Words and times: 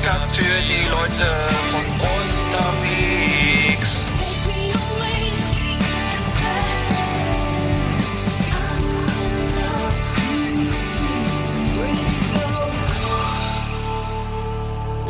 Podcast 0.00 0.34
für 0.36 0.62
die 0.62 0.88
Leute 0.88 1.26
von 1.70 1.84
unterwegs. 2.08 3.90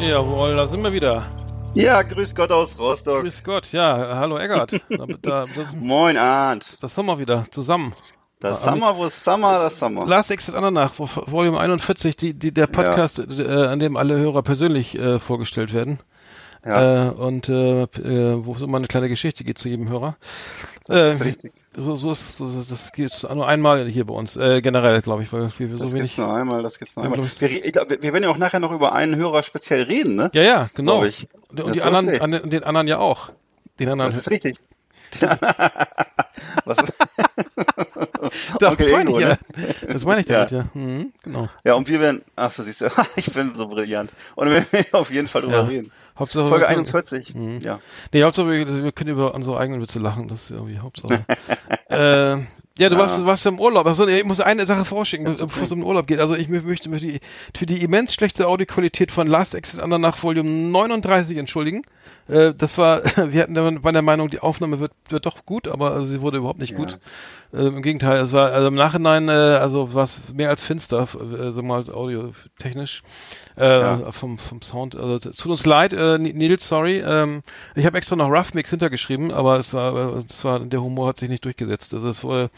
Jawohl, 0.00 0.56
da 0.56 0.66
sind 0.66 0.82
wir 0.82 0.92
wieder. 0.92 1.26
Ja, 1.74 2.02
grüß 2.02 2.34
Gott 2.34 2.50
aus 2.50 2.76
Rostock. 2.76 3.20
Grüß 3.20 3.44
Gott, 3.44 3.70
ja, 3.70 4.16
hallo 4.16 4.38
Eggert. 4.38 4.72
Da, 4.72 5.06
da, 5.22 5.44
das, 5.44 5.76
Moin, 5.78 6.16
Arndt. 6.16 6.78
das 6.80 6.98
haben 6.98 7.06
wir 7.06 7.18
wieder 7.20 7.44
zusammen. 7.52 7.94
Das 8.40 8.62
Summer, 8.64 8.96
wo 8.96 9.04
ist 9.04 9.22
Summer, 9.22 9.54
das 9.58 9.78
Summer. 9.78 10.06
Last 10.06 10.30
Exit 10.30 10.54
Andernach, 10.54 10.94
Vo- 10.94 11.30
Volume 11.30 11.60
41, 11.60 12.16
die, 12.16 12.32
die, 12.34 12.52
der 12.52 12.66
Podcast, 12.66 13.18
äh, 13.18 13.46
an 13.66 13.78
dem 13.78 13.96
alle 13.98 14.18
Hörer 14.18 14.42
persönlich 14.42 14.96
äh, 14.98 15.18
vorgestellt 15.18 15.74
werden. 15.74 15.98
Ja. 16.64 17.08
Äh, 17.08 17.10
und 17.10 17.48
äh, 17.48 17.82
äh, 17.82 18.44
wo 18.44 18.52
es 18.52 18.60
immer 18.62 18.78
eine 18.78 18.86
kleine 18.86 19.08
Geschichte 19.08 19.44
geht 19.44 19.58
zu 19.58 19.68
jedem 19.68 19.88
Hörer. 19.88 20.16
Äh, 20.90 21.14
ist 21.14 21.24
richtig. 21.24 21.52
so, 21.74 21.96
so 21.96 22.10
ist 22.12 22.36
so, 22.38 22.46
das 22.46 22.92
geht 22.92 23.26
nur 23.32 23.46
einmal 23.46 23.86
hier 23.86 24.06
bei 24.06 24.14
uns, 24.14 24.36
äh, 24.36 24.60
generell, 24.62 25.00
glaube 25.02 25.22
ich, 25.22 25.32
weil 25.32 25.50
wir 25.56 25.76
so 25.76 25.84
Das 25.84 25.92
wenig. 25.92 26.02
gibt's 26.14 26.18
nur 26.18 26.34
einmal, 26.34 26.62
das 26.62 26.78
gibt's 26.78 26.96
nur 26.96 27.04
Ja, 27.06 27.12
einmal. 27.12 27.26
Wir, 27.38 27.64
ich 27.64 27.72
glaub, 27.72 27.88
wir 27.90 28.02
wir 28.02 28.12
werden 28.12 28.24
ja 28.24 28.30
auch 28.30 28.36
nachher 28.38 28.60
noch 28.60 28.72
über 28.72 28.92
einen 28.94 29.16
Hörer 29.16 29.42
speziell 29.42 29.82
reden, 29.82 30.16
ne? 30.16 30.30
Ja, 30.34 30.42
ja, 30.42 30.70
genau. 30.74 31.04
Ich. 31.04 31.28
Und, 31.50 31.58
Das 31.60 31.72
die 31.72 31.82
anderen, 31.82 32.20
an, 32.20 32.50
den 32.50 32.64
anderen 32.64 32.88
ja 32.88 32.98
auch. 32.98 33.32
Den 33.78 33.88
anderen. 33.90 34.12
Das 34.12 34.20
ist 34.20 34.30
richtig. 34.30 34.56
Was, 36.64 36.76
Onkel 38.62 38.76
das 38.76 38.90
meine 38.92 39.10
ich 39.10 39.18
ja. 39.18 39.28
ne? 39.28 39.38
Das 39.88 40.04
meine 40.04 40.20
ich 40.20 40.28
Ja. 40.28 40.44
damit, 40.44 40.50
ja. 40.74 40.80
Mhm, 40.80 41.12
genau. 41.22 41.48
ja, 41.64 41.74
und 41.74 41.88
wir 41.88 42.00
werden, 42.00 42.22
ach 42.36 42.50
so, 42.52 42.62
siehst 42.62 42.80
du, 42.82 42.86
ich 43.16 43.32
bin 43.32 43.52
so 43.54 43.68
brillant. 43.68 44.10
Und 44.36 44.48
wir 44.50 44.54
werden 44.72 44.86
auf 44.92 45.10
jeden 45.12 45.26
Fall 45.26 45.42
drüber 45.42 45.54
Ja. 45.56 45.62
reden. 45.62 45.90
Hauptsache, 46.18 46.48
Folge 46.48 46.62
wir 46.64 46.68
können- 46.68 46.78
41, 46.80 47.34
Mhm. 47.34 47.60
ja. 47.60 47.80
Nee, 48.12 48.22
Hauptsache, 48.24 48.48
wir, 48.50 48.84
wir 48.84 48.92
können 48.92 49.10
über 49.10 49.34
unsere 49.34 49.58
eigenen 49.58 49.80
Witze 49.80 49.98
lachen. 50.00 50.28
Das 50.28 50.42
ist 50.44 50.50
irgendwie 50.50 50.78
Hauptsache. 50.78 51.24
äh, 51.88 52.36
ja, 52.78 52.88
du 52.88 52.96
warst, 52.96 53.18
du 53.18 53.26
warst 53.26 53.44
ja 53.44 53.50
im 53.50 53.60
Urlaub. 53.60 53.86
Also, 53.86 54.06
ich 54.06 54.24
muss 54.24 54.40
eine 54.40 54.64
Sache 54.66 54.84
vorschicken, 54.84 55.24
bevor 55.24 55.64
es 55.64 55.72
um 55.72 55.80
den 55.80 55.86
Urlaub 55.86 56.06
geht. 56.06 56.18
Also, 56.20 56.34
ich 56.34 56.48
mö- 56.48 56.62
möchte 56.62 56.88
mich 56.88 57.00
für 57.02 57.06
die, 57.08 57.20
für 57.56 57.66
die 57.66 57.82
immens 57.82 58.14
schlechte 58.14 58.46
Audioqualität 58.48 59.12
von 59.12 59.26
Last 59.26 59.54
Exit 59.54 59.80
Andernach 59.80 60.22
Volume 60.22 60.48
39 60.48 61.36
entschuldigen. 61.36 61.82
Äh, 62.30 62.54
das 62.54 62.78
war, 62.78 63.02
wir 63.32 63.42
hatten 63.42 63.54
der, 63.54 63.64
waren 63.84 63.92
der 63.94 64.02
Meinung, 64.02 64.28
die 64.30 64.40
Aufnahme 64.40 64.80
wird, 64.80 64.92
wird 65.08 65.26
doch 65.26 65.44
gut, 65.44 65.68
aber 65.68 65.92
also, 65.92 66.06
sie 66.06 66.20
wurde 66.20 66.38
überhaupt 66.38 66.60
nicht 66.60 66.74
gut. 66.76 66.98
Äh, 67.52 67.66
Im 67.66 67.82
Gegenteil, 67.82 68.18
es 68.20 68.32
war, 68.32 68.52
also 68.52 68.68
im 68.68 68.74
Nachhinein, 68.74 69.28
äh, 69.28 69.32
also 69.32 69.92
war 69.94 70.04
es 70.04 70.20
mehr 70.32 70.48
als 70.50 70.62
finster, 70.62 71.02
äh, 71.02 71.50
so 71.50 71.62
mal 71.62 71.84
audiotechnisch, 71.90 73.02
äh, 73.58 73.80
Ja. 73.80 74.12
vom, 74.12 74.38
vom 74.38 74.62
Sound. 74.62 74.94
Also, 74.96 75.28
es 75.30 75.36
tut 75.36 75.50
uns 75.50 75.66
leid, 75.66 75.92
äh, 75.92 76.18
Nils, 76.18 76.68
sorry. 76.68 77.02
Ähm, 77.04 77.42
ich 77.74 77.84
habe 77.86 77.98
extra 77.98 78.14
noch 78.16 78.30
Rough 78.30 78.54
Mix 78.54 78.70
hintergeschrieben, 78.70 79.32
aber 79.32 79.56
es 79.56 79.74
war, 79.74 80.16
äh, 80.16 80.22
es 80.28 80.44
war, 80.44 80.60
der 80.60 80.82
Humor 80.82 81.08
hat 81.08 81.18
sich 81.18 81.28
nicht 81.28 81.44
durchgesetzt. 81.44 81.92
Also 81.94 82.08
es 82.08 82.22
wurde, 82.22 82.50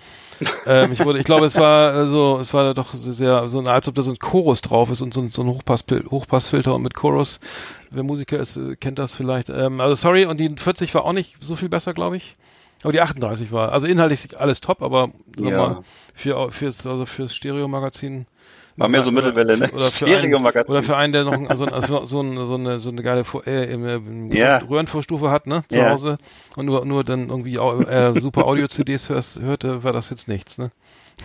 ähm, 0.67 0.93
ich 0.93 1.05
wurde, 1.05 1.19
ich 1.19 1.25
glaube, 1.25 1.47
es 1.47 1.59
war 1.59 1.95
äh, 1.95 2.07
so, 2.09 2.39
es 2.41 2.53
war 2.53 2.75
doch 2.75 2.93
sehr, 2.95 3.49
so 3.49 3.61
als 3.61 3.89
ob 3.89 3.95
da 3.95 4.03
so 4.03 4.11
ein 4.11 4.19
Chorus 4.19 4.61
drauf 4.61 4.91
ist 4.91 5.01
und 5.01 5.15
so, 5.15 5.21
ein- 5.23 5.31
so 5.31 5.43
ein 5.43 5.49
Hochpass, 5.49 5.85
Hochpassfilter 6.11 6.75
und 6.75 6.83
mit 6.83 6.95
Chorus. 6.95 7.41
Wer 7.93 8.03
Musiker 8.03 8.39
ist, 8.39 8.57
äh, 8.57 8.77
kennt 8.77 8.99
das 8.99 9.13
vielleicht. 9.13 9.49
Ähm, 9.51 9.81
also 9.81 9.95
sorry, 9.95 10.25
und 10.25 10.39
die 10.39 10.49
40 10.57 10.95
war 10.95 11.05
auch 11.05 11.13
nicht 11.13 11.37
so 11.41 11.57
viel 11.57 11.69
besser, 11.69 11.93
glaube 11.93 12.17
ich. 12.17 12.35
Aber 12.83 12.93
die 12.93 13.01
38 13.01 13.53
war, 13.53 13.71
also 13.73 13.87
inhaltlich 13.87 14.39
alles 14.41 14.61
top, 14.61 14.83
aber 14.83 15.11
Ja. 15.39 15.51
mal, 15.57 15.85
für, 16.15 16.51
fürs, 16.51 16.87
also 16.87 17.07
fürs 17.07 17.35
Stereo-Magazin. 17.35 18.27
War 18.77 18.89
mehr 18.89 19.03
so 19.03 19.11
Oder- 19.11 19.23
Mittelwelle, 19.23 19.59
ne? 19.59 19.71
Oder 19.73 19.91
für, 19.91 20.07
einen, 20.07 20.35
oder 20.67 20.83
für 20.83 20.97
einen, 20.97 21.13
der 21.13 21.25
noch 21.25 21.33
ein- 21.35 21.47
also, 21.49 21.67
also 21.67 22.07
so, 22.07 22.21
eine, 22.21 22.47
so, 22.47 22.55
eine, 22.55 22.81
so 22.81 22.91
eine 22.91 23.03
geile 23.03 23.25
Vor 23.25 23.47
äh, 23.47 23.65
äh, 23.75 24.01
Ja. 24.31 24.59
Röhrenvorstufe 24.59 25.31
hat, 25.31 25.47
ne, 25.47 25.65
zu 25.69 25.77
Ja. 25.77 25.91
Hause 25.91 26.19
und 26.57 26.67
nur, 26.67 26.85
nur 26.87 27.05
dann 27.05 27.29
irgendwie 27.29 27.57
äh, 27.57 28.19
super 28.19 28.47
Audio-CDs 28.47 29.11
hörte, 29.41 29.85
war 29.85 29.93
das 29.93 30.09
jetzt 30.11 30.29
nichts, 30.29 30.59
ne? 30.59 30.71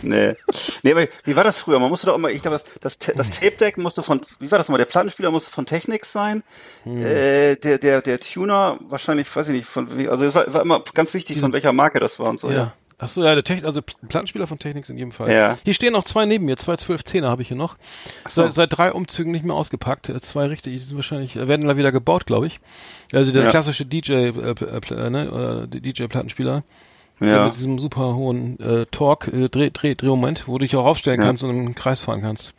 Nee. 0.04 0.36
Nee, 0.84 0.92
aber 0.92 1.08
wie 1.24 1.36
war 1.36 1.44
das 1.44 1.58
früher? 1.58 1.80
Man 1.80 1.90
musste 1.90 2.06
doch 2.08 2.16
immer, 2.16 2.30
ich 2.30 2.42
glaube, 2.42 2.60
das, 2.82 2.98
das, 3.00 3.16
das 3.16 3.30
Tape-Deck 3.32 3.78
musste 3.78 4.04
von, 4.04 4.22
wie 4.40 4.52
war 4.52 4.58
das 4.60 4.70
mal, 4.70 4.78
der 4.78 4.86
Plattenspieler 4.86 5.32
musste 5.32 5.50
von 5.50 5.66
Technics 5.66 6.12
sein, 6.12 6.44
äh, 6.86 7.56
der, 7.56 7.78
der, 7.80 8.02
der 8.02 8.20
Tuner 8.20 8.78
wahrscheinlich, 8.90 9.34
weiß 9.34 9.48
ich 9.48 9.54
nicht, 9.56 9.66
von, 9.68 9.88
also 10.10 10.26
es 10.26 10.36
war, 10.36 10.54
war 10.54 10.62
immer 10.62 10.84
ganz 10.94 11.14
wichtig, 11.14 11.40
von 11.40 11.52
welcher 11.54 11.74
Marke 11.74 12.00
das 12.00 12.20
war 12.20 12.28
und 12.30 12.40
so, 12.40 12.52
ja. 12.52 12.74
Ach 12.74 12.87
so, 13.06 13.24
ja, 13.24 13.36
der 13.36 13.44
Techn 13.44 13.66
also 13.66 13.82
Plattenspieler 13.82 14.48
von 14.48 14.58
Technics 14.58 14.90
in 14.90 14.98
jedem 14.98 15.12
Fall. 15.12 15.32
Ja. 15.32 15.58
Hier 15.64 15.74
stehen 15.76 15.94
noch 15.94 16.04
zwei 16.04 16.26
neben 16.26 16.46
mir, 16.46 16.58
zwei 16.58 16.74
12-10er 16.74 17.28
habe 17.28 17.44
ich 17.44 17.48
hier 17.50 17.58
noch. 17.58 17.78
so. 18.28 18.44
Seit, 18.44 18.54
seit 18.54 18.78
drei 18.78 18.92
Umzügen 18.92 19.32
nicht 19.32 19.46
mehr 19.46 19.56
ausgepackt. 19.56 20.10
Äh, 20.10 20.20
Zwei 20.20 20.48
richtig, 20.48 20.74
die 20.74 20.80
sind 20.80 20.96
wahrscheinlich, 20.96 21.36
äh, 21.36 21.48
werden 21.48 21.68
da 21.68 21.78
wieder 21.78 21.92
gebaut, 21.92 22.26
glaube 22.26 22.48
ich. 22.48 22.60
Also 23.14 23.32
der 23.32 23.44
Ja. 23.44 23.50
klassische 23.52 23.86
DJ, 23.86 24.14
äh, 24.14 24.30
äh, 24.30 24.56
äh, 24.96 25.10
ne, 25.12 25.68
die 25.72 25.82
DJ-Plattenspieler. 25.82 26.64
Ja. 27.20 27.46
Mit 27.46 27.56
diesem 27.56 27.80
super 27.80 28.16
hohen 28.16 28.60
äh, 28.60 28.86
Torque, 28.88 29.30
äh, 29.32 29.50
Dreh, 29.50 29.70
Dreh, 29.72 29.96
Drehmoment, 29.96 30.48
wo 30.48 30.58
du 30.60 30.66
dich 30.66 30.76
auch 30.76 30.86
aufstellen 30.86 31.20
Ja. 31.20 31.26
kannst 31.28 31.44
und 31.44 31.50
im 31.50 31.76
Kreis 31.76 32.00
fahren 32.00 32.22
kannst. 32.22 32.54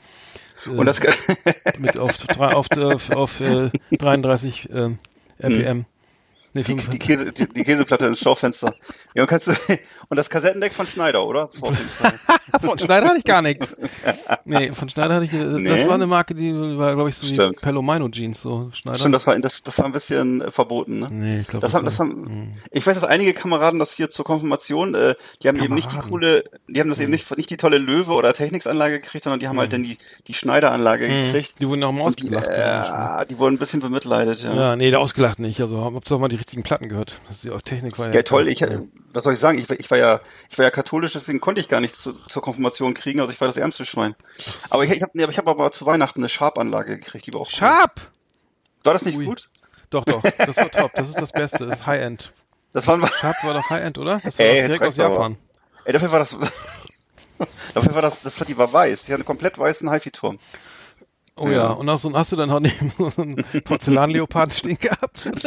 Und 0.66 0.86
das, 0.86 1.00
Mit 1.78 1.96
auf, 1.98 2.16
drei, 2.16 2.48
auf, 2.54 2.66
auf, 2.76 3.10
auf 3.10 3.40
äh, 3.40 3.70
33 3.92 4.68
ähm, 4.72 4.98
RPM. 5.38 5.84
Nee, 6.58 6.64
die, 6.64 6.78
55. 6.82 6.90
die, 6.90 6.98
Käse, 6.98 7.32
die, 7.32 7.52
die 7.54 7.64
Käseplatte 7.64 8.06
ins 8.06 8.18
Schaufenster. 8.20 8.74
Ja, 9.14 9.22
und, 9.22 9.28
kannst 9.28 9.46
du, 9.46 9.52
und 10.08 10.16
das 10.16 10.28
Kassettendeck 10.30 10.72
von 10.72 10.86
Schneider, 10.86 11.24
oder? 11.24 11.48
Von 12.62 12.78
Schneider 12.78 13.08
hatte 13.08 13.18
ich 13.18 13.24
gar 13.24 13.42
nichts. 13.42 13.76
Nee, 14.46 14.72
von 14.72 14.88
Schneider 14.88 15.16
hatte 15.16 15.26
ich, 15.26 15.34
äh, 15.34 15.38
das 15.44 15.60
Nee? 15.60 15.86
war 15.86 15.94
eine 15.94 16.06
Marke, 16.06 16.34
die 16.34 16.52
war, 16.54 16.94
glaube 16.94 17.10
ich, 17.10 17.16
so 17.16 17.26
Stimmt. 17.26 17.58
wie 17.58 17.62
Palomino 17.62 18.08
Jeans, 18.08 18.40
so 18.40 18.70
Schneider. 18.72 18.98
Stimmt, 18.98 19.14
das 19.14 19.26
war, 19.26 19.38
das, 19.38 19.62
das 19.62 19.78
war 19.78 19.84
ein 19.84 19.92
bisschen 19.92 20.40
äh, 20.40 20.50
verboten, 20.50 20.98
ne? 21.00 21.08
Nee, 21.10 21.40
ich 21.40 21.46
glaube, 21.46 21.60
Das 21.64 21.74
haben, 21.74 21.84
das 21.84 21.98
haben, 22.00 22.52
ich 22.70 22.86
weiß, 22.86 22.94
dass 22.94 23.04
einige 23.04 23.34
Kameraden 23.34 23.78
das 23.78 23.92
hier 23.92 24.08
zur 24.08 24.24
Konfirmation, 24.24 24.94
äh, 24.94 25.14
die 25.42 25.48
haben 25.48 25.62
eben 25.62 25.74
nicht 25.74 25.88
die 25.90 25.96
Kameraden. 25.96 26.10
coole, 26.10 26.44
die 26.68 26.80
haben 26.80 26.88
das 26.88 27.00
eben 27.00 27.10
nicht, 27.10 27.36
nicht 27.36 27.50
die 27.50 27.58
tolle 27.58 27.76
Löwe 27.78 28.12
oder 28.12 28.32
Technics-Anlage 28.32 29.00
gekriegt, 29.00 29.24
sondern 29.24 29.40
die 29.40 29.48
haben 29.48 29.58
halt 29.58 29.72
dann 29.74 29.82
die, 29.82 29.98
die 30.26 30.34
Schneider-Anlage 30.34 31.06
gekriegt. 31.06 31.54
Die 31.60 31.68
wurden 31.68 31.84
auch 31.84 31.92
mal 31.92 32.04
ausgelacht. 32.04 32.46
die 32.46 32.48
Menschen. 32.50 32.94
äh, 33.20 33.26
die 33.26 33.38
wurden 33.38 33.54
ein 33.56 33.58
bisschen 33.58 33.80
bemitleidet, 33.80 34.42
ja. 34.42 34.54
ja, 34.54 34.76
nee, 34.76 34.88
der 34.90 35.00
ausgelacht 35.00 35.38
nicht. 35.38 35.60
Also, 35.60 36.00
doch 36.08 36.18
mal 36.18 36.28
die 36.28 36.38
richtigen 36.48 36.62
Platten 36.62 36.88
gehört. 36.88 37.20
Das 37.28 37.36
ist 37.38 37.44
ja 37.44 37.52
auch 37.52 37.60
Technik 37.60 37.98
war 37.98 38.08
ja. 38.08 38.14
Ja, 38.14 38.22
toll. 38.22 38.48
Ich, 38.48 38.64
was 39.12 39.24
soll 39.24 39.34
ich 39.34 39.38
sagen? 39.38 39.58
Ich, 39.58 39.68
war- 39.68 39.78
ich 39.78 39.90
war 39.90 39.98
ja, 39.98 40.20
ich 40.48 40.56
war 40.56 40.64
ja 40.64 40.70
katholisch, 40.70 41.12
deswegen 41.12 41.40
konnte 41.40 41.60
ich 41.60 41.68
gar 41.68 41.80
nichts 41.80 42.02
zu, 42.02 42.12
zur 42.12 42.40
Konfirmation 42.42 42.94
kriegen. 42.94 43.20
Also 43.20 43.30
ich 43.32 43.40
war 43.40 43.48
das 43.48 43.58
ärmste 43.58 43.84
Schwein. 43.84 44.14
Aber 44.70 44.82
ich, 44.82 44.90
ich 44.90 45.02
habe, 45.02 45.12
ich 45.30 45.38
habe 45.38 45.50
aber 45.50 45.70
zu 45.70 45.84
Weihnachten 45.84 46.20
eine 46.20 46.28
Sharp-Anlage 46.30 46.98
gekriegt, 46.98 47.26
die 47.26 47.34
war 47.34 47.42
auch 47.42 47.48
cool. 47.48 47.52
Sharp! 47.58 48.00
War 48.82 48.94
das 48.94 49.04
nicht 49.04 49.18
Ui. 49.18 49.26
gut? 49.26 49.50
Doch, 49.90 50.04
doch, 50.04 50.22
das 50.22 50.56
war 50.56 50.70
top. 50.70 50.92
Das 50.94 51.08
ist 51.08 51.20
das 51.20 51.32
Beste. 51.32 51.66
Das 51.66 51.80
ist 51.80 51.86
High-End. 51.86 52.32
Das 52.72 52.86
waren, 52.86 53.06
Sharp 53.06 53.36
war 53.44 53.54
doch 53.54 53.68
High-End, 53.70 53.98
oder? 53.98 54.20
Das 54.22 54.38
war 54.38 54.46
Ey, 54.46 54.54
direkt 54.62 54.80
aus 54.82 54.86
reicht's 54.88 55.00
aber. 55.00 55.14
Japan. 55.14 55.36
ey, 55.84 55.92
dafür 55.92 56.12
war 56.12 56.18
das, 56.20 56.30
dafür 57.74 57.94
war 57.94 58.02
das, 58.02 58.22
das 58.22 58.38
war, 58.40 58.46
die 58.46 58.56
war 58.56 58.72
weiß. 58.72 59.04
Die 59.04 59.12
hat 59.12 59.18
einen 59.18 59.26
komplett 59.26 59.58
weißen 59.58 59.90
HiFi-Turm. 59.90 60.38
Oh 61.38 61.46
ja, 61.48 61.52
Ja. 61.52 61.66
und 61.68 61.88
hast, 61.90 62.04
du- 62.04 62.14
hast 62.14 62.32
du 62.32 62.36
dann 62.36 62.50
auch 62.50 62.60
neben 62.60 62.90
so 62.98 63.10
einen 63.16 63.36
Porzellanleoparden 63.64 64.52
stehen 64.52 64.78
gehabt? 64.78 65.28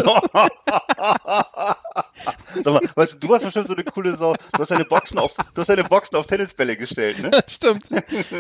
Sag 2.63 2.73
mal, 2.73 2.81
weißt 2.95 3.13
du, 3.13 3.17
du 3.19 3.33
hast 3.33 3.43
bestimmt 3.43 3.67
so 3.67 3.73
eine 3.73 3.83
coole 3.83 4.15
Sau. 4.15 4.33
Du 4.53 4.59
hast 4.59 4.69
deine 4.71 4.85
Boxen 4.85 5.17
auf, 5.17 5.33
du 5.35 5.61
hast 5.61 5.67
deine 5.69 5.83
Boxen 5.83 6.15
auf 6.17 6.27
Tennisbälle 6.27 6.77
gestellt, 6.77 7.19
ne? 7.19 7.31
Stimmt. 7.47 7.85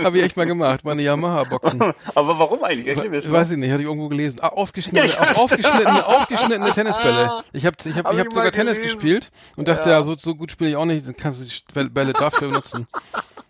Habe 0.03 0.17
ich 0.17 0.23
echt 0.23 0.37
mal 0.37 0.45
gemacht. 0.45 0.83
Meine 0.83 1.01
Yamaha-Boxen. 1.01 1.81
Aber 2.15 2.39
warum 2.39 2.63
eigentlich? 2.63 2.95
Mal. 2.95 3.31
Weiß 3.31 3.51
ich 3.51 3.57
nicht, 3.57 3.71
hatte 3.71 3.81
ich 3.81 3.87
irgendwo 3.87 4.09
gelesen. 4.09 4.39
Ah, 4.41 4.49
aufgeschnittene, 4.49 5.07
Ja, 5.07 5.13
ich 5.13 5.19
auf, 5.19 5.37
aufgeschnittene, 5.37 6.05
aufgeschnittene 6.05 6.71
Tennisbälle. 6.71 7.43
Ich 7.53 7.65
habe 7.65 7.75
ich 7.83 7.95
hab, 7.95 8.05
Hab 8.05 8.13
ich 8.13 8.19
hab 8.19 8.27
ich 8.27 8.33
sogar 8.33 8.51
Tennis 8.51 8.77
gelesen. 8.77 8.95
gespielt 8.95 9.31
und 9.55 9.67
dachte, 9.67 9.89
ja, 9.89 10.03
so, 10.03 10.15
so 10.17 10.35
gut 10.35 10.51
spiele 10.51 10.69
ich 10.71 10.75
auch 10.75 10.85
nicht, 10.85 11.05
dann 11.07 11.15
kannst 11.15 11.41
du 11.41 11.45
die 11.45 11.89
Bälle- 11.89 12.13
dafür 12.13 12.49
benutzen. 12.49 12.87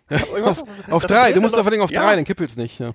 Ja, 0.08 0.18
auf, 0.44 0.60
auf 0.90 1.06
drei, 1.06 1.32
du 1.32 1.40
musst 1.40 1.54
vor 1.54 1.66
allem 1.66 1.80
auf 1.80 1.90
Ja. 1.90 2.02
drei, 2.02 2.16
dann 2.16 2.24
kippelt's 2.24 2.56
nicht. 2.56 2.78
Ja. 2.78 2.92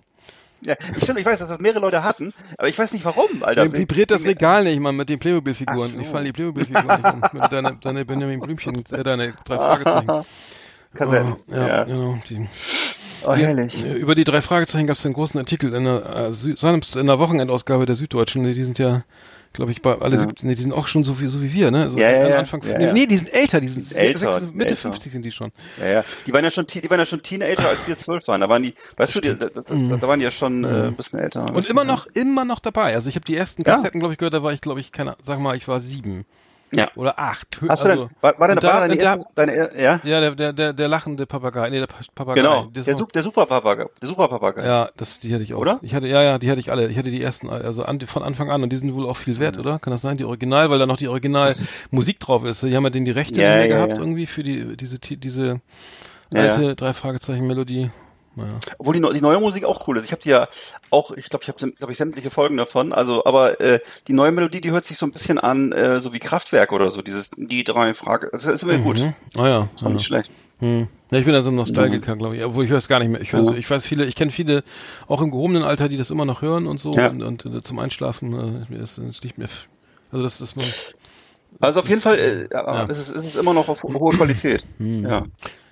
Ja, 0.61 0.75
stimmt, 1.01 1.19
ich 1.19 1.25
weiß, 1.25 1.39
dass 1.39 1.49
das 1.49 1.59
mehrere 1.59 1.79
Leute 1.79 2.03
hatten, 2.03 2.33
aber 2.57 2.67
ich 2.67 2.77
weiß 2.77 2.91
nicht 2.91 3.05
warum, 3.05 3.43
Alter. 3.43 3.63
Dann 3.65 3.73
vibriert 3.77 4.09
das 4.11 4.23
Regal 4.23 4.63
nicht 4.63 4.79
mal 4.79 4.91
mit 4.91 5.07
den 5.09 5.19
Playmobil-Figuren. 5.19 5.93
So. 5.93 6.01
Ich 6.01 6.07
falle 6.07 6.25
die 6.25 6.33
Playmobil-Figuren 6.33 6.87
nicht 6.87 7.05
an. 7.05 7.21
Mit 7.31 7.51
Deine, 7.51 7.77
deine 7.81 8.05
Benjamin 8.05 8.39
Blümchen, 8.39 8.83
äh, 8.91 9.03
deine 9.03 9.33
drei 9.45 9.57
Fragezeichen. 9.57 10.07
Kassetten. 10.93 11.33
Oh, 11.33 11.53
ja, 11.55 11.67
ja. 11.67 11.83
genau. 11.83 12.17
Die, 12.29 12.47
Oh, 13.25 13.33
herrlich. 13.33 13.83
Äh, 13.83 13.93
Über 13.93 14.13
die 14.15 14.23
drei 14.23 14.41
Fragezeichen 14.41 14.87
gab 14.87 14.95
es 14.97 15.05
einen 15.05 15.13
großen 15.15 15.39
Artikel 15.39 15.73
in 15.73 15.83
der, 15.85 16.05
äh, 16.05 16.29
Sü- 16.29 16.99
in 16.99 17.07
der 17.07 17.19
Wochenendausgabe 17.19 17.85
der 17.85 17.95
Süddeutschen. 17.95 18.43
Die 18.43 18.63
sind 18.63 18.77
ja, 18.79 19.03
glaube 19.57 19.71
ich, 19.73 19.81
bei 19.81 19.93
alle, 19.99 20.17
sieb- 20.17 20.43
nee, 20.43 20.55
die 20.55 20.61
sind 20.61 20.71
auch 20.71 20.87
schon 20.87 21.03
so 21.03 21.19
wie, 21.19 21.27
so 21.27 21.41
wie 21.41 21.51
wir, 21.51 21.71
ne? 21.71 21.89
So 21.89 21.97
Ja, 21.97 22.09
ja, 22.11 22.23
am 22.23 22.29
ja. 22.29 22.37
Anfang, 22.37 22.61
Ja, 22.63 22.77
nee, 22.77 22.85
ja. 22.85 22.93
nee, 22.93 23.05
die 23.07 23.17
sind 23.17 23.33
älter, 23.33 23.59
die 23.59 23.67
sind 23.67 23.91
Älter, 23.93 24.19
sechs- 24.19 24.39
die 24.39 24.45
sind 24.45 24.55
Mitte 24.57 24.69
älter. 24.69 24.81
50 24.83 25.11
sind 25.11 25.25
die 25.25 25.31
schon. 25.31 25.51
Ja, 25.79 25.87
ja. 25.87 26.03
Die 26.25 26.31
waren 26.31 26.43
ja 26.43 26.51
schon, 26.51 26.65
die 26.67 26.89
waren 26.89 26.99
ja 26.99 27.05
schon 27.05 27.21
Teenager, 27.21 27.67
als 27.67 27.85
wir 27.87 27.97
zwölf 27.97 28.25
waren. 28.29 28.39
Da 28.39 28.47
waren 28.47 28.63
die, 28.63 28.73
weißt 28.95 29.15
du, 29.15 29.19
die, 29.19 29.37
da, 29.37 29.47
da, 29.49 30.07
waren 30.07 30.19
die 30.19 30.23
ja 30.25 30.31
schon 30.31 30.63
äh, 30.63 30.67
ein 30.87 30.95
bisschen 30.95 31.19
älter. 31.19 31.49
Mhm. 31.49 31.55
Und 31.57 31.67
immer 31.69 31.83
noch, 31.83 32.05
immer 32.13 32.45
noch 32.45 32.59
dabei. 32.59 32.93
Also 32.95 33.09
ich 33.09 33.15
habe 33.15 33.25
die 33.25 33.35
ersten 33.35 33.63
Ja. 33.63 33.73
Kassetten, 33.75 33.99
glaube 33.99 34.13
ich, 34.13 34.19
gehört, 34.19 34.33
da 34.35 34.43
war 34.43 34.53
ich, 34.53 34.61
glaube 34.61 34.79
ich, 34.79 34.91
keine, 34.91 35.15
sag 35.23 35.39
mal, 35.39 35.57
ich 35.57 35.67
war 35.67 35.79
sieben 35.81 36.25
Ja. 36.73 36.89
oder 36.95 37.17
acht. 37.17 37.59
Hast 37.69 37.85
du 37.85 37.89
also, 37.89 38.05
denn, 38.07 38.15
war, 38.21 38.37
war, 38.39 38.47
denn, 38.49 38.57
und 38.57 38.63
war 38.63 38.71
da- 38.73 38.79
deine 38.81 38.93
und 38.93 38.99
da- 38.99 39.03
erste, 39.15 39.25
deine, 39.35 39.81
ja? 39.81 39.99
Ja, 40.03 40.19
der, 40.19 40.31
der, 40.35 40.53
der, 40.53 40.73
der 40.73 40.87
lachende 40.89 41.25
Papagei, 41.25 41.69
nee, 41.69 41.79
der 41.79 41.87
Pa- 41.87 41.95
Papagei. 42.13 42.41
Genau, 42.41 42.65
der, 42.65 42.83
Sup- 42.83 43.11
der 43.13 43.23
Superpapagei. 43.23 43.85
Der 44.01 44.07
Superpapagei. 44.09 44.65
Ja, 44.65 44.89
das, 44.97 45.19
die 45.21 45.33
hatte 45.33 45.43
ich 45.43 45.53
auch. 45.53 45.59
Oder? 45.59 45.79
Ich 45.81 45.95
hatte, 45.95 46.07
ja, 46.07 46.21
ja, 46.21 46.37
die 46.39 46.49
hatte 46.51 46.59
ich 46.59 46.69
alle. 46.71 46.87
Ich 46.89 46.97
hatte 46.97 47.09
die 47.09 47.21
ersten, 47.21 47.49
also 47.49 47.83
an, 47.83 48.01
von 48.01 48.21
Anfang 48.23 48.51
an 48.51 48.63
und 48.63 48.69
die 48.71 48.75
sind 48.75 48.93
wohl 48.93 49.07
auch 49.07 49.15
viel 49.17 49.39
wert, 49.39 49.57
oder? 49.57 49.79
Kann 49.79 49.91
das 49.91 50.01
sein? 50.01 50.17
Die 50.17 50.25
Original, 50.25 50.69
weil 50.69 50.79
da 50.79 50.85
noch 50.85 50.97
die 50.97 51.07
Original 51.07 51.55
Musik 51.91 52.19
drauf 52.19 52.43
ist. 52.43 52.63
Die 52.63 52.75
haben 52.75 52.83
ja 52.83 52.89
den 52.89 53.05
die 53.05 53.11
Rechte 53.11 53.41
Ja, 53.41 53.59
ja, 53.59 53.67
gehabt 53.67 53.93
ja. 53.93 53.99
irgendwie 53.99 54.25
für 54.25 54.43
die, 54.43 54.75
diese, 54.75 54.99
diese 54.99 55.61
Ja, 56.33 56.41
alte 56.41 56.63
ja. 56.63 56.75
drei 56.75 56.91
Fragezeichen 56.93 57.47
Melodie. 57.47 57.91
Naja. 58.37 58.53
Obwohl 58.77 58.93
die, 58.93 59.13
die 59.15 59.21
neue 59.21 59.39
Musik 59.39 59.65
auch 59.65 59.87
cool 59.87 59.97
ist. 59.97 60.05
Ich 60.05 60.11
habe 60.11 60.21
die 60.21 60.29
ja 60.29 60.47
auch, 60.91 61.11
ich 61.11 61.27
glaube, 61.29 61.43
ich 61.43 61.49
habe 61.49 61.71
glaub 61.71 61.89
ich 61.89 61.97
sämtliche 61.97 62.29
Folgen 62.29 62.55
davon. 62.55 62.93
Also, 62.93 63.25
aber 63.25 63.59
äh, 63.59 63.79
die 64.07 64.13
neue 64.13 64.31
Melodie, 64.31 64.61
die 64.61 64.71
hört 64.71 64.85
sich 64.85 64.97
so 64.97 65.05
ein 65.07 65.11
bisschen 65.11 65.39
an, 65.39 65.71
äh, 65.71 65.99
so 65.99 66.13
wie 66.13 66.19
Kraftwerk 66.19 66.71
oder 66.71 66.91
so. 66.91 67.01
Dieses 67.01 67.31
die 67.35 67.63
drei 67.63 67.93
Frage. 67.95 68.29
Das 68.31 68.45
ist 68.45 68.61
immer 68.63 68.77
gut. 68.77 68.99
Mhm. 68.99 69.13
Ah 69.35 69.47
ja. 69.47 69.69
Ist 69.75 69.81
auch 69.83 69.87
ja. 69.87 69.93
nicht 69.93 70.05
schlecht. 70.05 70.31
Hm. 70.59 70.87
Ja, 71.11 71.19
ich 71.19 71.25
bin 71.25 71.33
da 71.33 71.41
so 71.41 71.49
ein 71.51 71.55
Nostalgiker, 71.55 72.15
glaube 72.15 72.35
ich. 72.37 72.43
Obwohl 72.43 72.63
ich 72.65 72.69
höre 72.69 72.77
es 72.77 72.87
gar 72.87 72.99
nicht 72.99 73.09
mehr. 73.09 73.21
Ich, 73.21 73.31
Ja. 73.31 73.39
ich 73.53 73.69
weiß 73.69 73.85
viele, 73.85 74.05
ich 74.05 74.15
kenne 74.15 74.31
viele, 74.31 74.63
auch 75.07 75.21
im 75.21 75.31
gehobenen 75.31 75.63
Alter, 75.63 75.89
die 75.89 75.97
das 75.97 76.09
immer 76.11 76.25
noch 76.25 76.41
hören 76.41 76.67
und 76.67 76.79
so 76.79 76.91
Ja. 76.91 77.09
und, 77.09 77.21
und 77.23 77.45
äh, 77.45 77.61
zum 77.61 77.79
Einschlafen 77.79 78.65
äh, 78.71 78.75
ist 78.81 78.97
es 78.97 79.23
nicht 79.23 79.37
mehr. 79.37 79.49
Also 80.11 80.23
das 80.23 80.41
ist 80.41 80.55
mal. 80.55 80.65
Also 81.59 81.79
auf 81.79 81.89
jeden 81.89 82.01
Fall 82.01 82.19
äh, 82.19 82.47
ja. 82.51 82.81
Hm. 82.83 82.89
ist, 82.89 82.97
es, 82.99 83.09
ist 83.09 83.25
es 83.25 83.35
immer 83.35 83.53
noch 83.53 83.67
auf 83.69 83.83
ho- 83.83 83.93
hohe 83.99 84.15
Qualität. 84.15 84.65
Ja. 84.79 85.25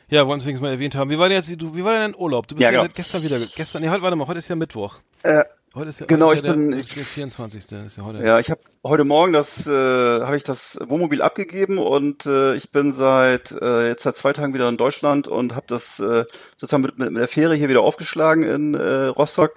Ja, 0.09 0.27
wollen 0.27 0.43
wir 0.43 0.53
es 0.53 0.61
mal 0.61 0.71
erwähnt 0.71 0.95
haben. 0.95 1.09
Wie 1.09 1.17
war 1.17 1.29
denn 1.29 1.37
jetzt, 1.37 1.49
wie, 1.49 1.57
du, 1.57 1.75
wie 1.75 1.83
war 1.83 1.91
denn 1.93 2.11
dein 2.13 2.15
Urlaub? 2.15 2.47
Du 2.47 2.55
bist 2.55 2.63
Ja, 2.63 2.71
ja, 2.71 2.81
genau. 2.83 2.93
gestern 2.95 3.23
wieder, 3.23 3.39
gestern, 3.55 3.81
nee, 3.81 3.89
heute, 3.89 4.01
warte 4.03 4.15
mal, 4.15 4.27
heute 4.27 4.39
ist 4.39 4.47
ja 4.47 4.55
Mittwoch. 4.55 4.95
Äh, 5.23 5.43
Heute 5.73 5.89
ist 5.89 5.99
ja, 5.99 6.05
Genau, 6.05 6.27
heute 6.27 6.37
ist 6.39 6.45
ja 6.45 6.51
ich 6.51 6.55
bin- 6.57 6.71
der, 6.71 6.79
ich- 6.79 6.93
der 6.93 7.03
24. 7.03 7.71
ist 7.85 7.97
ja 7.97 8.03
heute. 8.05 8.23
Ja, 8.23 8.39
ich 8.39 8.49
habe 8.49 8.61
heute 8.85 9.03
Morgen 9.03 9.33
das, 9.33 9.67
äh, 9.67 9.71
habe 9.71 10.37
ich 10.37 10.43
das 10.43 10.77
Wohnmobil 10.81 11.21
abgegeben 11.21 11.79
und 11.79 12.25
äh, 12.25 12.55
ich 12.55 12.71
bin 12.71 12.93
seit 12.93 13.51
äh, 13.51 13.89
jetzt 13.89 14.03
seit 14.03 14.15
zwei 14.15 14.31
Tagen 14.31 14.53
wieder 14.53 14.69
in 14.69 14.77
Deutschland 14.77 15.27
und 15.27 15.53
habe 15.53 15.65
das 15.67 15.99
äh, 15.99 16.23
sozusagen 16.55 16.81
mit, 16.83 16.97
mit, 16.97 17.11
mit 17.11 17.19
der 17.19 17.27
Fähre 17.27 17.55
hier 17.55 17.67
wieder 17.67 17.81
aufgeschlagen 17.81 18.43
in 18.43 18.73
äh, 18.73 19.07
Rostock 19.07 19.53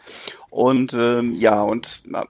und 0.51 0.95
ähm, 0.95 1.35
ja 1.35 1.63
und 1.63 2.03
na, 2.07 2.27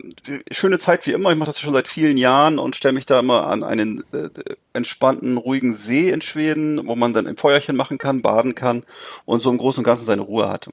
schöne 0.50 0.78
Zeit 0.78 1.06
wie 1.06 1.12
immer. 1.12 1.30
Ich 1.30 1.38
mache 1.38 1.48
das 1.48 1.60
schon 1.60 1.72
seit 1.72 1.88
vielen 1.88 2.16
Jahren 2.16 2.58
und 2.58 2.76
stelle 2.76 2.94
mich 2.94 3.06
da 3.06 3.20
immer 3.20 3.46
an 3.46 3.62
einen 3.62 4.04
äh, 4.12 4.28
entspannten, 4.72 5.36
ruhigen 5.36 5.74
See 5.74 6.10
in 6.10 6.20
Schweden, 6.20 6.86
wo 6.86 6.96
man 6.96 7.12
dann 7.12 7.26
im 7.26 7.36
Feuerchen 7.36 7.76
machen 7.76 7.98
kann, 7.98 8.22
baden 8.22 8.54
kann 8.54 8.84
und 9.24 9.40
so 9.40 9.50
im 9.50 9.58
Großen 9.58 9.80
und 9.80 9.84
Ganzen 9.84 10.06
seine 10.06 10.22
Ruhe 10.22 10.48
hat. 10.48 10.68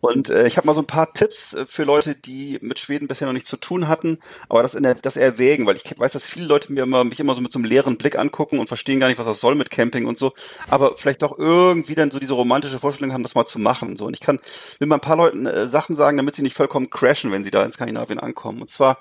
Und 0.00 0.30
äh, 0.30 0.46
ich 0.46 0.56
habe 0.56 0.66
mal 0.66 0.74
so 0.74 0.80
ein 0.80 0.86
paar 0.86 1.12
Tipps 1.12 1.54
äh, 1.54 1.66
für 1.66 1.84
Leute, 1.84 2.14
die 2.14 2.58
mit 2.62 2.78
Schweden 2.78 3.08
bisher 3.08 3.26
noch 3.26 3.34
nichts 3.34 3.50
zu 3.50 3.56
tun 3.56 3.88
hatten, 3.88 4.18
aber 4.48 4.62
das 4.62 4.74
in 4.74 4.82
der, 4.82 4.94
das 4.94 5.16
erwägen, 5.16 5.66
weil 5.66 5.76
ich 5.76 5.84
weiß, 5.98 6.12
dass 6.12 6.24
viele 6.24 6.46
Leute 6.46 6.72
mir 6.72 6.84
immer, 6.84 7.04
mich 7.04 7.20
immer 7.20 7.34
so 7.34 7.40
mit 7.40 7.52
so 7.52 7.58
einem 7.58 7.66
leeren 7.66 7.98
Blick 7.98 8.18
angucken 8.18 8.58
und 8.58 8.68
verstehen 8.68 9.00
gar 9.00 9.08
nicht, 9.08 9.18
was 9.18 9.26
das 9.26 9.40
soll 9.40 9.54
mit 9.54 9.70
Camping 9.70 10.06
und 10.06 10.18
so, 10.18 10.32
aber 10.68 10.96
vielleicht 10.96 11.22
doch 11.22 11.38
irgendwie 11.38 11.94
dann 11.94 12.10
so 12.10 12.18
diese 12.18 12.34
romantische 12.34 12.78
Vorstellung 12.78 13.12
haben, 13.12 13.22
das 13.22 13.34
mal 13.34 13.46
zu 13.46 13.58
machen. 13.58 13.96
So 13.96 14.06
und 14.06 14.14
ich 14.14 14.20
kann 14.20 14.40
will 14.78 14.88
mal 14.88 14.96
ein 14.96 15.00
paar 15.00 15.16
Leuten 15.16 15.46
äh, 15.46 15.68
Sachen 15.68 15.96
sagen, 15.96 16.16
damit 16.16 16.34
sie 16.34 16.42
nicht 16.42 16.56
vollkommen 16.56 16.90
crashen, 16.90 17.32
wenn 17.32 17.44
sie 17.44 17.50
da 17.50 17.64
in 17.64 17.72
Skandinavien 17.72 18.18
ankommen. 18.18 18.62
Und 18.62 18.70
zwar 18.70 18.98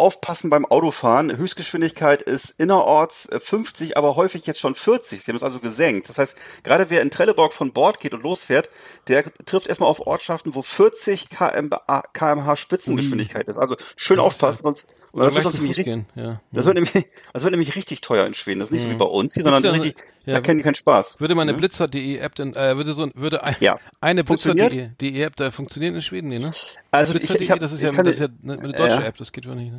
aufpassen 0.00 0.50
beim 0.50 0.64
Autofahren. 0.66 1.36
Höchstgeschwindigkeit 1.36 2.22
ist 2.22 2.50
innerorts 2.58 3.26
äh, 3.28 3.38
50, 3.38 3.96
aber 3.96 4.16
häufig 4.16 4.46
jetzt 4.46 4.58
schon 4.58 4.74
40. 4.74 5.22
Sie 5.22 5.30
haben 5.30 5.36
es 5.36 5.42
also 5.44 5.60
gesenkt. 5.60 6.08
Das 6.08 6.18
heißt, 6.18 6.36
gerade 6.64 6.90
wer 6.90 7.02
in 7.02 7.10
Trelleborg 7.10 7.52
von 7.52 7.72
Bord 7.72 8.00
geht 8.00 8.14
und 8.14 8.22
losfährt, 8.22 8.68
der 9.08 9.24
trifft 9.44 9.66
erstmal 9.68 9.88
auf 9.88 10.00
Ortschaften, 10.06 10.54
wo 10.54 10.62
40 10.62 11.28
km/h 11.28 12.02
kmh 12.12 12.56
Spitzengeschwindigkeit 12.56 13.46
ist. 13.46 13.58
Also 13.58 13.76
schön 13.96 14.16
Das 14.16 14.26
aufpassen, 14.26 14.62
sonst 14.62 14.86
Oder 15.12 15.26
das 15.26 15.34
wird 15.34 15.42
sonst 15.44 15.54
nämlich 15.60 15.76
richtig. 15.78 16.04
Ja. 16.14 16.40
das 16.52 16.64
wird 16.66 16.74
nämlich, 16.74 17.06
das 17.32 17.42
wird 17.42 17.50
nämlich 17.52 17.76
richtig 17.76 18.00
teuer 18.00 18.26
in 18.26 18.34
Schweden. 18.34 18.60
Das 18.60 18.68
ist 18.68 18.72
nicht 18.72 18.82
so 18.82 18.90
wie 18.90 18.94
bei 18.94 19.04
uns 19.04 19.34
hier, 19.34 19.42
sondern 19.42 19.62
ja- 19.62 19.70
richtig, 19.72 19.96
ja, 20.24 20.34
da 20.34 20.40
kennen 20.40 20.58
die 20.58 20.64
keinen 20.64 20.74
Spaß. 20.74 21.18
Würde 21.20 21.34
meine 21.34 21.52
Ne? 21.52 21.58
Blitzer.de 21.58 22.18
App 22.18 22.34
denn, 22.34 22.54
äh, 22.54 22.76
würde 22.76 22.92
so, 22.92 23.08
würde 23.14 23.42
ein, 23.44 23.56
Ja. 23.60 23.78
eine? 24.00 24.22
Blitzer.de 24.24 25.22
App 25.22 25.36
da 25.36 25.50
funktionieren 25.50 25.94
in 25.94 26.02
Schweden, 26.02 26.28
nee, 26.28 26.38
ne? 26.38 26.52
Also 26.90 27.14
ich, 27.14 27.20
Blitzer.de, 27.20 27.58
das 27.58 27.72
ist 27.72 27.82
ja, 27.82 27.90
das 27.90 28.06
ist 28.14 28.20
ja 28.20 28.28
eine, 28.42 28.58
eine 28.58 28.72
deutsche. 28.72 29.04
App, 29.04 29.16
das 29.16 29.32
geht 29.32 29.46
ja 29.46 29.54
nicht, 29.54 29.72
ne? 29.72 29.78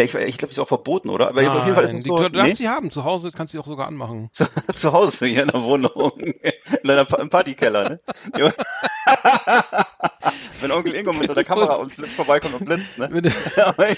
Ja, 0.00 0.04
ich, 0.04 0.14
ich 0.14 0.38
glaube, 0.38 0.52
ist 0.52 0.58
auch 0.58 0.68
verboten, 0.68 1.10
oder? 1.10 1.28
Aber 1.28 1.46
auf 1.46 1.64
jeden 1.64 1.74
Fall 1.74 1.84
ist 1.84 1.92
es 1.92 2.06
Nein, 2.06 2.16
so. 2.16 2.16
du 2.16 2.30
darfst 2.30 2.48
nee? 2.48 2.54
sie 2.54 2.68
haben, 2.68 2.90
zu 2.90 3.04
Hause 3.04 3.30
kannst 3.32 3.52
du 3.52 3.58
sie 3.58 3.62
auch 3.62 3.66
sogar 3.66 3.86
anmachen. 3.86 4.30
zu, 4.32 4.46
zu 4.74 4.92
Hause 4.92 5.26
hier 5.26 5.42
in 5.42 5.48
der 5.48 5.62
Wohnung. 5.62 6.12
In 6.18 6.32
deiner 6.84 7.04
Pa- 7.04 7.18
im 7.18 7.28
Partykeller, 7.28 7.90
ne? 7.90 8.00
Wenn 10.60 10.72
Onkel 10.72 10.94
Ingo 10.94 11.12
mit 11.12 11.28
seiner 11.28 11.44
Kamera 11.44 11.74
und 11.74 11.96
Blitz 11.96 12.12
vorbeikommt 12.12 12.54
und 12.54 12.64
blitzt, 12.64 12.98
ne? 12.98 13.08
Wenn 13.10 13.30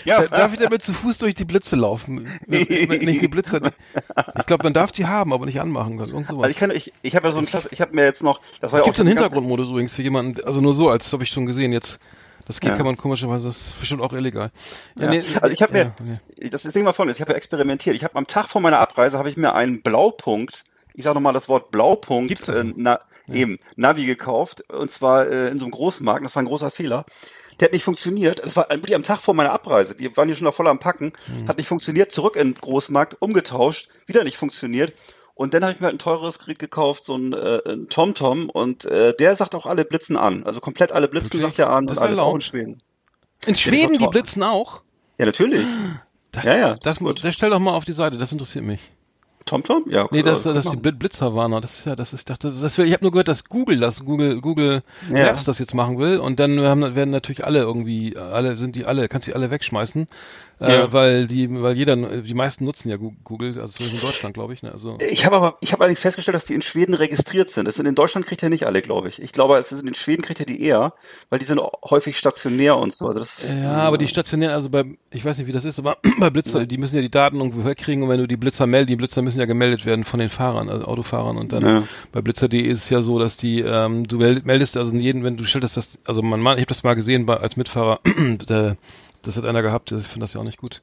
ja, 0.04 0.26
Darf 0.26 0.52
ich 0.52 0.58
damit 0.58 0.82
zu 0.82 0.92
Fuß 0.92 1.18
durch 1.18 1.34
die 1.34 1.44
Blitze 1.44 1.76
laufen? 1.76 2.28
Nicht 2.46 2.70
die 2.70 3.28
Blitze. 3.28 3.60
Die, 3.60 3.70
ich 4.38 4.46
glaube, 4.46 4.64
man 4.64 4.72
darf 4.72 4.92
die 4.92 5.06
haben, 5.06 5.32
aber 5.32 5.46
nicht 5.46 5.60
anmachen. 5.60 5.98
Das 5.98 6.12
und 6.12 6.26
sowas. 6.26 6.44
also 6.44 6.50
ich 6.50 6.56
kann, 6.56 6.70
ich, 6.70 6.92
ich 7.02 7.14
habe 7.16 7.28
ja 7.28 7.32
so 7.32 7.38
ein 7.38 7.46
Klasse, 7.46 7.68
ich 7.70 7.80
habe 7.80 7.94
mir 7.94 8.04
jetzt 8.04 8.22
noch, 8.22 8.40
das 8.60 8.72
war 8.72 8.78
es 8.78 8.80
ja 8.80 8.84
gibt 8.86 8.96
auch 8.96 9.00
einen 9.00 9.08
Hintergrundmodus 9.08 9.68
übrigens 9.68 9.94
für 9.94 10.02
jemanden, 10.02 10.44
also 10.44 10.60
nur 10.60 10.74
so, 10.74 10.88
als 10.88 11.12
habe 11.12 11.22
ich 11.22 11.30
schon 11.30 11.46
gesehen 11.46 11.72
jetzt. 11.72 11.98
Das 12.46 12.60
geht, 12.60 12.70
Ja. 12.70 12.76
kann 12.76 12.86
man 12.86 12.96
komischerweise, 12.96 13.48
das 13.48 13.58
ist 13.58 13.80
bestimmt 13.80 14.02
auch 14.02 14.12
illegal. 14.12 14.50
Ja. 14.98 15.10
nee, 15.10 15.22
also 15.40 15.52
ich 15.52 15.62
habe 15.62 15.72
mir, 15.72 15.94
okay. 15.98 16.50
das 16.50 16.62
Ding 16.62 16.84
mal 16.84 16.92
folgendes, 16.92 17.16
ich 17.16 17.20
habe 17.20 17.32
ja 17.32 17.36
experimentiert. 17.36 17.96
Ich 17.96 18.04
habe 18.04 18.16
am 18.16 18.26
Tag 18.26 18.48
vor 18.48 18.60
meiner 18.60 18.80
Abreise 18.80 19.18
habe 19.18 19.30
ich 19.30 19.36
mir 19.36 19.54
einen 19.54 19.82
Blaupunkt, 19.82 20.64
ich 20.94 21.04
sage 21.04 21.14
nochmal 21.14 21.32
das 21.32 21.48
Wort 21.48 21.70
Blaupunkt, 21.70 22.28
Gibt's 22.28 22.46
das 22.46 22.56
äh, 22.56 22.64
na, 22.76 23.00
eben, 23.28 23.58
Navi 23.76 24.04
gekauft 24.04 24.68
und 24.70 24.90
zwar 24.90 25.26
äh, 25.28 25.48
in 25.48 25.58
so 25.58 25.64
einem 25.64 25.72
Großmarkt, 25.72 26.24
das 26.24 26.34
war 26.34 26.42
ein 26.42 26.46
großer 26.46 26.70
Fehler. 26.70 27.04
Der 27.60 27.66
hat 27.66 27.74
nicht 27.74 27.84
funktioniert. 27.84 28.42
Das 28.42 28.56
war 28.56 28.68
wirklich 28.70 28.94
am 28.94 29.02
Tag 29.02 29.20
vor 29.20 29.34
meiner 29.34 29.52
Abreise. 29.52 29.98
Wir 29.98 30.16
waren 30.16 30.26
hier 30.26 30.34
schon 30.34 30.46
noch 30.46 30.54
voll 30.54 30.66
am 30.66 30.78
Packen. 30.78 31.12
Hm. 31.26 31.48
Hat 31.48 31.58
nicht 31.58 31.68
funktioniert. 31.68 32.10
Zurück 32.10 32.34
in 32.34 32.54
den 32.54 32.60
Großmarkt, 32.60 33.18
umgetauscht, 33.20 33.88
wieder 34.06 34.24
nicht 34.24 34.38
funktioniert. 34.38 34.94
Und 35.42 35.54
dann 35.54 35.62
habe 35.64 35.72
ich 35.74 35.80
mir 35.80 35.86
halt 35.86 35.96
ein 35.96 35.98
teures 35.98 36.38
Gerät 36.38 36.58
gekauft, 36.58 37.04
so 37.04 37.16
ein, 37.16 37.32
äh, 37.32 37.60
ein 37.66 37.88
TomTom. 37.88 38.48
Und 38.48 38.84
äh, 38.84 39.14
der 39.16 39.34
sagt 39.36 39.54
auch 39.54 39.66
alle 39.66 39.84
Blitzen 39.84 40.16
an. 40.16 40.44
Also 40.44 40.60
komplett 40.60 40.92
alle 40.92 41.08
Blitzen 41.08 41.32
Wirklich? 41.32 41.42
sagt 41.42 41.58
er 41.58 41.70
an 41.70 41.86
Das 41.86 41.98
und 41.98 42.04
ist 42.04 42.08
alles 42.08 42.18
auch 42.20 42.34
in? 42.34 42.40
Schweden. 42.40 42.82
In 43.46 43.56
Schweden, 43.56 43.98
die 43.98 44.06
blitzen 44.06 44.42
auch? 44.42 44.82
Ja, 45.18 45.26
natürlich. 45.26 45.66
Das, 46.30 46.44
Ja, 46.44 46.56
ja, 46.56 46.68
Das, 46.82 46.98
das 46.98 47.20
das 47.22 47.34
stell 47.34 47.50
doch 47.50 47.58
mal 47.58 47.74
auf 47.74 47.84
die 47.84 47.92
Seite, 47.92 48.16
das 48.18 48.30
interessiert 48.32 48.64
mich. 48.64 48.80
TomTom? 49.44 49.86
Ja. 49.90 50.06
Nee, 50.12 50.22
das, 50.22 50.46
äh, 50.46 50.54
das 50.54 50.66
ist 50.66 50.70
die 50.70 50.76
machen. 50.76 50.86
Blit- 50.86 50.98
Blitzerwarner. 51.00 51.60
Das 51.60 51.76
ist 51.80 51.84
ja, 51.86 51.96
das 51.96 52.12
ist, 52.12 52.20
ich 52.20 52.24
dachte, 52.26 52.48
das 52.48 52.78
will, 52.78 52.86
ich 52.86 52.92
habe 52.92 53.02
nur 53.04 53.10
gehört, 53.10 53.26
dass 53.26 53.44
Google 53.46 53.80
das, 53.80 54.04
Google, 54.04 54.40
Google 54.40 54.82
Ja. 55.10 55.24
Maps 55.26 55.42
das 55.44 55.58
jetzt 55.58 55.74
machen 55.74 55.98
will 55.98 56.18
und 56.18 56.38
dann 56.38 56.60
haben, 56.60 56.94
werden 56.94 57.10
natürlich 57.10 57.44
alle 57.44 57.58
irgendwie, 57.58 58.16
alle 58.16 58.56
sind 58.56 58.76
die 58.76 58.86
alle, 58.86 59.08
kannst 59.08 59.26
die 59.26 59.34
alle 59.34 59.50
wegschmeißen, 59.50 60.06
äh, 60.60 60.72
Ja. 60.72 60.92
weil 60.92 61.26
die, 61.26 61.48
weil 61.62 61.76
jeder, 61.76 61.96
die 61.96 62.34
meisten 62.34 62.64
nutzen 62.64 62.88
ja 62.88 62.96
Google, 62.96 63.58
also 63.60 63.72
zumindest 63.74 64.02
in 64.02 64.08
Deutschland, 64.08 64.34
glaube 64.34 64.52
ich, 64.54 64.62
ne, 64.62 64.72
also. 64.72 64.98
Ich 65.10 65.24
habe 65.24 65.36
aber, 65.36 65.56
ich 65.60 65.72
habe 65.72 65.82
allerdings 65.82 66.00
festgestellt, 66.00 66.34
dass 66.34 66.44
die 66.44 66.54
in 66.54 66.62
Schweden 66.62 66.94
registriert 66.94 67.50
sind. 67.50 67.66
Das 67.66 67.76
sind 67.76 67.86
in 67.86 67.94
Deutschland 67.94 68.26
kriegt 68.26 68.42
er 68.42 68.48
nicht 68.48 68.66
alle, 68.66 68.82
glaube 68.82 69.08
ich. 69.08 69.20
Ich 69.22 69.32
glaube, 69.32 69.56
es 69.56 69.72
ist 69.72 69.82
in 69.82 69.94
Schweden 69.94 70.22
kriegt 70.22 70.40
er 70.40 70.46
die 70.46 70.62
eher, 70.62 70.94
weil 71.30 71.38
die 71.38 71.44
sind 71.44 71.60
häufig 71.90 72.16
stationär 72.18 72.76
und 72.76 72.94
so. 72.94 73.06
Also 73.06 73.18
das 73.20 73.44
ist, 73.44 73.54
Ja, 73.54 73.74
aber 73.78 73.98
die 73.98 74.08
stationären, 74.08 74.54
also 74.54 74.70
bei, 74.70 74.84
ich 75.10 75.24
weiß 75.24 75.38
nicht, 75.38 75.46
wie 75.46 75.52
das 75.52 75.64
ist, 75.64 75.78
aber 75.78 75.96
bei 76.20 76.30
Blitzer, 76.30 76.66
die 76.66 76.78
müssen 76.78 76.96
ja 76.96 77.02
die 77.02 77.10
Daten 77.10 77.36
irgendwo 77.38 77.62
herkriegen 77.64 78.02
und 78.04 78.08
wenn 78.08 78.18
du 78.18 78.26
die 78.28 78.36
Blitzer 78.36 78.66
meldest, 78.66 78.90
die 78.90 78.96
Blitzer 78.96 79.22
müssen 79.22 79.38
ja 79.40 79.46
gemeldet 79.46 79.84
werden 79.86 80.04
von 80.04 80.20
den 80.20 80.28
Fahrern, 80.28 80.68
also 80.68 80.84
Autofahrern 80.84 81.36
und 81.36 81.52
dann 81.52 81.64
Ja. 81.64 81.82
bei 82.12 82.20
Blitzer.de 82.20 82.60
ist 82.60 82.78
es 82.84 82.90
ja 82.90 83.02
so, 83.02 83.18
dass 83.18 83.36
die, 83.36 83.60
ähm, 83.60 84.06
du 84.06 84.18
meld- 84.18 84.46
meldest 84.46 84.76
also 84.76 84.94
jeden, 84.96 85.24
wenn 85.24 85.36
du 85.36 85.44
stellst 85.44 85.76
das, 85.76 85.98
also 86.06 86.22
man, 86.22 86.40
man 86.40 86.56
ich 86.58 86.62
habe 86.62 86.66
das 86.68 86.82
mal 86.82 86.94
gesehen 86.94 87.26
bei, 87.26 87.36
als 87.36 87.56
Mitfahrer, 87.56 88.00
der, 88.48 88.76
das 89.22 89.36
hat 89.36 89.44
einer 89.44 89.62
gehabt, 89.62 89.92
ich 89.92 90.04
finde 90.06 90.24
das 90.24 90.34
ja 90.34 90.40
auch 90.40 90.44
nicht 90.44 90.58
gut. 90.58 90.80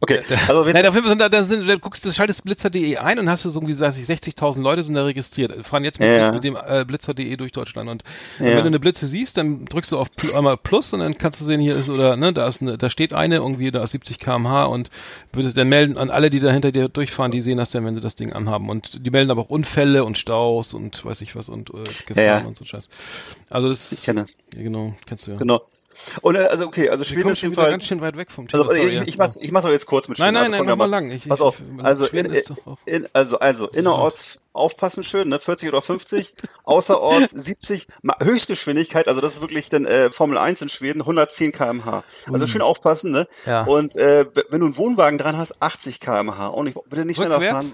okay. 0.00 0.20
Also 0.46 0.64
wenn, 0.64 0.74
Nein, 0.74 0.86
auf 0.86 0.94
jeden 0.94 1.06
Fall 1.06 1.10
sind 1.16 1.20
da, 1.20 1.28
da 1.28 1.42
sind, 1.42 1.80
guckst, 1.82 2.04
du 2.04 2.12
schaltest 2.12 2.44
blitzer.de 2.44 2.96
ein 2.98 3.18
und 3.18 3.28
hast 3.28 3.44
du 3.44 3.50
so 3.50 3.58
irgendwie, 3.60 3.78
weiß 3.78 3.98
ich, 3.98 4.06
60.000 4.06 4.60
Leute 4.62 4.82
sind 4.84 4.94
da 4.94 5.04
registriert, 5.04 5.66
fahren 5.66 5.82
jetzt 5.84 5.98
mit, 5.98 6.08
Ja. 6.08 6.30
mit 6.30 6.44
dem 6.44 6.56
äh, 6.56 6.84
blitzer.de 6.84 7.36
durch 7.36 7.50
Deutschland 7.52 7.90
und 7.90 8.04
Ja. 8.38 8.44
wenn 8.46 8.58
du 8.58 8.66
eine 8.66 8.78
Blitze 8.78 9.08
siehst, 9.08 9.36
dann 9.36 9.64
drückst 9.64 9.90
du 9.92 9.98
auf 9.98 10.10
Pl 10.12 10.34
einmal 10.36 10.56
Plus 10.56 10.92
und 10.92 11.00
dann 11.00 11.18
kannst 11.18 11.40
du 11.40 11.44
sehen, 11.44 11.60
hier 11.60 11.76
ist 11.76 11.88
oder 11.88 12.16
ne, 12.16 12.32
da 12.32 12.46
ist 12.46 12.62
eine, 12.62 12.78
da 12.78 12.90
steht 12.90 13.12
eine 13.12 13.36
irgendwie, 13.36 13.70
da 13.72 13.82
ist 13.82 13.90
70 13.92 14.18
km/h 14.20 14.66
und 14.66 14.90
würdest 15.32 15.56
dann 15.56 15.68
melden 15.68 15.96
an 15.96 16.10
alle, 16.10 16.30
die 16.30 16.38
da 16.40 16.52
hinter 16.52 16.70
dir 16.70 16.88
durchfahren, 16.88 17.32
die 17.32 17.40
sehen 17.40 17.58
das 17.58 17.70
dann, 17.70 17.84
wenn 17.84 17.94
sie 17.96 18.00
das 18.00 18.14
Ding 18.14 18.32
anhaben 18.32 18.68
und 18.68 19.04
die 19.04 19.10
melden 19.10 19.30
aber 19.32 19.42
auch 19.42 19.50
Unfälle 19.50 20.04
und 20.04 20.16
Staus 20.16 20.74
und 20.74 21.04
weiß 21.04 21.22
ich 21.22 21.34
was 21.34 21.48
und 21.48 21.70
äh, 21.70 21.82
Gefahren 22.06 22.24
ja. 22.24 22.40
und 22.42 22.56
so 22.56 22.64
Scheiß. 22.64 22.88
Also 23.50 23.68
das, 23.68 23.90
ich 23.92 24.02
kenne 24.04 24.20
das. 24.20 24.36
ja, 24.54 24.62
genau, 24.62 24.94
kennst 25.06 25.26
du 25.26 25.32
ja. 25.32 25.36
Genau. 25.38 25.60
Und 26.22 26.36
äh, 26.36 26.40
also 26.44 26.66
okay, 26.66 26.88
also 26.90 27.02
Schweden 27.02 27.30
ist 27.30 27.42
wieder 27.42 27.54
ganz 27.54 27.62
jedenfalls. 27.82 27.86
schön 27.86 28.00
weit 28.00 28.16
weg 28.16 28.30
vom 28.30 28.46
Thema. 28.46 28.62
Also, 28.64 28.74
sorry, 28.76 28.88
ich, 28.88 28.94
ja. 28.94 29.02
ich 29.04 29.18
mach's, 29.18 29.36
ich 29.40 29.50
mach's 29.50 29.64
aber 29.64 29.72
jetzt 29.74 29.86
kurz 29.86 30.06
mit 30.08 30.18
Nein, 30.18 30.34
Schweden. 30.34 30.50
nein, 30.50 30.52
Also 30.60 30.64
nein, 30.64 30.78
mach 30.78 30.88
mal 30.88 31.00
folgendermaßen. 31.00 31.08
lang. 31.08 31.16
Ich- 31.16 31.28
Pass 31.28 31.38
ich- 31.38 31.44
auf. 31.44 31.60
ich- 31.60 31.84
Also, 31.84 32.06
in, 32.86 33.02
in, 33.02 33.08
also, 33.12 33.38
also, 33.38 33.68
innerorts 33.68 34.42
aufpassen 34.52 35.02
schön, 35.02 35.28
ne? 35.28 35.38
40 35.40 35.68
oder 35.68 35.82
50. 35.82 36.34
Außerorts 36.64 37.30
70. 37.32 37.86
Ma- 38.02 38.16
Höchstgeschwindigkeit, 38.22 39.08
also 39.08 39.20
das 39.20 39.34
ist 39.34 39.40
wirklich 39.40 39.68
dann 39.70 39.86
äh, 39.86 40.10
Formel 40.10 40.38
1 40.38 40.62
in 40.62 40.68
Schweden, 40.68 41.00
110 41.00 41.52
km/h. 41.52 42.04
Also 42.32 42.46
schön 42.46 42.62
aufpassen, 42.62 43.10
ne? 43.10 43.26
Ja. 43.46 43.64
Und 43.64 43.96
äh, 43.96 44.26
wenn 44.50 44.60
du 44.60 44.66
einen 44.66 44.76
Wohnwagen 44.76 45.18
dran 45.18 45.36
hast, 45.36 45.60
80 45.62 46.00
km/h. 46.00 46.48
Und 46.48 46.66
nicht, 46.66 46.78
bitte 46.88 47.04
nicht 47.04 47.16
schneller 47.16 47.40
fahren. 47.40 47.72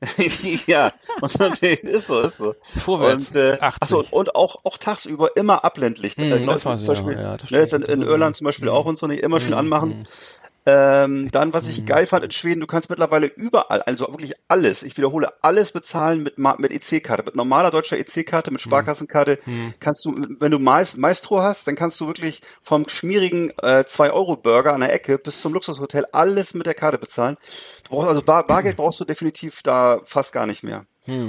ja, 0.66 0.92
und 1.20 1.40
dann, 1.40 1.52
ist 1.52 2.06
so, 2.06 2.20
ist 2.20 2.38
so. 2.38 2.54
Vorwärts, 2.78 3.28
Und, 3.28 3.36
äh, 3.36 3.58
80. 3.60 3.82
achso, 3.82 4.04
und 4.10 4.34
auch, 4.34 4.56
auch 4.64 4.78
tagsüber 4.78 5.36
immer 5.36 5.64
Abblendlicht. 5.64 6.18
Hm, 6.18 6.32
äh, 6.32 6.46
das 6.46 6.62
zum 6.62 6.86
Beispiel, 6.86 7.14
ja, 7.14 7.20
ja, 7.20 7.36
das 7.36 7.50
ne, 7.50 7.58
ist 7.58 7.72
in, 7.72 7.82
in 7.82 8.00
Das 8.00 8.08
Irland 8.08 8.36
zum 8.36 8.44
Beispiel 8.46 8.68
auch 8.68 8.86
und 8.86 8.98
so 8.98 9.06
nicht 9.06 9.22
immer 9.22 9.40
schön 9.40 9.54
anmachen. 9.54 10.06
Ähm, 10.66 11.30
dann, 11.30 11.52
was 11.52 11.68
ich 11.68 11.84
geil 11.84 12.06
fand 12.06 12.24
in 12.24 12.30
Schweden, 12.30 12.60
du 12.60 12.66
kannst 12.66 12.88
mittlerweile 12.88 13.26
überall, 13.26 13.82
also 13.82 14.06
wirklich 14.08 14.32
alles, 14.48 14.82
ich 14.82 14.96
wiederhole, 14.96 15.32
alles 15.42 15.72
bezahlen 15.72 16.22
mit, 16.22 16.38
mit 16.38 16.72
EC-Karte, 16.72 17.22
mit 17.22 17.36
normaler 17.36 17.70
deutscher 17.70 17.98
EC-Karte, 17.98 18.50
mit 18.50 18.62
Sparkassenkarte, 18.62 19.38
kannst 19.80 20.04
du, 20.06 20.14
wenn 20.40 20.50
du 20.50 20.58
Maestro 20.58 21.42
hast, 21.42 21.68
dann 21.68 21.74
kannst 21.74 22.00
du 22.00 22.06
wirklich 22.06 22.40
vom 22.62 22.88
schmierigen 22.88 23.50
äh, 23.62 23.84
2-Euro-Burger 23.86 24.72
an 24.72 24.80
der 24.80 24.92
Ecke 24.92 25.18
bis 25.18 25.42
zum 25.42 25.52
Luxushotel 25.52 26.06
alles 26.12 26.54
mit 26.54 26.64
der 26.66 26.74
Karte 26.74 26.96
bezahlen. 26.96 27.36
Du 27.84 27.90
brauchst, 27.90 28.08
also 28.08 28.22
Bar, 28.22 28.46
Bargeld 28.46 28.76
brauchst 28.76 29.00
du 29.00 29.04
definitiv 29.04 29.62
da 29.62 30.00
fast 30.04 30.32
gar 30.32 30.46
nicht 30.46 30.62
mehr. 30.62 30.86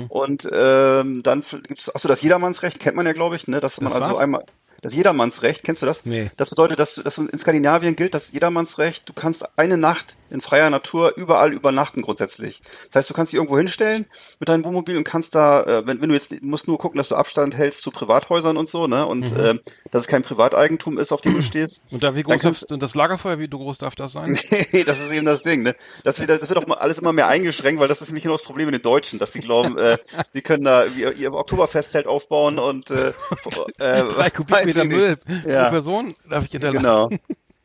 Und 0.08 0.48
ähm, 0.52 1.24
dann 1.24 1.44
gibt's, 1.68 1.94
achso, 1.94 2.08
das 2.08 2.22
Jedermannsrecht 2.22 2.80
kennt 2.80 2.96
man 2.96 3.06
ja, 3.06 3.12
glaube 3.12 3.36
ich, 3.36 3.48
ne, 3.48 3.60
dass 3.60 3.82
man 3.82 3.92
Das 3.92 4.02
also 4.02 4.16
was? 4.16 4.22
einmal 4.22 4.46
das 4.86 4.94
Jedermannsrecht, 4.94 5.64
kennst 5.64 5.82
du 5.82 5.86
das? 5.86 6.06
Nee. 6.06 6.32
Das 6.38 6.50
bedeutet, 6.50 6.80
dass, 6.80 6.96
dass 6.96 7.18
in 7.18 7.38
Skandinavien 7.38 7.96
gilt 7.96 8.14
das 8.14 8.32
Jedermannsrecht, 8.32 9.08
du 9.10 9.14
kannst 9.14 9.46
eine 9.58 9.78
Nacht 9.78 10.16
in 10.30 10.42
freier 10.42 10.70
Natur 10.70 11.14
überall 11.16 11.54
übernachten 11.54 12.02
grundsätzlich. 12.02 12.62
Das 12.88 12.96
heißt, 13.02 13.10
du 13.10 13.14
kannst 13.14 13.32
dich 13.32 13.38
irgendwo 13.38 13.58
hinstellen 13.58 14.06
mit 14.40 14.50
deinem 14.50 14.64
Wohnmobil 14.64 14.98
und 14.98 15.04
kannst 15.04 15.36
da, 15.36 15.64
äh, 15.64 15.88
wenn, 15.88 16.02
wenn 16.02 16.10
du 16.10 16.16
jetzt, 16.16 16.42
musst 16.42 16.68
nur 16.68 16.78
gucken, 16.78 16.98
dass 16.98 17.10
du 17.10 17.16
Abstand 17.16 17.56
hältst 17.56 17.82
zu 17.82 17.92
Privathäusern 17.92 18.58
und 18.58 18.68
so, 18.68 18.88
ne? 18.88 19.06
Und 19.06 19.32
äh, 19.32 19.56
dass 19.92 20.04
es 20.04 20.08
kein 20.08 20.24
Privateigentum 20.24 20.98
ist, 20.98 21.12
auf 21.12 21.22
dem 21.22 21.34
du 21.36 21.42
stehst. 21.42 21.84
Und 21.92 22.04
da 22.04 22.16
wie 22.16 22.24
groß 22.24 22.42
darf, 22.42 22.64
und 22.64 22.82
das 22.82 22.96
Lagerfeuer, 22.96 23.40
wie 23.40 23.48
groß 23.48 23.78
darf 23.78 23.96
das 23.96 24.14
sein? 24.14 24.38
Nee, 24.72 24.84
das 24.84 25.00
ist 25.00 25.12
eben 25.12 25.26
das 25.26 25.42
Ding, 25.42 25.64
ne? 25.64 25.76
Das 26.04 26.20
wird, 26.20 26.30
das 26.30 26.50
wird 26.50 26.58
auch 26.58 26.68
mal 26.68 26.78
alles 26.78 26.98
immer 26.98 27.14
mehr 27.14 27.28
eingeschränkt, 27.28 27.80
weil 27.80 27.88
das 27.88 28.02
ist 28.02 28.08
nämlich 28.10 28.24
genau 28.24 28.36
das 28.36 28.46
Problem 28.46 28.66
mit 28.68 28.76
den 28.76 28.82
Deutschen, 28.82 29.20
dass 29.20 29.32
sie 29.34 29.40
glauben, 29.40 29.78
äh, 29.78 29.98
sie 30.30 30.42
können 30.42 30.64
da 30.64 30.86
ihr, 30.86 31.14
ihr 31.14 31.34
Oktoberfestzelt 31.34 32.08
aufbauen 32.08 32.60
und 32.60 32.90
äh, 32.92 33.10
äh, 33.78 34.04
Drei 34.04 34.30
Kubikmeter. 34.30 34.86
Müll 34.86 35.18
Ja. 35.46 35.66
pro 35.66 35.72
Person 35.72 36.14
darf 36.30 36.46
ich 36.46 36.52
hinterlassen. 36.52 36.84
Genau. 36.84 37.10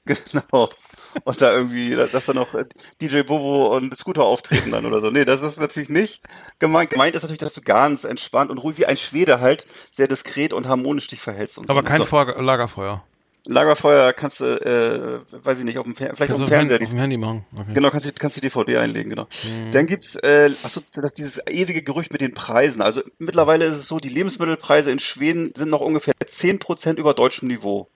Genau. 0.05 0.69
Und 1.25 1.41
da 1.41 1.53
irgendwie, 1.53 1.95
dass 1.97 2.27
da 2.27 2.33
noch 2.35 2.55
äh, 2.55 2.65
DJ 3.01 3.23
Bobo 3.23 3.75
und 3.77 3.97
Scooter 3.97 4.23
auftreten 4.25 4.71
dann 4.71 4.87
oder 4.87 5.01
so. 5.01 5.11
Nee, 5.11 5.25
das 5.25 5.43
ist 5.43 5.59
natürlich 5.61 5.89
nicht 5.89 6.23
gemeint. 6.59 6.91
Gemeint 6.91 7.15
ist 7.15 7.23
natürlich, 7.23 7.41
dass 7.41 7.55
du 7.55 7.63
ganz 7.63 8.05
entspannt 8.05 8.51
und 8.51 8.59
ruhig 8.59 8.79
wie 8.79 8.87
ein 8.87 8.97
Schwede 8.97 9.41
halt 9.41 9.67
sehr 9.91 10.09
diskret 10.09 10.53
und 10.53 10.69
harmonisch 10.69 11.09
dich 11.09 11.21
verhältst. 11.21 11.59
Und 11.59 11.67
so. 11.67 11.71
Aber 11.73 11.83
kein 11.83 12.03
so. 12.03 12.17
Lagerfeuer. 12.41 13.05
Lagerfeuer 13.47 14.13
kannst 14.13 14.41
du, 14.41 14.45
äh, 14.45 15.21
weiß 15.45 15.59
ich 15.59 15.65
nicht, 15.65 15.79
auf 15.79 15.85
dem, 15.85 15.97
Fer 15.97 16.15
vielleicht 16.15 16.33
auf 16.33 16.39
dem 16.39 16.47
Fernseher. 16.47 16.75
Handy- 16.79 16.85
auf 16.85 16.91
dem 16.91 16.99
Handy 16.99 17.17
machen. 17.17 17.47
Okay. 17.57 17.73
Genau, 17.75 17.91
kannst 17.91 18.05
du 18.07 18.13
kannst 18.13 18.37
die 18.37 18.43
DVD 18.43 18.77
einlegen, 18.79 19.09
genau. 19.09 19.27
Mhm. 19.45 19.73
Dann 19.73 19.87
gibt's 19.87 20.15
äh, 20.17 20.51
achso, 20.63 20.81
das 20.95 21.15
dieses 21.15 21.41
ewige 21.49 21.83
Gerücht 21.83 22.13
mit 22.13 22.21
den 22.21 22.35
Preisen. 22.35 22.83
Also 22.83 23.01
mittlerweile 23.19 23.65
ist 23.65 23.77
es 23.79 23.87
so, 23.89 23.99
die 23.99 24.11
Lebensmittelpreise 24.11 24.91
in 24.91 24.99
Schweden 24.99 25.53
sind 25.57 25.71
noch 25.71 25.81
ungefähr 25.81 26.13
10% 26.23 26.97
über 26.99 27.15
deutschem 27.15 27.49
Niveau. 27.49 27.89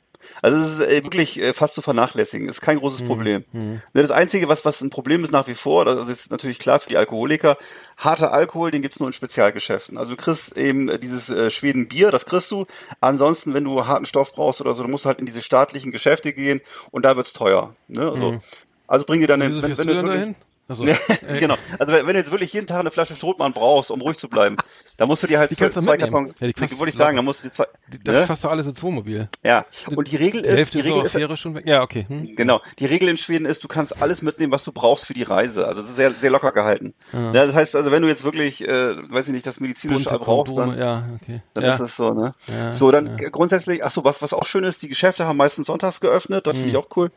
Also 0.43 0.59
es 0.59 0.79
ist 0.79 0.87
äh, 0.89 1.05
wirklich 1.05 1.41
äh, 1.41 1.53
fast 1.53 1.75
zu 1.75 1.83
vernachlässigen. 1.83 2.49
Ist 2.49 2.61
kein 2.61 2.79
großes 2.79 3.01
Mhm. 3.03 3.07
Problem. 3.07 3.45
Ne, 3.53 3.81
Das 3.93 4.11
Einzige, 4.11 4.49
was 4.49 4.65
was 4.65 4.81
ein 4.81 4.91
Problem 4.91 5.25
ist 5.25 5.31
nach 5.31 5.47
wie 5.49 5.55
vor, 5.55 5.85
das 5.85 6.09
ist 6.09 6.31
natürlich 6.31 6.59
klar 6.59 6.81
für 6.81 6.89
die 6.89 6.97
Alkoholiker, 6.97 7.57
harter 7.97 8.33
Alkohol, 8.33 8.71
den 8.71 8.83
gibt's 8.83 8.99
nur 9.01 9.09
in 9.09 9.13
Spezialgeschäften. 9.13 9.99
Also 9.99 10.13
du 10.13 10.17
kriegst 10.17 10.57
eben 10.57 10.89
äh, 10.89 10.99
dieses 10.99 11.29
äh, 11.29 11.51
Schweden 11.51 11.89
Bier, 11.89 12.11
das 12.11 12.27
kriegst 12.27 12.51
du. 12.51 12.67
Ansonsten, 13.01 13.55
wenn 13.55 13.65
du 13.65 13.87
harten 13.87 14.07
Stoff 14.07 14.33
brauchst 14.33 14.61
oder 14.61 14.75
so, 14.75 14.83
dann 14.83 14.91
musst 14.91 15.05
du 15.05 15.09
halt 15.09 15.19
in 15.19 15.27
diese 15.27 15.43
staatlichen 15.43 15.93
Geschäfte 15.93 16.33
gehen 16.33 16.61
und 16.91 17.05
da 17.05 17.17
wird's 17.17 17.33
teuer. 17.33 17.75
Ne? 17.89 18.11
Also, 18.11 18.39
also 18.87 19.05
bring 19.07 19.21
dir 19.21 19.27
dann, 19.27 19.41
Wieso 19.41 19.63
wenn, 19.63 19.79
wenn 19.79 19.87
du 19.87 20.03
dahin? 20.03 20.35
Also, 20.67 20.85
ja, 20.87 20.97
genau. 21.39 21.57
Also 21.79 21.93
wenn, 21.93 22.07
wenn 22.07 22.15
du 22.15 22.21
jetzt 22.21 22.31
wirklich 22.31 22.53
jeden 22.53 22.67
Tag 22.67 22.81
eine 22.81 22.91
Flasche 22.91 23.15
Strohmann 23.17 23.53
brauchst, 23.53 23.91
um 23.91 24.01
ruhig 24.01 24.17
zu 24.17 24.29
bleiben, 24.29 24.57
dann 24.97 25.09
musst 25.09 25.23
du 25.23 25.27
dir 25.27 25.39
halt 25.39 25.51
Die 25.51 25.57
zwei 25.57 25.67
mitnehmen. 25.67 25.99
Karton, 25.99 26.35
Ja, 26.41 26.47
die 26.47 26.53
kannst 26.55 26.75
die 26.75 26.79
wollte 26.79 26.91
ich 26.91 26.97
sagen, 26.97 27.17
dann 27.17 27.25
musst 27.25 27.41
du 27.43 27.49
die 27.49 27.53
zwei, 27.53 27.67
das 28.05 28.15
ne? 28.15 28.27
fasst 28.27 28.45
doch 28.45 28.51
alles 28.51 28.67
ins 28.67 28.83
Wohnmobil. 28.83 29.29
ja. 29.43 29.67
Und 29.95 30.11
die 30.11 30.17
Regel 30.17 30.43
Die 30.43 30.49
ist, 30.49 30.57
Hälfte 30.57 30.79
die 30.79 30.89
ist 30.89 30.95
Regel 30.95 31.07
ist, 31.07 31.13
Fähre 31.13 31.37
schon 31.37 31.55
weg. 31.55 31.65
Ja, 31.67 31.83
okay. 31.83 32.07
Hm? 32.09 32.35
genau, 32.37 32.63
die 32.79 32.87
Regel 32.87 33.09
in 33.09 33.19
Schweden 33.19 33.45
ist, 33.45 33.63
du 33.63 33.69
kannst 33.69 34.01
alles 34.01 34.23
mitnehmen, 34.23 34.53
was 34.53 34.65
du 34.65 34.73
brauchst 34.73 35.05
für 35.05 35.15
die 35.15 35.23
Reise. 35.23 35.67
Also 35.67 35.83
das 35.83 35.91
ist 35.91 35.97
sehr, 35.97 36.11
sehr 36.13 36.31
locker 36.31 36.53
gehalten. 36.53 36.95
Ja, 37.13 37.33
das 37.33 37.55
heißt 37.55 37.77
also, 37.77 37.91
wenn 37.91 38.03
du 38.03 38.09
jetzt 38.09 38.25
wirklich, 38.25 38.67
äh, 38.67 38.97
weiß 39.13 39.27
ich 39.29 39.35
nicht, 39.35 39.47
das 39.47 39.61
medizinische 39.61 40.09
Bunte 40.09 40.25
brauchst, 40.25 40.57
dann, 40.57 40.79
ja, 40.79 41.05
okay. 41.21 41.43
dann 41.53 41.65
ja. 41.65 41.75
ist 41.75 41.81
es 41.81 41.97
so, 41.97 42.11
ne? 42.15 42.35
Ja, 42.47 42.73
so, 42.73 42.91
dann 42.91 43.19
ja. 43.19 43.29
grundsätzlich, 43.29 43.85
ach 43.85 43.91
so, 43.91 44.05
was, 44.05 44.23
was 44.23 44.33
auch 44.33 44.47
schön 44.47 44.65
ist, 44.65 44.81
die 44.83 44.89
Geschäfte 44.89 45.27
haben 45.27 45.37
meistens 45.37 45.67
sonntags 45.67 46.01
geöffnet, 46.01 46.47
das 46.47 46.57
finde 46.57 46.71
ich 46.71 46.77
auch 46.77 46.89
cool. 46.97 47.11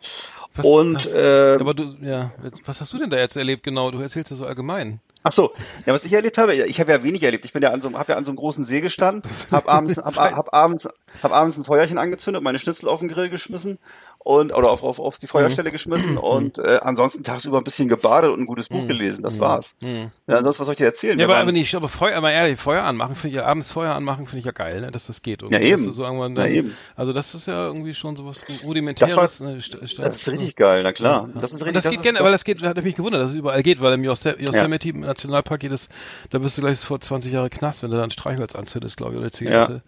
Was- 0.58 0.66
Und, 0.66 0.96
was, 1.06 1.14
äh, 1.14 1.58
aber 1.60 1.74
du, 1.74 1.96
ja, 2.02 2.32
was 2.66 2.82
hast 2.82 2.92
du 2.94 2.98
denn 2.98 3.10
da 3.10 3.18
jetzt 3.18 3.36
erlebt 3.38 3.64
genau? 3.64 3.92
Du 3.92 4.00
erzählst 4.00 4.32
ja 4.32 4.38
so 4.38 4.46
allgemein. 4.46 5.00
Ach 5.24 5.32
so, 5.32 5.54
ja, 5.86 5.94
was 5.94 6.06
ich 6.06 6.14
erlebt 6.14 6.38
habe, 6.38 6.56
ich 6.56 6.80
habe 6.80 6.92
ja 6.92 7.04
wenig 7.04 7.22
erlebt. 7.24 7.44
Ich 7.46 7.52
bin 7.54 7.62
ja 7.62 7.72
an 7.72 7.82
so, 7.82 7.92
habe 7.94 8.12
ja 8.14 8.18
an 8.18 8.24
so 8.26 8.32
einem 8.32 8.38
großen 8.38 8.66
See 8.66 8.82
gestanden, 8.82 9.30
habe 9.52 9.68
abends, 9.68 9.98
hab, 9.98 10.16
hab 10.16 10.54
abends, 10.54 10.88
hab 11.22 11.32
abends 11.34 11.58
ein 11.58 11.66
Feuerchen 11.66 11.98
angezündet, 11.98 12.44
meine 12.44 12.60
Schnitzel 12.60 12.88
auf 12.88 13.00
den 13.00 13.10
Grill 13.10 13.30
geschmissen 13.30 13.78
und 14.28 14.54
oder 14.54 14.70
auf, 14.70 14.84
auf, 14.84 15.00
auf 15.00 15.18
die 15.20 15.28
Feuerstelle 15.28 15.72
geschmissen 15.72 16.18
und 16.18 16.60
äh, 16.60 16.80
ansonsten 16.82 17.24
tagsüber 17.24 17.60
ein 17.60 17.64
bisschen 17.64 17.88
gebadet 17.88 18.30
und 18.32 18.42
ein 18.42 18.46
gutes 18.46 18.68
Buch 18.70 18.86
gelesen. 18.86 19.24
Das 19.24 19.40
war's. 19.40 19.76
Ja, 19.82 20.38
ansonsten 20.38 20.60
was 20.60 20.66
soll 20.66 20.74
ich 20.74 20.78
dir 20.78 20.86
erzählen? 20.88 21.14
Ja, 21.14 21.20
Wir 21.20 21.26
aber, 21.26 21.34
waren- 21.36 21.42
aber 21.44 21.52
nicht, 21.54 21.74
aber 21.74 21.88
Feuer, 21.88 22.18
aber 22.18 22.32
ehrlich, 22.32 22.60
Feuer 22.60 22.84
anmachen, 22.84 23.16
finde 23.16 23.30
ich 23.38 23.42
ja, 23.42 23.46
abends 23.48 23.72
Feuer 23.72 23.96
anmachen, 23.96 24.26
finde 24.26 24.40
ich 24.40 24.46
ja 24.46 24.52
geil, 24.52 24.82
ne, 24.82 24.92
dass 24.92 25.08
das 25.08 25.22
geht. 25.22 25.44
Und 25.44 25.52
Ja, 25.54 25.60
eben. 25.60 25.92
So 25.94 26.04
irgendwann 26.04 26.34
Ja, 26.34 26.44
dann, 26.44 26.52
eben. 26.52 26.78
Also 26.96 27.14
das 27.14 27.34
ist 27.36 27.48
ja 27.48 27.68
irgendwie 27.68 27.94
schon 27.94 28.16
sowas 28.18 28.42
rudimentäres. 28.66 29.16
Das 29.16 29.40
war- 29.42 29.48
ne, 29.48 29.58
das 29.58 30.16
ist 30.16 30.28
richtig 30.28 30.56
geil, 30.58 30.82
na 30.84 30.92
klar. 30.92 31.30
Das 31.34 31.54
ist 31.54 31.62
Und 31.62 31.68
richtig. 31.68 31.84
das 31.84 31.92
geht 31.92 32.02
gerne, 32.04 32.20
aber 32.20 32.32
das 32.32 32.44
geht, 32.44 32.62
hat 32.64 32.84
mich 32.84 32.96
gewundert, 32.96 33.22
dass 33.22 33.30
es 33.30 33.36
überall 33.38 33.64
geht, 33.64 33.80
weil 33.82 33.94
im 33.94 34.04
Yosem- 34.04 34.38
Yosemite 34.40 34.98
Nationalpark 34.98 35.62
geht 35.62 35.72
es, 35.72 35.88
da 36.32 36.40
bist 36.40 36.58
du 36.58 36.62
gleich 36.62 36.80
vor 36.80 37.00
20 37.00 37.32
Jahre 37.32 37.50
Knast, 37.50 37.82
wenn 37.84 37.92
du 37.92 37.98
da 37.98 38.04
ein 38.04 38.12
Streichholz 38.12 38.56
anzündest, 38.56 38.98
glaube 38.98 39.14
ich, 39.14 39.20
oder 39.20 39.32
Zigarette. 39.32 39.82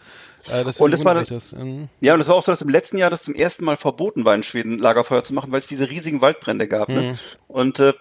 Äh, 0.47 0.63
das 0.63 0.77
Und 0.79 0.91
das 0.91 1.03
war- 1.05 1.15
das. 1.23 1.51
Mhm. 1.53 1.89
Ja, 1.99 2.13
und 2.13 2.21
es 2.21 2.27
war 2.27 2.35
auch 2.35 2.43
so, 2.43 2.51
dass 2.51 2.61
im 2.61 2.69
letzten 2.69 2.97
Jahr 2.97 3.09
das 3.09 3.23
zum 3.23 3.35
ersten 3.35 3.65
Mal 3.65 3.75
verboten 3.77 4.25
war, 4.25 4.35
in 4.35 4.43
Schweden 4.43 4.77
Lagerfeuer 4.77 5.23
zu 5.23 5.33
machen, 5.33 5.51
weil 5.51 5.59
es 5.59 5.67
diese 5.67 5.89
riesigen 5.89 6.21
Waldbrände 6.21 6.67
gab. 6.67 6.89
Mhm. 6.89 6.95
Ne? 6.95 7.15
Und 7.47 7.79
äh, 7.79 7.93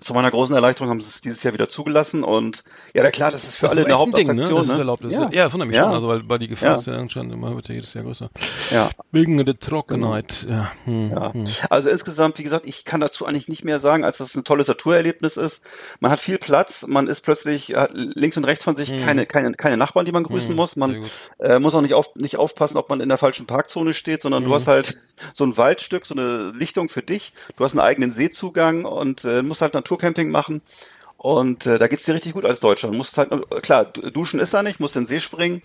zu 0.00 0.14
meiner 0.14 0.30
großen 0.30 0.54
Erleichterung 0.54 0.90
haben 0.90 1.00
sie 1.00 1.08
es 1.08 1.20
dieses 1.20 1.42
Jahr 1.42 1.54
wieder 1.54 1.68
zugelassen. 1.68 2.22
Und 2.24 2.64
ja, 2.94 3.02
na 3.02 3.10
klar, 3.10 3.30
das 3.30 3.44
ist 3.44 3.56
für 3.56 3.66
Das 3.66 3.72
alle 3.72 3.82
ist 3.82 3.86
eine 3.86 3.96
ein 3.96 4.12
Ding, 4.12 4.26
ne? 4.28 4.32
Hauptattraktion. 4.42 4.58
Das 4.58 4.68
ist 4.68 4.78
erlaubt. 4.78 5.04
Das 5.04 5.12
Ja. 5.12 5.24
Ist, 5.26 5.34
ja, 5.34 5.52
wundert 5.52 5.68
mich 5.68 5.76
Ja. 5.76 5.84
schon, 5.84 5.92
also 5.92 6.08
weil, 6.08 6.28
weil 6.28 6.38
die 6.38 6.48
Gefahr 6.48 6.68
Ja. 6.70 6.74
ist 6.74 6.86
ja 6.86 7.08
schon 7.08 7.30
immer 7.30 7.54
wird 7.54 7.68
ja 7.68 7.74
jedes 7.74 7.94
Jahr 7.94 8.04
größer. 8.04 8.30
Ja. 8.70 8.90
Wegen 9.12 9.44
der 9.44 9.58
Trockenheit, 9.58 10.46
ja. 10.48 10.72
Hm. 10.84 11.10
Ja. 11.10 11.32
Also 11.70 11.90
insgesamt, 11.90 12.38
wie 12.38 12.42
gesagt, 12.42 12.66
ich 12.66 12.84
kann 12.84 13.00
dazu 13.00 13.26
eigentlich 13.26 13.48
nicht 13.48 13.64
mehr 13.64 13.80
sagen, 13.80 14.04
als 14.04 14.18
dass 14.18 14.28
es 14.28 14.34
ein 14.34 14.44
tolles 14.44 14.68
Naturerlebnis 14.68 15.36
ist. 15.36 15.64
Man 16.00 16.10
hat 16.10 16.20
viel 16.20 16.38
Platz, 16.38 16.86
man 16.86 17.06
ist 17.06 17.22
plötzlich 17.22 17.74
hat 17.74 17.90
links 17.94 18.36
und 18.36 18.44
rechts 18.44 18.64
von 18.64 18.76
sich 18.76 18.88
keine, 19.04 19.26
keine, 19.26 19.52
keine 19.52 19.76
Nachbarn, 19.76 20.06
die 20.06 20.12
man 20.12 20.24
grüßen 20.24 20.54
muss. 20.54 20.76
Man 20.76 21.04
äh, 21.38 21.58
muss 21.58 21.74
auch 21.74 21.80
nicht, 21.82 21.94
auf, 21.94 22.14
nicht 22.16 22.36
aufpassen, 22.36 22.76
ob 22.76 22.88
man 22.90 23.00
in 23.00 23.08
der 23.08 23.18
falschen 23.18 23.46
Parkzone 23.46 23.94
steht, 23.94 24.22
sondern 24.22 24.44
du 24.44 24.54
hast 24.54 24.66
halt 24.66 24.96
so 25.32 25.44
ein 25.44 25.56
Waldstück, 25.56 26.06
so 26.06 26.14
eine 26.14 26.52
Lichtung 26.56 26.88
für 26.88 27.02
dich. 27.02 27.32
Du 27.56 27.64
hast 27.64 27.72
einen 27.72 27.80
eigenen 27.80 28.12
Seezugang 28.12 28.84
und 28.84 29.24
äh, 29.24 29.42
musst 29.42 29.62
halt 29.62 29.74
Naturcamping 29.90 30.30
machen. 30.30 30.62
Und 31.18 31.64
äh, 31.66 31.78
da 31.78 31.86
geht's 31.88 32.04
dir 32.04 32.14
richtig 32.14 32.34
gut 32.34 32.44
als 32.44 32.60
Deutscher. 32.60 32.88
Du 32.88 32.94
musst 32.94 33.16
halt, 33.16 33.32
äh, 33.32 33.60
klar, 33.60 33.86
du- 33.86 34.10
duschen 34.10 34.38
ist 34.38 34.52
da 34.52 34.62
nicht, 34.62 34.80
musst 34.80 34.96
in 34.96 35.02
den 35.02 35.08
See 35.08 35.20
springen. 35.20 35.62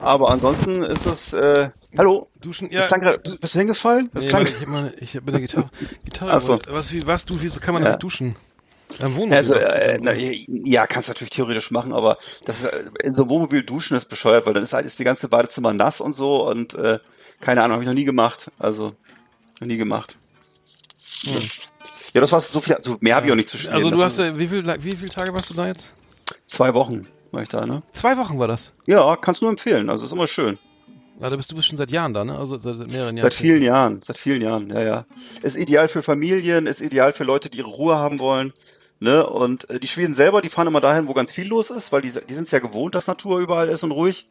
Aber 0.00 0.30
ansonsten 0.30 0.82
ist 0.82 1.06
es, 1.06 1.32
äh, 1.32 1.70
hallo? 1.96 2.28
Duschen, 2.40 2.68
klang 2.70 3.00
grad, 3.00 3.22
bist 3.22 3.40
bist 3.40 3.54
du 3.54 3.58
hingefallen? 3.60 4.10
Das 4.12 4.24
Nee, 4.24 4.30
klang, 4.30 4.42
ich 4.42 4.60
hab 4.60 4.68
mal, 4.68 4.94
ich 4.98 5.14
hab 5.16 5.24
mit 5.24 5.34
der 5.34 5.40
Gitarre, 5.40 5.70
Gitarre, 6.04 6.32
Ach 6.34 6.40
so. 6.40 6.58
was, 6.68 6.92
wie, 6.92 7.06
was, 7.06 7.24
du, 7.24 7.40
wieso 7.40 7.60
kann 7.60 7.74
man 7.74 7.84
Ja. 7.84 7.90
damit 7.90 8.02
duschen? 8.02 8.34
Am 9.00 9.14
Wohnmobil. 9.14 9.36
Also, 9.36 9.54
äh, 9.54 9.98
na, 10.02 10.12
ja, 10.12 10.86
kannst 10.88 11.08
du 11.08 11.12
natürlich 11.12 11.30
theoretisch 11.30 11.70
machen, 11.70 11.92
aber 11.94 12.18
das 12.44 12.58
ist, 12.58 12.64
äh, 12.64 12.82
in 13.04 13.14
so 13.14 13.22
einem 13.22 13.30
Wohnmobil 13.30 13.62
duschen 13.62 13.96
ist 13.96 14.06
bescheuert, 14.08 14.44
weil 14.46 14.52
dann 14.54 14.64
ist 14.64 14.72
halt 14.72 14.84
ist 14.84 14.98
die 14.98 15.04
ganze 15.04 15.28
Badezimmer 15.28 15.72
nass 15.72 16.00
und 16.00 16.14
so 16.14 16.46
und 16.46 16.74
äh, 16.74 16.98
keine 17.40 17.62
Ahnung, 17.62 17.74
habe 17.74 17.84
ich 17.84 17.88
noch 17.88 17.94
nie 17.94 18.04
gemacht. 18.04 18.50
Also 18.58 18.94
noch 19.60 19.68
nie 19.68 19.76
gemacht. 19.78 20.16
Ja, 22.12 22.20
das 22.20 22.32
war 22.32 22.40
so 22.40 22.60
viel, 22.60 22.76
so 22.80 22.96
mehr 23.00 23.16
habe 23.16 23.26
ich 23.26 23.32
auch 23.32 23.36
nicht 23.36 23.48
zu 23.48 23.56
spielen. 23.56 23.74
also 23.74 23.90
du 23.90 24.02
hast, 24.02 24.18
äh, 24.18 24.38
wie 24.38 24.46
viel, 24.46 24.66
wie 24.66 24.96
viele 24.96 25.10
Tage 25.10 25.32
warst 25.32 25.50
du 25.50 25.54
da 25.54 25.66
jetzt? 25.66 25.92
zwei 26.46 26.74
Wochen 26.74 27.06
war 27.30 27.42
ich 27.42 27.48
da, 27.48 27.64
ne? 27.66 27.82
Zwei 27.92 28.16
Wochen 28.18 28.38
war 28.38 28.46
das. 28.46 28.72
Ja, 28.86 29.16
kannst 29.16 29.40
nur 29.40 29.50
empfehlen. 29.50 29.88
Also 29.88 30.04
ist 30.04 30.12
immer 30.12 30.26
schön. 30.26 30.58
Ja, 31.20 31.30
da 31.30 31.36
bist 31.36 31.50
du 31.50 31.56
bist 31.56 31.68
schon 31.68 31.78
seit 31.78 31.90
Jahren 31.90 32.12
da, 32.12 32.24
ne? 32.24 32.38
Also 32.38 32.58
seit, 32.58 32.76
seit 32.76 32.90
mehreren 32.90 33.16
Jahren. 33.16 33.30
Seit 33.30 33.34
vielen 33.34 33.62
Jahren, 33.62 34.02
seit 34.02 34.18
vielen 34.18 34.42
Jahren, 34.42 34.68
ja, 34.70 34.82
ja. 34.82 35.06
Ist 35.42 35.56
ideal 35.56 35.88
für 35.88 36.02
Familien, 36.02 36.66
ist 36.66 36.80
ideal 36.80 37.12
für 37.12 37.24
Leute, 37.24 37.48
die 37.48 37.58
ihre 37.58 37.68
Ruhe 37.68 37.96
haben 37.96 38.18
wollen. 38.18 38.52
Ne? 39.00 39.26
Und 39.26 39.68
äh, 39.70 39.80
die 39.80 39.88
Schweden 39.88 40.14
selber, 40.14 40.42
die 40.42 40.48
fahren 40.48 40.66
immer 40.66 40.80
dahin, 40.80 41.08
wo 41.08 41.14
ganz 41.14 41.32
viel 41.32 41.48
los 41.48 41.70
ist, 41.70 41.90
weil 41.92 42.02
die, 42.02 42.12
die 42.12 42.34
sind 42.34 42.44
es 42.44 42.50
ja 42.50 42.58
gewohnt, 42.58 42.94
dass 42.94 43.06
Natur 43.06 43.40
überall 43.40 43.68
ist 43.68 43.82
und 43.82 43.92
ruhig. 43.92 44.26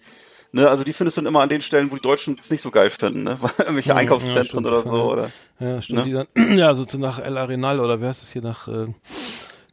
Ne, 0.54 0.70
also 0.70 0.84
die 0.84 0.92
findest 0.92 1.16
du 1.18 1.22
dann 1.22 1.28
immer 1.30 1.42
an 1.42 1.50
den 1.50 1.62
Stellen, 1.62 1.92
wo 1.92 1.96
die 1.96 2.02
Deutschen 2.02 2.38
es 2.40 2.50
nicht 2.52 2.62
so 2.62 2.72
geil 2.72 2.90
finden, 2.90 3.24
ne? 3.24 3.38
Irgendwelche 3.58 3.90
Ja, 3.90 3.96
Einkaufszentren 3.96 4.46
stimmt, 4.46 4.66
oder 4.68 4.82
so, 4.82 5.12
oder? 5.12 5.32
Ja, 5.60 5.82
stimmt. 5.82 6.00
Ne? 6.00 6.06
Die 6.06 6.12
dann, 6.44 6.58
ja, 6.58 6.74
so 6.74 6.84
zu 6.86 6.98
nach 7.00 7.20
El 7.20 7.38
Arenal 7.38 7.80
oder 7.80 8.02
wer 8.02 8.10
heißt 8.10 8.22
es 8.24 8.32
hier 8.34 8.42
nach, 8.42 8.68
äh, 8.68 8.88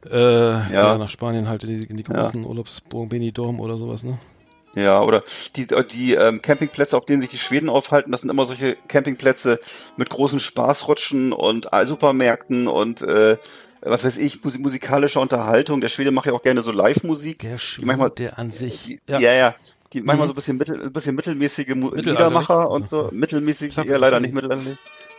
äh, 0.09 0.73
ja. 0.73 0.97
nach 0.97 1.09
Spanien 1.09 1.49
halt 1.49 1.63
in 1.63 1.81
die, 1.81 1.85
in 1.85 1.97
die 1.97 2.03
großen 2.03 2.45
Urlaubsburgen 2.45 3.09
Benidorm 3.09 3.59
oder 3.59 3.77
sowas, 3.77 4.03
ne? 4.03 4.19
Ja, 4.75 5.01
oder 5.01 5.23
die, 5.55 5.65
die 5.91 6.13
ähm, 6.13 6.41
Campingplätze, 6.43 6.95
auf 6.95 7.05
denen 7.05 7.21
sich 7.21 7.31
die 7.31 7.39
Schweden 7.39 7.69
aufhalten, 7.69 8.11
das 8.11 8.21
sind 8.21 8.29
immer 8.29 8.45
solche 8.45 8.77
Campingplätze 8.87 9.59
mit 9.97 10.09
großen 10.09 10.39
Spaßrutschen 10.39 11.33
und 11.33 11.73
äh, 11.73 11.85
Supermärkten 11.87 12.67
und 12.67 13.01
äh, 13.01 13.37
was 13.81 14.03
weiß 14.03 14.17
ich, 14.17 14.37
musi- 14.41 14.59
musikalischer 14.59 15.21
Unterhaltung. 15.21 15.81
Der 15.81 15.89
Schwede 15.89 16.11
macht 16.11 16.27
ja 16.27 16.33
auch 16.33 16.43
gerne 16.43 16.61
so 16.61 16.71
Live-Musik. 16.71 17.39
Der 17.39 17.57
die 17.57 17.85
manchmal, 17.85 18.11
der 18.11 18.37
an 18.37 18.51
sich. 18.51 18.83
die, 18.83 18.99
ja. 19.09 19.19
ja, 19.19 19.55
die 19.93 20.01
manchmal 20.01 20.27
Mhm. 20.27 20.29
so 20.29 20.33
ein 20.33 20.35
bisschen, 20.35 20.57
mittel, 20.57 20.81
ein 20.83 20.93
bisschen 20.93 21.15
mittelmäßige? 21.15 21.67
Liedermacher 21.93 22.69
und 22.69 22.87
so. 22.87 23.09
Mittelmäßig, 23.11 23.77
eher 23.77 23.97
leider 23.99 24.19
nicht 24.19 24.33
mittelalterlich. 24.33 24.77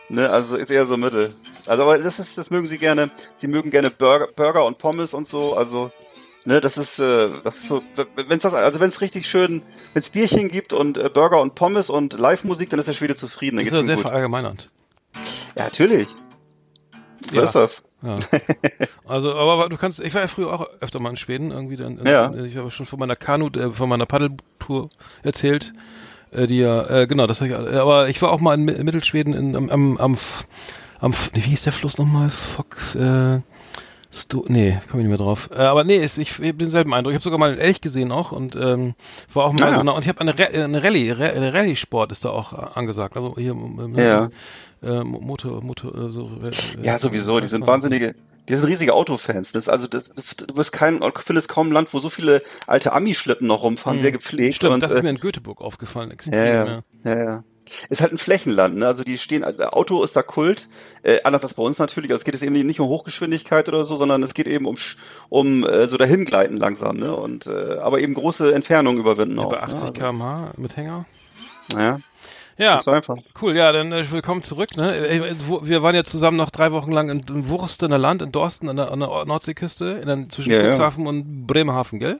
Ne, 0.09 0.29
also 0.29 0.57
ist 0.57 0.69
eher 0.69 0.85
so 0.85 0.97
Mittel. 0.97 1.33
Also 1.67 1.83
aber 1.83 1.97
das 1.97 2.19
ist, 2.19 2.37
das 2.37 2.49
mögen 2.49 2.67
sie 2.67 2.77
gerne. 2.77 3.09
Sie 3.37 3.47
mögen 3.47 3.69
gerne 3.69 3.89
Burger, 3.89 4.27
Burger 4.35 4.65
und 4.65 4.77
Pommes 4.77 5.13
und 5.13 5.25
so. 5.27 5.55
Also 5.55 5.89
ne, 6.43 6.59
das 6.59 6.77
ist, 6.77 6.99
äh, 6.99 7.29
das 7.45 7.59
ist 7.59 7.67
so, 7.69 7.81
wenn's 8.27 8.43
das, 8.43 8.53
also 8.53 8.79
wenn 8.81 8.89
es 8.89 8.99
richtig 8.99 9.29
schön, 9.29 9.61
wenn 9.93 9.99
es 10.01 10.09
Bierchen 10.09 10.49
gibt 10.49 10.73
und 10.73 10.97
äh, 10.97 11.09
Burger 11.09 11.39
und 11.41 11.55
Pommes 11.55 11.89
und 11.89 12.13
Live-Musik, 12.19 12.69
dann 12.69 12.79
ist 12.79 12.87
der 12.87 12.93
Schwede 12.93 13.15
zufrieden. 13.15 13.57
Dann 13.57 13.65
Das 13.65 13.73
ist 13.73 13.79
ja 13.79 13.85
sehr 13.85 13.95
gut. 13.95 14.01
verallgemeinernd. 14.01 14.69
Ja, 15.57 15.63
natürlich. 15.65 16.07
So 17.29 17.35
Ja. 17.35 17.43
ist 17.43 17.55
das. 17.55 17.83
Ja. 18.01 18.17
Also, 19.07 19.35
aber 19.35 19.69
du 19.69 19.77
kannst, 19.77 19.99
ich 19.99 20.13
war 20.13 20.21
ja 20.21 20.27
früher 20.27 20.51
auch 20.53 20.67
öfter 20.79 20.99
mal 21.01 21.11
in 21.11 21.17
Schweden, 21.17 21.51
irgendwie 21.51 21.75
dann, 21.75 21.99
Ja. 22.05 22.33
ich 22.33 22.57
habe 22.57 22.71
schon 22.71 22.85
von 22.85 22.97
meiner 22.99 23.15
Kanu, 23.15 23.47
äh, 23.49 23.71
von 23.71 23.87
meiner 23.89 24.05
Paddeltour 24.05 24.89
erzählt, 25.23 25.73
äh, 26.31 26.47
die 26.47 26.59
ja, 26.59 27.01
äh, 27.01 27.07
genau, 27.07 27.27
das 27.27 27.41
habe 27.41 27.51
ich, 27.51 27.55
äh, 27.73 27.77
aber 27.77 28.09
ich 28.09 28.21
war 28.21 28.31
auch 28.31 28.39
mal 28.39 28.55
in 28.55 28.65
Mi- 28.67 28.83
Mittelschweden 28.83 29.33
in, 29.33 29.55
am, 29.55 29.69
am, 29.69 29.97
am, 29.97 30.17
am, 30.99 31.13
wie 31.33 31.39
hieß 31.41 31.63
der 31.63 31.73
Fluss 31.73 31.97
nochmal? 31.97 32.29
Fox, 32.31 32.95
äh, 32.95 33.41
Sto 34.13 34.43
nee, 34.49 34.71
komme 34.89 35.03
ich 35.03 35.07
nicht 35.07 35.17
mehr 35.17 35.17
drauf. 35.25 35.49
Äh, 35.53 35.59
aber 35.61 35.85
nee, 35.85 35.95
ist, 35.95 36.17
ich 36.17 36.33
habe 36.39 36.53
denselben 36.55 36.93
Eindruck. 36.93 37.11
Ich 37.11 37.15
habe 37.15 37.23
sogar 37.23 37.39
mal 37.39 37.51
einen 37.51 37.59
Elch 37.61 37.79
gesehen 37.79 38.11
auch 38.11 38.33
und 38.33 38.55
ähm, 38.57 38.93
war 39.33 39.45
auch 39.45 39.53
mal 39.53 39.63
Ah, 39.67 39.71
ja. 39.71 39.77
so 39.77 39.83
nah, 39.83 39.91
und 39.93 40.01
ich 40.01 40.09
habe 40.09 40.19
eine, 40.19 40.37
Ra 40.37 40.47
eine 40.47 40.83
Rallye, 40.83 41.11
Ra 41.13 41.25
eine 41.27 41.53
Rallye-Sport 41.53 42.11
ist 42.11 42.25
da 42.25 42.29
auch 42.31 42.51
äh, 42.51 42.77
angesagt. 42.77 43.15
Also 43.15 43.35
hier 43.37 43.55
Ja. 43.95 44.29
Äh, 44.83 45.03
Motor, 45.03 45.63
Motor, 45.63 45.95
äh, 45.95 46.11
so, 46.11 46.31
äh, 46.43 46.51
Ja, 46.81 46.97
sowieso. 46.97 47.39
Die 47.39 47.47
sind 47.47 47.67
wahnsinnige, 47.67 48.15
die 48.49 48.55
sind 48.55 48.65
riesige 48.65 48.93
Autofans. 48.93 49.51
Das, 49.51 49.69
also 49.69 49.87
das, 49.87 50.13
du 50.13 50.55
wirst 50.55 50.71
kein, 50.71 50.99
findest 51.17 51.47
kaum 51.47 51.69
ein 51.69 51.71
Land, 51.71 51.93
wo 51.93 51.99
so 51.99 52.09
viele 52.09 52.41
alte 52.67 52.93
Ami-Schlitten 52.93 53.47
noch 53.47 53.63
rumfahren, 53.63 53.99
sehr 53.99 54.11
gepflegt. 54.11 54.55
Stimmt, 54.55 54.75
und, 54.75 54.83
das 54.83 54.91
ist 54.91 54.99
äh, 54.99 55.03
mir 55.03 55.11
in 55.11 55.19
Göteborg 55.19 55.61
aufgefallen. 55.61 56.11
Extrem, 56.11 56.33
Ja, 56.33 56.65
ja. 56.65 56.65
ja, 56.65 56.83
ja, 57.05 57.23
ja. 57.23 57.43
Ist 57.89 58.01
halt 58.01 58.11
ein 58.11 58.17
Flächenland, 58.17 58.75
ne? 58.77 58.87
Also 58.87 59.03
die 59.03 59.17
stehen, 59.17 59.43
äh, 59.43 59.63
Auto 59.65 60.03
ist 60.03 60.15
da 60.15 60.23
Kult, 60.23 60.67
äh, 61.03 61.21
anders 61.23 61.43
als 61.43 61.53
bei 61.53 61.63
uns 61.63 61.77
natürlich. 61.77 62.11
Also 62.11 62.21
es 62.21 62.25
geht 62.25 62.33
es 62.33 62.41
eben 62.41 62.53
nicht 62.65 62.79
um 62.79 62.87
Hochgeschwindigkeit 62.87 63.69
oder 63.69 63.83
so, 63.83 63.95
sondern 63.95 64.23
es 64.23 64.33
geht 64.33 64.47
eben 64.47 64.65
um 64.65 64.75
um 65.29 65.63
äh, 65.63 65.87
so 65.87 65.97
dahingleiten 65.97 66.57
langsam, 66.57 66.97
ne? 66.97 67.15
Und 67.15 67.45
äh, 67.45 67.77
aber 67.77 67.99
eben 67.99 68.15
große 68.15 68.53
Entfernungen 68.53 68.99
überwinden 68.99 69.37
auch. 69.39 69.51
Bei 69.51 69.61
80 69.61 69.83
ne? 69.83 69.91
km/h 69.93 70.53
mit 70.57 70.75
Hänger. 70.75 71.05
Also, 71.69 71.81
ja, 71.81 71.99
Ja, 72.57 72.77
ist 72.77 72.85
so 72.85 72.91
einfach. 72.91 73.17
cool. 73.41 73.55
Ja, 73.55 73.71
dann 73.71 73.91
äh, 73.91 74.09
willkommen 74.11 74.41
zurück. 74.43 74.75
Ne? 74.77 74.95
Äh, 74.95 75.35
wo- 75.47 75.61
Wir 75.63 75.81
waren 75.83 75.95
ja 75.95 76.03
zusammen 76.03 76.37
noch 76.37 76.49
drei 76.51 76.71
Wochen 76.71 76.91
lang 76.91 77.09
in, 77.09 77.19
in 77.29 77.49
Wurstener 77.49 77.97
Land, 77.97 78.21
in 78.21 78.31
Dorsten, 78.31 78.69
an 78.69 78.75
der, 78.75 78.91
an 78.91 78.99
der 78.99 79.07
Nordseeküste, 79.25 79.85
in 80.01 80.07
der, 80.07 80.29
zwischen 80.29 80.51
Ja, 80.51 80.61
ja. 80.63 80.69
Cuxhaven 80.71 81.07
und 81.07 81.47
Bremerhaven, 81.47 81.99
gell? 81.99 82.19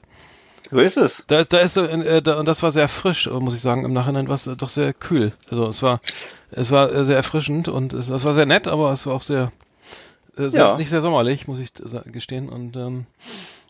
So 0.70 0.78
ist 0.78 0.96
es. 0.96 1.24
Da 1.26 1.40
ist, 1.40 1.52
da 1.52 1.58
ist 1.58 1.76
äh, 1.76 2.22
da, 2.22 2.38
und 2.38 2.46
das 2.46 2.62
war 2.62 2.72
sehr 2.72 2.88
frisch, 2.88 3.26
äh, 3.26 3.30
muss 3.30 3.54
ich 3.54 3.60
sagen. 3.60 3.84
Im 3.84 3.92
Nachhinein 3.92 4.28
war 4.28 4.34
es 4.36 4.46
äh, 4.46 4.56
doch 4.56 4.68
sehr 4.70 4.92
kühl. 4.94 5.32
Also 5.50 5.66
es 5.68 5.82
war, 5.82 6.00
es 6.50 6.70
war 6.70 6.92
äh, 6.92 7.04
sehr 7.04 7.16
erfrischend 7.16 7.68
und 7.68 7.92
es, 7.92 8.08
es 8.08 8.24
war 8.24 8.32
sehr 8.32 8.46
nett, 8.46 8.66
aber 8.66 8.90
es 8.92 9.04
war 9.06 9.14
auch 9.14 9.22
sehr, 9.22 9.52
äh, 10.38 10.48
sehr 10.48 10.60
Ja. 10.60 10.76
nicht 10.76 10.90
sehr 10.90 11.02
sommerlich, 11.02 11.46
muss 11.46 11.58
ich 11.60 11.72
gestehen. 12.10 12.48
Und 12.48 12.74
ähm, 12.76 13.06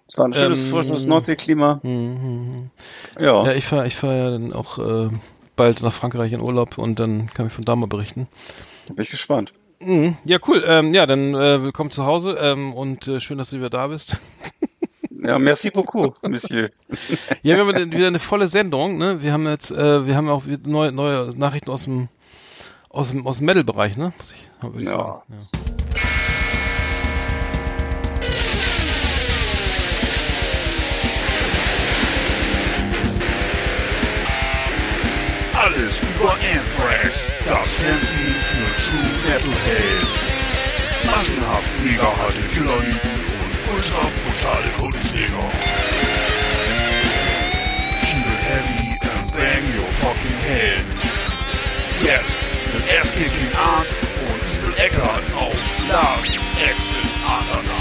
Es 0.08 0.16
war 0.16 0.26
ein 0.26 0.32
schönes, 0.32 0.62
Ähm, 0.64 0.70
frisches 0.70 1.06
Nordseeklima. 1.06 1.80
hm, 1.82 2.70
Ja. 3.18 3.46
ja, 3.46 3.52
ich 3.52 3.64
fahre, 3.66 3.86
ich 3.88 3.96
fahre 3.96 4.18
ja 4.18 4.30
dann 4.30 4.52
auch 4.52 4.78
äh, 4.78 5.08
bald 5.56 5.82
nach 5.82 5.92
Frankreich 5.92 6.32
in 6.32 6.40
Urlaub 6.40 6.78
und 6.78 6.98
dann 6.98 7.28
kann 7.34 7.46
ich 7.46 7.52
von 7.52 7.64
da 7.64 7.76
mal 7.76 7.86
berichten. 7.86 8.28
bin 8.88 9.02
ich 9.02 9.10
gespannt. 9.10 9.52
Mhm. 9.80 10.16
Ja, 10.24 10.38
cool. 10.46 10.62
Ähm, 10.66 10.94
ja, 10.94 11.06
dann 11.06 11.34
äh, 11.34 11.62
willkommen 11.62 11.90
zu 11.90 12.04
Hause 12.06 12.36
ähm, 12.40 12.72
und 12.72 13.08
äh, 13.08 13.20
schön, 13.20 13.38
dass 13.38 13.50
du 13.50 13.56
wieder 13.56 13.70
da 13.70 13.86
bist. 13.88 14.18
Ja, 15.24 15.38
merci 15.38 15.70
beaucoup, 15.70 16.16
Monsieur. 16.28 16.68
ja, 17.44 17.56
wir 17.56 17.58
haben 17.64 17.92
wieder 17.92 18.08
eine 18.08 18.18
volle 18.18 18.48
Sendung. 18.48 18.98
Ne? 18.98 19.22
Wir 19.22 19.32
haben 19.32 19.46
jetzt, 19.46 19.70
äh, 19.70 20.04
wir 20.04 20.16
haben 20.16 20.28
auch 20.28 20.42
neue, 20.64 20.90
neue 20.90 21.30
Nachrichten 21.38 21.70
aus 21.70 21.84
dem 21.84 22.08
aus 22.88 23.10
dem 23.12 23.24
aus 23.24 23.36
dem 23.36 23.46
Metal-Bereich, 23.46 23.96
ne? 23.96 24.12
Muss 24.18 24.32
ich, 24.32 24.62
würde 24.62 24.80
ich 24.82 24.88
Ja. 24.88 24.92
sagen. 24.94 25.22
Ja. 25.28 25.60
Über 36.22 36.34
Anthrax, 36.34 37.28
das 37.44 37.74
Fernsehen 37.74 38.36
für 38.40 38.68
True 38.80 39.10
Metalhead. 39.26 40.06
Massenhaft 41.04 41.70
mega 41.82 42.04
harte 42.04 42.42
Killerlieben 42.48 43.10
und 43.42 43.74
ultra 43.74 44.02
brutale 44.22 44.70
Kundenjäger. 44.78 45.50
Keep 48.02 48.26
it 48.26 48.40
heavy 48.50 48.98
and 49.02 49.32
bang 49.32 49.64
your 49.76 49.90
fucking 49.98 50.38
head. 50.46 50.84
Jetzt 52.04 52.38
mit 52.72 52.84
Ass-Kicking 53.00 53.52
Art 53.56 53.88
und 54.28 54.40
Evil 54.54 54.74
Eckart 54.78 55.24
auf 55.36 55.56
Last 55.88 56.30
Exit 56.68 57.10
Underground. 57.26 57.71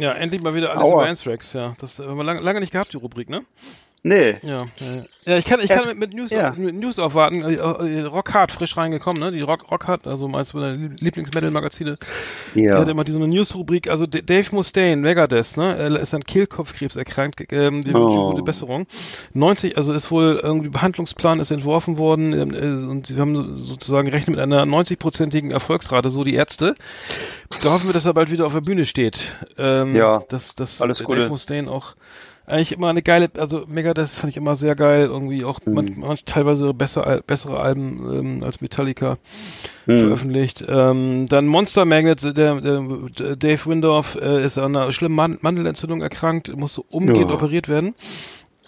Ja, 0.00 0.12
endlich 0.12 0.42
mal 0.42 0.54
wieder 0.54 0.70
alles 0.70 0.84
Aua. 0.84 1.02
über 1.02 1.06
Anthrax, 1.10 1.52
ja. 1.52 1.74
Das 1.78 1.98
haben 1.98 2.16
wir 2.16 2.24
lange, 2.24 2.40
lange 2.40 2.60
nicht 2.60 2.72
gehabt, 2.72 2.92
die 2.92 2.96
Rubrik, 2.96 3.28
ne? 3.28 3.42
Nee. 4.02 4.36
Ja, 4.42 4.66
ja, 5.26 5.36
ich 5.36 5.44
kann, 5.44 5.60
ich 5.60 5.68
kann 5.68 5.86
mit, 5.86 5.98
mit 5.98 6.14
News, 6.14 6.30
ja. 6.30 6.54
mit 6.56 6.74
News 6.74 6.98
aufwarten. 6.98 7.42
Äh, 7.42 7.56
äh, 7.56 8.00
Rockhard 8.02 8.50
frisch 8.50 8.74
reingekommen, 8.78 9.22
ne? 9.22 9.30
Die 9.30 9.42
Rock, 9.42 9.70
Rockhard, 9.70 10.06
also 10.06 10.26
meins 10.26 10.54
meiner 10.54 10.72
Lieblings-Metal-Magazine. 10.74 11.96
Ja. 12.54 12.78
hat 12.78 12.88
immer 12.88 13.04
diese 13.04 13.18
News-Rubrik, 13.18 13.90
also 13.90 14.06
Dave 14.06 14.46
Mustaine, 14.52 14.96
Megadeth, 15.02 15.58
ne? 15.58 15.76
Er 15.76 16.00
ist 16.00 16.14
an 16.14 16.24
Kehlkopfkrebs 16.24 16.96
erkrankt, 16.96 17.42
ähm, 17.52 17.84
die 17.84 17.92
Oh. 17.94 18.30
gute 18.30 18.42
Besserung. 18.42 18.86
90, 19.34 19.76
also 19.76 19.92
ist 19.92 20.10
wohl 20.10 20.40
irgendwie 20.42 20.70
Behandlungsplan 20.70 21.38
ist 21.38 21.50
entworfen 21.50 21.98
worden 21.98 22.32
ähm, 22.32 22.54
äh, 22.54 22.90
und 22.90 23.08
sie 23.08 23.18
haben 23.18 23.36
so- 23.36 23.54
sozusagen 23.56 24.08
rechnen 24.08 24.34
mit 24.36 24.40
einer 24.42 24.64
90-prozentigen 24.64 25.50
Erfolgsrate, 25.50 26.08
so 26.10 26.24
die 26.24 26.34
Ärzte. 26.34 26.74
Da 27.62 27.72
hoffen 27.72 27.86
wir, 27.88 27.92
dass 27.92 28.06
er 28.06 28.14
bald 28.14 28.30
wieder 28.30 28.46
auf 28.46 28.54
der 28.54 28.60
Bühne 28.62 28.86
steht. 28.86 29.18
Ähm, 29.58 29.94
Ja. 29.94 30.22
dass, 30.30 30.54
dass 30.54 30.80
Alles 30.80 30.98
Dave 30.98 31.06
Gute. 31.06 31.28
Mustaine 31.28 31.70
auch 31.70 31.94
eigentlich 32.50 32.72
immer 32.72 32.88
eine 32.88 33.02
geile, 33.02 33.30
also 33.38 33.64
Megadeth 33.66 34.08
fand 34.10 34.30
ich 34.30 34.36
immer 34.36 34.56
sehr 34.56 34.74
geil, 34.74 35.06
irgendwie 35.06 35.44
auch 35.44 35.60
Mhm. 35.64 35.74
man, 35.74 35.98
man, 35.98 36.18
teilweise 36.24 36.74
besser, 36.74 37.22
bessere 37.26 37.60
Alben 37.60 38.00
ähm, 38.12 38.42
als 38.42 38.60
Metallica 38.60 39.18
Mhm. 39.86 40.00
veröffentlicht. 40.00 40.64
Ähm, 40.68 41.26
dann 41.28 41.46
Monster 41.46 41.84
Magnet, 41.84 42.22
der, 42.36 42.60
der 42.60 42.82
Dave 43.36 43.66
Windorf 43.66 44.16
äh, 44.20 44.44
ist 44.44 44.58
an 44.58 44.76
einer 44.76 44.92
schlimmen 44.92 45.14
Man 45.16 45.38
Mandelentzündung 45.40 46.02
erkrankt, 46.02 46.54
musste 46.56 46.82
umgehend 46.82 47.30
Ja. 47.30 47.34
operiert 47.36 47.68
werden. 47.68 47.94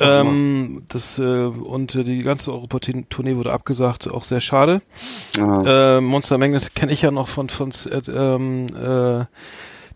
Ähm, 0.01 0.85
das 0.89 1.19
äh, 1.19 1.23
und 1.23 1.95
äh, 1.95 2.03
die 2.03 2.23
ganze 2.23 2.51
Europa-Tournee 2.53 3.37
wurde 3.37 3.53
abgesagt, 3.53 4.11
auch 4.11 4.25
sehr 4.25 4.41
schade. 4.41 4.81
Äh, 5.39 6.01
Monster 6.01 6.39
Magnet 6.39 6.75
kenne 6.75 6.93
ich 6.93 7.03
ja 7.03 7.11
noch 7.11 7.29
von 7.29 7.51
von 7.51 7.71
äh, 7.91 8.01
ähm, 8.11 8.67
äh, 8.75 9.25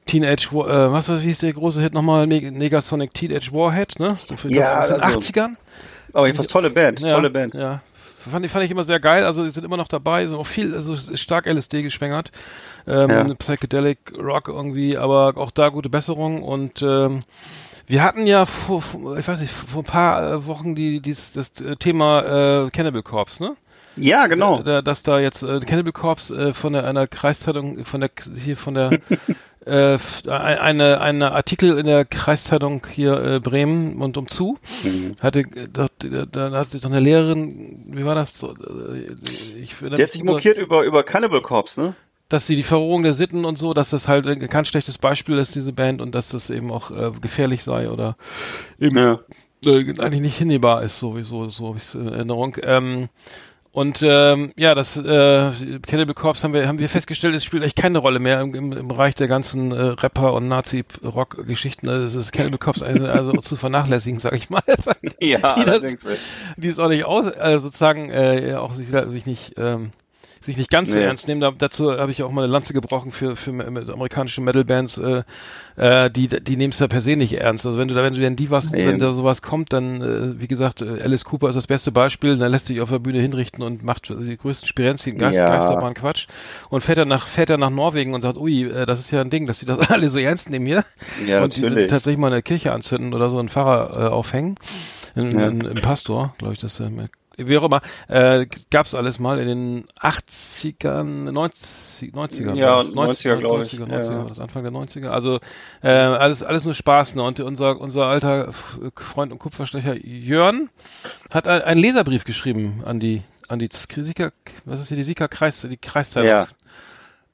Teenage 0.06 0.48
War, 0.52 0.68
äh, 0.68 0.92
was 0.92 1.08
wie 1.08 1.18
hieß 1.20 1.40
der 1.40 1.52
große 1.52 1.80
Hit 1.82 1.92
nochmal? 1.94 2.26
Neg 2.26 2.50
Negasonic 2.52 3.12
Teenage 3.12 3.52
Warhead, 3.52 3.98
ne? 3.98 4.10
So 4.10 4.36
für- 4.36 4.48
Ja, 4.48 4.80
aus 4.80 4.86
den 4.88 5.00
also- 5.00 5.18
80ern. 5.18 5.56
Aber 6.12 6.26
jedenfalls 6.26 6.48
tolle 6.48 6.70
Band, 6.70 7.00
Ja, 7.00 7.14
tolle 7.14 7.30
Band. 7.30 7.54
Ja. 7.54 7.80
Fand 8.30 8.44
ich, 8.44 8.50
fand 8.50 8.64
ich 8.64 8.70
immer 8.70 8.84
sehr 8.84 8.98
geil. 8.98 9.24
Also, 9.24 9.44
die 9.44 9.50
sind 9.50 9.64
immer 9.64 9.76
noch 9.76 9.86
dabei, 9.88 10.26
sind 10.26 10.34
auch 10.36 10.46
viel, 10.46 10.74
also 10.74 10.96
stark 11.14 11.46
LSD 11.46 11.82
geschwängert. 11.82 12.32
Ähm, 12.86 13.10
Ja. 13.10 13.24
Psychedelic 13.34 13.98
Rock 14.18 14.48
irgendwie, 14.48 14.96
aber 14.96 15.36
auch 15.36 15.50
da 15.50 15.68
gute 15.68 15.88
Besserung 15.88 16.42
und, 16.42 16.82
ähm, 16.82 17.20
wir 17.88 18.02
hatten 18.02 18.26
ja 18.26 18.46
vor, 18.46 18.82
ich 19.16 19.28
weiß 19.28 19.40
nicht, 19.40 19.52
vor 19.52 19.82
ein 19.82 19.86
paar 19.86 20.32
äh, 20.32 20.46
Wochen 20.46 20.74
die, 20.74 21.00
dies, 21.00 21.30
das 21.32 21.52
äh, 21.60 21.76
Thema 21.76 22.64
äh, 22.64 22.70
Cannibal 22.70 23.02
Corpse, 23.04 23.42
ne? 23.42 23.56
Ja, 23.98 24.26
genau. 24.26 24.60
Da, 24.62 24.82
dass 24.82 25.02
da 25.04 25.20
jetzt 25.20 25.42
äh, 25.44 25.60
Cannibal 25.60 25.92
Corpse 25.92 26.34
äh, 26.48 26.52
von 26.52 26.72
der 26.72 26.84
einer 26.84 27.06
Kreiszeitung, 27.06 27.84
von 27.84 28.00
der 28.00 28.10
hier 28.34 28.56
von 28.56 28.74
der 28.74 28.90
äh, 29.66 29.98
eine, 30.30 31.00
eine 31.00 31.32
Artikel 31.32 31.76
in 31.78 31.86
der 31.86 32.04
Kreiszeitung 32.04 32.86
hier 32.90 33.20
äh, 33.22 33.40
Bremen 33.40 34.00
und 34.00 34.16
umzu. 34.16 34.58
Hatte, 35.20 35.40
äh, 35.40 35.66
da, 35.72 35.86
da 36.30 36.50
hat 36.52 36.68
sich 36.70 36.80
doch 36.80 36.90
eine 36.90 37.00
Lehrerin, 37.00 37.84
wie 37.88 38.04
war 38.04 38.14
das? 38.14 38.42
Äh, 38.42 38.48
Ich, 39.60 39.74
Der 39.78 39.98
hat 40.04 40.12
sich 40.12 40.22
mokiert 40.24 40.56
über, 40.58 40.84
über 40.84 41.02
Cannibal 41.02 41.40
Corpse, 41.42 41.80
ne? 41.80 41.94
dass 42.28 42.46
sie 42.46 42.56
die 42.56 42.62
Verrohung 42.62 43.02
der 43.02 43.12
Sitten 43.12 43.44
und 43.44 43.56
so, 43.58 43.72
dass 43.74 43.90
das 43.90 44.08
halt 44.08 44.26
ein 44.26 44.40
ganz 44.48 44.68
schlechtes 44.68 44.98
Beispiel 44.98 45.38
ist, 45.38 45.54
diese 45.54 45.72
Band, 45.72 46.00
und 46.00 46.14
dass 46.14 46.28
das 46.28 46.50
eben 46.50 46.72
auch 46.72 46.90
äh, 46.90 47.10
gefährlich 47.20 47.62
sei 47.62 47.90
oder 47.90 48.16
eben 48.80 48.96
Ja. 48.98 49.20
äh, 49.66 49.94
eigentlich 50.00 50.20
nicht 50.22 50.38
hinnehmbar 50.38 50.82
ist, 50.82 50.98
sowieso, 50.98 51.48
so 51.50 51.68
habe 51.68 51.78
ich 51.78 51.94
in 51.94 52.08
Erinnerung. 52.08 52.56
Ähm, 52.62 53.08
und 53.76 54.00
ähm, 54.02 54.52
ja, 54.56 54.74
das 54.74 54.96
äh, 54.96 55.50
Cannibal 55.86 56.14
Corpse 56.14 56.42
haben 56.44 56.54
wir 56.54 56.66
haben 56.66 56.78
wir 56.78 56.88
festgestellt, 56.88 57.34
es 57.34 57.44
spielt 57.44 57.62
eigentlich 57.62 57.74
keine 57.74 57.98
Rolle 57.98 58.20
mehr 58.20 58.40
im, 58.40 58.54
im, 58.54 58.72
im 58.72 58.88
Bereich 58.88 59.14
der 59.14 59.28
ganzen 59.28 59.70
äh, 59.70 59.78
Rapper 60.00 60.32
und 60.32 60.48
Nazi-Rock-Geschichten. 60.48 61.86
Also 61.88 62.04
es 62.06 62.16
ist 62.26 62.32
Cannibal 62.32 62.58
Corpse 62.58 62.86
also, 62.86 63.04
also 63.04 63.32
zu 63.32 63.56
vernachlässigen, 63.56 64.18
sag 64.18 64.32
ich 64.32 64.48
mal. 64.48 64.62
Ja, 65.20 65.56
Die 65.56 65.64
das- 65.66 65.82
die 66.56 66.68
ist 66.68 66.78
auch 66.80 66.88
nicht 66.88 67.04
aus, 67.04 67.26
äh, 67.36 67.58
sozusagen 67.60 68.08
äh, 68.10 68.54
auch 68.54 68.72
sich, 68.74 68.88
sich 69.08 69.26
nicht 69.26 69.54
ähm, 69.58 69.90
sich 70.46 70.56
nicht 70.56 70.70
ganz 70.70 70.90
so 70.90 70.96
Nee. 70.96 71.04
ernst 71.04 71.28
nehmen. 71.28 71.40
Da, 71.40 71.50
dazu 71.56 71.92
habe 71.92 72.10
ich 72.10 72.22
auch 72.22 72.30
mal 72.30 72.44
eine 72.44 72.52
Lanze 72.52 72.72
gebrochen 72.72 73.12
für 73.12 73.36
für 73.36 73.50
amerikanische 73.50 74.40
Metal-Bands, 74.40 74.98
äh, 74.98 75.22
äh, 75.76 76.10
die 76.10 76.28
die 76.28 76.56
nehmen 76.56 76.72
es 76.72 76.78
ja 76.78 76.86
per 76.88 77.00
se 77.02 77.16
nicht 77.16 77.34
ernst. 77.38 77.66
Also 77.66 77.78
wenn 77.78 77.88
du 77.88 77.94
da 77.94 78.02
wenn 78.02 78.14
du 78.14 78.20
wenn 78.20 78.36
die 78.36 78.50
was 78.50 78.70
Nee. 78.70 78.86
wenn 78.86 78.98
da 78.98 79.12
sowas 79.12 79.42
kommt, 79.42 79.72
dann 79.72 80.00
äh, 80.00 80.40
wie 80.40 80.46
gesagt 80.48 80.80
äh, 80.82 81.02
Alice 81.02 81.24
Cooper 81.24 81.48
ist 81.50 81.56
das 81.56 81.66
beste 81.66 81.92
Beispiel. 81.92 82.36
Dann 82.38 82.50
lässt 82.50 82.66
sich 82.66 82.80
auf 82.80 82.88
der 82.90 82.98
Bühne 83.00 83.20
hinrichten 83.20 83.62
und 83.62 83.84
macht 83.84 84.08
die 84.08 84.36
größten 84.36 84.66
Spirenzien, 84.66 85.18
Geist, 85.18 85.36
Ja. 85.36 85.46
Geisterbahn 85.48 85.94
Quatsch 85.94 86.26
und 86.70 86.82
fährt 86.82 86.98
dann 86.98 87.08
nach 87.08 87.26
fährt 87.26 87.50
er 87.50 87.58
nach 87.58 87.70
Norwegen 87.70 88.14
und 88.14 88.22
sagt, 88.22 88.38
ui, 88.38 88.64
äh, 88.64 88.86
das 88.86 89.00
ist 89.00 89.10
ja 89.10 89.20
ein 89.20 89.30
Ding, 89.30 89.46
dass 89.46 89.58
die 89.58 89.66
das 89.66 89.78
alle 89.90 90.08
so 90.08 90.18
ernst 90.18 90.48
nehmen 90.48 90.66
hier 90.66 90.84
Ja, 91.26 91.42
und 91.42 91.54
die, 91.56 91.60
die 91.60 91.66
natürlich. 91.66 91.88
tatsächlich 91.88 92.18
mal 92.18 92.32
eine 92.32 92.42
Kirche 92.42 92.72
anzünden 92.72 93.12
oder 93.12 93.28
so 93.30 93.38
einen 93.38 93.48
Pfarrer 93.48 94.06
äh, 94.06 94.08
aufhängen. 94.08 94.54
Ein, 95.16 95.38
Ja. 95.38 95.46
ein, 95.46 95.66
ein 95.66 95.80
Pastor, 95.82 96.34
glaube 96.38 96.52
ich, 96.52 96.58
das 96.60 96.78
äh, 96.80 96.88
wie 97.36 97.58
auch 97.58 97.64
immer, 97.64 97.80
äh, 98.08 98.46
gab's 98.70 98.94
alles 98.94 99.18
mal 99.18 99.38
in 99.38 99.46
den 99.48 99.84
80ern, 100.00 101.30
90, 101.32 102.14
90er, 102.14 102.54
Ja, 102.54 102.76
war 102.94 103.06
das, 103.08 103.20
90er, 103.24 103.36
glaub 103.36 103.60
ich. 103.62 103.72
90er, 103.72 103.88
Ja. 103.88 103.96
90er, 104.00 104.18
war 104.18 104.28
das 104.28 104.40
Anfang 104.40 104.62
der 104.62 104.72
90er. 104.72 105.08
Also 105.08 105.40
äh, 105.82 105.88
alles 105.90 106.42
alles 106.42 106.64
nur 106.64 106.74
Spaß. 106.74 107.14
Ne? 107.14 107.22
Und 107.22 107.40
unser 107.40 107.80
unser 107.80 108.06
alter 108.06 108.52
Freund 108.52 109.32
und 109.32 109.38
Kupferstecher 109.38 109.94
Jörn 109.96 110.70
hat 111.30 111.46
ein- 111.48 111.62
einen 111.62 111.80
Leserbrief 111.80 112.24
geschrieben 112.24 112.82
an 112.84 113.00
die 113.00 113.22
an 113.48 113.58
die 113.60 113.68
Sika, 113.72 114.30
was 114.64 114.80
ist 114.80 114.88
hier 114.88 114.96
die 114.96 115.04
Sika 115.04 115.28
Kreis, 115.28 115.60
die 115.70 115.76
Kreiszeitung. 115.76 116.28
Ja. 116.30 116.46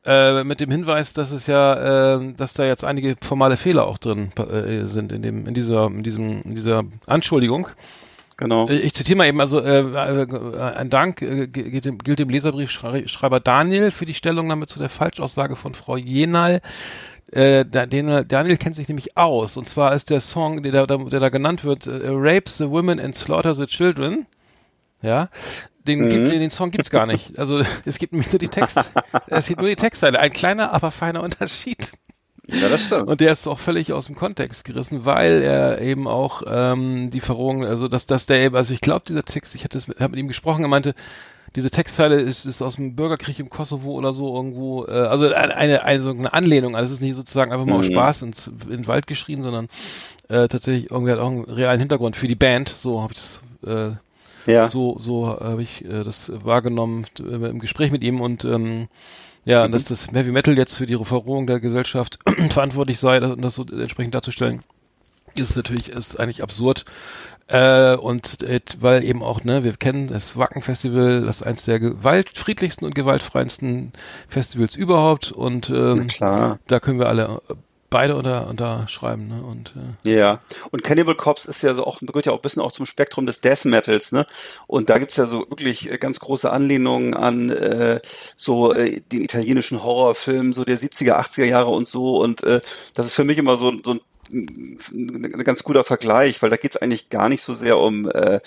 Äh, 0.05 0.43
mit 0.45 0.59
dem 0.61 0.71
Hinweis, 0.71 1.13
dass 1.15 1.31
es 1.31 1.47
ja, 1.47 2.17
äh, 2.17 2.33
dass 2.35 2.55
da 2.55 2.65
jetzt 2.65 2.85
einige 2.85 3.15
formale 3.23 3.57
Fehler 3.57 3.87
auch 3.87 3.99
drin 3.99 4.33
äh, 4.37 4.87
sind 4.87 5.13
in 5.13 5.23
dem, 5.23 5.47
in 5.47 5.55
dieser, 5.55 5.87
in 5.87 6.03
diesem, 6.03 6.43
in 6.43 6.55
dieser 6.57 6.83
Anschuldigung. 7.07 7.69
Genau. 8.43 8.69
Äh, 8.69 8.77
Ich 8.81 8.93
zitiere 8.95 9.17
mal 9.19 9.27
eben, 9.29 9.41
also 9.41 9.61
äh, 9.61 9.81
äh, 9.81 10.61
ein 10.77 10.91
Dank 10.91 11.23
äh, 11.23 11.47
gilt 11.47 11.85
dem, 11.85 11.99
gilt 11.99 12.19
dem 12.19 12.29
Leserbriefschreiber 12.29 13.41
Daniel 13.41 13.91
für 13.91 14.05
die 14.07 14.15
Stellungnahme 14.15 14.67
zu 14.67 14.79
der 14.79 14.89
Falschaussage 14.89 15.55
von 15.57 15.75
Frau 15.75 15.97
Jenal. 15.97 16.61
Äh, 17.31 17.65
da- 17.65 17.87
den, 17.87 18.27
Daniel 18.29 18.57
kennt 18.57 18.75
sich 18.75 18.89
nämlich 18.89 19.17
aus. 19.17 19.57
Und 19.57 19.69
zwar 19.69 19.95
ist 19.95 20.11
der 20.11 20.21
Song, 20.21 20.63
der 20.63 20.87
da, 20.87 20.97
der 20.97 21.21
da 21.21 21.29
genannt 21.29 21.65
wird, 21.65 21.87
äh, 21.87 22.01
Rape 22.09 22.51
the 22.51 22.69
Women 22.69 22.99
and 23.01 23.15
Slaughter 23.15 23.55
the 23.55 23.67
Children. 23.67 24.27
Ja, 25.03 25.29
den, 25.87 26.09
gibt, 26.09 26.33
den 26.33 26.51
Song 26.51 26.71
gibt's 26.71 26.91
gar 26.91 27.07
nicht. 27.07 27.39
Also 27.39 27.63
es 27.85 27.99
gibt 27.99 28.13
nur 28.13 28.23
die 28.25 28.49
Text, 28.49 28.79
es 29.29 29.47
gibt 29.49 29.61
nur 29.61 29.69
die 29.71 29.77
Textzeile. 29.77 30.19
Ein 30.21 30.33
kleiner, 30.33 30.73
aber 30.73 30.91
feiner 30.91 31.23
Unterschied. 31.23 31.93
Ja, 32.61 32.69
das 32.69 32.85
stimmt. 32.87 33.09
Und 33.09 33.21
der 33.21 33.33
ist 33.33 33.47
auch 33.47 33.59
völlig 33.59 33.93
aus 33.93 34.07
dem 34.07 34.15
Kontext 34.15 34.65
gerissen, 34.65 35.05
weil 35.05 35.43
er 35.43 35.81
eben 35.81 36.07
auch 36.07 36.43
ähm, 36.47 37.11
die 37.11 37.21
Verrohung, 37.21 37.65
also 37.65 37.89
dass, 37.89 38.07
dass 38.07 38.27
der 38.27 38.39
eben, 38.41 38.57
also 38.57 38.75
ich 38.75 38.81
glaube, 38.81 39.05
dieser 39.09 39.25
Text, 39.25 39.55
ich 39.55 39.65
hatte 39.65 39.79
es 39.79 39.89
mit, 39.89 40.01
hab 40.01 40.11
mit 40.11 40.21
ihm 40.21 40.29
gesprochen, 40.29 40.63
er 40.65 40.69
meinte, 40.69 40.95
diese 41.55 41.71
Textzeile 41.71 42.21
ist, 42.21 42.47
ist 42.47 42.63
aus 42.63 42.77
dem 42.77 42.97
Bürgerkrieg 42.97 43.39
im 43.39 43.51
Kosovo 43.51 43.93
oder 43.93 44.13
so 44.13 44.35
irgendwo, 44.35 44.87
äh, 44.87 44.91
also 44.91 45.27
eine, 45.33 45.55
eine, 45.57 45.83
eine, 45.85 46.03
so 46.03 46.11
eine 46.11 46.33
Anlehnung, 46.33 46.77
also 46.77 46.87
es 46.87 46.99
ist 46.99 47.03
nicht 47.03 47.15
sozusagen 47.17 47.53
einfach 47.53 47.67
mal 47.67 47.77
aus 47.77 47.87
Mhm. 47.87 47.93
Spaß 47.93 48.23
ins, 48.23 48.47
in 48.47 48.69
den 48.71 48.87
Wald 48.87 49.07
geschrien, 49.07 49.43
sondern 49.43 49.69
äh, 50.29 50.49
tatsächlich 50.49 50.91
irgendwie 50.91 51.13
hat 51.13 51.19
auch 51.19 51.29
einen 51.29 51.45
realen 51.45 51.81
Hintergrund 51.81 52.17
für 52.17 52.29
die 52.29 52.37
Band, 52.37 52.69
so 52.71 53.03
habe 53.03 53.13
ich 53.15 53.21
das 53.21 53.41
äh, 53.67 54.51
Ja. 54.51 54.69
so, 54.69 54.97
so 54.99 55.29
habe 55.29 55.63
ich 55.63 55.85
äh, 55.85 56.05
das 56.05 56.33
wahrgenommen 56.35 57.05
äh, 57.19 57.49
im 57.49 57.59
Gespräch 57.59 57.91
mit 57.93 58.03
ihm 58.03 58.21
und 58.21 58.45
ähm, 58.45 58.89
ja, 59.45 59.67
Mhm. 59.67 59.73
dass 59.73 59.85
das 59.85 60.09
Heavy 60.13 60.31
Metal 60.33 60.57
jetzt 60.57 60.75
für 60.75 60.87
die 60.87 60.97
Verrohung 61.05 61.47
der 61.47 61.61
Gesellschaft 61.61 62.19
verantwortlich 62.51 62.99
sei 62.99 63.21
das, 63.21 63.33
und 63.33 63.43
das 63.43 63.55
so 63.55 63.65
entsprechend 63.65 64.15
darzustellen, 64.15 64.63
ist 65.35 65.57
natürlich 65.57 65.89
ist 65.89 66.19
eigentlich 66.21 66.43
absurd. 66.43 66.85
Äh, 67.49 67.97
und 67.97 68.43
äh, 68.45 68.61
weil 68.81 69.03
eben 69.05 69.23
auch, 69.23 69.43
ne, 69.45 69.65
wir 69.65 69.73
kennen 69.77 70.07
das 70.07 70.37
Wacken-Festival, 70.37 71.23
das 71.27 71.41
ist 71.41 71.47
eins 71.47 71.65
der 71.65 71.81
gewaltfriedlichsten 71.81 72.87
und 72.87 72.95
gewaltfreiensten 72.95 73.93
Festivals 74.29 74.77
überhaupt 74.77 75.33
und 75.33 75.69
ähm, 75.69 76.07
da 76.67 76.81
können 76.81 76.99
wir 77.01 77.09
alle 77.09 77.43
beide 77.93 78.17
unter, 78.17 78.49
unterschreiben, 78.49 79.29
ne? 79.29 79.45
Und 79.45 79.75
äh, 80.05 80.11
Ja, 80.11 80.41
und 80.73 80.83
Cannibal 80.83 81.15
Corpse 81.15 81.49
ist 81.49 81.63
ja 81.63 81.75
so 81.75 81.85
auch, 81.85 82.01
gehört 82.01 82.27
ja 82.27 82.33
auch 82.33 82.39
ein 82.39 82.43
bisschen 82.43 82.63
auch 82.63 82.73
zum 82.73 82.87
Spektrum 82.87 83.27
des 83.27 83.41
Death 83.41 83.65
Metals, 83.67 84.11
ne? 84.11 84.27
Und 84.67 84.91
da 84.91 84.99
gibt's 84.99 85.17
ja 85.17 85.27
so 85.27 85.41
wirklich 85.49 85.91
äh, 85.91 85.99
ganz 85.99 86.19
große 86.19 86.51
Anlehnungen 86.51 87.15
an 87.15 87.51
äh, 87.51 88.01
so 88.35 88.75
äh, 88.75 89.01
den 89.01 89.23
italienischen 89.23 89.85
Horrorfilm 89.85 90.53
so 90.53 90.65
der 90.65 90.79
70er, 90.79 91.15
80er 91.21 91.45
Jahre 91.45 91.71
und 91.71 91.87
so. 91.87 92.17
Und 92.21 92.43
äh, 92.43 92.61
das 92.95 93.07
ist 93.07 93.15
für 93.15 93.25
mich 93.25 93.39
immer 93.39 93.57
so, 93.57 93.73
so 93.85 93.93
ein 93.95 94.01
ein 94.33 95.45
ganz 95.45 95.63
guter 95.63 95.85
Vergleich, 95.85 96.43
weil 96.43 96.51
da 96.51 96.57
geht's 96.57 96.77
eigentlich 96.77 97.09
gar 97.11 97.29
nicht 97.29 97.43
so 97.43 97.55
sehr 97.55 97.79
um 97.79 98.09
äh, 98.11 98.41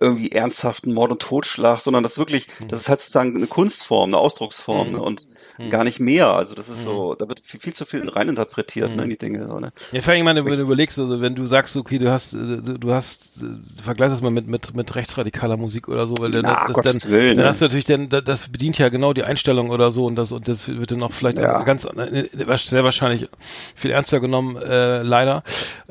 irgendwie 0.00 0.32
ernsthaften 0.32 0.92
Mord 0.94 1.10
und 1.10 1.20
Totschlag, 1.22 1.80
sondern 1.80 2.02
das 2.02 2.18
wirklich, 2.18 2.46
das 2.68 2.82
ist 2.82 2.88
halt 2.88 3.00
sozusagen 3.00 3.36
eine 3.36 3.46
Kunstform, 3.46 4.10
eine 4.10 4.18
Ausdrucksform 4.18 4.92
ne? 4.92 5.02
und 5.02 5.26
gar 5.70 5.84
nicht 5.84 6.00
mehr. 6.00 6.28
Also 6.28 6.54
das 6.54 6.68
ist 6.68 6.84
so, 6.84 7.14
da 7.14 7.28
wird 7.28 7.40
viel, 7.40 7.60
viel 7.60 7.72
zu 7.74 7.84
viel 7.84 8.08
reininterpretiert 8.08 8.96
ne, 8.96 9.04
in 9.04 9.10
die 9.10 9.18
Dinge. 9.18 9.46
So, 9.46 9.58
ne? 9.60 9.72
Ja, 9.92 10.00
vor 10.00 10.14
allem, 10.14 10.26
wenn 10.26 10.36
du 10.36 10.52
überlegst, 10.62 10.98
also 10.98 11.20
wenn 11.20 11.34
du 11.34 11.46
sagst, 11.46 11.76
okay, 11.76 11.98
du 11.98 12.10
hast, 12.10 12.34
äh, 12.34 12.38
du 12.62 12.92
hast, 12.92 13.38
äh, 13.42 13.82
vergleich 13.82 14.10
das 14.10 14.22
mal 14.22 14.30
mit, 14.30 14.46
mit, 14.46 14.74
mit 14.74 14.94
rechtsradikaler 14.94 15.56
Musik 15.56 15.88
oder 15.88 16.06
so, 16.06 16.14
weil 16.20 16.30
dann, 16.30 16.42
Na, 16.42 16.66
das, 16.66 16.76
das, 16.76 17.00
dann, 17.00 17.10
Willen, 17.10 17.36
dann 17.36 17.46
hast 17.46 17.60
du 17.60 17.64
natürlich, 17.66 17.84
dann, 17.84 18.08
das- 18.08 18.48
bedient 18.52 18.76
ja 18.78 18.88
genau 18.88 19.12
die 19.12 19.22
Einstellung 19.24 19.70
oder 19.70 19.90
so 19.90 20.04
und 20.06 20.16
das, 20.16 20.32
und 20.32 20.46
das 20.48 20.68
wird 20.68 20.90
dann 20.90 21.02
auch 21.02 21.12
vielleicht 21.12 21.38
Ja. 21.38 21.62
ganz, 21.62 21.84
äh, 21.84 22.28
sehr 22.58 22.84
wahrscheinlich 22.84 23.28
viel 23.74 23.90
ernster 23.90 24.20
genommen, 24.20 24.56
äh, 24.56 25.02
leider. 25.02 25.31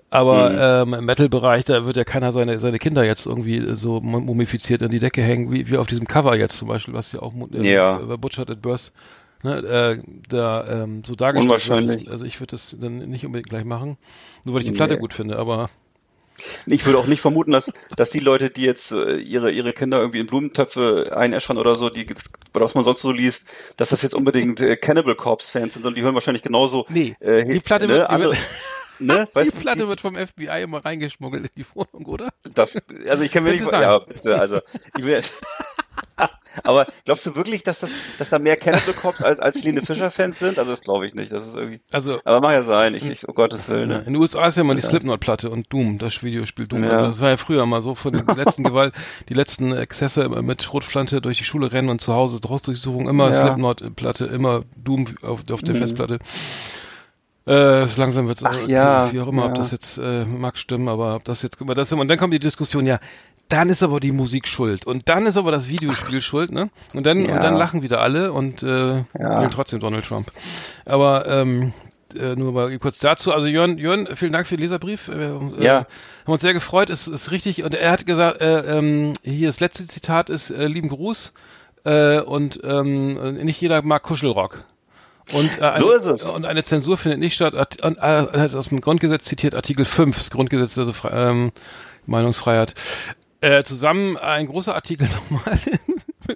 Aber 0.10 0.50
Mhm. 0.86 0.94
ähm, 0.94 1.00
im 1.00 1.06
Metal-Bereich, 1.06 1.64
da 1.64 1.86
wird 1.86 1.96
ja 1.96 2.04
keiner 2.04 2.32
seine, 2.34 2.60
seine 2.60 2.80
Kinder 2.80 3.04
jetzt 3.06 3.26
irgendwie 3.26 3.76
so 3.76 4.02
mumifiziert 4.02 4.84
an 4.84 4.90
die 4.90 5.00
Decke 5.00 5.22
hängen, 5.24 5.52
wie, 5.54 5.70
wie 5.70 5.78
auf 5.78 5.88
diesem 5.88 6.06
Cover 6.06 6.36
jetzt 6.38 6.58
zum 6.58 6.68
Beispiel, 6.68 6.94
was 6.94 7.14
ja 7.14 7.22
auch 7.22 7.34
äh, 7.54 7.72
Ja. 7.74 7.94
bei 7.98 8.18
Butchered 8.18 8.50
at 8.50 8.62
Birth 8.62 8.92
ne, 9.44 9.58
äh, 9.60 10.04
da 10.28 10.84
ähm, 10.84 11.04
so 11.06 11.16
dargestellt 11.16 11.46
Unwahrscheinlich. 11.50 12.02
wird. 12.06 12.12
Also 12.12 12.26
ich 12.26 12.40
würde 12.42 12.52
das 12.52 12.76
dann 12.78 12.98
nicht 12.98 13.26
unbedingt 13.26 13.50
gleich 13.50 13.64
machen, 13.64 13.98
nur 14.44 14.54
weil 14.56 14.62
ich 14.64 14.68
die 14.68 14.74
Platte 14.74 14.96
Nee. 14.96 15.00
gut 15.00 15.14
finde, 15.14 15.40
aber 15.40 15.70
Ich 16.66 16.86
würde 16.86 16.98
auch 16.98 17.08
nicht 17.08 17.22
vermuten, 17.22 17.52
dass, 17.52 17.72
dass 17.96 18.10
die 18.10 18.20
Leute, 18.20 18.50
die 18.50 18.64
jetzt 18.64 18.92
äh, 18.92 19.16
ihre, 19.18 19.52
ihre 19.52 19.72
Kinder 19.74 20.00
irgendwie 20.00 20.20
in 20.20 20.28
Blumentöpfe 20.28 21.14
einäschern 21.16 21.58
oder 21.58 21.76
so, 21.76 21.90
die, 21.90 22.06
was 22.54 22.74
man 22.76 22.84
sonst 22.84 23.02
so 23.02 23.12
liest, 23.12 23.46
dass 23.78 23.90
das 23.90 24.02
jetzt 24.02 24.14
unbedingt 24.16 24.60
äh, 24.60 24.76
Cannibal 24.76 25.16
Corpse 25.16 25.50
Fans 25.52 25.74
sind, 25.74 25.84
sondern 25.84 25.96
die 25.96 26.02
hören 26.02 26.16
wahrscheinlich 26.16 26.42
genauso. 26.44 26.86
Nee, 26.90 27.16
äh, 27.20 27.46
die 27.46 27.60
Platte 27.62 27.86
ne, 27.88 27.94
wird- 27.94 28.10
die 28.10 28.14
andere, 28.14 28.30
wird- 28.32 28.40
ne, 29.02 29.28
die 29.32 29.36
weißt 29.36 29.54
du, 29.54 29.60
Platte 29.60 29.88
wird 29.88 30.02
vom 30.02 30.16
FBI 30.16 30.62
immer 30.62 30.84
reingeschmuggelt 30.84 31.44
in 31.44 31.52
die 31.56 31.66
Wohnung, 31.74 32.06
oder? 32.06 32.30
das, 32.54 32.78
also 33.08 33.24
ich 33.24 33.32
kann 33.32 33.44
mir 33.44 33.52
nicht, 33.52 33.70
ja, 33.72 34.00
bitte, 34.00 34.40
also, 34.40 34.62
ich 34.98 35.06
will, 35.06 35.22
aber 36.64 36.88
glaubst 37.06 37.26
du 37.26 37.36
wirklich, 37.36 37.64
dass 37.64 37.80
das, 37.80 37.92
dass 38.18 38.30
da 38.30 38.40
mehr 38.40 38.58
Cannibal 38.58 38.94
Corpse 38.94 39.26
als, 39.26 39.40
als 39.40 39.58
Helene 39.58 39.82
Fischer 39.82 40.10
Fans 40.10 40.40
sind? 40.40 40.60
Also 40.60 40.72
das 40.72 40.82
glaube 40.82 41.08
ich 41.08 41.14
nicht, 41.14 41.32
das 41.32 41.46
ist 41.46 41.56
irgendwie, 41.56 41.82
Also 41.92 42.20
aber 42.26 42.42
mag 42.42 42.54
ja 42.54 42.64
sein, 42.64 42.94
ich, 42.94 43.06
ich, 43.10 43.28
oh 43.28 43.34
Gottes 43.34 43.70
Willen, 43.70 43.90
ne? 43.90 43.98
in 44.00 44.14
den 44.14 44.16
USA 44.18 44.48
ist 44.48 44.58
ja 44.58 44.62
immer 44.62 44.76
die 44.76 44.82
Slipknot-Platte 44.82 45.50
und 45.50 45.72
Doom, 45.72 45.98
das 45.98 46.22
Videospiel 46.24 46.68
Doom. 46.68 46.84
Ja. 46.84 46.92
Also 46.92 47.06
das 47.08 47.20
war 47.22 47.30
ja 47.30 47.38
früher 47.38 47.66
mal 47.66 47.82
so 47.82 47.96
von 47.96 48.14
den 48.14 48.26
letzten 48.36 48.64
Gewalt, 48.64 48.94
die 49.30 49.34
letzten 49.34 49.72
Exzesse 49.74 50.28
mit 50.30 50.62
Schrotflinte 50.64 51.22
durch 51.22 51.38
die 51.38 51.44
Schule 51.44 51.72
rennen 51.72 51.90
und 51.90 52.02
zu 52.02 52.14
Hause 52.14 52.40
Hausdurchsuchung, 52.48 53.08
immer 53.08 53.32
Ja. 53.32 53.42
Slipknot-Platte, 53.42 54.26
immer 54.26 54.64
Doom 54.78 55.08
auf, 55.22 55.42
auf 55.50 55.62
der 55.62 55.76
Festplatte. 55.76 56.20
Äh, 57.46 57.88
so 57.88 58.00
langsam 58.02 58.28
wird 58.28 58.40
Ach 58.44 58.68
ja, 58.68 59.12
wie 59.12 59.20
auch 59.20 59.28
immer, 59.28 59.46
ob 59.46 59.52
ja. 59.52 59.56
das 59.56 59.72
jetzt 59.72 59.98
äh, 59.98 60.26
mag 60.26 60.58
stimmen, 60.58 60.88
aber 60.88 61.16
ob 61.16 61.24
das 61.26 61.42
jetzt, 61.42 61.60
mal, 61.60 61.74
das 61.74 61.92
und 61.92 62.08
dann 62.08 62.18
kommt 62.20 62.34
die 62.34 62.40
Diskussion, 62.40 62.86
ja, 62.86 63.00
dann 63.50 63.70
ist 63.70 63.82
aber 63.84 64.00
die 64.00 64.12
Musik 64.12 64.48
schuld 64.48 64.86
und 64.86 65.10
dann 65.10 65.26
ist 65.26 65.38
aber 65.38 65.52
das 65.52 65.68
Videospiel 65.68 66.22
schuld, 66.22 66.52
ne? 66.52 66.70
Und 66.94 67.06
dann 67.06 67.26
Ja. 67.26 67.34
und 67.36 67.44
dann 67.44 67.56
lachen 67.56 67.82
wieder 67.82 68.00
alle 68.00 68.32
und 68.32 68.62
äh, 68.64 68.68
Ja. 68.68 69.04
wählen 69.14 69.50
trotzdem 69.52 69.80
Donald 69.80 70.06
Trump. 70.06 70.32
Aber 70.86 71.28
ähm, 71.28 71.74
äh, 72.16 72.36
nur 72.36 72.52
mal 72.52 72.78
kurz 72.80 73.00
dazu. 73.00 73.34
Also 73.34 73.48
Jörn, 73.48 73.78
Jörn, 73.78 74.08
vielen 74.16 74.32
Dank 74.34 74.48
für 74.48 74.56
den 74.56 74.62
Leserbrief. 74.62 75.08
Äh, 75.08 75.32
äh, 75.32 75.64
Ja. 75.64 75.76
Haben 76.26 76.34
uns 76.34 76.42
sehr 76.42 76.54
gefreut, 76.54 76.90
ist, 76.90 77.08
ist 77.08 77.32
richtig. 77.32 77.64
Und 77.64 77.74
er 77.74 77.92
hat 77.92 78.06
gesagt, 78.06 78.42
äh, 78.42 78.78
ähm, 78.78 79.14
hier 79.24 79.48
das 79.48 79.60
letzte 79.60 79.88
Zitat 79.88 80.30
ist 80.30 80.52
äh, 80.52 80.68
lieben 80.68 80.90
Gruß 80.90 81.34
äh, 81.86 82.20
und 82.20 82.60
ähm, 82.64 83.36
nicht 83.44 83.60
jeder 83.60 83.82
mag 83.84 84.04
Kuschelrock. 84.04 84.64
Und, 85.34 85.60
äh, 85.60 85.62
eine, 85.62 85.80
So 85.80 85.92
ist 85.92 86.06
es. 86.06 86.24
und 86.24 86.46
eine 86.46 86.64
Zensur 86.64 86.98
findet 86.98 87.20
nicht 87.20 87.36
statt. 87.36 87.56
Art, 87.56 87.82
äh, 87.84 87.94
er 88.00 88.32
hat 88.42 88.56
aus 88.56 88.70
dem 88.70 88.82
Grundgesetz 88.82 89.26
zitiert 89.26 89.56
Artikel 89.56 89.86
5, 89.86 90.18
das 90.18 90.30
Grundgesetz, 90.32 90.78
also 90.78 90.94
Fre 90.94 91.12
ähm, 91.14 91.52
Meinungsfreiheit. 92.06 92.74
Äh, 93.42 93.64
zusammen 93.64 94.18
ein 94.18 94.48
großer 94.48 94.76
Artikel 94.76 95.08
nochmal. 95.32 95.60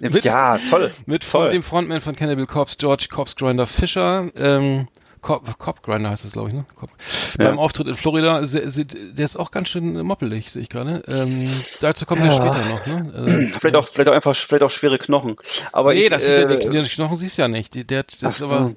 mit, 0.00 0.24
ja, 0.24 0.58
toll. 0.70 0.92
mit 1.06 1.28
toll. 1.28 1.50
dem 1.50 1.62
Frontman 1.62 2.00
von 2.00 2.16
Cannibal 2.16 2.46
Corpse, 2.46 2.76
George 2.78 3.06
Corpse 3.10 3.36
Grinder 3.36 3.66
Fischer. 3.66 4.30
Ähm, 4.36 4.88
Cop, 5.26 5.58
Cop 5.58 5.82
Grinder 5.82 6.10
heißt 6.10 6.24
das, 6.24 6.32
glaube 6.32 6.50
ich, 6.50 6.54
ne? 6.54 6.64
Cop. 6.76 6.88
Beim 7.36 7.58
Auftritt 7.58 7.88
in 7.88 7.96
Florida, 7.96 8.42
der 8.42 9.24
ist 9.24 9.36
auch 9.36 9.50
ganz 9.50 9.68
schön 9.68 10.00
moppelig, 10.02 10.52
sehe 10.52 10.62
ich 10.62 10.68
gerade. 10.68 11.02
Ähm, 11.08 11.50
dazu 11.80 12.06
kommen 12.06 12.22
wir 12.22 12.30
später 12.30 12.64
noch, 12.64 12.86
ne? 12.86 13.46
Äh, 13.56 13.58
Vielleicht 13.58 13.74
auch, 13.74 13.88
vielleicht 13.88 14.08
auch 14.08 14.12
einfach, 14.14 14.36
vielleicht 14.36 14.62
auch 14.62 14.70
schwere 14.70 14.98
Knochen. 14.98 15.34
Aber 15.72 15.94
nee, 15.94 16.04
ich, 16.04 16.10
das 16.10 16.22
äh, 16.28 16.46
die, 16.46 16.70
die 16.70 16.88
Knochen 16.88 17.16
siehst 17.16 17.38
du 17.38 17.42
ja 17.42 17.48
nicht. 17.48 17.90
Der, 17.90 17.98
hat- 17.98 18.22
das 18.22 18.38
so. 18.38 18.46
aber, 18.46 18.74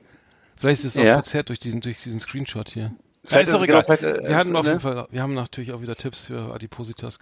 vielleicht 0.57 0.83
ist 0.83 0.95
es 0.95 0.97
auch 0.97 1.03
Ja. 1.05 1.13
verzerrt 1.15 1.49
durch 1.49 1.59
diesen, 1.59 1.81
durch 1.81 2.01
diesen 2.01 2.19
Screenshot 2.19 2.67
hier. 2.69 2.93
Vielleicht 3.25 3.47
ist 3.49 3.53
doch 3.53 3.61
es 3.61 3.65
egal. 3.65 3.83
genau, 3.83 4.27
wir 4.27 4.35
hatten 4.35 4.55
auf 4.55 4.63
ne? 4.63 4.69
jeden 4.71 4.81
Fall, 4.81 5.07
wir 5.11 5.21
haben 5.21 5.35
natürlich 5.35 5.71
auch 5.71 5.81
wieder 5.81 5.95
Tipps 5.95 6.21
für 6.21 6.51
Adipositas 6.51 7.19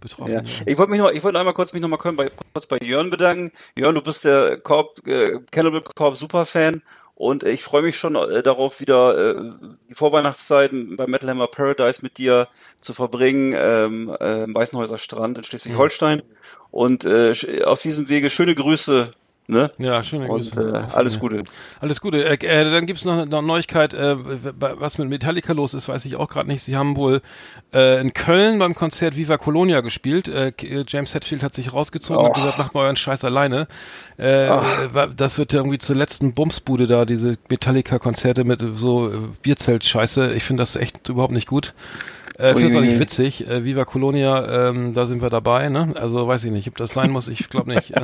betroffen. 0.00 0.32
Ja. 0.32 0.42
Ich 0.64 0.78
wollte 0.78 0.90
mich 0.90 1.00
noch, 1.00 1.10
ich 1.10 1.22
wollte 1.22 1.38
einmal 1.38 1.52
kurz 1.52 1.74
mich 1.74 1.82
noch 1.82 1.88
mal 1.88 1.98
kurz 1.98 2.16
bei, 2.16 2.30
kurz 2.54 2.66
bei 2.66 2.78
Jörn 2.78 3.10
bedanken. 3.10 3.52
Jörn, 3.76 3.94
du 3.94 4.00
bist 4.00 4.24
der 4.24 4.56
Corp, 4.58 5.06
äh, 5.06 5.40
Cannibal 5.50 5.82
Corp 5.82 6.16
Superfan 6.16 6.82
und 7.14 7.44
ich 7.44 7.62
freue 7.62 7.82
mich 7.82 7.96
schon 7.96 8.16
äh, 8.16 8.42
darauf, 8.42 8.80
wieder 8.80 9.36
äh, 9.36 9.52
die 9.88 9.94
Vorweihnachtszeiten 9.94 10.96
bei 10.96 11.06
Metal 11.06 11.30
Hammer 11.30 11.46
Paradise 11.46 12.00
mit 12.02 12.18
dir 12.18 12.48
zu 12.80 12.92
verbringen, 12.92 13.54
ähm, 13.56 14.16
äh, 14.20 14.44
im 14.44 14.54
Weißenhäuser 14.54 14.98
Strand 14.98 15.38
in 15.38 15.44
Schleswig-Holstein. 15.44 16.22
Und 16.72 17.04
äh, 17.04 17.34
auf 17.64 17.82
diesem 17.82 18.08
Wege 18.08 18.30
schöne 18.30 18.56
Grüße. 18.56 19.12
Ne? 19.46 19.70
Ja, 19.76 20.02
schöne 20.02 20.26
Und 20.26 20.40
Grüße. 20.40 20.62
äh, 20.62 20.78
Auch 20.78 20.88
von 20.88 20.98
alles. 20.98 21.20
Gute. 21.20 21.42
Alles 21.78 22.00
Gute. 22.00 22.24
Äh, 22.24 22.34
äh, 22.46 22.70
dann 22.70 22.86
gibt's 22.86 23.04
noch 23.04 23.12
eine 23.12 23.26
noch 23.26 23.38
eine 23.38 23.46
Neuigkeit, 23.46 23.92
äh, 23.92 24.16
was 24.18 24.96
mit 24.96 25.10
Metallica 25.10 25.52
los 25.52 25.74
ist, 25.74 25.86
weiß 25.86 26.06
ich 26.06 26.16
auch 26.16 26.28
gerade 26.30 26.48
nicht. 26.48 26.62
Sie 26.62 26.76
haben 26.76 26.96
wohl 26.96 27.20
äh, 27.74 28.00
in 28.00 28.14
Köln 28.14 28.58
beim 28.58 28.74
Konzert 28.74 29.16
Viva 29.18 29.36
Colonia 29.36 29.82
gespielt. 29.82 30.28
Äh, 30.28 30.48
äh, 30.62 30.84
James 30.88 31.14
Hetfield 31.14 31.42
hat 31.42 31.52
sich 31.52 31.74
rausgezogen 31.74 32.24
und 32.24 32.30
Oh. 32.30 32.32
gesagt, 32.32 32.56
macht 32.56 32.72
mal 32.74 32.84
euren 32.84 32.96
Scheiß 32.96 33.22
alleine. 33.24 33.68
Äh, 34.18 34.46
äh, 34.46 34.58
das 35.14 35.36
wird 35.36 35.52
irgendwie 35.52 35.76
zur 35.78 35.96
letzten 35.96 36.32
Bumsbude 36.32 36.86
da, 36.86 37.04
diese 37.04 37.36
Metallica-Konzerte 37.50 38.44
mit 38.44 38.64
so 38.72 39.10
äh, 39.12 39.18
Bierzelt-Scheiße. 39.42 40.32
Ich 40.32 40.44
finde 40.44 40.62
das 40.62 40.74
echt 40.76 41.10
überhaupt 41.10 41.32
nicht 41.34 41.48
gut. 41.48 41.74
Äh, 42.38 42.54
finde 42.54 42.68
es 42.70 42.76
auch 42.76 42.80
nicht 42.80 42.98
witzig. 42.98 43.46
Äh, 43.46 43.62
Viva 43.64 43.84
Colonia, 43.84 44.68
ähm, 44.70 44.94
da 44.94 45.04
sind 45.04 45.20
wir 45.20 45.28
dabei, 45.30 45.68
ne? 45.68 45.92
Also 46.00 46.26
weiß 46.26 46.44
ich 46.44 46.50
nicht, 46.50 46.66
ob 46.66 46.76
das 46.78 46.94
sein 46.94 47.10
muss, 47.10 47.28
ich 47.28 47.48
glaube 47.50 47.68
nicht. 47.74 47.92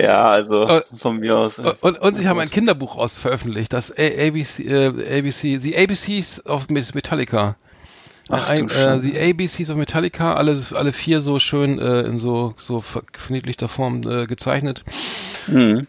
Ja, 0.00 0.30
also 0.30 0.66
Äh, 0.66 0.82
von 0.98 1.18
mir 1.18 1.36
aus. 1.36 1.58
Und, 1.58 1.98
und 1.98 2.14
sie 2.14 2.26
haben 2.28 2.38
ein 2.40 2.50
Kinderbuch 2.50 2.96
raus 2.96 3.18
veröffentlicht, 3.18 3.72
das 3.72 3.90
ABC, 3.92 4.62
äh, 4.64 5.18
ABC, 5.18 5.58
The 5.58 5.76
ABCs 5.76 6.46
of 6.46 6.68
Metallica. 6.68 7.56
Ach 8.28 8.48
ein, 8.48 8.68
äh. 8.68 8.98
The 9.00 9.20
ABCs 9.20 9.70
of 9.70 9.76
Metallica, 9.76 10.34
alle, 10.34 10.56
alle 10.74 10.92
vier 10.92 11.20
so 11.20 11.38
schön 11.38 11.78
äh, 11.80 12.02
in 12.02 12.18
so, 12.20 12.54
so 12.58 12.80
ver- 12.80 13.02
verniedlichter 13.12 13.68
Form 13.68 14.02
äh, 14.06 14.26
gezeichnet. 14.26 14.84
Mhm. 15.48 15.86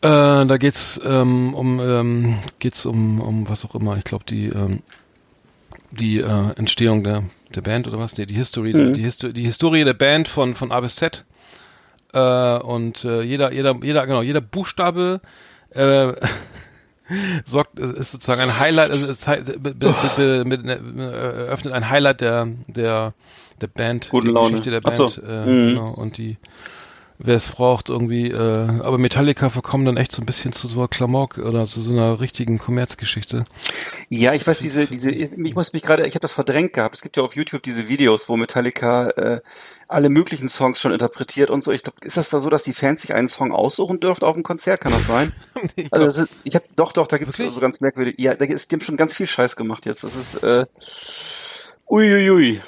Äh, 0.00 0.46
da 0.46 0.56
geht's 0.56 1.00
ähm, 1.04 1.54
um 1.54 1.78
ähm, 1.80 2.38
geht's 2.58 2.86
um 2.86 3.20
um 3.20 3.48
was 3.48 3.64
auch 3.64 3.74
immer. 3.74 3.96
Ich 3.98 4.04
glaube 4.04 4.24
die 4.28 4.46
ähm, 4.46 4.80
die 5.90 6.18
äh, 6.18 6.52
Entstehung 6.56 7.04
der 7.04 7.22
der 7.54 7.60
Band 7.60 7.86
oder 7.86 7.98
was? 7.98 8.16
Nee, 8.16 8.26
die 8.26 8.34
History 8.34 8.72
Mhm. 8.72 8.94
die, 8.94 9.02
Histo 9.02 9.28
die 9.28 9.44
Historie 9.44 9.84
der 9.84 9.94
Band 9.94 10.26
von 10.28 10.54
von 10.54 10.72
A 10.72 10.80
bis 10.80 10.96
Z. 10.96 11.24
Äh, 12.12 12.58
und 12.58 13.04
äh, 13.04 13.22
jeder 13.22 13.52
jeder 13.52 13.74
jeder 13.82 14.06
genau 14.06 14.22
jeder 14.22 14.40
Buchstabe 14.40 15.20
äh, 15.70 16.12
sorgt 17.44 17.78
ist 17.78 18.12
sozusagen 18.12 18.40
ein 18.42 18.60
Highlight 18.60 18.90
also 18.90 19.14
be, 19.58 19.74
be, 19.74 19.94
be, 20.16 20.44
mit, 20.44 20.66
äh, 20.66 20.76
eröffnet 21.46 21.72
ein 21.74 21.88
Highlight 21.88 22.20
der 22.20 22.48
der 22.66 23.14
der 23.60 23.66
Band 23.68 24.08
Gute 24.10 24.28
die 24.28 24.32
Laune. 24.32 24.50
Geschichte 24.50 24.70
der 24.70 24.80
Band 24.80 24.96
so. 24.96 25.06
äh, 25.22 25.46
Mhm. 25.46 25.74
genau, 25.74 25.94
und 25.94 26.18
die 26.18 26.36
wer 27.18 27.36
es 27.36 27.50
braucht 27.50 27.88
irgendwie 27.88 28.30
äh, 28.30 28.80
aber 28.80 28.98
Metallica 28.98 29.48
verkommen 29.48 29.84
dann 29.84 29.96
echt 29.96 30.12
so 30.12 30.22
ein 30.22 30.26
bisschen 30.26 30.52
zu 30.52 30.68
so 30.68 30.78
einer 30.78 30.88
Klamauk 30.88 31.38
oder 31.38 31.66
zu 31.66 31.80
so 31.80 31.92
einer 31.92 32.20
richtigen 32.20 32.58
Kommerzgeschichte 32.58 33.44
Ja, 34.08 34.34
ich 34.34 34.46
weiß, 34.46 34.58
diese, 34.58 34.86
diese, 34.86 35.10
ich 35.10 35.54
muss 35.54 35.72
mich 35.72 35.82
gerade, 35.82 36.06
ich 36.06 36.14
habe 36.14 36.20
das 36.20 36.32
verdrängt 36.32 36.74
gehabt. 36.74 36.94
Es 36.94 37.00
gibt 37.02 37.16
ja 37.16 37.22
auf 37.22 37.34
YouTube 37.36 37.62
diese 37.62 37.88
Videos, 37.88 38.28
wo 38.28 38.36
Metallica 38.36 39.10
äh, 39.10 39.40
alle 39.88 40.08
möglichen 40.08 40.48
Songs 40.48 40.80
schon 40.80 40.92
interpretiert 40.92 41.50
und 41.50 41.62
so. 41.62 41.72
Ich 41.72 41.82
glaube, 41.82 41.98
ist 42.02 42.16
das 42.16 42.30
da 42.30 42.40
so, 42.40 42.50
dass 42.50 42.62
die 42.62 42.72
Fans 42.74 43.02
sich 43.02 43.14
einen 43.14 43.28
Song 43.28 43.52
aussuchen 43.52 44.00
dürfen 44.00 44.24
auf 44.24 44.34
dem 44.34 44.42
Konzert? 44.42 44.80
Kann 44.80 44.92
das 44.92 45.06
sein? 45.06 45.32
also 45.90 46.06
das 46.06 46.18
ist, 46.18 46.28
ich 46.44 46.54
habe 46.54 46.64
doch, 46.76 46.92
doch, 46.92 47.06
da 47.06 47.18
gibt 47.18 47.30
es 47.30 47.54
so 47.54 47.60
ganz 47.60 47.80
merkwürdig. 47.80 48.16
Ja, 48.18 48.34
da 48.34 48.44
ist, 48.44 48.70
die 48.70 48.76
haben 48.76 48.82
schon 48.82 48.96
ganz 48.96 49.14
viel 49.14 49.26
Scheiß 49.26 49.56
gemacht 49.56 49.86
jetzt. 49.86 50.04
Das 50.04 50.14
ist 50.14 50.42
äh, 50.42 50.66
uiuiui. 51.88 52.60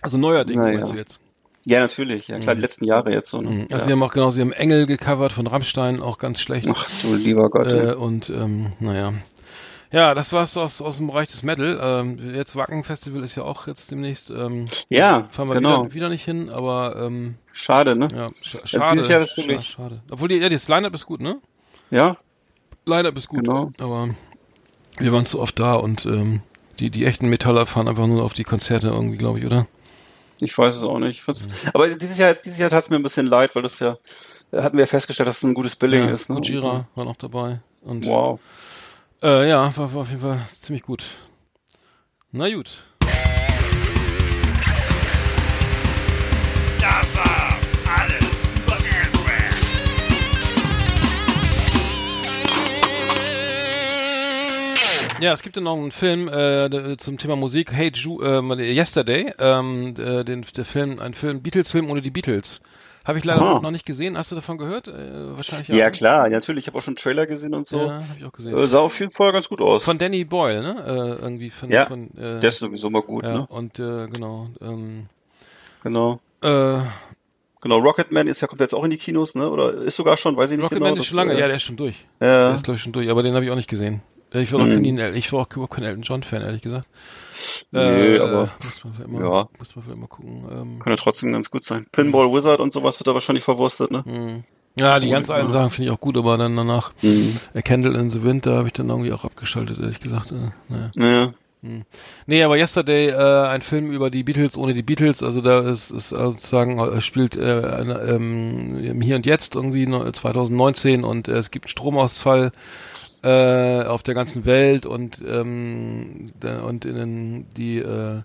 also 0.00 0.18
neuerdings 0.18 0.60
Naja. 0.60 0.78
meinst 0.78 0.92
du 0.92 0.96
jetzt 0.96 1.21
Ja, 1.64 1.80
natürlich. 1.80 2.28
Ja, 2.28 2.38
klar, 2.38 2.54
die 2.54 2.60
letzten 2.60 2.84
Jahre 2.84 3.12
jetzt 3.12 3.30
so. 3.30 3.40
Ne? 3.40 3.66
also 3.70 3.76
ja. 3.76 3.84
sie 3.84 3.92
haben 3.92 4.02
auch 4.02 4.12
genau 4.12 4.30
sie 4.30 4.40
haben 4.40 4.52
Engel 4.52 4.86
gecovert 4.86 5.32
von 5.32 5.46
Rammstein 5.46 6.00
auch 6.00 6.18
ganz 6.18 6.40
schlecht 6.40 6.68
Ach 6.68 6.88
du 7.02 7.14
lieber 7.14 7.50
Gott. 7.50 7.72
äh, 7.72 7.94
und 7.94 8.30
ähm, 8.30 8.72
naja 8.80 9.12
ja, 9.92 10.14
das 10.14 10.32
war's 10.32 10.56
aus, 10.56 10.80
aus 10.80 10.96
dem 10.96 11.08
Bereich 11.08 11.28
des 11.28 11.42
Metal. 11.42 11.78
Ähm, 11.80 12.34
jetzt 12.34 12.56
Wacken 12.56 12.82
Festival 12.82 13.22
ist 13.22 13.36
ja 13.36 13.42
auch 13.42 13.66
jetzt 13.66 13.90
demnächst. 13.90 14.30
Ähm, 14.30 14.64
ja, 14.88 15.28
fahren 15.30 15.48
wir 15.48 15.56
genau. 15.56 15.84
wieder, 15.84 15.94
wieder 15.94 16.08
nicht 16.08 16.24
hin, 16.24 16.48
aber 16.48 16.96
ähm, 16.96 17.34
Schade, 17.52 17.94
ne? 17.94 18.08
ja, 18.10 18.28
sch 18.42 18.56
Also 18.56 18.66
schade. 18.68 18.92
dieses 18.96 19.08
Jahr 19.10 19.20
ist 19.20 19.36
wirklich- 19.36 19.66
schade. 19.66 20.00
Obwohl 20.10 20.28
die, 20.28 20.36
ja, 20.36 20.48
das 20.48 20.66
Line-Up 20.66 20.94
ist 20.94 21.04
gut, 21.04 21.20
ne? 21.20 21.38
Ja, 21.90 22.16
Line-Up 22.86 23.16
ist 23.18 23.28
gut. 23.28 23.40
Genau. 23.40 23.70
Aber 23.80 24.08
wir 24.96 25.12
waren 25.12 25.26
zu 25.26 25.40
oft 25.40 25.60
da 25.60 25.74
und 25.74 26.06
ähm, 26.06 26.40
die, 26.78 26.88
die 26.88 27.04
echten 27.04 27.28
Metaller 27.28 27.66
fahren 27.66 27.86
einfach 27.86 28.06
nur 28.06 28.24
auf 28.24 28.32
die 28.32 28.44
Konzerte 28.44 28.88
irgendwie, 28.88 29.18
glaube 29.18 29.40
ich, 29.40 29.44
oder? 29.44 29.66
Ich 30.42 30.58
weiß 30.58 30.76
es 30.76 30.82
auch 30.82 30.98
nicht. 30.98 31.18
Ich 31.18 31.22
find's- 31.22 31.46
Aber 31.72 31.88
dieses 31.94 32.18
Jahr, 32.18 32.34
dieses 32.34 32.58
Jahr 32.58 32.68
tat 32.70 32.82
es 32.84 32.90
mir 32.90 32.96
ein 32.96 33.02
bisschen 33.02 33.26
leid, 33.26 33.54
weil 33.54 33.62
das 33.62 33.78
ja, 33.78 33.96
hatten 34.52 34.76
wir 34.76 34.82
ja 34.82 34.86
festgestellt, 34.88 35.28
dass 35.28 35.36
es 35.38 35.42
ein 35.44 35.54
gutes 35.54 35.76
Billing 35.76 36.08
ist. 36.08 36.28
Ne? 36.28 36.34
Gojira 36.36 36.88
war 36.94 37.04
noch 37.04 37.16
dabei. 37.16 37.60
Und, 37.82 38.04
Wow. 38.06 38.40
Äh, 39.22 39.48
ja, 39.48 39.74
war, 39.76 39.94
war 39.94 40.00
auf 40.02 40.08
jeden 40.08 40.20
Fall 40.20 40.40
ziemlich 40.60 40.82
gut. 40.82 41.04
Na 42.32 42.52
gut. 42.52 42.70
Das 46.80 47.16
war 47.16 47.31
Ja, 55.22 55.32
es 55.32 55.42
gibt 55.42 55.54
ja 55.54 55.62
noch 55.62 55.76
einen 55.76 55.92
Film 55.92 56.26
äh, 56.28 56.96
zum 56.96 57.16
Thema 57.16 57.36
Musik, 57.36 57.70
Hey 57.72 57.92
Ju 57.94 58.20
äh, 58.22 58.74
Yesterday, 58.74 59.32
ähm, 59.38 59.94
äh, 59.96 60.24
den, 60.24 60.44
der 60.56 60.64
Film, 60.64 60.98
ein 60.98 61.14
Film, 61.14 61.42
Beatles-Film 61.42 61.88
ohne 61.88 62.02
die 62.02 62.10
Beatles. 62.10 62.60
Habe 63.04 63.20
ich 63.20 63.24
leider 63.24 63.40
Ah. 63.40 63.60
noch 63.62 63.70
nicht 63.70 63.86
gesehen. 63.86 64.18
Hast 64.18 64.32
du 64.32 64.34
davon 64.34 64.58
gehört? 64.58 64.88
Äh, 64.88 65.36
wahrscheinlich 65.36 65.68
Ja, 65.68 65.90
klar, 65.90 66.28
natürlich. 66.28 66.64
Ich 66.64 66.66
habe 66.66 66.78
auch 66.78 66.82
schon 66.82 66.92
einen 66.92 66.96
Trailer 66.96 67.26
gesehen 67.28 67.54
und 67.54 67.68
so. 67.68 67.78
Ja, 67.78 67.92
habe 67.92 68.06
ich 68.18 68.24
auch 68.24 68.32
gesehen. 68.32 68.58
Äh, 68.58 68.66
sah 68.66 68.80
auf 68.80 68.98
jeden 68.98 69.12
Fall 69.12 69.30
ganz 69.30 69.48
gut 69.48 69.60
aus. 69.60 69.84
Von 69.84 69.96
Danny 69.96 70.24
Boyle, 70.24 70.60
ne? 70.60 70.84
Äh, 70.84 71.22
irgendwie 71.22 71.50
von, 71.50 71.70
ja, 71.70 71.86
von 71.86 72.10
äh, 72.18 72.40
der 72.40 72.48
ist 72.48 72.58
sowieso 72.58 72.90
mal 72.90 73.02
gut, 73.02 73.22
ja, 73.22 73.32
ne? 73.32 73.46
und 73.46 73.78
äh, 73.78 74.08
genau. 74.08 74.48
Ähm, 74.60 75.06
Genau. 75.84 76.18
äh, 76.42 76.80
Genau, 77.60 77.78
Rocketman 77.78 78.26
ist 78.26 78.40
ja, 78.40 78.48
kommt 78.48 78.60
jetzt 78.60 78.74
auch 78.74 78.82
in 78.82 78.90
die 78.90 78.96
Kinos, 78.96 79.36
ne? 79.36 79.48
Oder 79.48 79.72
ist 79.74 79.94
sogar 79.94 80.16
schon, 80.16 80.36
weiß 80.36 80.50
ich 80.50 80.56
nicht 80.56 80.64
Rocketman 80.64 80.90
genau. 80.94 81.00
ist 81.00 81.06
schon 81.06 81.16
lange, 81.16 81.34
äh, 81.34 81.38
ja, 81.40 81.46
der 81.46 81.54
ist 81.56 81.62
schon 81.62 81.76
durch. 81.76 81.94
Ja. 82.20 82.46
Der 82.46 82.54
ist 82.54 82.64
glaube 82.64 82.74
ich 82.76 82.82
schon 82.82 82.92
durch, 82.92 83.08
aber 83.08 83.22
den 83.22 83.34
habe 83.36 83.44
ich 83.44 83.52
auch 83.52 83.56
nicht 83.56 83.70
gesehen. 83.70 84.02
Ich 84.34 84.52
war, 84.52 84.60
auch 84.60 84.66
Mhm. 84.66 84.78
nie, 84.78 85.00
ein- 85.02 85.14
ich 85.14 85.32
war 85.32 85.40
auch 85.40 85.46
überhaupt 85.52 85.74
kein 85.74 85.84
Elton 85.84 86.02
John 86.02 86.22
Fan, 86.22 86.42
ehrlich 86.42 86.62
gesagt. 86.62 86.86
Nee, 87.70 88.18
aber- 88.18 88.50
muss 88.62 88.84
man 88.84 88.94
für 88.94 89.02
immer, 89.02 89.20
ja. 89.20 89.48
muss 89.58 89.76
man 89.76 89.84
für 89.84 89.92
immer 89.92 90.06
gucken. 90.06 90.44
Ähm, 90.50 90.78
Kann 90.78 90.92
ja 90.92 90.96
trotzdem 90.96 91.32
ganz 91.32 91.50
gut 91.50 91.64
sein. 91.64 91.86
Pinball 91.92 92.32
Wizard 92.32 92.60
und 92.60 92.72
sowas 92.72 92.98
wird 92.98 93.06
da 93.08 93.14
wahrscheinlich 93.14 93.44
verwurstet, 93.44 93.90
ne? 93.90 94.02
Mhm. 94.06 94.44
ja, 94.78 94.98
die 95.00 95.10
ganz 95.10 95.28
alten 95.28 95.50
Sachen 95.50 95.70
finde 95.70 95.90
ich 95.90 95.94
auch 95.96 96.00
gut, 96.00 96.16
aber 96.16 96.38
dann 96.38 96.56
danach 96.56 96.92
Mhm. 97.02 97.38
A 97.54 97.60
Candle 97.62 97.98
in 97.98 98.10
the 98.10 98.22
Wind, 98.22 98.46
da 98.46 98.52
habe 98.58 98.68
ich 98.68 98.72
dann 98.72 98.88
irgendwie 98.88 99.12
auch 99.12 99.24
abgeschaltet, 99.24 99.78
ehrlich 99.78 100.00
gesagt. 100.00 100.32
Äh, 100.32 100.50
naja. 100.68 100.90
Ja. 100.96 101.32
Nee, 102.26 102.42
aber 102.42 102.56
Yesterday, 102.58 103.10
äh, 103.10 103.46
ein 103.46 103.62
Film 103.62 103.92
über 103.92 104.10
die 104.10 104.24
Beatles 104.24 104.56
ohne 104.56 104.74
die 104.74 104.82
Beatles, 104.82 105.22
also 105.22 105.40
da 105.40 105.60
ist, 105.60 105.92
ist 105.92 106.08
sozusagen, 106.08 106.80
äh, 106.80 107.00
spielt 107.00 107.36
äh, 107.36 107.40
eine, 107.42 108.00
ähm, 108.00 109.00
Hier 109.00 109.14
und 109.14 109.26
Jetzt 109.26 109.54
irgendwie 109.54 109.86
ne- 109.86 110.10
2019 110.12 111.04
und 111.04 111.28
äh, 111.28 111.36
es 111.36 111.52
gibt 111.52 111.66
einen 111.66 111.70
Stromausfall 111.70 112.50
äh, 113.22 113.82
auf 113.84 114.02
der 114.02 114.14
ganzen 114.14 114.46
Welt 114.46 114.86
und 114.86 115.22
ähm, 115.26 116.26
der, 116.42 116.64
und 116.64 116.84
in 116.84 116.94
den, 116.94 117.46
die 117.56 117.78
äh, 117.78 118.22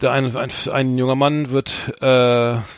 der 0.00 0.12
ein, 0.12 0.36
ein, 0.36 0.50
ein 0.72 0.98
junger 0.98 1.14
Mann 1.14 1.50
wird, 1.50 1.94
äh, 2.00 2.06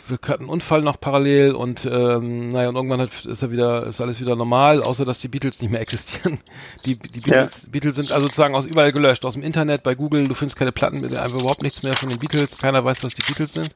wird 0.09 0.29
hat 0.29 0.41
einen 0.41 0.49
Unfall 0.49 0.83
noch 0.83 1.01
parallel 1.01 1.55
und 1.55 1.87
ähm, 1.87 2.51
naja 2.51 2.69
und 2.69 2.77
irgendwann 2.77 3.01
hat, 3.01 3.25
ist 3.25 3.43
er 3.43 3.51
wieder 3.51 3.87
ist 3.87 4.01
alles 4.01 4.21
wieder 4.21 4.37
normal, 4.37 4.83
außer 4.83 5.05
dass 5.05 5.21
die 5.21 5.29
Beatles 5.29 5.61
nicht 5.61 5.71
mehr 5.71 5.81
existieren. 5.81 6.39
Die, 6.85 6.97
die 6.99 7.21
Beatles, 7.21 7.69
Beatles 7.71 7.97
sind 7.97 8.13
also 8.13 8.27
sozusagen 8.27 8.55
aus 8.55 8.67
überall 8.67 8.93
gelöscht, 8.93 9.25
aus 9.25 9.33
dem 9.33 9.43
Internet, 9.43 9.83
bei 9.83 9.95
Google, 9.95 10.29
du 10.29 10.35
findest 10.35 10.59
keine 10.59 10.73
Platten, 10.73 11.05
einfach 11.05 11.41
überhaupt 11.41 11.63
nichts 11.63 11.83
mehr 11.83 11.95
von 11.95 12.11
den 12.11 12.19
Beatles, 12.19 12.59
keiner 12.59 12.85
weiß, 12.85 13.03
was 13.03 13.15
die 13.15 13.23
Beatles 13.23 13.55
sind. 13.55 13.75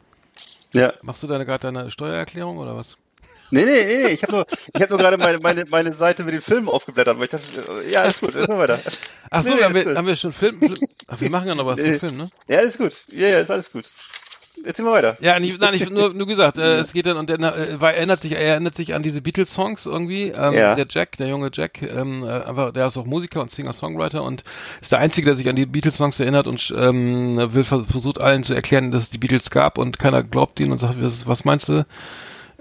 Ja. 0.72 0.92
Machst 1.02 1.22
du 1.22 1.26
deine 1.26 1.44
gerade 1.44 1.62
deine 1.62 1.90
Steuererklärung 1.90 2.58
oder 2.58 2.76
was? 2.76 2.96
Nee, 3.50 3.64
nee, 3.64 3.84
nee, 3.84 4.02
nee. 4.04 4.08
Ich 4.12 4.22
habe 4.22 4.32
nur, 4.32 4.46
ich 4.74 4.82
hab 4.82 4.90
nur 4.90 4.98
gerade 4.98 5.16
meine, 5.16 5.38
meine, 5.38 5.64
meine 5.68 5.92
Seite 5.92 6.22
mit 6.24 6.34
den 6.34 6.40
Filmen 6.42 6.68
aufgeblättert, 6.68 7.16
weil 7.18 7.24
ich 7.24 7.30
dachte, 7.30 7.44
äh, 7.84 7.90
ja, 7.90 8.02
alles 8.02 8.20
gut, 8.20 8.34
jetzt 8.34 8.48
weiter. 8.48 8.80
Ach 9.30 9.42
so, 9.42 9.54
Nee, 9.54 9.62
haben, 9.62 9.74
wir, 9.74 9.84
gut. 9.84 9.96
haben 9.96 10.06
wir 10.06 10.16
schon 10.16 10.32
Film, 10.32 10.58
Film 10.58 10.76
Ach, 11.08 11.20
wir 11.20 11.30
machen 11.30 11.48
ja 11.48 11.54
noch 11.54 11.66
was 11.66 11.80
zum 11.80 11.90
Nee. 11.90 11.98
Film, 11.98 12.16
ne? 12.16 12.30
Ja, 12.48 12.58
alles 12.58 12.78
gut. 12.78 12.94
Ja, 13.08 13.28
ja, 13.28 13.38
ist 13.38 13.50
alles 13.50 13.70
gut. 13.72 13.84
Erzähl 14.62 14.84
mal 14.84 14.92
weiter. 14.92 15.16
Ja, 15.20 15.40
nicht, 15.40 15.58
nein, 15.58 15.72
ich, 15.72 15.88
nur, 15.88 16.12
nur 16.12 16.26
gesagt, 16.26 16.58
äh, 16.58 16.80
es 16.80 16.92
geht 16.92 17.06
dann 17.06 17.16
und 17.16 17.30
er, 17.30 17.38
äh, 17.38 17.76
er 17.80 17.94
erinnert 17.94 18.20
sich, 18.20 18.32
er 18.32 18.40
erinnert 18.40 18.74
sich 18.74 18.92
an 18.92 19.02
diese 19.02 19.22
Beatles-Songs 19.22 19.86
irgendwie. 19.86 20.32
Ähm, 20.36 20.52
Ja. 20.52 20.74
Der 20.74 20.86
Jack, 20.88 21.16
der 21.16 21.28
junge 21.28 21.50
Jack, 21.50 21.80
ähm, 21.80 22.24
äh, 22.24 22.30
einfach, 22.42 22.70
der 22.72 22.84
ist 22.84 22.98
auch 22.98 23.06
Musiker 23.06 23.40
und 23.40 23.50
Singer-Songwriter 23.50 24.22
und 24.22 24.42
ist 24.82 24.92
der 24.92 24.98
Einzige, 24.98 25.24
der 25.26 25.34
sich 25.36 25.48
an 25.48 25.56
die 25.56 25.64
Beatles-Songs 25.64 26.20
erinnert 26.20 26.46
und 26.46 26.74
ähm, 26.76 27.36
will 27.54 27.64
vers 27.64 27.84
versucht 27.90 28.20
allen 28.20 28.42
zu 28.44 28.52
erklären, 28.52 28.90
dass 28.90 29.04
es 29.04 29.10
die 29.10 29.18
Beatles 29.18 29.50
gab 29.50 29.78
und 29.78 29.98
keiner 29.98 30.22
glaubt 30.22 30.60
ihn 30.60 30.72
und 30.72 30.78
sagt, 30.78 31.02
was, 31.02 31.26
was 31.26 31.44
meinst 31.46 31.70
du? 31.70 31.86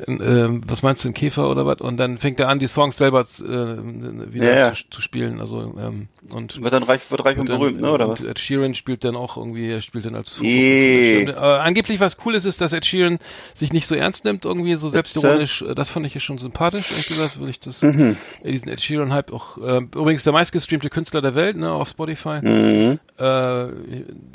Ähm, 0.07 0.61
was 0.65 0.81
meinst 0.81 1.03
du, 1.03 1.09
ein 1.09 1.13
Käfer 1.13 1.49
oder 1.49 1.65
was? 1.65 1.79
Und 1.81 1.97
dann 1.97 2.17
fängt 2.17 2.39
er 2.39 2.47
an, 2.49 2.59
die 2.59 2.67
Songs 2.67 2.97
selber 2.97 3.21
äh, 3.21 4.33
wieder 4.33 4.53
Ja, 4.53 4.59
ja. 4.59 4.73
Zu, 4.73 4.89
zu 4.89 5.01
spielen. 5.01 5.39
Also 5.41 5.75
ähm, 5.77 6.07
und 6.31 6.61
Wird 6.61 6.73
dann 6.73 6.83
reich, 6.83 7.01
wird 7.09 7.23
reich 7.25 7.35
und, 7.37 7.41
und 7.41 7.49
dann, 7.49 7.59
berühmt, 7.59 7.81
ne, 7.81 7.91
oder 7.91 8.05
und 8.07 8.19
was? 8.19 8.25
Ed 8.25 8.39
Sheeran 8.39 8.75
spielt 8.75 9.03
dann 9.03 9.15
auch 9.15 9.37
irgendwie, 9.37 9.69
er 9.69 9.81
spielt 9.81 10.05
dann 10.05 10.15
als 10.15 10.39
Eh. 10.41 11.31
Aber 11.33 11.61
angeblich 11.61 11.99
was 11.99 12.17
cool 12.25 12.35
ist, 12.35 12.45
ist, 12.45 12.61
dass 12.61 12.73
Ed 12.73 12.85
Sheeran 12.85 13.19
sich 13.53 13.71
nicht 13.73 13.87
so 13.87 13.95
ernst 13.95 14.25
nimmt, 14.25 14.45
irgendwie 14.45 14.75
so 14.75 14.89
selbstironisch. 14.89 15.63
Das 15.75 15.89
fand 15.89 16.05
ich 16.05 16.13
ja 16.13 16.19
schon 16.19 16.37
sympathisch, 16.37 16.91
ehrlich 16.91 17.07
gesagt, 17.07 17.39
will 17.39 17.49
ich 17.49 17.59
das, 17.59 17.81
Mhm. 17.81 18.17
diesen 18.43 18.67
Ed 18.69 18.81
Sheeran-Hype 18.81 19.31
auch, 19.33 19.57
äh, 19.57 19.77
übrigens 19.77 20.23
der 20.23 20.33
meistgestreamte 20.33 20.89
Künstler 20.89 21.21
der 21.21 21.35
Welt, 21.35 21.57
ne, 21.57 21.71
auf 21.71 21.87
Spotify. 21.89 22.39
Mhm. 22.41 22.99
Äh, 23.17 23.67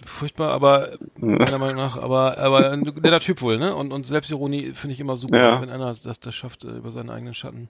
furchtbar, 0.04 0.50
aber, 0.52 0.90
meiner 1.16 1.58
Meinung 1.58 1.76
nach, 1.76 1.96
aber, 2.02 2.38
aber 2.38 2.70
ein 2.70 2.80
netter 2.80 3.20
Typ 3.20 3.42
wohl, 3.42 3.58
ne, 3.58 3.74
und, 3.74 3.92
und 3.92 4.06
Selbstironie 4.06 4.72
finde 4.74 4.94
ich 4.94 5.00
immer 5.00 5.16
super, 5.16 5.38
Ja. 5.38 5.60
wenn 5.62 5.70
einer 5.70 5.94
das, 6.02 6.20
das 6.20 6.34
schafft, 6.34 6.64
äh, 6.64 6.68
über 6.68 6.90
seinen 6.90 7.10
eigenen 7.10 7.34
Schatten 7.34 7.68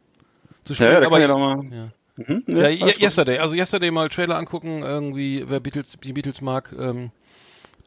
zu 0.64 0.72
Ja, 0.72 0.76
springen. 0.76 0.92
ja, 0.92 1.00
da 1.00 1.06
aber 1.06 1.38
mal. 1.38 1.64
ja. 1.76 1.88
Mhm, 2.16 2.44
Ja, 2.46 2.68
ja, 2.68 2.86
gut. 2.86 3.00
Yesterday, 3.00 3.38
also 3.38 3.54
Yesterday 3.56 3.90
mal 3.90 4.08
Trailer 4.08 4.36
angucken, 4.36 4.82
irgendwie, 4.82 5.44
wer 5.48 5.60
Beatles, 5.60 5.96
die 6.02 6.12
Beatles 6.12 6.40
mag, 6.40 6.72
ähm, 6.78 7.10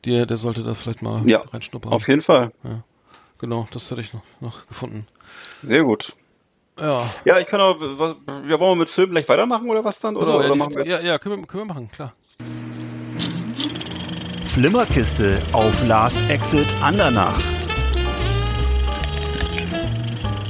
der, 0.06 0.26
der 0.26 0.38
sollte 0.38 0.64
da 0.64 0.74
vielleicht 0.74 1.02
mal 1.02 1.22
Ja, 1.30 1.40
reinschnuppern. 1.52 1.92
auf 1.94 2.08
jeden 2.08 2.22
Fall. 2.22 2.52
Genau, 3.40 3.68
das 3.72 3.90
hatte 3.92 4.02
ich 4.02 4.14
noch, 4.14 4.24
noch 4.42 4.68
gefunden. 4.68 5.08
Sehr 5.64 5.84
gut. 5.84 6.14
Ja. 6.80 7.10
Ja, 7.26 7.40
ich 7.40 7.48
kann 7.48 7.60
auch, 7.62 7.78
was, 7.80 8.16
ja, 8.48 8.60
wollen 8.60 8.72
wir 8.72 8.76
mit 8.76 8.90
Film 8.90 9.12
gleich 9.12 9.28
weitermachen 9.30 9.70
oder 9.70 9.84
was 9.84 10.00
dann? 10.00 10.16
Oder, 10.16 10.26
So, 10.26 10.36
oder 10.36 10.48
ja, 10.48 10.54
die- 10.54 10.60
machen 10.60 10.76
wir 10.76 10.86
ja, 10.86 11.00
ja, 11.00 11.18
können 11.20 11.40
wir, 11.42 11.48
können 11.48 11.62
wir 11.68 11.74
machen, 11.74 11.90
klar. 11.92 12.14
Flimmerkiste 14.46 15.42
auf 15.54 15.86
Last 15.88 16.20
Exit 16.30 16.68
Andernach. 16.82 17.40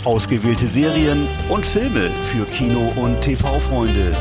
Ausgewählte 0.05 0.65
Serien 0.65 1.27
und 1.49 1.65
Filme 1.65 2.09
für 2.23 2.45
Kino- 2.45 2.93
und 2.95 3.19
TV-Freunde. 3.21 4.15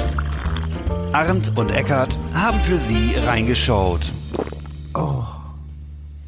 Arndt 1.12 1.52
und 1.56 1.70
Eckart 1.72 2.18
haben 2.34 2.58
für 2.60 2.78
Sie 2.78 3.14
reingeschaut. 3.26 4.10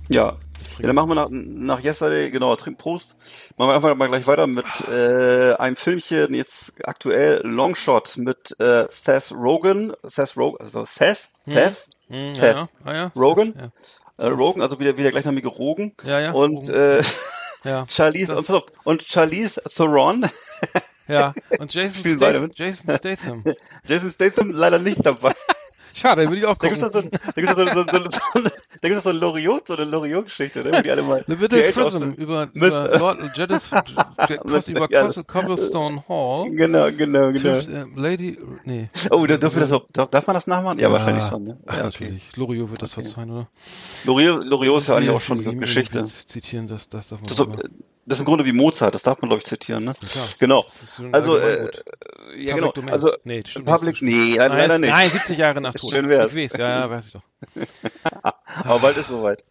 Ja. 0.09 0.37
Ja, 0.81 0.87
dann 0.87 0.95
machen 0.95 1.09
wir 1.11 1.15
nach, 1.17 1.29
nach 1.31 1.83
Yesterday, 1.83 2.31
genau, 2.31 2.55
Trink 2.55 2.79
Prost. 2.79 3.17
Machen 3.57 3.71
wir 3.71 3.75
einfach 3.75 3.95
mal 3.97 4.07
gleich 4.07 4.27
weiter 4.29 4.47
mit 4.47 4.65
äh, 4.89 5.55
einem 5.55 5.75
Filmchen, 5.75 6.33
jetzt 6.35 6.73
aktuell 6.85 7.41
Longshot 7.45 8.17
mit 8.17 8.55
äh, 8.61 8.87
Seth 8.91 9.33
Rogen, 9.33 9.93
Seth 10.05 10.37
Rogen, 10.37 10.59
also 10.61 10.85
Seth, 10.85 11.31
Seth, 11.47 11.87
Hm, 12.09 12.35
Seth 12.35 12.43
ja, 12.43 12.53
ja. 12.53 12.69
Ah, 12.85 12.95
ja. 12.95 13.13
Rogen, 13.17 13.55
Ja, 14.19 14.25
äh, 14.25 14.29
Rogen, 14.29 14.63
also 14.63 14.79
wieder, 14.79 14.97
wieder 14.97 15.11
gleichnamige 15.11 15.49
Rogen. 15.49 15.95
Ja, 16.05 16.21
ja, 16.21 16.31
Und 16.33 16.69
Rogen. 16.69 16.75
äh, 16.75 17.03
ja. 17.64 17.87
Charlize, 17.88 18.35
Das- 18.35 18.49
und, 18.51 18.64
und 18.85 19.03
Charlize 19.03 19.61
Theron, 19.75 20.29
ja. 21.09 21.33
Und 21.59 21.73
Jason, 21.73 22.05
Statham? 22.16 22.51
Jason 22.55 22.97
Statham. 22.97 23.44
Jason 23.87 24.11
Statham 24.11 24.51
leider 24.51 24.79
nicht 24.79 25.05
dabei. 25.05 25.35
Schade, 25.99 26.23
den 26.23 26.31
will 26.31 26.39
ich 26.39 26.47
auch 26.47 26.57
gucken. 26.57 26.79
da 26.81 26.89
gibt's 27.35 27.55
doch 27.57 27.75
so, 27.75 27.83
so, 27.83 28.05
so, 28.05 28.41
so, 28.41 29.01
so 29.03 29.09
ein 29.11 29.17
Loriot, 29.17 29.67
so 29.67 29.75
eine 29.75 29.85
Loriot-Geschichte, 29.85 30.63
ne, 30.63 30.83
die 30.83 30.91
alle 30.91 31.03
mal. 31.03 31.25
The 31.27 31.41
of 31.53 31.75
Prism 31.75 32.11
über, 32.13 32.49
über 32.55 32.99
Lord 32.99 33.19
Jedis, 33.37 33.69
über 34.69 34.89
Cobblestone 35.27 36.05
Hall. 36.09 36.51
Genau, 36.51 36.91
genau, 36.93 37.33
genau. 37.33 37.59
Äh, 37.59 37.85
Lady, 37.97 38.39
nee. 38.65 38.89
Oh, 39.11 39.27
da- 39.27 39.37
dürfen 39.37 39.61
wir 39.61 39.67
das, 39.67 39.81
darf, 39.93 40.09
darf 40.09 40.27
man 40.27 40.35
das 40.35 40.47
nachmachen? 40.47 40.79
Ja, 40.79 40.93
wahrscheinlich 40.93 41.25
schon, 41.25 41.45
ne? 41.45 41.59
Ach, 41.67 41.77
Ja, 41.77 41.83
natürlich. 41.85 42.23
Loriot 42.37 42.71
wird 42.71 42.83
das 42.83 42.93
verzeihen, 42.93 43.31
oder? 43.31 43.49
Loriot, 44.05 44.79
ist 44.79 44.89
ja 44.89 44.97
eigentlich 44.97 45.11
auch 45.11 45.21
schon 45.21 45.59
Geschichte. 45.59 46.05
Zitieren, 46.05 46.69
das, 46.69 46.89
das 46.89 47.09
darf 47.09 47.21
man 47.21 47.29
Das 48.09 48.16
ist, 48.16 48.21
im 48.21 48.25
Grunde 48.27 48.44
wie 48.47 48.53
Mozart, 48.53 48.94
das 48.94 49.03
darf 49.03 49.21
man, 49.21 49.29
glaube 49.29 49.40
ich, 49.42 49.47
zitieren, 49.47 49.85
ne? 49.85 49.94
klar. 49.94 50.25
Genau. 50.38 50.64
Also, 51.12 51.37
äh, 51.37 51.42
allgemeingut. 51.42 51.85
ja, 52.37 52.55
Public 52.55 52.55
genau. 52.55 52.73
Domain. 52.73 52.90
Also, 52.92 53.12
nee, 53.25 53.42
Public, 53.64 54.03
nee, 54.03 54.35
leider, 54.37 54.55
leider 54.57 54.79
nicht. 54.79 54.90
Nein, 54.90 55.11
70 55.11 55.37
Jahre 55.38 55.61
nach 55.61 55.75
Tod. 55.79 55.92
Schön 55.92 56.09
wär's. 56.09 56.35
Ich 56.35 56.51
weiß, 56.53 56.59
ja, 56.59 56.68
ja, 56.81 56.90
weiß 56.90 57.07
ich 57.09 57.12
doch. 57.12 57.23
Aber 58.64 58.79
bald 58.81 58.97
ist 58.97 59.09
soweit. 59.09 59.44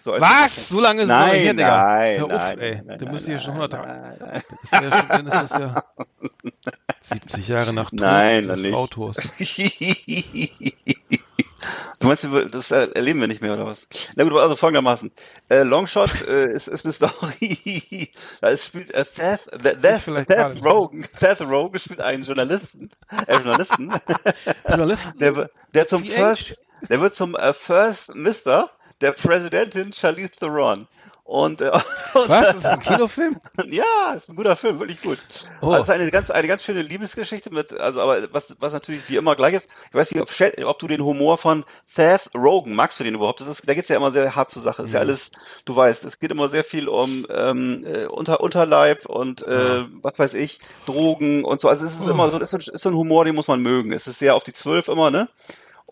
So, 0.00 0.12
als- 0.12 0.22
Was? 0.22 0.68
So 0.68 0.80
lange 0.80 1.02
ist 1.02 1.08
Nein, 1.08 1.30
her, 1.40 1.52
Digga. 1.54 1.86
nein, 1.86 2.16
Hör 2.18 2.24
auf, 2.26 2.32
nein, 2.32 2.58
ey. 2.58 2.74
nein, 2.84 2.98
nein, 3.00 3.10
müsste 3.12 3.30
hier 3.30 3.40
schon 3.40 3.54
nein, 3.58 3.72
100 3.72 3.72
Tage. 3.72 3.88
nein, 3.88 4.16
nein. 4.20 4.42
Das 4.70 4.72
ist 4.72 4.92
ja 4.92 5.02
dann 5.08 5.26
ist 5.26 5.34
das 5.34 5.50
ja 5.58 5.84
70 7.00 7.48
Jahre 7.48 7.72
nach 7.72 7.90
Tod 7.90 8.00
Nein, 8.00 8.48
des 8.48 8.60
nicht. 8.62 8.74
Autors. 8.74 9.16
Du 11.98 12.08
meinst, 12.08 12.26
das 12.50 12.70
erleben 12.70 13.20
wir 13.20 13.28
nicht 13.28 13.40
mehr, 13.40 13.54
oder 13.54 13.66
was? 13.66 13.86
Na 14.16 14.24
gut, 14.24 14.34
also 14.34 14.56
folgendermaßen. 14.56 15.10
Äh, 15.48 15.62
Longshot 15.62 16.26
äh, 16.26 16.52
ist, 16.52 16.68
ist 16.68 16.84
eine 16.84 16.92
Story. 16.92 18.10
da 18.40 18.48
ist, 18.48 18.66
spielt 18.66 18.92
äh, 18.94 19.04
Seth, 19.04 19.48
Seth, 19.80 20.26
Seth. 20.26 20.64
Rogen, 20.64 21.06
Seth 21.18 21.40
Rogen 21.40 21.78
spielt 21.78 22.00
einen 22.00 22.24
Journalisten, 22.24 22.90
äh, 23.26 23.34
Journalisten, 23.34 23.92
Journalisten? 24.68 25.18
der, 25.18 25.50
der 25.74 25.86
zum? 25.86 26.04
First, 26.04 26.56
der 26.88 27.00
wird 27.00 27.14
zum 27.14 27.36
äh, 27.36 27.52
First 27.52 28.14
Mister 28.14 28.70
der 29.00 29.12
Präsidentin 29.12 29.92
Charlize 29.92 30.32
Theron. 30.38 30.88
Und, 31.24 31.60
äh, 31.60 31.70
und 32.14 32.28
Was? 32.28 32.46
Das 32.46 32.56
ist 32.56 32.66
ein 32.66 32.80
Kinofilm? 32.80 33.40
ja, 33.70 34.12
ist 34.14 34.28
ein 34.28 34.36
guter 34.36 34.56
Film, 34.56 34.80
wirklich 34.80 35.00
gut. 35.00 35.18
Oh. 35.60 35.70
Also 35.70 35.82
es 35.82 35.88
ist 35.88 35.94
eine 35.94 36.10
ganz, 36.10 36.30
eine 36.30 36.48
ganz 36.48 36.64
schöne 36.64 36.82
Liebesgeschichte 36.82 37.50
mit, 37.50 37.72
also 37.78 38.00
aber 38.00 38.32
was, 38.34 38.56
was 38.58 38.72
natürlich 38.72 39.08
wie 39.08 39.16
immer 39.16 39.36
gleich 39.36 39.54
ist. 39.54 39.68
Ich 39.88 39.94
weiß 39.94 40.10
nicht, 40.10 40.20
ob, 40.20 40.66
ob 40.66 40.78
du 40.80 40.88
den 40.88 41.02
Humor 41.02 41.38
von 41.38 41.64
Seth 41.86 42.28
Rogen 42.34 42.74
magst 42.74 42.98
du 43.00 43.04
den 43.04 43.14
überhaupt? 43.14 43.40
Das 43.40 43.48
ist, 43.48 43.62
da 43.66 43.74
geht's 43.74 43.88
ja 43.88 43.96
immer 43.96 44.10
sehr 44.10 44.34
hart 44.34 44.50
zur 44.50 44.62
Sache. 44.62 44.82
Ist 44.82 44.92
ja 44.94 45.00
Mhm. 45.00 45.08
alles, 45.08 45.30
du 45.64 45.76
weißt, 45.76 46.04
es 46.04 46.18
geht 46.18 46.32
immer 46.32 46.48
sehr 46.48 46.64
viel 46.64 46.88
um 46.88 47.26
ähm, 47.30 47.84
äh, 47.86 48.06
Unter, 48.06 48.40
Unterleib 48.40 49.06
und 49.06 49.42
äh, 49.42 49.84
was 50.02 50.18
weiß 50.18 50.34
ich, 50.34 50.58
Drogen 50.86 51.44
und 51.44 51.60
so. 51.60 51.68
Also 51.68 51.86
es 51.86 51.92
ist 51.92 52.06
immer 52.08 52.30
so, 52.30 52.38
ist 52.38 52.50
so, 52.50 52.56
ist 52.58 52.82
so 52.82 52.88
ein 52.88 52.96
Humor, 52.96 53.24
den 53.24 53.36
muss 53.36 53.48
man 53.48 53.60
mögen. 53.62 53.92
Es 53.92 54.06
ist 54.08 54.18
sehr 54.18 54.34
auf 54.34 54.44
die 54.44 54.52
Zwölf 54.52 54.88
immer, 54.88 55.10
ne? 55.10 55.28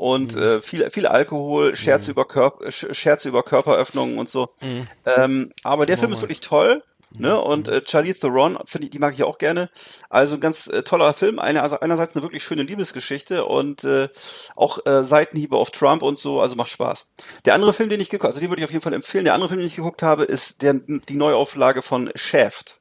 Und 0.00 0.34
Mhm. 0.34 0.42
äh, 0.42 0.60
viel, 0.62 0.88
viel 0.90 1.06
Alkohol, 1.06 1.76
Scherze 1.76 2.10
über 2.10 2.24
Körper, 2.26 2.66
Sch- 2.68 2.94
Scherze 2.94 3.28
über 3.28 3.42
Körperöffnungen 3.42 4.18
und 4.18 4.28
so. 4.30 4.48
Mhm. 4.62 4.86
Ähm, 5.04 5.52
aber 5.62 5.84
der 5.86 5.98
Film 5.98 6.12
ist 6.12 6.22
wirklich 6.22 6.40
toll. 6.40 6.82
Ne? 7.12 7.40
Und 7.40 7.66
äh, 7.66 7.82
Charlie 7.82 8.14
Theron, 8.14 8.56
finde 8.66 8.84
ich, 8.86 8.90
die 8.92 9.00
mag 9.00 9.14
ich 9.14 9.24
auch 9.24 9.38
gerne. 9.38 9.68
Also 10.08 10.36
ein 10.36 10.40
ganz 10.40 10.68
äh, 10.68 10.84
toller 10.84 11.12
Film. 11.12 11.40
Eine, 11.40 11.62
also 11.64 11.80
einerseits 11.80 12.14
eine 12.14 12.22
wirklich 12.22 12.44
schöne 12.44 12.62
Liebesgeschichte 12.62 13.44
und 13.46 13.82
äh, 13.82 14.08
auch 14.54 14.86
äh, 14.86 15.02
Seitenhiebe 15.02 15.56
auf 15.56 15.72
Trump 15.72 16.02
und 16.02 16.16
so, 16.18 16.40
also 16.40 16.54
macht 16.54 16.70
Spaß. 16.70 17.06
Der 17.46 17.54
andere 17.54 17.72
Film, 17.72 17.88
den 17.88 18.00
ich 18.00 18.10
geguckt 18.10 18.26
also 18.26 18.38
den 18.38 18.48
würde 18.48 18.60
ich 18.60 18.64
auf 18.64 18.70
jeden 18.70 18.82
Fall 18.84 18.92
empfehlen. 18.94 19.24
Der 19.24 19.34
andere 19.34 19.48
Film, 19.48 19.58
den 19.58 19.66
ich 19.66 19.74
geguckt 19.74 20.04
habe, 20.04 20.22
ist 20.24 20.62
der, 20.62 20.74
die 20.74 21.16
Neuauflage 21.16 21.82
von 21.82 22.10
Shaft. 22.14 22.79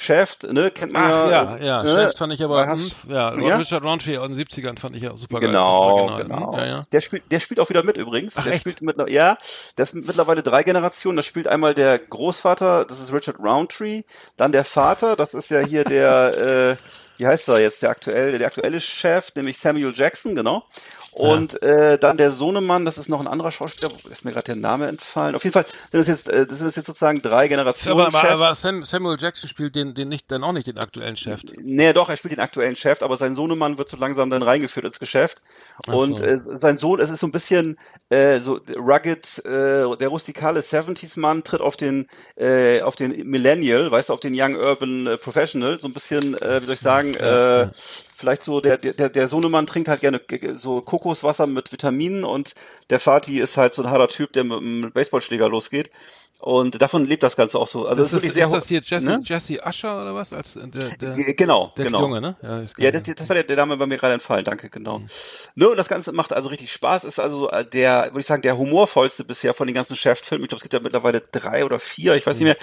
Shaft, 0.00 0.44
ne, 0.44 0.70
kennt 0.70 0.92
man 0.92 1.02
Ach 1.02 1.08
ja. 1.08 1.30
ja, 1.30 1.56
äh, 1.56 1.66
ja, 1.66 1.82
ne? 1.82 1.88
Chefs 1.88 2.18
fand 2.18 2.32
ich 2.32 2.44
aber, 2.44 2.68
Hast- 2.68 3.02
hm, 3.02 3.10
ja, 3.10 3.34
ja? 3.36 3.56
Richard 3.56 3.82
Roundtree 3.82 4.16
aus 4.16 4.28
den 4.28 4.36
70ern 4.38 4.78
fand 4.78 4.94
ich 4.94 5.02
ja 5.02 5.16
super 5.16 5.40
Genau, 5.40 6.06
geil. 6.06 6.06
Das 6.06 6.14
Original, 6.14 6.40
genau. 6.40 6.56
Ja, 6.56 6.66
ja. 6.66 6.86
Der 6.92 7.00
spielt, 7.00 7.32
der 7.32 7.40
spielt 7.40 7.58
auch 7.58 7.68
wieder 7.68 7.82
mit 7.82 7.96
übrigens. 7.96 8.34
Ach, 8.36 8.44
der 8.44 8.52
echt? 8.52 8.60
spielt 8.60 8.80
mit, 8.80 8.96
ja, 9.08 9.36
das 9.74 9.90
sind 9.90 10.06
mittlerweile 10.06 10.44
drei 10.44 10.62
Generationen. 10.62 11.16
Da 11.16 11.22
spielt 11.24 11.48
einmal 11.48 11.74
der 11.74 11.98
Großvater, 11.98 12.84
das 12.84 13.00
ist 13.00 13.12
Richard 13.12 13.40
Roundtree, 13.40 14.02
dann 14.36 14.52
der 14.52 14.62
Vater, 14.62 15.16
das 15.16 15.34
ist 15.34 15.50
ja 15.50 15.58
hier 15.58 15.82
der, 15.82 16.76
äh, 16.78 16.82
wie 17.16 17.26
heißt 17.26 17.48
er 17.48 17.58
jetzt, 17.58 17.82
der 17.82 17.90
aktuelle, 17.90 18.38
der 18.38 18.46
aktuelle 18.46 18.80
Chef, 18.80 19.34
nämlich 19.34 19.58
Samuel 19.58 19.92
Jackson, 19.96 20.36
genau. 20.36 20.62
Und 21.12 21.60
äh, 21.62 21.98
dann 21.98 22.16
der 22.16 22.32
Sohnemann, 22.32 22.84
das 22.84 22.96
ist 22.96 23.08
noch 23.08 23.20
ein 23.20 23.26
anderer 23.26 23.50
Schauspieler, 23.50 23.90
ist 24.10 24.24
mir 24.24 24.32
gerade 24.32 24.44
der 24.44 24.56
Name 24.56 24.86
entfallen. 24.86 25.34
Auf 25.34 25.42
jeden 25.42 25.52
Fall 25.52 25.66
sind 25.90 26.00
das 26.00 26.06
jetzt, 26.06 26.28
äh, 26.28 26.46
das 26.46 26.58
sind 26.58 26.76
jetzt 26.76 26.86
sozusagen 26.86 27.22
drei 27.22 27.48
Generationen. 27.48 28.06
Aber, 28.06 28.18
aber, 28.18 28.30
aber 28.30 28.54
Sam, 28.54 28.84
Samuel 28.84 29.16
Jackson 29.18 29.48
spielt 29.48 29.74
den, 29.74 29.94
den 29.94 30.08
nicht, 30.08 30.30
dann 30.30 30.44
auch 30.44 30.52
nicht 30.52 30.66
den 30.66 30.78
aktuellen 30.78 31.16
Chef. 31.16 31.40
Nee, 31.60 31.92
doch, 31.92 32.08
er 32.08 32.16
spielt 32.16 32.32
den 32.32 32.40
aktuellen 32.40 32.76
Chef, 32.76 33.02
aber 33.02 33.16
sein 33.16 33.34
Sohnemann 33.34 33.78
wird 33.78 33.88
so 33.88 33.96
langsam 33.96 34.30
dann 34.30 34.42
reingeführt 34.42 34.86
ins 34.86 35.00
Geschäft. 35.00 35.42
Ach 35.88 35.94
Und 35.94 36.18
so. 36.18 36.24
äh, 36.24 36.36
sein 36.38 36.76
Sohn, 36.76 37.00
es 37.00 37.10
ist 37.10 37.20
so 37.20 37.26
ein 37.26 37.32
bisschen 37.32 37.78
äh, 38.10 38.38
so 38.40 38.60
rugged, 38.76 39.44
äh, 39.44 39.96
der 39.96 40.08
rustikale 40.08 40.60
70s-Mann 40.60 41.42
tritt 41.42 41.60
auf 41.60 41.76
den, 41.76 42.06
äh, 42.36 42.82
auf 42.82 42.96
den 42.96 43.28
Millennial, 43.28 43.90
weißt 43.90 44.10
du, 44.10 44.12
auf 44.12 44.20
den 44.20 44.34
Young 44.36 44.54
Urban 44.56 45.06
äh, 45.06 45.16
Professional, 45.16 45.80
so 45.80 45.88
ein 45.88 45.94
bisschen, 45.94 46.34
äh, 46.40 46.60
wie 46.62 46.66
soll 46.66 46.74
ich 46.74 46.80
sagen, 46.80 47.14
äh. 47.14 47.70
Vielleicht 48.18 48.44
so, 48.44 48.60
der, 48.60 48.78
der, 48.78 49.08
der 49.08 49.28
Sohnemann 49.28 49.66
trinkt 49.66 49.88
halt 49.88 50.00
gerne 50.00 50.18
g- 50.20 50.54
so 50.54 50.80
Kokoswasser 50.82 51.46
mit 51.46 51.70
Vitaminen 51.72 52.24
und 52.24 52.54
der 52.90 52.98
Vati 52.98 53.38
ist 53.40 53.56
halt 53.56 53.72
so 53.72 53.82
ein 53.82 53.90
harter 53.90 54.08
Typ, 54.08 54.32
der 54.32 54.44
mit 54.44 54.58
einem 54.58 54.92
Baseballschläger 54.92 55.48
losgeht. 55.48 55.90
Und 56.40 56.80
davon 56.80 57.04
lebt 57.04 57.22
das 57.24 57.34
Ganze 57.36 57.58
auch 57.58 57.66
so. 57.66 57.86
Also 57.86 58.02
Das 58.02 58.12
es 58.12 58.22
ist 58.24 58.30
ist, 58.30 58.36
ist 58.36 58.52
das 58.52 58.68
hier 58.68 58.80
Jesse, 58.84 59.06
ne? 59.06 59.20
Jesse 59.24 59.60
Usher 59.64 60.00
oder 60.02 60.14
was? 60.14 60.32
Als 60.32 60.54
äh, 60.56 60.68
der, 60.68 60.90
der, 60.90 61.34
Genau, 61.34 61.72
der 61.76 61.86
genau. 61.86 62.00
Junge, 62.00 62.20
ne? 62.20 62.36
Ja, 62.42 62.62
Ja, 62.78 62.90
das, 62.92 63.02
das 63.02 63.28
war 63.28 63.34
der, 63.34 63.42
der 63.44 63.56
Name 63.56 63.76
bei 63.76 63.86
mir 63.86 63.96
gerade 63.98 64.14
entfallen, 64.14 64.44
danke, 64.44 64.70
genau. 64.70 65.02
Ne, 65.56 65.68
und 65.68 65.76
das 65.76 65.88
Ganze 65.88 66.12
macht 66.12 66.32
also 66.32 66.48
richtig 66.48 66.72
Spaß, 66.72 67.02
ist 67.04 67.18
also 67.18 67.38
so, 67.38 67.50
äh, 67.50 67.64
der, 67.64 68.04
würde 68.10 68.20
ich 68.20 68.26
sagen, 68.26 68.42
der 68.42 68.56
humorvollste 68.56 69.24
bisher 69.24 69.52
von 69.52 69.66
den 69.66 69.74
ganzen 69.74 69.96
Shaft-Filmen. 69.96 70.44
Ich 70.44 70.48
glaube, 70.50 70.58
es 70.58 70.62
gibt 70.62 70.74
ja 70.74 70.80
mittlerweile 70.80 71.20
drei 71.20 71.64
oder 71.64 71.80
vier, 71.80 72.14
ich 72.14 72.24
weiß 72.26 72.38
nicht 72.38 72.46
mehr. 72.46 72.56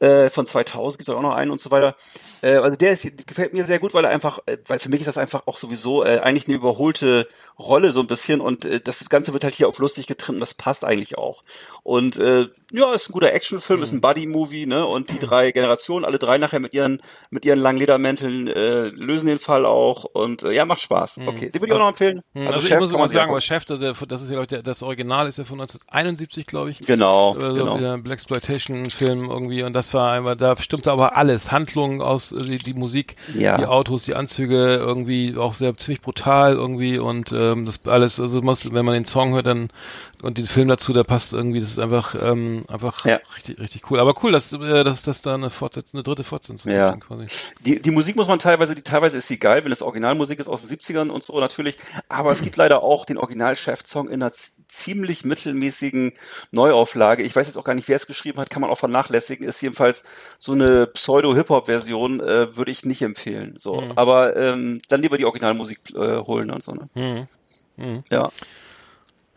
Äh, 0.00 0.30
von 0.30 0.46
2000 0.46 0.98
gibt 0.98 1.08
es 1.08 1.14
auch 1.14 1.20
noch 1.20 1.34
einen 1.34 1.50
und 1.50 1.60
so 1.60 1.70
weiter. 1.70 1.94
Äh, 2.42 2.56
also 2.56 2.76
der 2.76 2.92
ist, 2.92 3.26
gefällt 3.26 3.52
mir 3.52 3.64
sehr 3.64 3.78
gut, 3.78 3.92
weil 3.92 4.04
er 4.04 4.10
einfach, 4.10 4.40
äh, 4.46 4.56
weil 4.66 4.78
für 4.78 4.88
mich 4.88 5.00
ist 5.00 5.06
das 5.06 5.18
einfach 5.18 5.42
auch 5.46 5.58
sowieso 5.58 6.04
äh, 6.04 6.20
eigentlich 6.20 6.48
eine 6.48 6.56
überholte 6.56 7.28
Rolle 7.60 7.92
so 7.92 8.00
ein 8.00 8.06
bisschen 8.06 8.40
und 8.40 8.64
äh, 8.64 8.80
das 8.80 9.08
Ganze 9.08 9.32
wird 9.32 9.44
halt 9.44 9.54
hier 9.54 9.68
auf 9.68 9.78
lustig 9.78 10.06
getrimmt 10.06 10.36
und 10.36 10.40
das 10.40 10.54
passt 10.54 10.84
eigentlich 10.84 11.18
auch. 11.18 11.42
Und 11.82 12.18
äh, 12.18 12.46
ja, 12.72 12.92
ist 12.94 13.08
ein 13.08 13.12
guter 13.12 13.32
Actionfilm, 13.32 13.82
ist 13.82 13.92
ein 13.92 14.00
Buddy-Movie, 14.00 14.66
ne? 14.66 14.86
Und 14.86 15.10
die 15.10 15.18
drei 15.18 15.50
Generationen, 15.50 16.04
alle 16.04 16.18
drei 16.18 16.38
nachher 16.38 16.60
mit 16.60 16.72
ihren 16.74 17.00
mit 17.30 17.44
ihren 17.44 17.58
langen 17.58 17.78
Ledermänteln 17.78 18.48
äh, 18.48 18.88
lösen 18.88 19.26
den 19.26 19.38
Fall 19.38 19.66
auch 19.66 20.04
und 20.04 20.42
äh, 20.42 20.52
ja, 20.52 20.64
macht 20.64 20.80
Spaß. 20.80 21.18
Okay, 21.26 21.50
den 21.50 21.60
würde 21.60 21.66
ich 21.66 21.72
auch 21.72 21.78
noch 21.84 21.88
empfehlen. 21.88 22.22
Hm, 22.34 22.46
Also, 22.46 22.58
ich 22.58 22.68
Chef 22.68 22.80
muss 22.80 22.90
immer 22.90 23.00
man 23.00 23.08
sich 23.08 23.16
sagen, 23.18 23.30
aber. 23.30 23.40
Chef, 23.40 23.64
das, 23.64 23.80
ist 23.80 24.00
ja- 24.00 24.06
das 24.06 24.22
ist 24.22 24.30
ja, 24.30 24.40
ich, 24.40 24.46
der, 24.48 24.62
das 24.62 24.82
Original 24.82 25.26
ist 25.26 25.38
ja 25.38 25.44
von 25.44 25.60
1971, 25.60 26.46
glaube 26.46 26.70
ich. 26.70 26.78
Genau, 26.80 27.34
Also 27.34 27.56
genau. 27.56 27.78
der 27.78 27.98
Blaxploitation-Film 27.98 29.30
irgendwie 29.30 29.62
und 29.62 29.72
das 29.72 29.92
war 29.94 30.12
einmal, 30.12 30.36
da 30.36 30.56
stimmte 30.56 30.92
aber 30.92 31.16
alles. 31.16 31.50
Handlung 31.52 32.02
aus, 32.02 32.32
äh, 32.32 32.42
die, 32.42 32.58
die 32.58 32.74
Musik, 32.74 33.16
Ja. 33.34 33.56
die 33.58 33.66
Autos, 33.66 34.04
die 34.04 34.14
Anzüge, 34.14 34.76
irgendwie 34.76 35.36
auch 35.36 35.54
sehr 35.54 35.76
ziemlich 35.76 36.00
brutal 36.00 36.54
irgendwie 36.54 36.98
und 36.98 37.32
ähm, 37.50 37.66
das 37.66 37.86
alles, 37.86 38.18
also 38.20 38.40
muss, 38.42 38.72
wenn 38.72 38.84
man 38.84 38.94
den 38.94 39.04
Song 39.04 39.34
hört, 39.34 39.46
dann 39.46 39.68
und 40.22 40.38
den 40.38 40.46
Film 40.46 40.68
dazu, 40.68 40.92
der 40.92 41.04
passt 41.04 41.32
irgendwie, 41.32 41.60
das 41.60 41.70
ist 41.70 41.78
einfach, 41.78 42.14
ähm, 42.20 42.64
einfach 42.68 43.04
Ja. 43.04 43.20
richtig, 43.36 43.58
richtig 43.58 43.90
cool. 43.90 44.00
Aber 44.00 44.14
cool, 44.22 44.32
dass, 44.32 44.52
äh, 44.52 44.84
dass, 44.84 45.02
dass 45.02 45.22
da 45.22 45.34
eine 45.34 45.50
Fortsetzung, 45.50 45.98
eine 45.98 46.02
dritte 46.02 46.24
Fortsetzung 46.24 46.70
Ja. 46.70 46.92
gibt, 46.92 47.06
quasi. 47.06 47.26
Die, 47.64 47.80
die 47.80 47.90
Musik 47.90 48.16
muss 48.16 48.28
man 48.28 48.38
teilweise, 48.38 48.74
die 48.74 48.82
teilweise 48.82 49.18
ist 49.18 49.28
sie 49.28 49.38
geil, 49.38 49.64
wenn 49.64 49.72
es 49.72 49.82
Originalmusik 49.82 50.38
ist 50.38 50.48
aus 50.48 50.66
den 50.66 50.70
70ern 50.70 51.08
und 51.10 51.22
so 51.22 51.38
natürlich, 51.40 51.76
aber 52.08 52.32
es 52.32 52.42
gibt 52.42 52.56
leider 52.56 52.82
auch 52.82 53.04
den 53.04 53.18
Original-Chef-Song 53.18 54.08
in 54.08 54.22
einer 54.22 54.32
ziemlich 54.68 55.24
mittelmäßigen 55.24 56.12
Neuauflage. 56.52 57.22
Ich 57.22 57.34
weiß 57.34 57.46
jetzt 57.46 57.56
auch 57.56 57.64
gar 57.64 57.74
nicht, 57.74 57.88
wer 57.88 57.96
es 57.96 58.06
geschrieben 58.06 58.38
hat, 58.38 58.50
kann 58.50 58.60
man 58.60 58.70
auch 58.70 58.78
vernachlässigen, 58.78 59.46
ist 59.48 59.60
jedenfalls 59.60 60.04
so 60.38 60.52
eine 60.52 60.86
Pseudo-Hip-Hop-Version, 60.86 62.20
äh, 62.20 62.56
würde 62.56 62.70
ich 62.70 62.84
nicht 62.84 63.02
empfehlen. 63.02 63.54
So, 63.56 63.82
aber 63.96 64.36
ähm, 64.36 64.80
dann 64.88 65.02
lieber 65.02 65.18
die 65.18 65.24
Originalmusik 65.24 65.80
äh, 65.94 66.18
holen 66.18 66.50
und 66.50 66.62
so. 66.62 66.72
Ne? 66.72 67.28
Ja. 68.10 68.30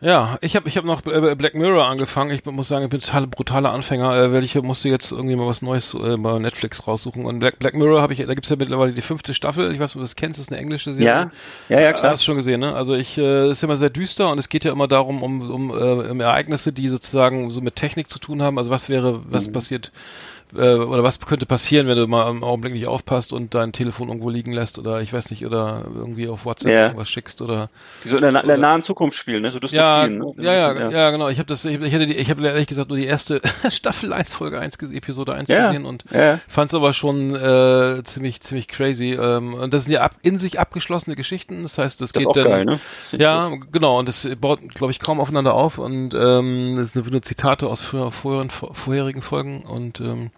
Ja, 0.00 0.36
ich 0.42 0.54
habe 0.54 0.68
ich 0.68 0.76
hab 0.76 0.84
noch 0.84 1.06
äh, 1.06 1.34
Black 1.34 1.54
Mirror 1.54 1.86
angefangen. 1.86 2.30
Ich 2.30 2.44
muss 2.44 2.68
sagen, 2.68 2.84
ich 2.84 2.90
bin 2.90 3.00
total 3.00 3.26
brutaler 3.26 3.72
Anfänger, 3.72 4.14
äh, 4.14 4.32
weil 4.34 4.44
ich 4.44 4.54
musste 4.56 4.90
jetzt 4.90 5.12
irgendwie 5.12 5.34
mal 5.34 5.46
was 5.46 5.62
Neues 5.62 5.94
äh, 5.94 6.16
bei 6.18 6.38
Netflix 6.38 6.86
raussuchen. 6.86 7.24
Und 7.24 7.38
Black, 7.38 7.58
Black 7.58 7.72
Mirror 7.72 8.02
habe 8.02 8.12
ich, 8.12 8.18
da 8.18 8.34
gibt's 8.34 8.50
ja 8.50 8.56
mittlerweile 8.56 8.92
die 8.92 9.00
fünfte 9.00 9.32
Staffel. 9.32 9.72
Ich 9.72 9.78
weiß 9.78 9.90
nicht, 9.90 9.96
ob 9.96 10.00
du 10.00 10.04
das 10.04 10.16
kennst, 10.16 10.38
das 10.38 10.46
ist 10.46 10.52
eine 10.52 10.60
englische 10.60 10.92
Serie. 10.92 11.30
Ja, 11.70 11.76
ja, 11.78 11.80
ja, 11.80 11.92
klar. 11.94 12.10
Hast 12.10 12.20
du 12.20 12.24
schon 12.26 12.36
gesehen, 12.36 12.60
ne? 12.60 12.74
Also 12.74 12.94
ich, 12.94 13.16
äh, 13.16 13.48
ist 13.50 13.62
immer 13.64 13.76
sehr 13.76 13.88
düster 13.88 14.30
und 14.30 14.36
es 14.38 14.50
geht 14.50 14.66
ja 14.66 14.72
immer 14.72 14.88
darum, 14.88 15.22
um, 15.22 15.50
um, 15.50 15.70
äh, 15.70 16.10
um 16.10 16.20
Ereignisse, 16.20 16.74
die 16.74 16.90
sozusagen 16.90 17.50
so 17.50 17.62
mit 17.62 17.76
Technik 17.76 18.10
zu 18.10 18.18
tun 18.18 18.42
haben. 18.42 18.58
Also 18.58 18.70
was 18.70 18.90
wäre, 18.90 19.22
was 19.30 19.46
Mhm. 19.48 19.52
passiert, 19.52 19.90
äh, 20.56 20.74
oder 20.76 21.02
was 21.02 21.20
könnte 21.20 21.46
passieren, 21.46 21.86
wenn 21.86 21.96
du 21.96 22.06
mal 22.06 22.30
im 22.30 22.42
Augenblick 22.44 22.72
nicht 22.74 22.86
aufpasst 22.86 23.32
und 23.32 23.54
dein 23.54 23.72
Telefon 23.72 24.08
irgendwo 24.08 24.30
liegen 24.30 24.52
lässt 24.52 24.78
oder 24.78 25.00
ich 25.00 25.12
weiß 25.12 25.30
nicht, 25.30 25.44
oder 25.46 25.84
irgendwie 25.94 26.28
auf 26.28 26.44
WhatsApp 26.44 26.72
Ja. 26.72 26.82
irgendwas 26.86 27.08
schickst 27.08 27.42
oder 27.42 27.70
Die 28.04 28.08
so 28.08 28.16
in 28.16 28.22
der, 28.22 28.32
na- 28.32 28.40
in 28.40 28.48
der 28.48 28.58
nahen 28.58 28.82
Zukunft 28.82 29.18
spielen, 29.18 29.42
ne? 29.42 29.50
So 29.50 29.58
ja, 29.68 30.06
Dystopien. 30.06 30.34
ne? 30.36 30.44
ja, 30.44 30.54
ja, 30.54 30.72
bisschen, 30.72 30.90
ja, 30.90 31.10
genau. 31.10 31.28
Ich 31.28 31.38
habe 31.38 31.46
das, 31.46 31.64
ich, 31.64 31.80
ich 31.80 31.94
hatte 31.94 32.06
die, 32.06 32.14
ich 32.14 32.30
habe 32.30 32.46
ehrlich 32.46 32.66
gesagt 32.66 32.88
nur 32.88 32.98
die 32.98 33.06
erste 33.06 33.40
Staffel 33.70 34.12
1, 34.12 34.34
Folge 34.34 34.58
1, 34.60 34.78
gese- 34.78 34.94
Episode 34.94 35.34
1 35.34 35.48
Ja, 35.48 35.66
gesehen 35.68 35.84
und 35.86 36.04
ja. 36.12 36.38
fand 36.48 36.70
es 36.70 36.74
aber 36.74 36.92
schon 36.92 37.34
äh, 37.34 38.02
ziemlich, 38.04 38.40
ziemlich 38.40 38.68
crazy. 38.68 39.12
Ähm, 39.12 39.54
und 39.54 39.74
das 39.74 39.84
sind 39.84 39.92
ja 39.92 40.02
ab, 40.02 40.14
in 40.22 40.38
sich 40.38 40.60
abgeschlossene 40.60 41.16
Geschichten. 41.16 41.62
Das 41.62 41.78
heißt, 41.78 42.00
das, 42.00 42.12
Das 42.12 42.22
ist 42.22 42.26
geht 42.26 42.28
auch 42.28 42.32
dann, 42.34 42.44
geil, 42.44 42.64
ne? 42.64 42.80
Das 43.10 43.20
ja, 43.20 43.50
genau. 43.72 43.98
Und 43.98 44.08
das 44.08 44.28
baut, 44.40 44.60
glaube 44.74 44.90
ich, 44.90 45.00
kaum 45.00 45.20
aufeinander 45.20 45.54
auf. 45.54 45.78
Und 45.78 46.14
ähm, 46.14 46.74
das 46.76 46.92
sind 46.92 47.10
nur 47.10 47.22
Zitate 47.22 47.68
aus 47.68 47.80
früher, 47.80 48.10
vorherigen, 48.12 48.50
vorherigen 48.50 49.22
Folgen 49.22 49.62
und 49.62 50.00
ähm, 50.00 50.30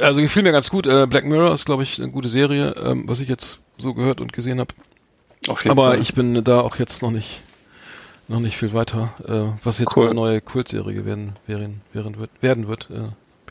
also 0.00 0.20
gefiel 0.20 0.42
mir 0.42 0.52
ganz 0.52 0.70
gut. 0.70 0.86
Äh, 0.86 1.06
Black 1.06 1.24
Mirror 1.24 1.52
ist, 1.52 1.64
glaube 1.64 1.82
ich, 1.82 2.00
eine 2.00 2.10
gute 2.10 2.28
Serie, 2.28 2.74
ähm, 2.86 3.04
was 3.06 3.20
ich 3.20 3.28
jetzt 3.28 3.58
so 3.78 3.94
gehört 3.94 4.20
und 4.20 4.32
gesehen 4.32 4.60
habe. 4.60 4.74
Aber 5.68 5.84
Fall. 5.90 6.00
ich 6.00 6.14
bin 6.14 6.44
da 6.44 6.60
auch 6.60 6.76
jetzt 6.76 7.02
noch 7.02 7.10
nicht 7.10 7.42
noch 8.30 8.40
nicht 8.40 8.56
viel 8.56 8.72
weiter, 8.72 9.12
äh, 9.26 9.64
was 9.64 9.80
jetzt 9.80 9.96
Cool. 9.96 10.06
eine 10.06 10.14
neue 10.14 10.40
Kultserie 10.40 11.04
werden, 11.04 11.36
werden, 11.46 11.82
werden 11.92 12.16
wird, 12.16 12.30
werden 12.40 12.68
wird. 12.68 12.88
Äh, 12.90 13.08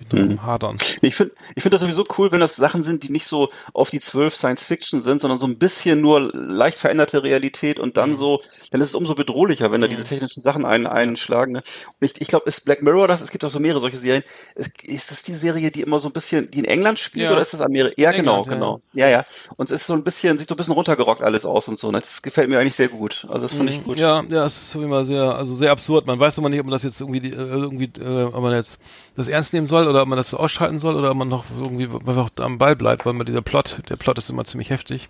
bin 0.08 0.26
Mhm. 0.26 0.32
am 0.39 0.45
Hadern. 0.45 0.78
Ich 1.02 1.16
finde 1.16 1.34
ich 1.56 1.64
finde 1.64 1.76
das 1.76 1.82
sowieso 1.82 2.04
cool, 2.18 2.32
wenn 2.32 2.39
das 2.39 2.56
Sachen 2.56 2.84
sind, 2.84 3.04
die 3.04 3.12
nicht 3.12 3.28
so 3.28 3.50
auf 3.74 3.89
die 3.89 4.00
zwölf 4.00 4.36
Science 4.36 4.64
Fiction 4.64 5.02
sind, 5.02 5.20
sondern 5.22 5.39
so 5.39 5.45
ein 5.47 5.58
bisschen 5.58 6.00
nur 6.02 6.32
leicht 6.34 6.78
veränderte 6.78 7.24
Realität 7.24 7.80
und 7.80 7.89
Mhm. 7.89 7.93
dann 7.93 8.18
so, 8.18 8.41
dann 8.72 8.82
ist 8.82 8.89
es 8.89 8.95
umso 8.95 9.16
bedrohlicher, 9.16 9.72
wenn 9.72 9.82
da 9.82 9.88
diese 9.88 10.04
technischen 10.04 10.41
Sachen 10.41 10.64
ein, 10.66 10.88
einschlagen. 10.88 11.52
Ne? 11.54 11.64
Und 12.00 12.06
ich, 12.06 12.22
ich 12.22 12.28
glaube, 12.28 12.47
ist 12.47 12.64
Black 12.66 12.82
Mirror 12.82 13.08
das? 13.08 13.22
Es 13.22 13.32
gibt 13.32 13.43
auch 13.43 13.50
so 13.50 13.60
mehrere 13.60 13.82
solche 13.82 13.97
Serien. 13.97 14.24
Ist, 14.56 14.72
ist 14.84 15.12
das 15.12 15.24
die 15.24 15.34
Serie, 15.34 15.72
die 15.72 15.82
immer 15.82 16.00
so 16.00 16.08
ein 16.10 16.14
bisschen, 16.14 16.50
die 16.52 16.60
in 16.60 16.66
England 16.66 17.00
spielt 17.00 17.26
Ja. 17.26 17.32
oder 17.32 17.41
ist 17.41 17.54
das 17.54 17.62
Amerika? 17.62 17.93
Ja, 17.97 18.12
genau, 18.12 18.43
England, 18.43 18.47
ja. 18.47 18.54
genau. 18.54 18.82
Ja, 18.93 19.10
ja. 19.10 19.26
Und 19.58 19.66
es 19.72 19.82
ist 19.82 19.88
so 19.88 19.93
ein 19.93 20.04
bisschen, 20.04 20.38
sieht 20.38 20.47
so 20.47 20.54
ein 20.56 20.58
bisschen 20.58 20.74
runtergerockt 20.74 21.22
alles 21.22 21.45
aus 21.45 21.68
und 21.68 21.78
so. 21.78 21.91
Ne? 21.91 22.00
Das 22.00 22.22
gefällt 22.22 22.50
mir 22.50 22.60
eigentlich 22.60 22.76
sehr 22.76 22.88
gut. 22.89 23.26
Also 23.30 23.47
das 23.47 23.54
finde 23.56 23.74
ich 23.74 23.84
gut. 23.84 23.97
Mhm. 23.97 24.02
Ja, 24.02 24.24
ja, 24.30 24.45
es 24.45 24.56
ist 24.56 24.72
so 24.72 24.82
immer 24.82 25.04
sehr, 25.06 25.24
also 25.36 25.56
sehr 25.56 25.72
absurd. 25.72 26.08
Man 26.08 26.20
weiß 26.20 26.38
immer 26.38 26.50
nicht, 26.50 26.60
ob 26.60 26.66
man 26.66 26.72
das 26.74 26.84
jetzt 26.84 27.02
irgendwie, 27.02 27.20
die, 27.20 27.32
äh, 27.32 27.36
irgendwie, 27.36 27.89
äh, 28.00 28.24
ob 28.24 28.41
man 28.41 28.54
jetzt 28.54 28.80
das 29.16 29.28
ernst 29.28 29.54
nehmen 29.54 29.68
soll 29.68 29.88
oder 29.90 30.02
ob 30.04 30.08
man 30.08 30.18
das 30.18 30.34
ausschalten 30.34 30.80
soll 30.80 30.96
oder 30.96 31.12
ob 31.12 31.18
man 31.18 31.28
noch 31.28 31.46
irgendwie 31.58 31.90
einfach 32.08 32.30
am 32.40 32.58
Ball 32.58 32.76
bleibt, 32.76 33.06
weil 33.06 33.14
man 33.14 33.26
dieser 33.26 33.42
Plot, 33.42 33.82
der 33.90 33.96
Plot 33.96 34.18
ist 34.18 34.30
immer 34.30 34.46
ziemlich 34.46 34.70
heftig. 34.70 35.10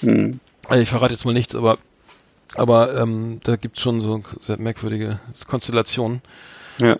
Hm. 0.00 0.40
Also 0.68 0.82
ich 0.82 0.88
verrate 0.88 1.12
jetzt 1.12 1.24
mal 1.24 1.34
nichts, 1.34 1.54
aber 1.54 1.78
aber 2.54 2.98
ähm, 3.00 3.40
da 3.42 3.56
gibt's 3.56 3.80
schon 3.80 4.00
so 4.00 4.22
sehr 4.40 4.58
merkwürdige 4.58 5.20
Konstellationen. 5.48 6.20
Ja. 6.78 6.98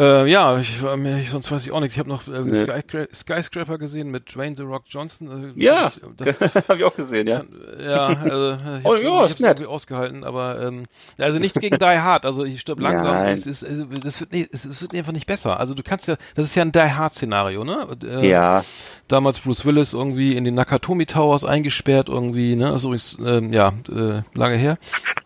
Äh, 0.00 0.26
ja, 0.30 0.56
ich, 0.58 0.80
mir- 0.82 1.18
ich, 1.18 1.30
sonst 1.30 1.52
weiß 1.52 1.62
ich 1.66 1.72
auch 1.72 1.80
nichts. 1.80 1.94
Ich 1.94 1.98
habe 1.98 2.08
noch 2.08 2.26
äh, 2.26 2.40
Nee. 2.40 2.54
Sky, 2.82 3.06
Skyscraper 3.12 3.76
gesehen 3.76 4.10
mit 4.10 4.34
Dwayne 4.34 4.56
The 4.56 4.62
Rock 4.62 4.84
Johnson. 4.88 5.52
Äh, 5.56 5.62
Ja, 5.62 5.92
das, 6.16 6.40
habe 6.40 6.78
ich 6.78 6.84
auch 6.84 6.96
gesehen, 6.96 7.26
ja. 7.28 7.42
ja, 7.78 8.06
also, 8.06 8.52
ich 8.78 8.84
Oh 8.84 8.92
hab's, 8.94 9.02
ja, 9.02 9.24
ist 9.26 9.40
nett. 9.40 9.50
irgendwie 9.60 9.66
ausgehalten, 9.66 10.24
aber 10.24 10.60
ähm, 10.62 10.84
also 11.18 11.38
nichts 11.38 11.60
gegen 11.60 11.78
Die 11.78 11.84
Hard, 11.84 12.24
also 12.24 12.44
ich 12.44 12.60
stirb 12.60 12.80
langsam, 12.80 13.14
es 13.26 13.46
ist, 13.46 13.62
also, 13.62 13.84
das 13.84 14.20
wird, 14.20 14.32
nee, 14.32 14.48
es, 14.50 14.64
es 14.64 14.80
wird 14.80 14.94
einfach 14.94 15.12
nicht 15.12 15.26
besser. 15.26 15.60
Also 15.60 15.74
du 15.74 15.82
kannst 15.82 16.08
ja, 16.08 16.16
das 16.34 16.46
ist 16.46 16.54
ja 16.54 16.62
ein 16.62 16.72
Die 16.72 16.78
Hard 16.80 17.12
Szenario, 17.12 17.64
ne? 17.64 17.86
Äh, 18.02 18.28
Ja. 18.28 18.64
Damals 19.08 19.40
Bruce 19.40 19.64
Willis 19.66 19.92
irgendwie 19.92 20.36
in 20.36 20.44
den 20.44 20.54
Nakatomi 20.54 21.04
Towers 21.04 21.44
eingesperrt 21.44 22.08
irgendwie, 22.08 22.54
ne? 22.56 22.70
Also 22.70 22.88
übrigens, 22.88 23.18
ähm, 23.24 23.52
ja, 23.52 23.72
äh, 23.90 24.22
lange 24.38 24.56
her. 24.56 24.78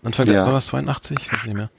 Anfang 0.03 0.27
Ja. 0.27 0.47
war 0.47 0.53
das 0.55 0.67
82? 0.67 1.19
Ich 1.21 1.33
weiß 1.33 1.45
nicht 1.47 1.55
mehr. 1.57 1.71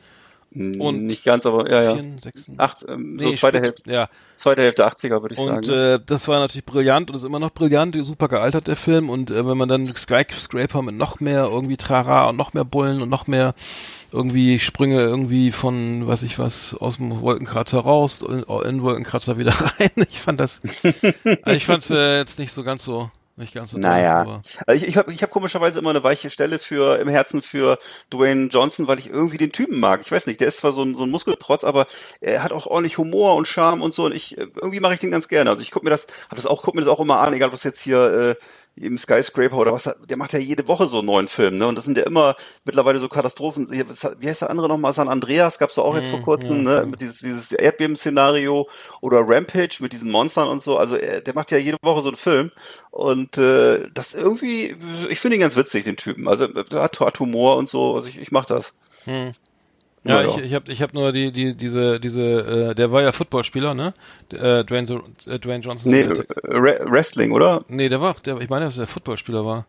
Und 0.55 1.05
nicht 1.05 1.23
ganz, 1.25 1.45
aber 1.45 1.69
ja, 1.69 1.81
ja. 1.83 1.93
64? 1.95 2.57
Acht, 2.57 2.85
ähm, 2.87 3.19
so 3.19 3.29
Nee, 3.29 3.35
zweite 3.35 3.57
spät- 3.57 3.63
Hälfte, 3.63 3.91
Ja, 3.91 4.09
zweite 4.35 4.61
Hälfte 4.61 4.85
80er, 4.87 5.21
würde 5.21 5.33
ich 5.33 5.39
und 5.39 5.65
sagen. 5.65 5.69
äh, 5.69 5.99
das 6.05 6.27
war 6.27 6.39
natürlich 6.39 6.65
brillant 6.65 7.09
und 7.09 7.15
ist 7.17 7.23
immer 7.25 7.39
noch 7.39 7.51
brillant, 7.51 7.95
super 8.05 8.27
gealtert 8.27 8.67
der 8.67 8.75
Film 8.77 9.09
und 9.09 9.31
äh, 9.31 9.45
wenn 9.45 9.57
man 9.57 9.67
dann 9.67 9.85
Skyscraper 9.85 10.81
mit 10.81 10.95
noch 10.95 11.19
mehr 11.19 11.43
irgendwie 11.45 11.77
Trara 11.77 12.29
und 12.29 12.37
noch 12.37 12.53
mehr 12.53 12.63
Bullen 12.65 13.01
und 13.01 13.09
noch 13.09 13.27
mehr 13.27 13.53
irgendwie 14.11 14.59
Sprünge 14.59 15.01
irgendwie 15.01 15.51
von 15.51 16.07
was 16.07 16.23
ich 16.23 16.39
was 16.39 16.73
aus 16.73 16.97
dem 16.97 17.19
Wolkenkratzer 17.21 17.79
raus 17.79 18.21
in, 18.21 18.43
in 18.43 18.81
Wolkenkratzer 18.81 19.37
wieder 19.37 19.51
rein. 19.79 19.89
Ich 20.09 20.19
fand 20.21 20.39
das 20.39 20.61
also 21.43 21.57
ich 21.57 21.65
fand 21.65 21.83
es 21.83 21.89
äh, 21.89 22.17
jetzt 22.19 22.39
nicht 22.39 22.53
so 22.53 22.63
ganz 22.63 22.83
so 22.85 23.11
nicht 23.37 23.53
ganz 23.53 23.71
so 23.71 23.77
toll, 23.77 23.81
Naja. 23.81 24.19
aber- 24.21 24.41
Also 24.65 24.81
ich, 24.83 24.89
ich 24.89 24.97
habe 24.97 25.11
ich 25.11 25.21
hab 25.23 25.29
komischerweise 25.29 25.79
immer 25.79 25.89
eine 25.89 26.03
weiche 26.03 26.29
Stelle 26.29 26.57
für 26.59 26.97
im 26.99 27.07
Herzen 27.09 27.41
für 27.41 27.77
Dwayne 28.11 28.47
Johnson, 28.47 28.87
weil 28.87 28.99
ich 28.99 29.09
irgendwie 29.09 29.37
den 29.37 29.51
Typen 29.51 29.79
mag. 29.79 30.01
Ich 30.01 30.11
weiß 30.11 30.25
nicht, 30.27 30.39
der 30.39 30.47
ist 30.47 30.57
zwar 30.57 30.71
so 30.71 30.83
ein, 30.83 30.95
so 30.95 31.03
ein 31.03 31.11
Muskelprotz, 31.11 31.63
aber 31.63 31.87
er 32.21 32.43
hat 32.43 32.53
auch 32.53 32.65
ordentlich 32.65 32.97
Humor 32.97 33.35
und 33.35 33.47
Charme 33.47 33.81
und 33.81 33.93
so. 33.93 34.05
Und 34.05 34.15
ich 34.15 34.37
äh, 34.37 34.47
irgendwie 34.55 34.79
mache 34.79 34.93
ich 34.93 34.99
den 34.99 35.11
ganz 35.11 35.27
gerne. 35.27 35.49
Also 35.49 35.61
ich 35.61 35.71
guck 35.71 35.83
mir 35.83 35.89
das, 35.89 36.07
hab 36.29 36.37
das 36.37 36.45
auch, 36.45 36.61
guck 36.63 36.75
mir 36.75 36.81
das 36.81 36.89
auch 36.89 36.99
immer 36.99 37.19
an, 37.19 37.33
egal 37.33 37.47
ob 37.49 37.53
das 37.53 37.63
jetzt 37.63 37.81
hier 37.81 37.99
äh, 37.99 38.35
im 38.77 38.97
Skyscraper 38.97 39.57
oder 39.57 39.71
was. 39.71 39.89
Der 40.09 40.17
macht 40.17 40.33
ja 40.33 40.39
jede 40.39 40.67
Woche 40.67 40.87
so 40.87 40.99
einen 40.99 41.07
neuen 41.07 41.27
Film, 41.27 41.57
ne? 41.57 41.67
Und 41.67 41.75
das 41.75 41.85
sind 41.85 41.97
ja 41.97 42.03
immer 42.03 42.35
mittlerweile 42.65 42.99
so 42.99 43.07
Katastrophen. 43.07 43.69
Wie 43.71 44.27
heißt 44.27 44.41
der 44.41 44.49
andere 44.49 44.67
nochmal? 44.67 44.93
San 44.93 45.07
Andreas 45.07 45.57
gab's 45.57 45.75
da 45.75 45.81
auch 45.81 45.95
jetzt 45.95 46.09
vor 46.09 46.21
kurzem, 46.21 46.63
ne? 46.63 46.85
Mit 46.85 46.99
dieses, 46.99 47.19
dieses 47.19 47.51
Erdbeben-Szenario 47.53 48.67
oder 49.01 49.21
Rampage 49.25 49.77
mit 49.79 49.93
diesen 49.93 50.11
Monstern 50.11 50.49
und 50.49 50.61
so. 50.61 50.77
Also 50.77 50.97
er, 50.97 51.21
der 51.21 51.33
macht 51.33 51.51
ja 51.51 51.57
jede 51.57 51.77
Woche 51.81 52.01
so 52.01 52.09
einen 52.09 52.17
Film. 52.17 52.51
Und 52.91 53.37
äh, 53.37 53.89
das 53.93 54.13
irgendwie, 54.13 54.75
ich 55.09 55.19
finde 55.19 55.37
ihn 55.37 55.41
ganz 55.41 55.55
witzig, 55.55 55.85
den 55.85 55.97
Typen. 55.97 56.27
Also 56.27 56.47
der 56.47 56.81
hat, 56.81 56.99
hat 56.99 57.19
Humor 57.19 57.57
und 57.57 57.69
so. 57.69 57.95
Also 57.95 58.09
ich, 58.09 58.17
ich 58.19 58.31
mach 58.31 58.45
das. 58.45 58.73
Ja, 60.05 60.21
Ja, 60.21 60.29
ich, 60.29 60.37
ich 60.37 60.53
habe 60.53 60.71
ich 60.71 60.81
hab 60.81 60.93
nur 60.93 61.11
die, 61.11 61.31
die, 61.31 61.55
diese, 61.55 61.99
diese, 61.99 62.21
äh, 62.21 62.75
der 62.75 62.91
war 62.91 63.01
ja 63.01 63.11
Footballspieler, 63.11 63.73
ne? 63.73 63.93
Äh, 64.31 64.63
Dwayne, 64.63 65.01
äh, 65.27 65.39
Dwayne 65.39 65.63
Johnson. 65.63 65.91
Nee, 65.91 66.07
Re 66.43 66.79
Wrestling, 66.85 67.31
oder? 67.31 67.61
nee, 67.67 67.89
der 67.89 68.01
war, 68.01 68.15
der, 68.25 68.39
ich 68.39 68.49
meine, 68.49 68.65
dass 68.65 68.77
er 68.77 68.87
Footballspieler 68.87 69.45
war. 69.45 69.65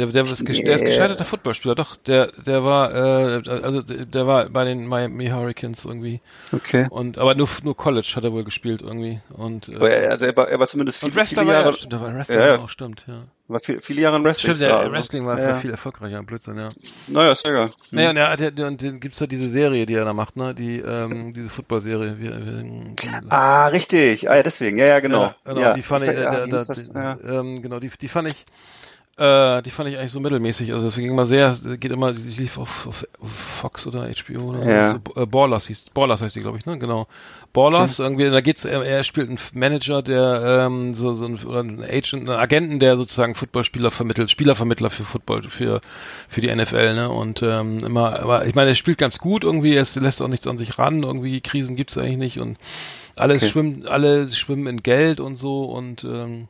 Der, 0.00 0.06
der, 0.06 0.24
ist, 0.24 0.42
Nee. 0.42 0.62
der 0.62 0.74
ist 0.76 0.84
gescheiterter 0.84 1.26
Footballspieler, 1.26 1.74
doch. 1.74 1.94
Der, 1.96 2.28
der 2.46 2.64
war, 2.64 2.94
äh, 2.94 3.42
also 3.50 3.82
der 3.82 4.26
war 4.26 4.48
bei 4.48 4.64
den 4.64 4.86
Miami 4.86 5.28
Hurricanes 5.28 5.84
irgendwie. 5.84 6.22
Okay. 6.52 6.86
Und 6.88 7.18
aber 7.18 7.34
nur, 7.34 7.46
nur 7.64 7.76
College 7.76 8.10
hat 8.16 8.24
er 8.24 8.32
wohl 8.32 8.44
gespielt 8.44 8.80
irgendwie. 8.80 9.20
Und, 9.28 9.68
äh, 9.68 10.04
er, 10.04 10.10
also 10.12 10.24
er 10.24 10.34
war, 10.36 10.48
er 10.48 10.58
war 10.58 10.66
zumindest 10.66 11.02
und 11.04 11.10
viele, 11.10 11.20
Wrestler 11.20 11.42
viele 11.42 11.52
war 11.52 11.60
Jahre, 11.60 11.70
ja, 11.70 11.76
stimmt, 11.76 11.92
der 11.92 12.00
war 12.00 12.14
Wrestler 12.14 12.38
Ja, 12.38 12.46
ja. 12.46 12.58
auch, 12.58 12.68
stimmt, 12.70 13.04
ja. 13.06 13.22
war 13.48 13.60
viel, 13.60 13.80
viele 13.82 14.00
Jahre 14.00 14.16
in 14.16 14.24
Wrestling. 14.24 14.54
Stimmt, 14.54 14.70
der 14.70 14.78
also. 14.78 14.92
Wrestling 14.92 15.26
war 15.26 15.38
ja. 15.38 15.52
viel 15.52 15.70
erfolgreicher, 15.70 16.22
Blödsinn, 16.22 16.56
ja. 16.56 16.70
Naja, 17.08 17.32
ist 17.32 17.46
ja 17.46 17.52
egal. 17.52 17.70
Naja, 17.90 18.10
und, 18.10 18.16
er 18.16 18.30
hat 18.30 18.40
ja, 18.40 18.66
und 18.66 18.82
dann 18.82 19.00
gibt's 19.00 19.18
da 19.18 19.26
diese 19.26 19.50
Serie, 19.50 19.84
die 19.84 19.94
er 19.94 20.06
da 20.06 20.14
macht, 20.14 20.36
ne? 20.36 20.54
Die, 20.54 20.78
ähm, 20.78 21.32
diese 21.32 21.50
Football-Serie. 21.50 22.16
Ah, 23.28 23.66
richtig. 23.66 24.30
Ah, 24.30 24.36
ja, 24.36 24.42
deswegen. 24.42 24.78
Ja, 24.78 24.86
ja, 24.86 25.00
genau. 25.00 25.24
Ja, 25.24 25.34
genau, 25.44 25.60
ja. 25.60 25.74
die 25.74 25.82
fand 25.82 26.04
ich, 26.04 26.10
äh, 26.10 26.14
da, 26.14 26.46
da, 26.46 26.64
die, 26.64 27.26
ähm, 27.26 27.60
genau, 27.60 27.80
die, 27.80 27.90
die 28.00 28.08
fand 28.08 28.30
ich, 28.30 28.46
äh, 29.20 29.62
die 29.62 29.70
fand 29.70 29.90
ich 29.90 29.98
eigentlich 29.98 30.12
so 30.12 30.20
mittelmäßig. 30.20 30.72
Also 30.72 30.86
deswegen 30.86 31.10
immer 31.10 31.26
sehr, 31.26 31.54
geht 31.78 31.92
immer, 31.92 32.12
die 32.12 32.22
lief 32.40 32.56
auf, 32.56 32.86
auf 32.86 33.04
Fox 33.22 33.86
oder 33.86 34.08
HBO 34.08 34.40
oder. 34.50 34.64
Ja. 34.64 34.98
so 35.14 35.20
äh, 35.20 35.26
Ballers 35.26 35.66
hieß, 35.66 35.90
Ballers 35.92 36.22
heißt 36.22 36.34
die, 36.36 36.40
glaube 36.40 36.56
ich, 36.56 36.64
ne? 36.64 36.78
Genau. 36.78 37.06
Ballers, 37.52 37.98
irgendwie, 37.98 38.30
da 38.30 38.40
geht's, 38.40 38.64
er, 38.64 38.82
er 38.82 39.02
spielt 39.02 39.28
einen 39.28 39.38
Manager, 39.52 40.02
der 40.02 40.64
ähm, 40.66 40.94
so, 40.94 41.12
so 41.12 41.26
ein, 41.26 41.38
oder 41.44 41.60
einen 41.60 41.82
Agent, 41.82 42.28
einen 42.28 42.38
Agenten, 42.38 42.78
der 42.78 42.96
sozusagen 42.96 43.34
Footballspieler 43.34 43.90
vermittelt, 43.90 44.30
Spielervermittler 44.30 44.88
für 44.88 45.04
Football, 45.04 45.42
für, 45.42 45.80
für 46.28 46.40
die 46.40 46.54
NFL, 46.54 46.94
ne? 46.94 47.10
Und 47.10 47.42
ähm, 47.42 47.78
immer, 47.84 48.20
aber 48.20 48.46
ich 48.46 48.54
meine, 48.54 48.70
er 48.70 48.74
spielt 48.76 48.98
ganz 48.98 49.18
gut 49.18 49.44
irgendwie, 49.44 49.74
er 49.74 49.84
lässt 49.96 50.22
auch 50.22 50.28
nichts 50.28 50.46
an 50.46 50.58
sich 50.58 50.78
ran, 50.78 51.02
irgendwie 51.02 51.40
Krisen 51.40 51.76
gibt's 51.76 51.98
eigentlich 51.98 52.16
nicht 52.16 52.38
und 52.38 52.56
alles 53.16 53.42
Okay. 53.42 53.50
schwimmen, 53.50 53.86
alle 53.86 54.30
schwimmen 54.30 54.66
in 54.66 54.82
Geld 54.82 55.20
und 55.20 55.36
so 55.36 55.64
und 55.64 56.04
ähm, 56.04 56.48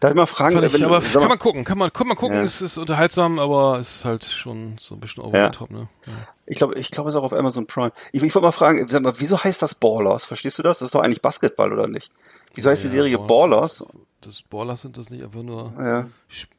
Darf 0.00 0.10
ich 0.10 0.16
mal 0.16 0.26
fragen, 0.26 0.62
ich, 0.62 0.72
wenn, 0.72 0.84
aber 0.84 1.00
kann 1.00 1.28
man 1.28 1.38
gucken, 1.38 1.64
kann 1.64 1.78
man, 1.78 1.92
kann 1.92 2.06
man 2.06 2.16
gucken, 2.16 2.36
Ja. 2.36 2.42
es 2.42 2.60
ist 2.62 2.78
unterhaltsam, 2.78 3.38
aber 3.38 3.78
es 3.78 3.96
ist 3.96 4.04
halt 4.04 4.24
schon 4.24 4.76
so 4.80 4.94
ein 4.94 5.00
bisschen 5.00 5.22
over 5.24 5.36
Ja. 5.36 5.46
the 5.52 5.58
top, 5.58 5.70
ne? 5.70 5.88
Ja. 6.06 6.12
ich 6.46 6.56
glaube, 6.56 6.74
ich 6.78 6.90
glaube, 6.90 7.08
es 7.10 7.14
ist 7.14 7.18
auch 7.20 7.24
auf 7.24 7.32
Amazon 7.32 7.66
Prime. 7.66 7.92
Ich, 8.12 8.22
ich 8.22 8.34
wollte 8.34 8.46
mal 8.46 8.52
fragen, 8.52 8.86
sag 8.88 9.02
mal, 9.02 9.14
wieso 9.18 9.42
heißt 9.42 9.62
das 9.62 9.74
Ballers? 9.74 10.24
Verstehst 10.24 10.58
du 10.58 10.62
das? 10.62 10.78
Das 10.80 10.86
ist 10.86 10.94
doch 10.94 11.02
eigentlich 11.02 11.22
Basketball, 11.22 11.72
oder 11.72 11.86
nicht? 11.86 12.10
Wieso 12.54 12.70
heißt 12.70 12.84
die 12.84 12.88
Serie 12.88 13.18
Ballers. 13.18 13.78
Ballers? 13.78 13.84
Das 14.22 14.42
Ballers 14.42 14.82
sind 14.82 14.98
das 14.98 15.08
nicht 15.08 15.22
einfach 15.24 15.42
nur, 15.42 15.72
Ja, 15.78 16.06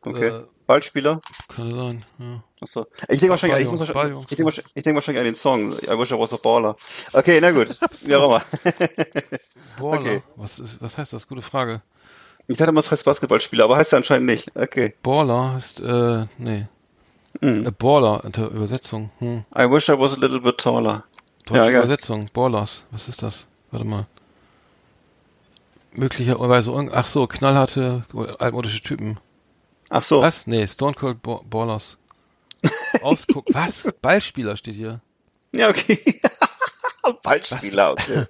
okay. 0.04 0.28
äh, 0.30 0.44
Ballspieler? 0.66 1.22
kann 1.48 1.70
sein, 1.70 2.06
ja. 2.18 2.44
Achso. 2.62 2.88
Ich 3.08 3.20
denke 3.20 3.30
wahrscheinlich, 3.30 3.60
ich, 3.60 3.68
muss 3.70 3.80
wahrscheinlich 3.82 4.18
ich, 4.22 4.28
denke 4.38 4.46
wahrscheinlich, 4.46 4.72
ich 4.76 4.84
denke 4.84 4.96
wahrscheinlich 4.96 5.20
an 5.20 5.26
den 5.26 5.36
Song. 5.36 5.74
I 5.74 5.98
wish 6.00 6.12
I 6.12 6.18
was 6.18 6.34
a 6.34 6.38
baller. 6.38 6.76
Okay, 7.14 7.40
na 7.42 7.52
gut. 7.52 7.78
Wie 8.06 8.16
auch 8.16 8.26
immer. 8.26 8.42
Baller, 9.80 9.94
Okay. 10.00 10.24
was 10.38 10.60
ist, 10.60 10.82
was 10.82 10.98
heißt 10.98 11.14
das? 11.14 11.28
Gute 11.28 11.42
Frage. 11.42 11.82
Ich 12.52 12.58
dachte 12.58 12.70
immer, 12.72 12.80
es 12.80 12.92
heißt 12.92 13.06
Basketballspieler, 13.06 13.64
aber 13.66 13.78
heißt 13.78 13.92
ja 13.94 13.98
anscheinend 13.98 14.28
nicht. 14.30 14.56
Okay. 14.56 14.94
Baller 15.04 15.54
heißt, 15.54 15.80
äh, 15.82 16.26
nee. 16.38 16.68
Hm. 17.40 17.66
Äh, 17.66 17.72
Baller, 17.72 18.24
unter 18.26 18.50
Übersetzung, 18.50 19.10
hm. 19.20 19.46
I 19.56 19.70
wish 19.70 19.88
I 19.90 19.94
was 19.98 20.14
a 20.14 20.18
little 20.20 20.42
bit 20.42 20.58
taller. 20.58 21.04
Deutsche 21.46 21.58
Ja, 21.58 21.70
ja. 21.70 21.78
Übersetzung, 21.80 22.30
Ballers, 22.34 22.86
was 22.92 23.08
ist 23.08 23.24
das? 23.24 23.48
Warte 23.72 23.86
mal. 23.86 24.06
Möglicherweise, 25.94 26.72
irgend- 26.72 26.94
ach 26.94 27.06
so, 27.06 27.28
knallharte, 27.28 28.06
altmodische 28.40 28.82
Typen. 28.82 29.18
Ach 29.90 30.04
so. 30.04 30.22
Was? 30.22 30.48
Nee, 30.48 30.68
Stone 30.68 30.94
Cold 30.94 31.22
Ba- 31.22 31.42
Ballers. 31.50 31.98
Ausguck, 33.02 33.46
was? 33.54 33.88
Ballspieler 34.02 34.56
steht 34.56 34.76
hier. 34.76 35.02
Ja, 35.52 35.70
okay. 35.70 36.00
Ballspieler, 37.24 37.92
okay. 37.94 38.26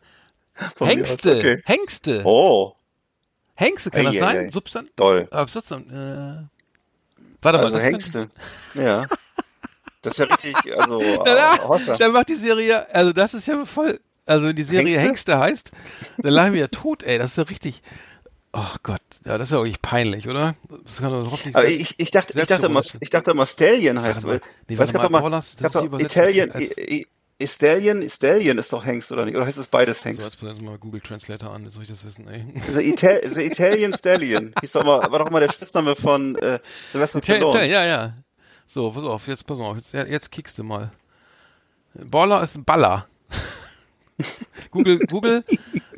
Hengste, 0.80 1.38
Okay. 1.38 1.62
Hengste. 1.66 2.22
Oh, 2.26 2.76
Hengste, 3.62 3.92
kann 3.92 4.06
das 4.06 4.14
Ei, 4.14 4.18
ei, 4.18 4.20
sein? 4.20 4.38
ei. 4.38 4.50
Substan 4.50 4.90
toll. 4.96 5.28
äh, 5.32 5.48
Substan 5.48 5.82
äh, 5.90 7.24
warte 7.42 7.58
mal, 7.58 7.64
Also 7.66 7.76
das 7.78 7.86
Hengste. 7.86 8.30
Ja. 8.74 9.08
Das 10.02 10.14
ist 10.14 10.20
ja 10.20 10.26
richtig, 10.26 10.56
also, 10.80 11.00
Da, 11.24 11.56
äh, 11.56 11.60
Hossa. 11.60 11.98
dann 11.98 12.12
macht 12.12 12.30
die 12.30 12.36
Serie, 12.36 12.94
also 12.94 13.14
das 13.14 13.34
ist 13.36 13.48
ja 13.48 13.64
voll, 13.66 14.00
also 14.26 14.48
wenn 14.48 14.56
die 14.56 14.64
Serie 14.64 14.98
Hengste? 15.00 15.34
Hengste, 15.36 15.40
heißt, 15.40 15.72
dann 16.18 16.34
lachen 16.34 16.54
wir 16.54 16.62
ja 16.62 16.68
tot, 16.68 17.04
ey, 17.04 17.20
das 17.20 17.32
ist 17.32 17.38
ja 17.38 17.44
richtig, 17.44 17.84
oh 18.54 18.76
Gott, 18.82 19.02
ja, 19.26 19.38
das 19.38 19.50
ist 19.50 19.52
ja 19.54 19.60
wirklich 19.60 19.82
peinlich, 19.82 20.28
oder? 20.28 20.56
Das 20.86 20.98
kann 20.98 21.12
doch 21.12 21.30
nicht 21.32 21.56
Aber 21.56 21.66
sein. 21.66 21.74
ich, 21.80 22.00
ich 22.00 22.10
dachte, 22.10 22.34
ich 22.40 22.48
dachte 22.48 22.66
ich 23.00 23.10
dachte 23.12 23.32
immer 23.32 23.46
Stallion 23.46 24.02
heißt, 24.02 24.24
mal. 24.24 24.30
weil, 24.32 24.42
Nee, 24.68 24.78
warte 24.80 24.92
gab 24.94 25.12
mal, 25.12 25.22
mal, 25.22 25.38
es 25.38 25.56
das 25.56 25.74
gab 25.74 25.84
Italian, 27.42 27.48
Stallion, 27.48 28.10
Stallion 28.10 28.58
ist 28.58 28.72
doch 28.74 28.86
Hengst, 28.86 29.12
oder 29.12 29.26
nicht? 29.26 29.36
Oder 29.36 29.46
heißt 29.46 29.58
es 29.58 29.68
beides 29.68 30.00
so, 30.00 30.06
Hengst? 30.06 30.22
jetzt 30.22 30.42
jetzt 30.42 30.62
mal 30.62 30.78
Google 30.78 31.02
Translator 31.02 31.52
an, 31.54 31.64
jetzt 31.64 31.74
soll 31.74 31.84
ich 31.84 31.90
das 31.90 32.06
wissen, 32.06 32.28
ey. 32.28 32.46
The, 32.74 32.82
Ital 32.82 33.22
The 33.30 33.42
Italian 33.44 33.94
Stallion. 33.94 34.54
Hieß 34.62 34.72
doch 34.74 34.84
mal, 34.84 35.00
war 35.12 35.20
doch 35.20 35.30
mal 35.30 35.40
der 35.40 35.52
Spitzname 35.52 35.96
von 35.96 36.36
äh, 36.38 36.60
Sylvester 36.92 37.20
Italien, 37.20 37.48
Stallone. 37.48 37.70
ja, 37.70 37.86
ja. 37.86 38.14
So, 38.68 38.90
pass 38.92 39.04
auf, 39.04 39.28
jetzt 39.28 39.46
pass 39.46 39.60
auf, 39.60 39.76
jetzt, 39.78 39.94
jetzt 39.94 40.32
kickst 40.32 40.58
du 40.60 40.64
mal. 40.64 40.92
Baller 41.94 42.42
ist 42.44 42.56
ein 42.56 42.64
Baller. 42.64 43.08
Google, 44.72 45.00
Google, 45.00 45.44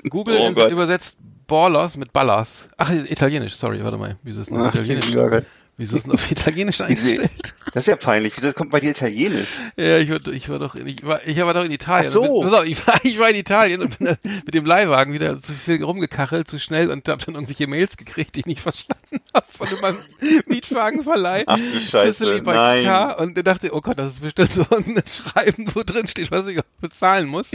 Google 0.10 0.38
Oh 0.56 0.68
übersetzt 0.70 1.18
Ballers 1.48 1.98
mit 1.98 2.14
Ballers. 2.14 2.68
Ach, 2.78 2.91
italienisch, 2.91 3.56
sorry, 3.56 3.84
warte 3.84 3.98
mal. 3.98 4.18
Wieso 4.24 4.41
ist 4.41 4.50
denn 4.50 4.58
das 4.58 4.68
Ach, 4.68 4.74
italienisch? 4.74 5.10
lieber 5.10 5.30
Gott. 5.30 5.46
Wieso 5.78 5.98
ist 5.98 6.06
denn 6.06 6.14
auf 6.14 6.32
italienisch 6.32 6.82
eingestellt? 6.82 7.54
Das 7.74 7.84
ist 7.84 7.88
ja 7.88 7.96
peinlich. 7.96 8.34
Wieso 8.38 8.54
kommt 8.54 8.70
bei 8.70 8.80
dir 8.80 8.92
Italienisch? 8.92 9.50
Ja, 9.78 9.98
ich 9.98 10.10
war, 10.10 10.20
ich 10.32 10.48
war 10.48 10.60
doch 10.60 10.76
in, 10.76 10.88
ich 10.88 11.04
war, 11.04 11.26
ich 11.26 11.38
war 11.40 11.54
doch 11.56 11.64
in 11.64 11.72
Italien. 11.72 12.08
Ach 12.10 12.14
so. 12.14 12.22
Bin, 12.22 12.50
pass 12.50 12.60
auf, 12.60 12.66
ich, 12.68 12.88
war, 12.88 13.00
ich 13.04 13.18
war 13.18 13.30
in 13.30 13.36
Italien 13.36 13.82
und 13.82 13.98
bin 13.98 14.16
mit 14.46 14.54
dem 14.54 14.66
Leihwagen 14.66 15.12
wieder 15.12 15.40
zu 15.40 15.54
viel 15.54 15.84
rumgekachelt, 15.84 16.48
zu 16.48 16.60
schnell 16.60 16.92
und 16.92 17.08
habe 17.08 17.26
dann 17.26 17.34
irgendwelche 17.34 17.66
Mails 17.66 17.98
gekriegt, 17.98 18.36
die 18.36 18.42
ich 18.42 18.46
nicht 18.46 18.62
verstanden 18.62 19.20
habe 19.34 19.48
von 19.50 19.68
einem 19.84 19.98
Mietwagenverleih. 20.46 21.46
Ach 21.48 21.58
du 21.58 21.80
Scheiße, 21.80 22.42
nein. 22.46 22.86
Car. 22.86 23.20
Und 23.20 23.36
ich 23.36 23.44
dachte, 23.44 23.74
oh 23.74 23.82
Gott, 23.82 23.98
das 23.98 24.12
ist 24.12 24.22
bestimmt 24.22 24.54
so 24.54 24.66
ein 24.70 25.02
Schreiben, 25.08 25.66
wo 25.74 25.82
drin 25.82 26.08
steht, 26.08 26.30
was 26.30 26.46
ich 26.46 26.60
bezahlen 26.80 27.28
muss. 27.28 27.52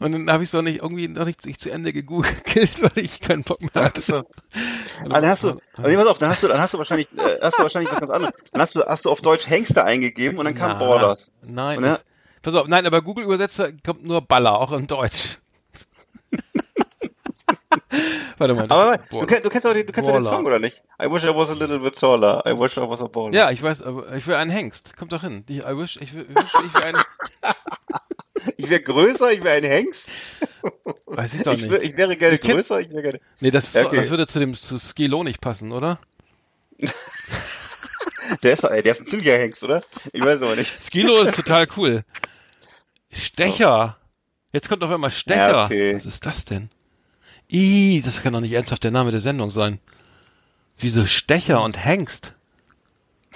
Und 0.00 0.12
dann 0.12 0.30
habe 0.30 0.44
ich 0.44 0.48
es 0.48 0.54
auch 0.54 0.62
nicht 0.62 0.80
irgendwie 0.80 1.08
noch 1.08 1.26
nicht, 1.26 1.44
nicht 1.44 1.60
zu 1.60 1.70
Ende 1.70 1.92
gegoogelt, 1.92 2.82
weil 2.82 3.04
ich 3.04 3.20
keinen 3.20 3.42
Bock 3.42 3.60
mehr 3.60 3.84
hatte. 3.84 4.00
So. 4.00 4.24
Ah, 5.10 5.20
dann 5.20 5.26
hast 5.26 5.44
du, 5.44 5.60
nee, 5.82 5.96
pass 5.96 6.06
auf, 6.06 6.18
dann 6.18 6.30
hast 6.30 6.42
du, 6.42 6.48
dann 6.48 6.60
hast 6.60 6.72
du 6.72 6.78
wahrscheinlich, 6.78 7.08
äh, 7.18 7.38
hast 7.42 7.58
du 7.58 7.62
wahrscheinlich 7.62 7.92
was 7.92 8.00
ganz 8.00 8.12
anderes. 8.12 8.34
Dann 8.50 8.62
hast 8.62 8.74
du, 8.74 8.82
hast 8.82 9.04
du 9.04 9.10
auf 9.10 9.20
Deutsch 9.20 9.41
Hengste 9.48 9.84
eingegeben 9.84 10.38
und 10.38 10.44
dann 10.44 10.54
kam 10.54 10.72
Na, 10.72 10.78
Borders. 10.78 11.30
Nein, 11.42 11.78
Und 11.78 11.84
das, 11.84 12.04
pass 12.42 12.54
auf, 12.54 12.66
nein, 12.68 12.86
aber 12.86 13.02
Google 13.02 13.24
Übersetzer 13.24 13.70
kommt 13.84 14.04
nur 14.04 14.20
Baller, 14.22 14.58
auch 14.58 14.72
in 14.72 14.86
Deutsch. 14.86 15.38
Warte 18.38 18.54
mal. 18.54 18.66
Aber 18.70 18.98
du, 18.98 19.20
du 19.20 19.48
kennst 19.48 19.64
doch 19.66 19.72
den, 19.74 19.86
du 19.86 19.92
kennst 19.92 20.08
doch 20.08 20.14
den 20.14 20.24
Baller. 20.24 20.36
Song, 20.36 20.46
oder 20.46 20.58
nicht? 20.58 20.82
I 21.00 21.10
wish 21.10 21.24
I 21.24 21.28
was 21.28 21.50
a 21.50 21.54
little 21.54 21.78
bit 21.78 21.98
taller. 21.98 22.42
I 22.46 22.58
wish 22.58 22.76
I 22.76 22.80
was 22.88 23.00
a 23.02 23.06
baller. 23.06 23.34
Ja, 23.34 23.50
ich 23.50 23.62
weiß, 23.62 23.82
aber 23.82 24.14
ich 24.14 24.26
will 24.26 24.34
einen 24.34 24.50
Hengst. 24.50 24.96
Kommt 24.96 25.12
doch 25.12 25.20
hin. 25.20 25.44
Die, 25.46 25.58
I 25.58 25.76
wish, 25.76 25.98
ich 26.00 26.14
will, 26.14 26.26
ich 26.28 26.34
wish, 26.36 26.52
ich 26.66 26.74
will 26.74 26.82
einen, 26.82 27.02
Ich 28.56 28.68
wäre 28.70 28.80
größer, 28.82 29.32
ich 29.32 29.44
wäre 29.44 29.56
ein 29.56 29.64
Hengst. 29.64 30.08
weiß 31.06 31.34
ich 31.34 31.42
doch 31.42 31.52
Ich, 31.52 31.70
wär, 31.70 31.78
nicht. 31.80 31.92
ich 31.92 31.96
wäre 31.96 32.16
gerne 32.16 32.34
Ich 32.36 32.40
größer, 32.40 32.80
ich 32.80 32.90
wäre 32.90 33.02
gerne. 33.02 33.20
Nee, 33.40 33.50
das, 33.50 33.66
ist 33.66 33.76
okay. 33.76 33.96
das 33.96 34.10
würde 34.10 34.26
zu 34.26 34.38
dem, 34.40 34.54
zu 34.54 34.78
Skilo 34.78 35.22
nicht 35.22 35.40
passen, 35.40 35.70
oder? 35.72 35.98
Der 38.42 38.52
ist, 38.52 38.62
der 38.62 38.84
ist 38.86 39.00
ein 39.00 39.06
ziemlicher 39.06 39.36
Hengst, 39.38 39.62
oder? 39.62 39.82
Ich 40.12 40.22
weiß 40.24 40.42
aber 40.42 40.56
nicht. 40.56 40.72
Skilo 40.84 41.22
ist 41.22 41.34
total 41.36 41.66
cool. 41.76 42.04
Stecher. 43.12 43.96
Jetzt 44.52 44.68
kommt 44.68 44.82
auf 44.84 44.90
einmal 44.90 45.10
Stecher. 45.10 45.48
Ja, 45.50 45.64
okay. 45.64 45.96
Was 45.96 46.06
ist 46.06 46.24
das 46.26 46.44
denn? 46.44 46.70
Ih, 47.50 48.00
das 48.04 48.22
kann 48.22 48.32
doch 48.32 48.40
nicht 48.40 48.52
ernsthaft 48.52 48.84
der 48.84 48.90
Name 48.90 49.10
der 49.10 49.20
Sendung 49.20 49.50
sein. 49.50 49.78
Wieso 50.78 51.06
Stecher 51.06 51.62
und 51.62 51.84
Hengst? 51.84 52.32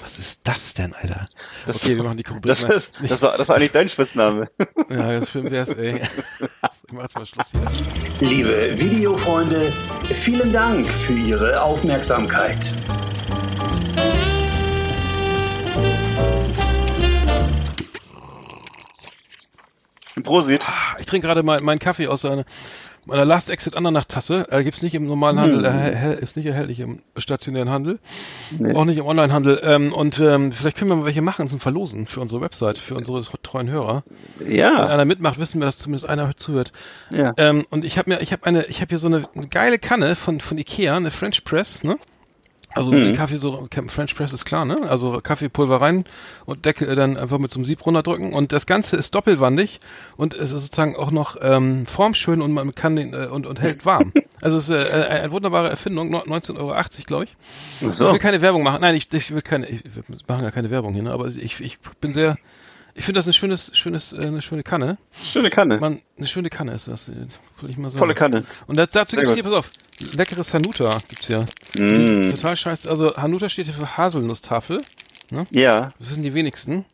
Was 0.03 0.19
ist 0.19 0.41
das 0.45 0.75
denn, 0.75 0.93
Alter? 0.95 1.27
Das- 1.65 1.77
okay, 1.77 1.97
wir 1.97 2.03
machen 2.03 2.19
die 2.19 2.23
Das 2.43 2.63
mal. 2.63 2.71
ist, 2.73 2.91
das 3.09 3.23
war, 3.23 3.39
das 3.39 3.49
war 3.49 3.57
eigentlich 3.57 3.73
dein 3.73 3.89
Spitzname. 3.89 4.49
Ja, 4.91 5.19
das 5.19 5.31
schön 5.31 5.51
wär's, 5.51 5.71
ey. 5.71 6.01
Ich 6.01 6.93
mach 6.93 7.03
jetzt 7.03 7.17
mal 7.17 7.27
Schluss 7.27 7.47
hier. 7.51 8.29
Liebe 8.29 8.79
Videofreunde, 8.79 9.73
vielen 10.05 10.53
Dank 10.53 10.89
für 10.89 11.15
Ihre 11.15 11.61
Aufmerksamkeit. 11.63 12.73
Prosit. 20.23 20.65
Ah, 20.69 20.97
Ich 20.99 21.07
trinke 21.07 21.27
gerade 21.27 21.43
mal 21.43 21.61
meinen 21.61 21.79
Kaffee 21.79 22.07
aus 22.09 22.25
einer, 22.25 22.45
meiner 23.05 23.25
Last 23.27 23.51
Exit 23.51 23.77
Andernach-Tasse. 23.77 24.47
Äh, 24.51 24.65
gibt's 24.65 24.81
nicht 24.81 24.95
im 24.95 25.07
normalen 25.07 25.39
Handel, 25.39 25.65
äh, 25.65 25.71
hell- 25.71 26.15
ist 26.15 26.37
nicht 26.37 26.47
erhältlich 26.47 26.81
im 26.81 27.01
stationären 27.19 27.69
Handel. 27.69 27.99
Auch 28.75 28.87
nicht 28.87 28.97
im 28.99 29.05
Onlinehandel. 29.07 29.61
Ähm, 29.63 29.93
und 29.93 30.19
ähm, 30.19 30.53
vielleicht 30.53 30.79
können 30.79 30.91
wir 30.91 30.97
mal 30.97 31.05
welche 31.05 31.21
machen 31.21 31.51
zum 31.51 31.61
Verlosen 31.61 32.07
für 32.07 32.21
unsere 32.21 32.41
Website, 32.41 32.79
für 32.79 32.95
unsere 32.95 33.23
treuen 33.43 33.69
Hörer. 33.71 34.05
Wenn 34.39 34.55
Ja. 34.57 34.87
einer 34.87 35.05
mitmacht, 35.05 35.39
wissen 35.39 35.61
wir, 35.61 35.67
dass 35.67 35.77
zumindest 35.79 36.09
einer 36.09 36.35
zuhört. 36.37 36.73
Ja. 37.11 37.35
Ähm, 37.37 37.67
und 37.71 37.85
ich 37.85 37.99
habe 37.99 38.09
mir, 38.11 38.21
ich 38.23 38.33
habe 38.33 38.47
eine, 38.47 38.65
ich 38.67 38.81
habe 38.81 38.89
hier 38.89 38.99
so 38.99 39.09
eine, 39.09 39.29
eine 39.35 39.49
geile 39.49 39.79
Kanne 39.79 40.17
von 40.17 40.41
von 40.41 40.57
Ikea, 40.57 40.97
eine 40.97 41.11
French 41.11 41.45
Press, 41.45 41.85
ne? 41.85 41.99
Also 42.77 42.93
Mhm. 42.93 43.15
Kaffee 43.15 43.37
so 43.37 43.69
French 43.89 44.15
Press 44.15 44.33
ist 44.33 44.45
klar, 44.45 44.65
ne? 44.65 44.79
Also 44.89 45.21
Kaffeepulver 45.23 45.81
rein 45.81 46.05
und 46.45 46.65
Deckel 46.67 46.95
dann 46.95 47.17
einfach 47.17 47.39
mit 47.39 47.51
so 47.51 47.59
einem 47.59 47.65
Sieb 47.65 47.85
runterdrücken 47.85 48.33
und 48.33 48.53
das 48.53 48.67
Ganze 48.67 48.97
ist 48.97 49.15
doppelwandig 49.15 49.81
und 50.17 50.35
es 50.35 50.53
ist 50.53 50.63
sozusagen 50.63 50.95
auch 50.95 51.11
noch 51.11 51.37
ähm, 51.41 51.87
formschön 51.87 52.41
und 52.43 52.53
man 52.53 52.75
kann 52.75 52.95
den 52.97 53.13
äh, 53.15 53.27
und, 53.27 53.47
und 53.47 53.61
hält 53.61 53.85
warm. 53.85 54.13
Also 54.43 54.59
es 54.59 54.69
ist 54.69 54.79
äh, 54.91 54.93
eine, 54.95 55.07
eine 55.09 55.33
wunderbare 55.33 55.71
Erfindung, 55.71 56.11
no- 56.11 56.19
19,80 56.25 56.59
Euro, 56.59 56.75
glaube 57.07 57.25
ich. 57.25 57.37
Ach 57.83 57.89
Ich 57.89 57.95
so. 57.97 58.13
will 58.13 58.19
keine 58.19 58.43
Werbung 58.43 58.63
machen. 58.63 58.83
Nein, 58.83 58.95
ich, 58.95 59.11
ich 59.11 59.35
will 59.35 59.41
keine, 59.41 59.67
ich, 59.67 59.83
wir 59.83 60.03
machen 60.29 60.43
ja 60.43 60.51
keine 60.51 60.71
Werbung 60.71 60.93
hier, 60.93 61.05
ne? 61.05 61.13
aber 61.13 61.27
ich, 61.29 61.59
ich 61.63 61.79
bin 62.03 62.13
sehr, 62.13 62.37
ich 62.97 63.05
finde 63.05 63.19
das 63.19 63.27
ein 63.27 63.35
schönes, 63.35 63.71
schönes, 63.75 64.13
äh, 64.13 64.23
eine 64.23 64.41
schöne 64.41 64.63
Kanne. 64.63 64.97
Schöne 65.13 65.51
Kanne. 65.51 65.79
Man, 65.79 66.01
eine 66.17 66.27
schöne 66.27 66.49
Kanne 66.49 66.73
ist 66.73 66.89
das, 66.89 67.09
äh, 67.09 67.13
will 67.61 67.71
ich 67.71 67.77
mal 67.77 67.91
sagen. 67.91 67.99
Volle 67.99 68.15
Kanne. 68.15 68.45
Und 68.67 68.77
das, 68.77 68.89
dazu 68.91 69.17
gibt's 69.17 69.31
gut. 69.31 69.35
hier, 69.35 69.45
pass 69.45 69.53
auf, 69.53 69.71
leckeres 70.15 70.55
Hanuta 70.55 70.99
gibt's 71.09 71.29
ja. 71.29 71.45
Mm. 71.75 72.31
Total 72.31 72.57
scheiße. 72.57 72.89
Also 72.89 73.15
Hanuta 73.17 73.51
steht 73.51 73.67
hier 73.67 73.75
für 73.75 73.97
Haselnusstafel. 73.97 74.83
Ja, 75.51 75.93
Das 75.99 76.09
sind 76.09 76.23
die 76.23 76.35
wenigsten. 76.35 76.87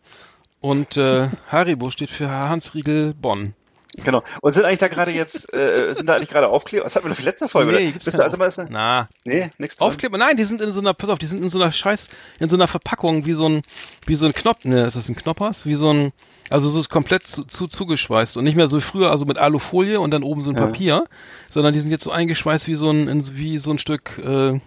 Und 0.60 0.96
äh, 0.96 1.28
Haribo 1.48 1.90
steht 1.90 2.10
für 2.10 2.28
Hansriegel 2.28 3.14
Bonn. 3.14 3.54
Genau. 3.96 4.22
Und 4.40 4.52
sind 4.54 4.64
eigentlich 4.64 4.78
da 4.78 4.88
gerade 4.88 5.10
jetzt, 5.12 5.52
äh, 5.52 5.94
sind 5.94 6.06
da 6.06 6.14
eigentlich 6.16 6.30
gerade 6.30 6.48
Aufkleber? 6.48 6.84
Das 6.84 6.94
hatten 6.96 7.06
wir 7.06 7.10
doch 7.10 7.16
die 7.16 7.24
letzte 7.24 7.48
Folge, 7.48 7.72
Nee, 7.72 7.76
oder? 7.78 7.86
gibt's 7.92 8.04
Bist 8.04 8.16
keine 8.16 8.30
du 8.30 8.38
also 8.40 8.62
mal, 8.62 8.68
Na, 8.70 9.08
nee, 9.24 9.50
nichts 9.58 9.76
dran. 9.76 9.88
Aufkleber, 9.88 10.18
nein, 10.18 10.36
die 10.36 10.44
sind 10.44 10.60
in 10.60 10.72
so 10.72 10.80
einer, 10.80 10.94
pass 10.94 11.10
auf, 11.10 11.18
die 11.18 11.26
sind 11.26 11.42
in 11.42 11.50
so 11.50 11.60
einer 11.60 11.72
Scheiß, 11.72 12.08
in 12.40 12.48
so 12.48 12.56
einer 12.56 12.68
Verpackung, 12.68 13.26
wie 13.26 13.32
so 13.34 13.48
ein, 13.48 13.62
wie 14.06 14.14
so 14.14 14.26
ein 14.26 14.32
Knopf, 14.34 14.64
ne, 14.64 14.84
ist 14.86 14.96
das 14.96 15.08
ein 15.08 15.16
Knoppers? 15.16 15.66
Wie 15.66 15.74
so 15.74 15.92
ein, 15.92 16.12
also 16.50 16.68
so 16.68 16.80
ist 16.80 16.88
komplett 16.90 17.26
zu, 17.26 17.44
zu, 17.44 17.66
zugeschweißt 17.68 18.36
und 18.36 18.44
nicht 18.44 18.56
mehr 18.56 18.68
so 18.68 18.80
früher, 18.80 19.10
also 19.10 19.24
mit 19.24 19.38
Alufolie 19.38 20.00
und 20.00 20.10
dann 20.10 20.22
oben 20.22 20.42
so 20.42 20.50
ein 20.50 20.56
Ja. 20.56 20.66
Papier, 20.66 21.04
sondern 21.50 21.72
die 21.72 21.78
sind 21.80 21.90
jetzt 21.90 22.04
so 22.04 22.10
eingeschweißt 22.10 22.66
wie 22.66 22.74
so 22.74 22.90
ein, 22.90 23.08
in, 23.08 23.36
wie 23.36 23.58
so 23.58 23.70
ein 23.70 23.78
Stück, 23.78 24.18
äh, 24.18 24.22
Ach, 24.22 24.56
wie, 24.56 24.58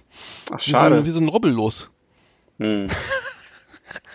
so 0.51 0.59
schade. 0.59 0.97
ein, 0.97 1.05
wie 1.05 1.11
so 1.11 1.19
ein 1.19 1.28
Rubbellos. 1.28 1.89
Hm. 2.59 2.88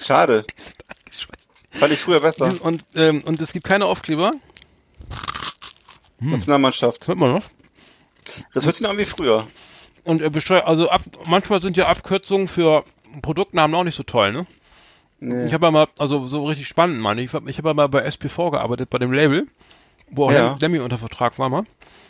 Schade. 0.02 0.44
Fand 1.72 1.92
ich 1.92 2.00
früher 2.00 2.20
besser. 2.20 2.52
Und, 2.60 2.82
ähm, 2.96 3.22
und 3.24 3.40
es 3.40 3.52
gibt 3.52 3.66
keine 3.66 3.84
Aufkleber. 3.86 4.32
Nationalmannschaft. 6.20 7.06
Hört 7.08 7.18
man 7.18 7.32
noch? 7.32 7.44
Das 8.54 8.66
hört 8.66 8.76
sich 8.76 8.86
an 8.88 8.98
wie 8.98 9.04
früher. 9.04 9.46
Und 10.04 10.22
äh, 10.22 10.26
besteu- 10.28 10.60
also 10.60 10.88
ab, 10.88 11.02
manchmal 11.26 11.60
sind 11.60 11.76
ja 11.76 11.86
Abkürzungen 11.88 12.48
für 12.48 12.84
Produktnamen 13.22 13.74
auch 13.74 13.84
nicht 13.84 13.96
so 13.96 14.02
toll, 14.02 14.32
ne? 14.32 14.46
Ich 15.46 15.52
habe 15.52 15.66
ja 15.66 15.70
mal, 15.70 15.86
also 15.98 16.26
so 16.26 16.46
richtig 16.46 16.66
spannend, 16.66 17.00
meine 17.00 17.20
ich. 17.20 17.34
Ich 17.46 17.58
habe 17.58 17.68
ja 17.68 17.74
mal 17.74 17.88
bei 17.88 18.00
SPV 18.00 18.50
gearbeitet, 18.52 18.88
bei 18.88 18.96
dem 18.98 19.12
Label, 19.12 19.46
wo 20.10 20.24
auch 20.26 20.32
Ja. 20.32 20.56
Lemmy 20.58 20.78
unter 20.78 20.96
Vertrag 20.96 21.38
war 21.38 21.50
mal. 21.50 21.64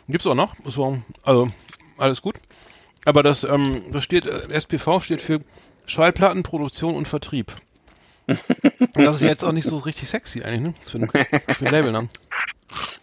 Gibt's 0.08 0.26
auch 0.28 0.36
noch. 0.36 0.54
War, 0.62 1.02
also 1.24 1.50
alles 1.98 2.22
gut. 2.22 2.36
Aber 3.04 3.24
das, 3.24 3.42
ähm, 3.42 3.82
das 3.90 4.04
steht, 4.04 4.26
äh, 4.26 4.52
SPV 4.52 5.00
steht 5.00 5.22
für 5.22 5.40
Schallplattenproduktion 5.86 6.94
und 6.94 7.08
Vertrieb. 7.08 7.52
Und 8.96 9.04
das 9.04 9.16
ist 9.16 9.22
jetzt 9.22 9.44
auch 9.44 9.52
nicht 9.52 9.66
so 9.66 9.76
richtig 9.78 10.08
sexy 10.08 10.42
eigentlich, 10.42 10.60
ne? 10.60 10.74
Für, 10.84 10.98
ein- 10.98 11.08
für 11.54 11.66
ein 11.66 11.72
Labelnamen. 11.72 12.10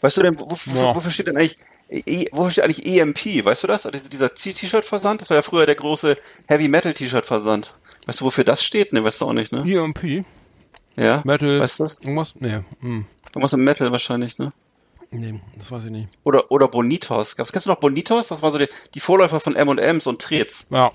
Weißt 0.01 0.17
du 0.17 0.21
denn, 0.23 0.39
wo, 0.39 0.49
wo, 0.49 0.79
Ja. 0.79 0.95
wofür 0.95 1.11
steht 1.11 1.27
denn 1.27 1.37
eigentlich, 1.37 1.57
E- 1.89 2.27
wofür 2.33 2.51
steht 2.51 2.63
eigentlich 2.65 2.85
EMP? 2.85 3.45
Weißt 3.45 3.63
du 3.63 3.67
das? 3.67 3.83
Dieser- 3.83 4.09
Dieser 4.09 4.33
T-Shirt-Versand? 4.35 5.21
Das 5.21 5.29
war 5.29 5.37
ja 5.37 5.41
früher 5.41 5.65
der 5.65 5.75
große 5.75 6.17
Heavy-Metal-T-Shirt-Versand. 6.47 7.73
Weißt 8.05 8.19
du, 8.21 8.25
wofür 8.25 8.43
das 8.43 8.61
steht? 8.63 8.91
Ne, 8.93 9.03
weißt 9.03 9.21
du 9.21 9.25
auch 9.25 9.33
nicht, 9.33 9.51
ne? 9.53 9.61
EMP, 9.65 10.25
Ja? 10.97 11.21
Metal, 11.23 11.59
Weißt 11.61 11.79
du 11.79 11.83
das? 11.83 12.01
irgendwas? 12.01 12.33
Nee, 12.39 12.59
hm, 12.81 13.05
Irgendwas 13.29 13.53
im 13.53 13.63
Metal 13.63 13.91
wahrscheinlich, 13.91 14.37
ne? 14.37 14.51
nee, 15.11 15.39
das 15.57 15.71
weiß 15.71 15.85
ich 15.85 15.89
nicht. 15.91 16.09
Oder, 16.25 16.51
oder 16.51 16.67
Bonitos. 16.67 17.37
Gab's, 17.37 17.51
kennst 17.53 17.65
du 17.65 17.69
noch 17.69 17.79
Bonitos? 17.79 18.27
Das 18.27 18.41
war 18.41 18.51
so 18.51 18.57
die, 18.57 18.67
die 18.93 18.99
Vorläufer 18.99 19.39
von 19.39 19.55
M&M's 19.55 20.07
und 20.07 20.21
Trets. 20.21 20.67
Ja, 20.69 20.91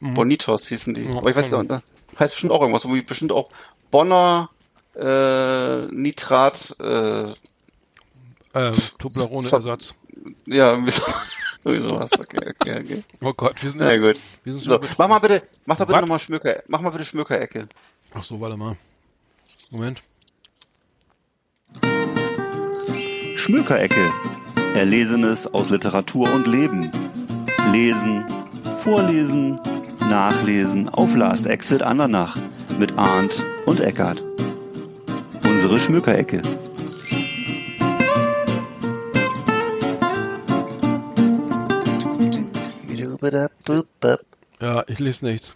Bonitos 0.00 0.68
hießen 0.68 0.92
die. 0.94 1.04
Ja, 1.04 1.16
Aber 1.18 1.30
ich 1.30 1.36
weiß 1.36 1.50
nicht? 1.50 1.82
Heißt 2.20 2.32
bestimmt 2.34 2.52
auch 2.52 2.60
irgendwas. 2.60 2.86
Wie 2.88 3.00
bestimmt 3.02 3.32
auch 3.32 3.50
Bonner, 3.90 4.50
äh, 4.94 5.86
Nitrat, 5.86 6.76
äh, 6.80 7.30
äh, 7.30 7.34
Ver- 8.52 8.74
Toblerone-Ersatz. 8.98 9.94
ja, 10.46 10.70
irgendwie 10.72 10.90
so- 10.92 11.02
irgendwie 11.64 11.88
sowas. 11.88 12.10
Okay, 12.18 12.38
okay, 12.60 12.80
okay. 12.80 13.04
Oh 13.22 13.32
Gott, 13.32 13.62
wir 13.62 13.70
sind, 13.70 13.80
Na 13.80 13.96
gut. 13.96 14.20
wir 14.44 14.52
sind 14.52 14.62
So, 14.64 14.72
schon 14.72 14.86
mach 14.98 15.08
mal 15.08 15.18
bitte, 15.18 15.42
mach 15.66 15.76
da 15.76 15.84
bitte 15.84 16.00
nochmal 16.00 16.18
Schmöker, 16.18 16.62
mach 16.68 16.80
mal 16.80 16.90
bitte 16.90 17.04
Schmökerecke. 17.04 17.68
Ach 18.14 18.22
so, 18.22 18.40
warte 18.40 18.56
mal. 18.56 18.76
Moment. 19.70 20.02
Schmökerecke. 23.36 24.12
Erlesenes 24.74 25.46
aus 25.52 25.70
Literatur 25.70 26.32
und 26.32 26.46
Leben. 26.46 26.90
Lesen, 27.72 28.24
vorlesen, 28.78 29.60
nachlesen 30.10 30.88
auf 30.88 31.14
Last 31.14 31.46
Exit 31.46 31.82
Andernach 31.82 32.36
mit 32.78 32.98
Arndt 32.98 33.44
und 33.64 33.78
Eckart. 33.78 34.24
Unsere 35.44 35.78
Schmökerecke. 35.78 36.42
Ja, 44.60 44.84
ich 44.88 44.98
lese 44.98 45.26
nichts. 45.26 45.54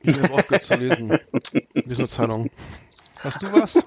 Ich 0.00 0.18
habe 0.18 0.32
aufgehört 0.32 0.64
zu 0.64 0.74
lesen. 0.76 1.18
Lese 1.74 2.00
nur 2.00 2.08
Zeitungen. 2.08 2.50
Hast 3.22 3.42
du 3.42 3.52
was? 3.52 3.78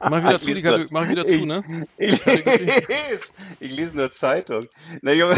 Mach 0.00 0.22
wieder 0.22 0.40
zu, 0.40 0.54
die 0.54 0.62
Kate- 0.62 0.86
mach 0.90 1.08
wieder 1.08 1.26
zu, 1.26 1.44
ne? 1.46 1.62
Ich 1.96 2.24
lese, 2.24 2.42
ich 3.60 3.70
lese 3.72 3.96
nur 3.96 4.12
Zeitung. 4.12 4.66
Na, 5.02 5.12
Junge. 5.12 5.34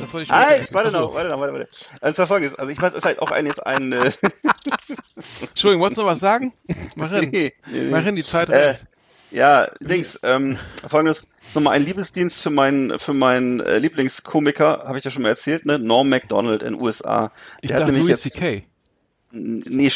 Das 0.00 0.12
war 0.12 0.20
die 0.22 0.28
Halt, 0.30 0.66
Schmökerecke. 0.66 0.74
warte 0.74 0.90
noch, 0.92 1.14
warte 1.14 1.28
noch, 1.30 1.40
warte, 1.40 1.52
warte. 1.54 1.68
Also, 2.00 2.18
war 2.18 2.26
folgendes. 2.26 2.58
Also, 2.58 2.70
ich 2.72 2.80
weiß, 2.80 2.90
es 2.92 2.98
ist 2.98 3.04
halt 3.04 3.20
auch 3.20 3.30
ein, 3.30 3.46
jetzt 3.46 3.64
ein, 3.64 3.92
äh, 3.92 4.10
Entschuldigung, 5.40 5.80
wolltest 5.82 5.98
du 5.98 6.02
noch 6.02 6.10
was 6.10 6.20
sagen? 6.20 6.52
Mach 6.96 7.10
hin. 7.12 7.30
nee, 7.32 7.52
nee. 7.70 7.90
Mach 7.90 8.02
hin, 8.02 8.16
die 8.16 8.22
Zeit 8.24 8.50
Äh. 8.50 8.74
Ja, 9.30 9.66
Dings, 9.80 10.18
ähm, 10.22 10.58
folgendes, 10.86 11.26
nochmal 11.54 11.74
ein 11.74 11.82
Liebesdienst 11.82 12.40
für 12.40 12.50
meinen, 12.50 12.98
für 13.00 13.14
meinen 13.14 13.58
äh, 13.60 13.78
Lieblingskomiker, 13.78 14.84
habe 14.86 14.98
ich 14.98 15.04
ja 15.04 15.10
schon 15.10 15.22
mal 15.22 15.30
erzählt, 15.30 15.66
ne? 15.66 15.76
Norm 15.78 16.08
MacDonald 16.08 16.62
in 16.62 16.74
USA. 16.80 17.32
Ich 17.60 17.68
Der 17.68 17.76
hat 17.76 17.80
dachte 17.82 17.92
nämlich 17.94 18.10
Louis 18.10 18.20
C.K. 18.32 18.64
nee, 19.34 19.90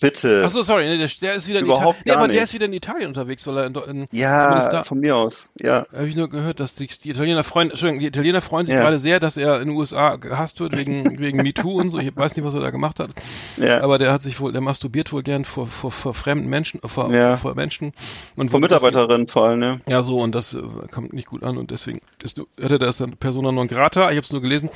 bitte. 0.00 0.42
Ach 0.46 0.50
so, 0.50 0.62
sorry, 0.62 0.88
nee, 0.88 0.98
der, 0.98 1.08
der 1.20 1.34
ist 1.34 1.48
wieder 1.48 1.60
in 1.60 1.66
Überhaupt 1.66 2.00
Italien. 2.00 2.02
Nee, 2.04 2.10
aber 2.12 2.20
gar 2.20 2.28
der 2.28 2.34
nicht. 2.36 2.44
ist 2.44 2.54
wieder 2.54 2.66
in 2.66 2.72
Italien 2.72 3.08
unterwegs, 3.08 3.46
weil 3.46 3.56
er 3.58 3.66
in, 3.66 3.74
in 3.74 4.06
ja, 4.12 4.68
da, 4.68 4.82
von 4.82 4.98
mir 5.00 5.16
aus, 5.16 5.50
ja. 5.58 5.86
Habe 5.92 6.08
ich 6.08 6.16
nur 6.16 6.28
gehört, 6.28 6.60
dass 6.60 6.74
die, 6.74 6.86
die 6.86 7.10
Italiener 7.10 7.44
freuen, 7.44 7.70
Entschuldigung, 7.70 8.00
die 8.00 8.06
Italiener 8.06 8.40
freuen 8.40 8.66
sich 8.66 8.74
Ja. 8.74 8.82
gerade 8.82 8.98
sehr, 8.98 9.20
dass 9.20 9.36
er 9.36 9.60
in 9.60 9.68
den 9.68 9.76
USA 9.76 10.16
gehasst 10.16 10.60
wird 10.60 10.76
wegen, 10.76 11.18
wegen 11.18 11.38
MeToo 11.38 11.80
und 11.80 11.90
so. 11.90 11.98
Ich 11.98 12.14
weiß 12.16 12.36
nicht, 12.36 12.44
was 12.44 12.54
er 12.54 12.60
da 12.60 12.70
gemacht 12.70 12.98
hat. 13.00 13.10
Ja. 13.56 13.80
Aber 13.82 13.98
der 13.98 14.12
hat 14.12 14.22
sich 14.22 14.40
wohl, 14.40 14.52
der 14.52 14.60
masturbiert 14.60 15.12
wohl 15.12 15.22
gern 15.22 15.44
vor, 15.44 15.66
vor, 15.66 15.90
vor 15.92 16.14
fremden 16.14 16.48
Menschen, 16.48 16.80
vor, 16.84 17.12
Ja. 17.12 17.36
vor 17.36 17.54
Menschen. 17.54 17.92
Und 18.36 18.46
deswegen- 18.46 18.62
Mitarbeiterinnen 18.62 19.26
vor 19.26 19.44
allem, 19.48 19.58
ne? 19.58 19.80
Ja, 19.88 20.02
so, 20.02 20.18
und 20.20 20.34
das 20.34 20.54
äh, 20.54 20.60
kommt 20.90 21.12
nicht 21.12 21.28
gut 21.28 21.42
an 21.42 21.56
und 21.58 21.70
deswegen 21.70 22.00
ist, 22.22 22.40
hatte 22.60 22.78
das 22.78 22.96
dann 22.96 23.16
Persona 23.16 23.52
non 23.52 23.68
grata. 23.68 24.10
Ich 24.10 24.16
habe 24.16 24.24
es 24.24 24.32
nur 24.32 24.40
gelesen. 24.40 24.70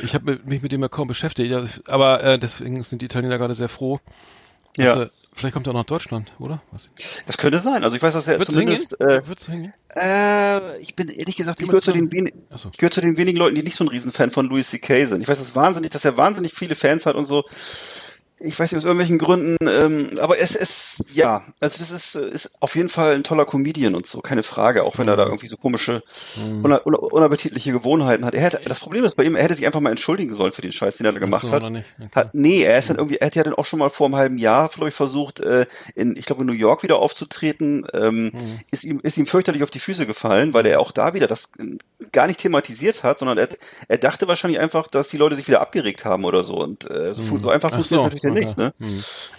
Ich 0.00 0.14
habe 0.14 0.40
mich 0.44 0.62
mit 0.62 0.72
dem 0.72 0.82
ja 0.82 0.88
kaum 0.88 1.08
beschäftigt. 1.08 1.54
Aber 1.86 2.22
äh, 2.22 2.38
deswegen 2.38 2.82
sind 2.82 3.02
die 3.02 3.06
Italiener 3.06 3.38
gerade 3.44 3.54
sehr 3.54 3.68
froh. 3.68 4.00
dass 4.76 4.86
Ja. 4.86 4.96
er- 5.02 5.10
vielleicht 5.32 5.52
kommt 5.54 5.66
er 5.68 5.70
auch 5.70 5.76
nach 5.78 5.84
Deutschland, 5.84 6.32
oder? 6.40 6.60
Was? 6.72 6.90
Das 7.26 7.36
könnte 7.38 7.60
sein. 7.60 7.84
Also 7.84 7.94
ich 7.96 8.02
weiß, 8.02 8.12
dass 8.14 8.26
er 8.26 8.38
Würdest 8.38 8.56
du 8.56 8.60
hingehen? 8.60 8.80
zumindest, 8.84 9.48
äh, 9.48 9.50
hingehen? 9.52 9.72
Äh, 9.94 10.78
ich 10.78 10.94
bin 10.96 11.08
ehrlich 11.08 11.36
gesagt, 11.36 11.60
ich 11.60 11.66
gehöre 11.66 11.82
zu, 11.82 11.92
den 11.92 12.10
wenig, 12.10 12.34
so. 12.56 12.70
ich 12.72 12.78
gehöre 12.78 12.90
zu 12.90 13.00
den 13.00 13.16
wenigen 13.16 13.38
Leuten, 13.38 13.54
die 13.54 13.62
nicht 13.62 13.76
so 13.76 13.84
ein 13.84 13.88
Riesenfan 13.88 14.30
von 14.30 14.46
Louis 14.46 14.68
C.K. 14.70 15.06
sind. 15.06 15.20
Ich 15.22 15.28
weiß, 15.28 15.38
dass 15.38 15.54
wahnsinnig, 15.54 15.90
dass 15.92 16.04
er 16.04 16.16
wahnsinnig 16.16 16.52
viele 16.54 16.74
Fans 16.74 17.06
hat 17.06 17.14
und 17.14 17.24
so. 17.26 17.44
Ich 18.40 18.58
weiß 18.58 18.72
nicht 18.72 18.78
aus 18.78 18.84
irgendwelchen 18.84 19.18
Gründen, 19.18 19.56
ähm, 19.66 20.18
aber 20.18 20.38
es 20.38 20.56
ist 20.56 20.96
ja, 21.14 21.42
also 21.60 21.78
das 21.78 21.90
ist 21.92 22.14
ist 22.16 22.50
auf 22.60 22.74
jeden 22.74 22.88
Fall 22.88 23.14
ein 23.14 23.22
toller 23.22 23.46
Comedian 23.46 23.94
und 23.94 24.06
so, 24.06 24.20
keine 24.20 24.42
Frage. 24.42 24.82
Auch 24.82 24.98
wenn 24.98 25.06
er 25.06 25.14
Mhm. 25.14 25.18
da 25.18 25.24
irgendwie 25.26 25.46
so 25.46 25.56
komische, 25.56 26.02
una, 26.62 26.78
una, 26.78 26.98
unappetitliche 26.98 27.70
Gewohnheiten 27.72 28.24
hat. 28.24 28.34
Er 28.34 28.42
hätte, 28.42 28.60
das 28.66 28.80
Problem 28.80 29.04
ist 29.04 29.14
bei 29.14 29.22
ihm, 29.22 29.36
er 29.36 29.44
hätte 29.44 29.54
sich 29.54 29.64
einfach 29.66 29.80
mal 29.80 29.90
entschuldigen 29.90 30.34
sollen 30.34 30.52
für 30.52 30.62
den 30.62 30.72
Scheiß, 30.72 30.96
den 30.96 31.06
er 31.06 31.12
da 31.12 31.20
gemacht 31.20 31.46
so, 31.46 31.52
hat. 31.52 31.62
Okay. 31.62 31.84
Hat, 32.12 32.34
nee, 32.34 32.62
er 32.64 32.78
ist 32.78 32.90
dann 32.90 32.96
irgendwie, 32.96 33.16
er 33.16 33.28
hat 33.28 33.36
ja 33.36 33.44
dann 33.44 33.54
auch 33.54 33.64
schon 33.64 33.78
mal 33.78 33.88
vor 33.88 34.06
einem 34.06 34.16
halben 34.16 34.38
Jahr, 34.38 34.68
glaube 34.68 34.88
ich, 34.88 34.94
versucht, 34.94 35.38
äh, 35.40 35.66
in, 35.94 36.16
ich 36.16 36.26
glaube, 36.26 36.42
in 36.42 36.48
New 36.48 36.52
York 36.54 36.82
wieder 36.82 36.96
aufzutreten. 36.96 37.86
Ähm, 37.94 38.24
Mhm. 38.34 38.58
ist 38.72 38.82
ihm, 38.84 39.00
ist 39.00 39.16
ihm 39.16 39.26
fürchterlich 39.26 39.62
auf 39.62 39.70
die 39.70 39.78
Füße 39.80 40.06
gefallen, 40.06 40.52
weil 40.54 40.66
er 40.66 40.80
auch 40.80 40.90
da 40.90 41.14
wieder 41.14 41.28
das 41.28 41.50
äh, 41.58 41.76
gar 42.12 42.26
nicht 42.26 42.40
thematisiert 42.40 43.04
hat, 43.04 43.20
sondern 43.20 43.38
er, 43.38 43.48
er 43.88 43.98
dachte 43.98 44.26
wahrscheinlich 44.28 44.58
einfach, 44.60 44.88
dass 44.88 45.08
die 45.08 45.16
Leute 45.18 45.36
sich 45.36 45.46
wieder 45.46 45.60
abgeregt 45.60 46.04
haben 46.04 46.24
oder 46.24 46.42
so. 46.42 46.56
Und 46.56 46.90
äh, 46.90 47.14
so, 47.14 47.22
fu- 47.22 47.38
so 47.38 47.48
einfach 47.50 47.70
Ach 47.70 47.76
funktioniert 47.76 48.02
so, 48.02 48.06
natürlich 48.06 48.23
okay. 48.30 48.44
nicht, 48.44 48.58
ne? 48.58 48.72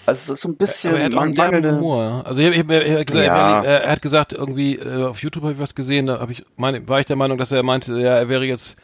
Also 0.05 0.33
es 0.33 0.39
ist 0.39 0.41
so 0.41 0.49
ein 0.49 0.57
bisschen 0.57 0.91
Aber 0.91 0.99
er 0.99 1.05
hat 1.05 1.13
auch 1.13 1.21
einen 1.21 1.35
derben 1.35 1.51
mangelnde. 1.51 1.77
Humor. 1.77 2.23
Also 2.25 2.41
ich, 2.41 2.55
ich, 2.55 2.69
er, 2.69 2.99
hat 2.99 3.07
gesagt, 3.07 3.25
Ja. 3.25 3.63
er, 3.63 3.83
er 3.83 3.91
hat 3.91 4.01
gesagt 4.01 4.33
irgendwie 4.33 4.75
äh, 4.75 5.05
auf 5.05 5.19
YouTube 5.19 5.43
habe 5.43 5.53
ich 5.53 5.59
was 5.59 5.75
gesehen, 5.75 6.05
da 6.07 6.19
habe 6.19 6.31
ich 6.31 6.43
meine, 6.57 6.87
war 6.87 6.99
ich 6.99 7.05
der 7.05 7.15
Meinung, 7.15 7.37
dass 7.37 7.51
er 7.51 7.63
meinte, 7.63 7.99
ja, 7.99 8.15
er 8.15 8.29
wäre 8.29 8.45
jetzt 8.45 8.75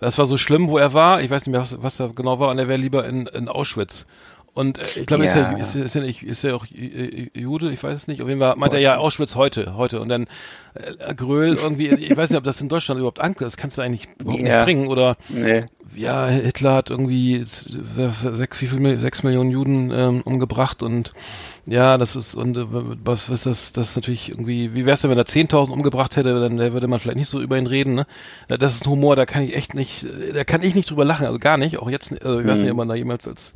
das 0.00 0.18
war 0.18 0.26
so 0.26 0.36
schlimm, 0.36 0.68
wo 0.68 0.76
er 0.76 0.92
war. 0.92 1.22
Ich 1.22 1.30
weiß 1.30 1.46
nicht 1.46 1.52
mehr, 1.52 1.60
was, 1.60 1.82
was 1.82 1.96
da 1.96 2.08
genau 2.14 2.38
war, 2.38 2.50
und 2.50 2.58
er 2.58 2.68
wäre 2.68 2.78
lieber 2.78 3.06
in, 3.06 3.26
in 3.28 3.48
Auschwitz. 3.48 4.06
Und 4.54 4.78
äh, 4.78 5.00
ich 5.00 5.06
glaube, 5.06 5.24
Ja. 5.24 5.30
ist, 5.30 5.36
er, 5.36 5.58
ist, 5.58 5.74
er, 5.74 5.84
ist, 5.84 5.94
nicht, 5.96 6.22
ist 6.22 6.44
er 6.44 6.54
auch 6.56 6.64
äh, 6.72 7.28
Jude? 7.34 7.72
Ich 7.72 7.82
weiß 7.82 7.94
es 7.96 8.06
nicht. 8.08 8.22
Auf 8.22 8.28
jeden 8.28 8.40
Fall 8.40 8.54
meint 8.56 8.72
er 8.72 8.80
ja 8.80 8.96
Auschwitz 8.98 9.34
heute, 9.34 9.76
heute. 9.76 10.00
Und 10.00 10.08
dann 10.08 10.26
äh, 10.74 11.14
Gröhl 11.14 11.54
irgendwie, 11.62 11.88
ich 11.88 12.16
weiß 12.16 12.30
nicht, 12.30 12.38
ob 12.38 12.44
das 12.44 12.60
in 12.60 12.68
Deutschland 12.68 12.98
überhaupt 12.98 13.20
ankommt. 13.20 13.46
Das 13.46 13.56
kannst 13.56 13.78
du 13.78 13.82
eigentlich 13.82 14.08
überhaupt 14.20 14.42
Ja. 14.42 14.58
nicht 14.58 14.64
bringen. 14.64 14.86
Oder 14.86 15.16
Nee. 15.28 15.64
ja, 15.96 16.26
Hitler 16.28 16.74
hat 16.74 16.90
irgendwie 16.90 17.42
sechs, 17.44 18.60
wie 18.62 18.66
viel, 18.68 18.98
sechs 19.00 19.22
Millionen 19.22 19.50
Juden 19.50 19.90
ähm, 19.90 20.20
umgebracht 20.22 20.82
und 20.82 21.12
ja, 21.66 21.96
das 21.98 22.14
ist, 22.14 22.34
und 22.34 22.56
äh, 22.56 22.64
was, 22.68 23.30
was 23.30 23.38
ist 23.40 23.46
das, 23.46 23.72
das 23.72 23.90
ist 23.90 23.96
natürlich 23.96 24.28
irgendwie, 24.28 24.74
wie 24.74 24.84
wär's 24.86 25.00
denn, 25.00 25.10
wenn 25.10 25.18
er 25.18 25.24
10.000 25.26 25.70
umgebracht 25.70 26.16
hätte, 26.16 26.38
dann 26.38 26.60
äh, 26.60 26.72
würde 26.74 26.88
man 26.88 27.00
vielleicht 27.00 27.16
nicht 27.16 27.28
so 27.30 27.40
über 27.40 27.56
ihn 27.58 27.66
reden, 27.66 27.94
ne? 27.94 28.06
Ja, 28.50 28.56
Das 28.58 28.74
ist 28.74 28.84
ein 28.86 28.90
Humor, 28.90 29.16
da 29.16 29.24
kann 29.24 29.42
ich 29.44 29.56
echt 29.56 29.74
nicht, 29.74 30.04
äh, 30.04 30.32
da 30.34 30.44
kann 30.44 30.62
ich 30.62 30.74
nicht 30.74 30.90
drüber 30.90 31.04
lachen, 31.06 31.26
also 31.26 31.38
gar 31.38 31.56
nicht, 31.56 31.78
auch 31.78 31.88
jetzt, 31.90 32.12
also 32.24 32.38
ich 32.40 32.46
weiß 32.46 32.60
nicht, 32.60 32.70
ob 32.70 32.76
man 32.76 32.88
da 32.88 32.94
jemals 32.94 33.26
als, 33.26 33.54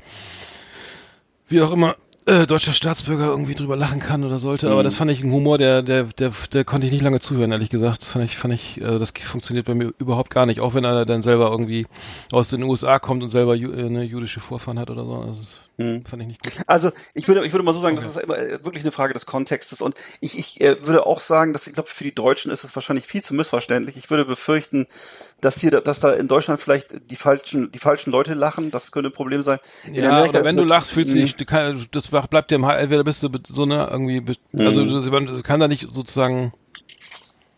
wie 1.49 1.61
auch 1.63 1.73
immer, 1.73 1.97
äh, 2.29 2.47
deutscher 2.47 2.75
Staatsbürger 2.75 3.27
irgendwie 3.27 3.55
drüber 3.55 3.75
lachen 3.75 4.01
kann 4.01 4.23
oder 4.23 4.39
sollte, 4.39 4.71
aber 4.71 4.83
das 4.83 4.95
fand 4.95 5.11
ich 5.11 5.25
ein 5.25 5.33
Humor, 5.33 5.57
der, 5.57 5.83
der, 5.83 6.05
der, 6.05 6.31
der 6.53 6.65
konnte 6.65 6.87
ich 6.87 6.93
nicht 6.93 7.03
lange 7.03 7.21
zuhören, 7.21 7.53
ehrlich 7.53 7.71
gesagt. 7.71 8.03
Das 8.03 8.09
fand 8.09 8.25
ich, 8.25 8.37
fand 8.37 8.53
ich, 8.53 8.81
äh, 8.81 8.99
das 8.99 9.13
funktioniert 9.13 9.65
bei 9.65 9.75
mir 9.75 9.95
überhaupt 9.99 10.31
gar 10.31 10.45
nicht, 10.45 10.61
auch 10.61 10.75
wenn 10.75 10.85
einer 10.85 11.07
dann 11.07 11.23
selber 11.23 11.51
irgendwie 11.51 11.87
aus 12.31 12.51
den 12.51 12.63
USA 12.63 12.99
kommt 12.99 13.23
und 13.23 13.31
selber 13.31 13.55
ju 13.55 13.73
äh, 13.73 13.87
eine 13.87 14.03
jüdische 14.03 14.41
Vorfahren 14.41 14.79
hat 14.79 14.91
oder 14.91 15.05
so. 15.07 15.15
Also, 15.15 15.43
das 15.79 16.11
fand 16.11 16.23
ich 16.23 16.29
nicht 16.29 16.43
gut. 16.43 16.53
Also 16.67 16.91
ich 17.15 17.29
würde, 17.29 17.47
ich 17.47 17.53
würde 17.53 17.65
mal 17.65 17.73
so 17.73 17.79
sagen, 17.81 17.95
das 17.95 18.05
ist 18.05 18.17
immer 18.17 18.37
äh, 18.37 18.65
wirklich 18.65 18.83
eine 18.83 18.91
Frage 18.91 19.15
des 19.15 19.27
Kontextes. 19.27 19.81
Und 19.81 19.95
ich, 20.21 20.37
ich 20.37 20.61
äh, 20.61 20.85
würde 20.85 21.07
auch 21.07 21.21
sagen, 21.21 21.53
dass 21.53 21.69
ich 21.69 21.73
glaube, 21.75 21.89
für 21.89 22.03
die 22.03 22.15
Deutschen 22.15 22.51
ist 22.51 22.65
es 22.65 22.75
wahrscheinlich 22.75 23.07
viel 23.07 23.23
zu 23.23 23.33
missverständlich. 23.33 23.97
Ich 23.97 24.11
würde 24.11 24.25
befürchten, 24.25 24.87
dass 25.41 25.61
hier, 25.61 25.71
dass 25.71 26.01
da 26.01 26.13
in 26.13 26.27
Deutschland 26.27 26.61
vielleicht 26.61 27.11
die 27.11 27.17
falschen, 27.17 27.71
die 27.71 27.79
falschen 27.79 28.11
Leute 28.11 28.35
lachen. 28.35 28.73
Das 28.73 28.91
könnte 28.91 29.11
ein 29.11 29.13
Problem 29.13 29.43
sein. 29.43 29.59
In 29.87 29.95
ja, 29.95 30.11
Amerika 30.11 30.31
oder 30.39 30.45
wenn 30.45 30.57
du 30.57 30.65
lachst, 30.65 30.91
fühlst 30.91 31.15
du 31.15 31.19
Mhm. 31.19 31.23
dich, 31.23 31.89
das 31.93 32.09
bleibt 32.09 32.51
dir 32.51 32.57
im 32.57 32.67
Hals, 32.67 32.83
entweder 32.83 33.05
bist 33.05 33.23
du 33.23 33.31
so 33.47 33.65
ne, 33.65 33.89
irgendwie, 33.89 34.21
be- 34.21 34.35
also 34.57 34.85
Mhm. 34.85 34.89
du, 34.89 35.01
du 35.37 35.43
kann 35.43 35.61
da 35.61 35.69
nicht 35.69 35.87
sozusagen 35.93 36.53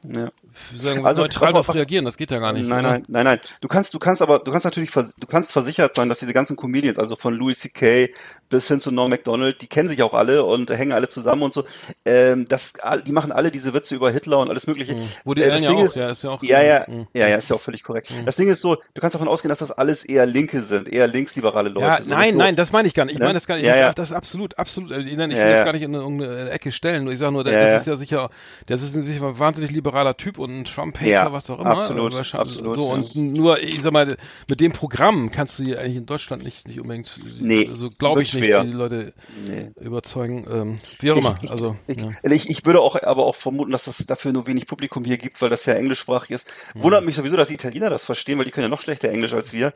Ja. 0.03 0.31
Sagen, 0.75 1.05
Also, 1.07 1.23
neutral 1.23 1.53
darauf 1.53 1.69
was- 1.69 1.77
reagieren, 1.77 2.05
das 2.05 2.17
geht 2.17 2.31
ja 2.31 2.39
gar 2.39 2.53
nicht. 2.53 2.67
Nein, 2.67 2.81
oder? 2.85 2.93
nein, 2.93 3.05
nein, 3.09 3.25
nein. 3.25 3.41
Du 3.61 3.69
kannst, 3.69 3.93
du 3.95 3.99
kannst 3.99 4.23
aber, 4.23 4.39
du 4.41 4.51
kannst 4.51 4.65
natürlich, 4.65 4.91
du 4.91 5.27
kannst 5.29 5.53
versichert 5.53 5.95
sein, 5.95 6.09
dass 6.09 6.19
diese 6.19 6.33
ganzen 6.33 6.57
Comedians, 6.57 6.99
also 6.99 7.17
von 7.17 7.35
Louis 7.35 7.59
C.K. 7.61 8.11
bis 8.49 8.69
hin 8.69 8.81
zu 8.81 8.91
Norm 8.91 9.11
Macdonald, 9.11 9.61
die 9.63 9.67
kennen 9.67 9.89
sich 9.89 10.03
auch 10.03 10.15
alle 10.15 10.45
und 10.45 10.71
hängen 10.71 10.93
alle 10.93 11.09
zusammen 11.09 11.43
und 11.43 11.53
so. 11.53 11.65
Ähm, 12.05 12.47
das, 12.49 12.73
die 13.07 13.13
machen 13.13 13.33
alle 13.33 13.51
diese 13.51 13.73
Witze 13.75 13.95
über 13.95 14.11
Hitler 14.11 14.39
und 14.39 14.51
alles 14.51 14.67
Mögliche. 14.67 14.97
Woody 15.25 15.43
Äh, 15.43 15.45
Allen 15.45 15.53
das 15.55 15.63
ja 15.63 15.69
Ding 15.71 15.79
auch, 15.79 15.85
ist, 15.85 15.97
ja, 15.97 16.11
ist 16.11 16.23
ja 16.25 16.31
auch 16.31 16.43
ja, 16.43 16.63
ja, 16.63 16.85
Mhm. 16.89 17.07
ja, 17.15 17.29
ja, 17.29 17.37
ist 17.37 17.49
ja 17.51 17.57
auch 17.57 17.61
völlig 17.61 17.83
korrekt. 17.83 18.13
Das 18.27 18.37
Ding 18.37 18.49
ist 18.49 18.61
so, 18.63 18.77
du 18.95 19.01
kannst 19.01 19.15
davon 19.15 19.29
ausgehen, 19.29 19.49
dass 19.51 19.59
das 19.59 19.71
alles 19.71 20.05
eher 20.05 20.27
Linke 20.27 20.63
sind, 20.63 20.89
eher 20.89 21.07
linksliberale 21.07 21.69
Leute. 21.69 21.87
Ja, 21.87 22.03
so, 22.03 22.11
nein, 22.11 22.33
so, 22.33 22.39
nein, 22.39 22.57
das 22.57 22.73
meine 22.73 22.89
ich 22.89 22.95
gar 22.95 23.05
nicht. 23.05 23.15
Ich 23.15 23.19
Ne? 23.21 23.25
meine 23.27 23.35
das 23.35 23.47
gar 23.47 23.57
nicht. 23.57 23.67
Ja, 23.67 23.75
ich 23.75 23.81
ja. 23.81 23.93
das 23.93 24.13
absolut, 24.13 24.59
absolut. 24.59 24.91
äh, 24.93 24.97
Nein, 25.17 25.31
ich 25.31 25.37
Ja, 25.37 25.45
will 25.45 25.51
ja. 25.51 25.57
das 25.57 25.65
gar 25.65 25.73
nicht 25.73 25.83
in 25.83 25.95
irgendeine 25.95 26.51
Ecke 26.51 26.73
stellen. 26.73 27.07
Ich 27.11 27.19
sage 27.19 27.33
nur, 27.33 27.45
das, 27.45 27.53
Ja, 27.53 27.61
das 27.61 27.71
ja. 27.71 27.77
ist 27.79 27.87
ja 27.87 27.97
sicher, 27.97 28.31
das 28.67 28.83
ist 28.83 28.97
ein 28.97 29.39
wahnsinnig 29.39 29.71
liberaler 29.71 30.17
Typ 30.17 30.39
und 30.39 30.50
ein 30.61 30.65
Trump-Hater, 30.65 31.09
Ja, 31.09 31.33
was 31.33 31.49
auch 31.51 31.59
immer. 31.61 31.71
absolut, 31.71 32.15
Äh, 32.15 32.37
absolut, 32.37 32.75
So, 32.77 32.89
ja. 32.89 32.95
und 32.95 33.15
nur, 33.15 33.61
ich 33.63 33.81
sag 33.83 33.93
mal, 33.93 34.17
mit 34.49 34.61
dem 34.61 34.73
Programm 34.73 35.31
kannst 35.31 35.59
du 35.59 35.63
eigentlich 35.79 35.97
in 35.97 36.07
Deutschland 36.07 36.43
nicht, 36.43 36.67
nicht 36.67 36.81
unbedingt, 36.81 37.19
Nee, 37.41 37.69
also 37.69 37.91
glaube 37.91 38.23
ich 38.23 38.33
nicht, 38.35 38.45
schwer. 38.45 38.65
die 38.65 38.73
Leute 38.73 39.13
Nee. 39.47 39.71
überzeugen. 39.81 40.47
Ähm, 40.51 40.77
wie 41.01 41.13
auch 41.13 41.17
immer. 41.17 41.35
Ich, 41.43 41.51
also, 41.51 41.77
ich, 41.87 42.01
ja. 42.01 42.09
ich, 42.31 42.49
ich 42.51 42.67
würde 42.67 42.81
auch 42.81 43.01
aber 43.03 43.25
auch 43.27 43.35
vermuten, 43.37 43.71
dass 43.73 43.87
es 43.87 43.99
dafür 44.07 44.33
nur 44.33 44.47
wenig 44.47 44.67
Publikum 44.67 45.05
hier 45.05 45.19
gibt, 45.19 45.41
weil 45.43 45.51
das 45.51 45.65
ja 45.67 45.75
englischsprachig 45.75 46.31
ist. 46.31 46.53
Mhm. 46.75 46.83
Wundert 46.83 47.05
mich 47.05 47.17
sowieso, 47.17 47.37
dass 47.37 47.49
die 47.49 47.55
Italiener 47.55 47.91
das 47.91 48.05
verstehen, 48.05 48.39
weil 48.39 48.45
die 48.45 48.51
können 48.51 48.65
ja 48.65 48.69
noch 48.69 48.81
schlechter 48.81 49.09
Englisch 49.11 49.33
als 49.33 49.53
wir. 49.53 49.73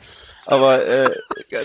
Aber 0.46 0.84
äh, 0.86 1.10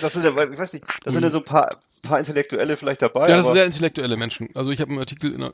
das 0.01 0.13
sind 0.13 0.23
ja, 0.23 0.29
ich 0.31 0.57
weiß 0.59 0.73
nicht, 0.73 0.85
da 1.03 1.11
sind 1.11 1.23
ja 1.23 1.31
so 1.31 1.39
ein 1.39 1.43
paar, 1.43 1.77
paar 2.01 2.19
Intellektuelle 2.19 2.77
vielleicht 2.77 3.01
dabei. 3.01 3.25
Mhm. 3.25 3.29
Ja, 3.29 3.35
das 3.37 3.45
sind 3.45 3.53
sehr 3.55 3.65
intellektuelle 3.65 4.17
Menschen. 4.17 4.49
Also 4.55 4.71
ich 4.71 4.79
habe 4.81 4.91
einen 4.91 4.99
Artikel 4.99 5.33
in 5.33 5.41
der, 5.41 5.53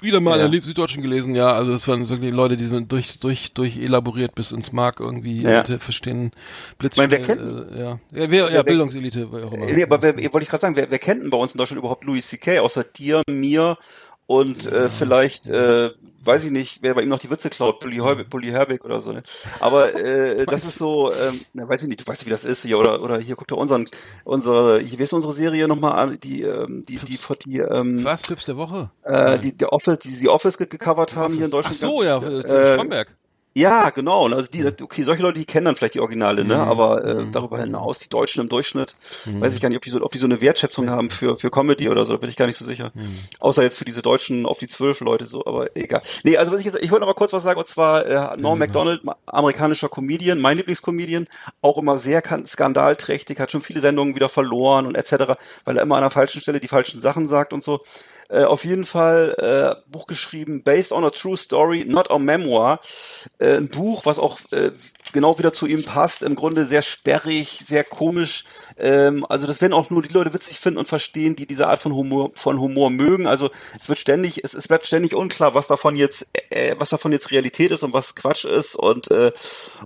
wieder 0.00 0.20
mal 0.20 0.38
Ja. 0.38 0.46
in 0.46 0.52
der 0.52 0.62
Süddeutschen 0.62 1.02
gelesen, 1.02 1.34
ja, 1.34 1.52
also 1.52 1.72
das 1.72 1.86
waren 1.88 2.08
wirklich 2.08 2.32
Leute, 2.32 2.56
die 2.56 2.64
sind 2.64 2.90
durch, 2.90 3.18
durch, 3.20 3.52
durch 3.52 3.76
elaboriert 3.76 4.34
bis 4.34 4.50
ins 4.50 4.72
Mark 4.72 4.98
irgendwie 5.00 5.42
Ja. 5.42 5.62
verstehen 5.78 6.30
Blitz. 6.78 6.94
Ich 6.94 6.98
meine, 6.98 7.10
wer 7.12 7.20
kennt- 7.20 7.40
äh, 7.72 7.78
ja. 7.78 7.90
Ja, 8.12 8.30
wer, 8.30 8.30
ja, 8.30 8.50
wer- 8.52 8.62
Bildungselite, 8.64 9.30
wer 9.30 9.46
auch 9.46 9.52
immer. 9.52 9.66
nee, 9.66 9.82
aber 9.82 10.00
wer, 10.02 10.16
wollte 10.16 10.42
ich 10.42 10.48
gerade 10.48 10.62
sagen, 10.62 10.76
wer, 10.76 10.90
wer 10.90 10.98
kennt 10.98 11.22
denn 11.22 11.30
bei 11.30 11.36
uns 11.36 11.52
in 11.52 11.58
Deutschland 11.58 11.78
überhaupt 11.78 12.04
Louis 12.04 12.26
C.K. 12.26 12.58
außer 12.60 12.82
dir, 12.84 13.22
mir 13.28 13.76
und 14.26 14.66
äh, 14.66 14.88
vielleicht, 14.88 15.48
äh, 15.48 15.90
weiß 16.22 16.44
ich 16.44 16.50
nicht, 16.50 16.78
wer 16.80 16.94
bei 16.94 17.02
ihm 17.02 17.10
noch 17.10 17.18
die 17.18 17.28
Witze 17.30 17.50
klaut, 17.50 17.80
Bully, 17.80 17.98
Herbig, 18.50 18.84
oder 18.84 19.00
so. 19.00 19.12
Ne? 19.12 19.22
Aber 19.60 19.94
äh, 19.94 20.46
das 20.50 20.64
ist 20.64 20.78
so, 20.78 21.12
ähm, 21.12 21.40
na, 21.52 21.68
weiß 21.68 21.82
ich 21.82 21.88
nicht, 21.88 22.00
du 22.00 22.06
weißt, 22.06 22.24
wie 22.24 22.30
das 22.30 22.44
ist 22.44 22.62
hier 22.62 22.78
oder 22.78 23.02
oder 23.02 23.18
hier 23.18 23.36
guck 23.36 23.46
dir 23.48 23.56
unseren, 23.58 23.86
unsere, 24.24 24.80
hier, 24.80 24.98
wie 24.98 25.02
ist 25.02 25.12
unsere 25.12 25.34
Serie 25.34 25.68
nochmal 25.68 25.92
an, 25.92 26.18
die, 26.20 26.42
ähm, 26.42 26.84
die, 26.88 26.96
die, 26.96 27.16
die, 27.18 27.38
die, 27.44 27.58
ähm, 27.58 28.02
Was, 28.04 28.22
Tipps 28.22 28.46
der 28.46 28.56
Woche? 28.56 28.90
äh, 29.02 29.38
die, 29.38 29.56
der 29.56 29.72
Office, 29.72 29.98
die 29.98 30.18
die 30.18 30.28
Office 30.30 30.56
ge- 30.56 30.66
gecovert 30.66 31.14
haben 31.14 31.34
hier 31.34 31.44
in 31.44 31.50
Ach 31.50 31.62
Deutschland. 31.62 31.76
so, 31.76 32.02
ja, 32.02 32.18
Äh, 32.22 32.38
äh, 32.40 32.72
Stromberg. 32.74 33.14
Ja, 33.56 33.90
genau. 33.90 34.26
Also 34.28 34.46
die, 34.52 34.66
okay, 34.66 35.04
solche 35.04 35.22
Leute, 35.22 35.38
die 35.38 35.44
kennen 35.44 35.66
dann 35.66 35.76
vielleicht 35.76 35.94
die 35.94 36.00
Originale, 36.00 36.42
Mhm. 36.42 36.48
ne? 36.48 36.56
Aber 36.58 37.04
äh, 37.04 37.26
darüber 37.30 37.58
hinaus, 37.60 38.00
die 38.00 38.08
Deutschen 38.08 38.40
im 38.42 38.48
Durchschnitt, 38.48 38.96
weiß 39.26 39.54
ich 39.54 39.60
gar 39.60 39.68
nicht, 39.68 39.76
ob 39.76 39.82
die 39.84 39.90
so, 39.90 40.02
ob 40.02 40.10
die 40.10 40.18
so 40.18 40.26
eine 40.26 40.40
Wertschätzung 40.40 40.90
haben 40.90 41.08
für 41.08 41.36
für 41.36 41.50
Comedy 41.50 41.88
oder 41.88 42.04
so, 42.04 42.12
da 42.14 42.18
bin 42.18 42.28
ich 42.30 42.36
gar 42.36 42.46
nicht 42.46 42.58
so 42.58 42.64
sicher. 42.64 42.90
Mhm. 42.94 43.08
Außer 43.38 43.62
jetzt 43.62 43.78
für 43.78 43.84
diese 43.84 44.02
Deutschen 44.02 44.44
auf 44.44 44.58
die 44.58 44.66
zwölf 44.66 45.00
Leute 45.00 45.26
so, 45.26 45.44
aber 45.46 45.76
egal. 45.76 46.02
Nee, 46.24 46.36
also 46.36 46.50
was 46.52 46.58
ich 46.60 46.66
jetzt, 46.66 46.76
ich 46.80 46.90
wollte 46.90 47.02
noch 47.02 47.08
mal 47.08 47.14
kurz 47.14 47.32
was 47.32 47.44
sagen, 47.44 47.58
und 47.60 47.66
zwar 47.68 48.04
äh, 48.06 48.36
Norm 48.40 48.58
Macdonald, 48.58 49.04
ma- 49.04 49.16
amerikanischer 49.26 49.88
Comedian, 49.88 50.40
mein 50.40 50.56
Lieblingscomedian, 50.56 51.28
auch 51.62 51.78
immer 51.78 51.96
sehr 51.96 52.22
kan- 52.22 52.46
skandalträchtig, 52.46 53.38
hat 53.38 53.52
schon 53.52 53.62
viele 53.62 53.80
Sendungen 53.80 54.16
wieder 54.16 54.28
verloren 54.28 54.86
und 54.86 54.96
etc., 54.96 55.34
weil 55.64 55.76
er 55.76 55.82
immer 55.84 55.94
an 55.96 56.02
der 56.02 56.10
falschen 56.10 56.40
Stelle 56.40 56.58
die 56.60 56.68
falschen 56.68 57.00
Sachen 57.00 57.28
sagt 57.28 57.52
und 57.52 57.62
so. 57.62 57.82
Äh, 58.34 58.46
auf 58.46 58.64
jeden 58.64 58.84
Fall 58.84 59.36
äh, 59.38 59.88
Buch 59.88 60.08
geschrieben, 60.08 60.64
based 60.64 60.90
on 60.90 61.04
a 61.04 61.10
true 61.10 61.36
story, 61.36 61.84
not 61.86 62.10
a 62.10 62.18
memoir. 62.18 62.80
Äh, 63.38 63.58
ein 63.58 63.68
Buch, 63.68 64.06
was 64.06 64.18
auch 64.18 64.40
äh, 64.50 64.72
genau 65.14 65.38
wieder 65.38 65.54
zu 65.54 65.66
ihm 65.66 65.84
passt. 65.84 66.22
Im 66.22 66.34
Grunde 66.34 66.66
sehr 66.66 66.82
sperrig, 66.82 67.62
sehr 67.66 67.84
komisch. 67.84 68.44
Ähm, 68.76 69.24
also 69.28 69.46
das 69.46 69.62
werden 69.62 69.72
auch 69.72 69.88
nur 69.88 70.02
die 70.02 70.12
Leute 70.12 70.34
witzig 70.34 70.60
finden 70.60 70.78
und 70.78 70.88
verstehen, 70.88 71.36
die 71.36 71.46
diese 71.46 71.68
Art 71.68 71.80
von 71.80 71.94
Humor, 71.94 72.32
von 72.34 72.60
Humor 72.60 72.90
mögen. 72.90 73.26
Also 73.26 73.50
es 73.80 73.88
wird 73.88 73.98
ständig, 73.98 74.44
es, 74.44 74.52
es 74.52 74.68
bleibt 74.68 74.86
ständig 74.86 75.14
unklar, 75.14 75.54
was 75.54 75.68
davon 75.68 75.96
jetzt, 75.96 76.26
äh, 76.50 76.74
was 76.78 76.90
davon 76.90 77.12
jetzt 77.12 77.30
Realität 77.30 77.70
ist 77.70 77.82
und 77.82 77.94
was 77.94 78.14
Quatsch 78.14 78.44
ist. 78.44 78.76
Und 78.76 79.10
äh, 79.10 79.32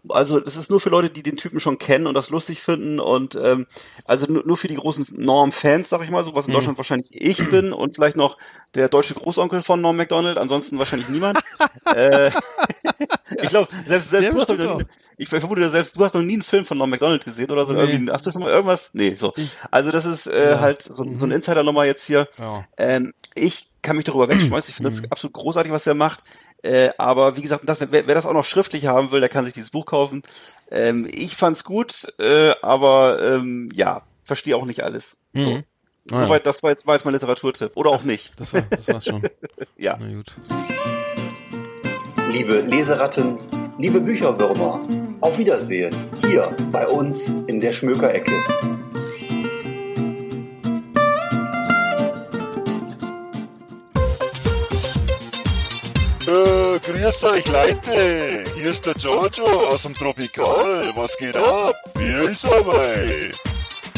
also 0.09 0.41
das 0.41 0.57
ist 0.57 0.70
nur 0.70 0.81
für 0.81 0.91
Leute, 0.91 1.11
die 1.11 1.22
den 1.22 1.37
Typen 1.37 1.61
schon 1.61 1.79
kennen 1.79 2.09
und 2.09 2.14
das 2.14 2.31
lustig 2.31 2.61
finden. 2.61 2.99
Und 2.99 3.37
ähm, 3.37 3.66
also 4.05 4.26
nur, 4.26 4.45
nur 4.45 4.57
für 4.57 4.68
die 4.68 4.76
großen 4.76 5.07
Norm-Fans, 5.12 5.89
sag 5.89 6.03
ich 6.03 6.11
mal 6.11 6.24
so, 6.24 6.35
was 6.35 6.47
in 6.49 6.55
Deutschland 6.55 6.79
wahrscheinlich 6.79 7.11
ich 7.12 7.49
bin 7.51 7.72
und 7.72 7.95
vielleicht 7.95 8.16
noch 8.16 8.39
der 8.74 8.89
deutsche 8.89 9.14
Großonkel 9.14 9.62
von 9.62 9.81
Norm 9.81 9.97
Macdonald, 9.97 10.39
ansonsten 10.39 10.79
wahrscheinlich 10.79 11.09
niemand. 11.09 11.39
äh, 11.95 12.31
ich 13.43 13.49
glaube, 13.49 13.68
selbst, 13.87 14.11
selbst 14.11 14.33
du 14.33 14.41
hast 14.41 14.49
noch 14.49 14.79
nie, 14.79 14.85
ich 15.16 15.29
vermute, 15.29 15.68
selbst 15.68 15.97
du 15.97 16.05
hast 16.05 16.14
noch 16.14 16.22
nie 16.22 16.35
einen 16.35 16.43
Film 16.43 16.64
von 16.64 16.79
Norm 16.79 16.91
Macdonald 16.91 17.24
gesehen 17.24 17.51
oder 17.51 17.66
so. 17.66 17.72
Nee. 17.72 17.81
Irgendwie, 17.81 18.12
hast 18.12 18.26
du 18.26 18.31
schon 18.31 18.43
mal 18.43 18.51
irgendwas? 18.51 18.91
Nee, 18.93 19.14
so. 19.16 19.33
Also 19.70 19.91
das 19.91 20.05
ist 20.07 20.26
äh, 20.26 20.59
halt 20.59 20.83
so, 20.83 21.05
so 21.16 21.26
ein 21.26 21.31
Insider 21.31 21.62
nochmal 21.62 21.87
jetzt 21.87 22.07
hier. 22.07 22.29
Ja. 22.39 22.64
Ähm, 22.76 23.14
ich 23.35 23.68
kann 23.83 23.97
mich 23.97 24.05
darüber 24.05 24.29
wegschmeißen. 24.29 24.68
Ich 24.68 24.74
finde 24.76 24.91
das 24.91 25.11
absolut 25.11 25.35
großartig, 25.35 25.72
was 25.72 25.87
er 25.87 25.95
macht. 25.95 26.20
Äh, 26.62 26.91
aber 26.99 27.37
wie 27.37 27.43
gesagt, 27.43 27.68
das, 27.68 27.81
wer, 27.81 28.07
wer 28.07 28.14
das 28.14 28.26
auch 28.26 28.33
noch 28.33 28.45
schriftlich 28.45 28.87
haben 28.87 29.12
will, 29.12 29.20
der 29.20 29.29
kann 29.29 29.45
sich 29.45 29.55
dieses 29.55 29.70
Buch 29.70 29.87
kaufen. 29.87 30.22
Ähm, 30.70 31.09
ich 31.12 31.37
fand's 31.37 31.64
gut, 31.64 32.12
äh, 32.18 32.55
aber 32.62 33.22
ähm, 33.22 33.70
ja, 33.72 34.03
verstehe 34.24 34.57
auch 34.57 34.66
nicht 34.66 34.85
alles. 34.85 35.16
So. 35.35 35.51
Mhm. 35.51 35.64
Ja. 36.11 36.20
Soweit, 36.20 36.47
das 36.47 36.62
war 36.62 36.70
jetzt, 36.70 36.87
war 36.87 36.95
jetzt 36.95 37.05
mein 37.05 37.14
Literaturtipp. 37.14 37.72
Oder 37.74 37.91
auch 37.91 38.03
nicht. 38.03 38.33
Das 38.37 38.53
war, 38.53 38.62
das 38.62 38.89
war's 38.89 39.05
schon. 39.05 39.22
Ja. 39.76 39.97
Na 40.01 40.12
gut. 40.12 40.35
Liebe 42.33 42.61
Leseratten, 42.61 43.39
liebe 43.79 44.01
Bücherwürmer, 44.01 44.81
auf 45.20 45.39
Wiedersehen 45.39 45.95
hier 46.26 46.55
bei 46.70 46.87
uns 46.87 47.33
in 47.47 47.59
der 47.59 47.72
Schmökerecke. 47.72 48.33
Äh, 56.26 56.79
grüß 56.85 57.24
euch 57.24 57.47
Leute, 57.47 58.45
hier 58.55 58.70
ist 58.70 58.85
der 58.85 58.95
Jojo 58.99 59.47
aus 59.72 59.85
dem 59.85 59.95
Tropikal. 59.95 60.93
Was 60.95 61.16
geht 61.16 61.37
ab? 61.37 61.74
Wie 61.95 62.31
ist 62.31 62.45
dabei? 62.45 63.31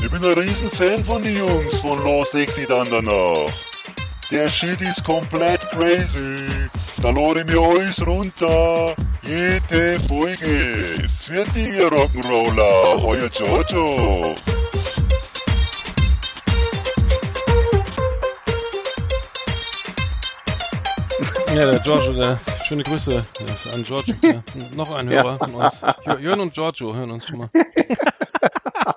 Ich 0.03 0.11
bin 0.11 0.25
ein 0.25 0.39
Riesenfan 0.39 1.05
von 1.05 1.21
den 1.21 1.37
Jungs 1.37 1.79
von 1.79 2.03
Los 2.05 2.31
Dixie 2.31 2.67
dann 2.67 2.89
danach. 2.91 3.51
Der 4.31 4.49
Shit 4.49 4.81
ist 4.81 5.05
komplett 5.05 5.61
crazy. 5.71 6.71
Da 7.03 7.09
lade 7.09 7.41
ich 7.41 7.47
mir 7.47 7.61
alles 7.61 8.07
runter. 8.07 8.95
Jede 9.23 9.99
Folge. 10.01 11.09
Für 11.19 11.45
die 11.55 11.81
Rock'n'Roller, 11.81 13.03
euer 13.03 13.31
Jojo. 13.33 14.35
Ja, 21.55 21.71
der 21.71 21.79
Giorgio, 21.81 22.13
der 22.13 22.39
schöne 22.65 22.83
Grüße 22.85 23.13
ja, 23.13 23.73
an 23.73 23.83
Giorgio. 23.83 24.15
Ja. 24.23 24.43
Noch 24.77 24.95
ein 24.95 25.09
Hörer 25.09 25.39
von 25.39 25.55
uns. 25.55 25.81
Jörn 26.21 26.41
und 26.41 26.53
Giorgio 26.53 26.95
hören 26.95 27.13
uns 27.13 27.27
schon 27.27 27.39
mal. 27.39 27.49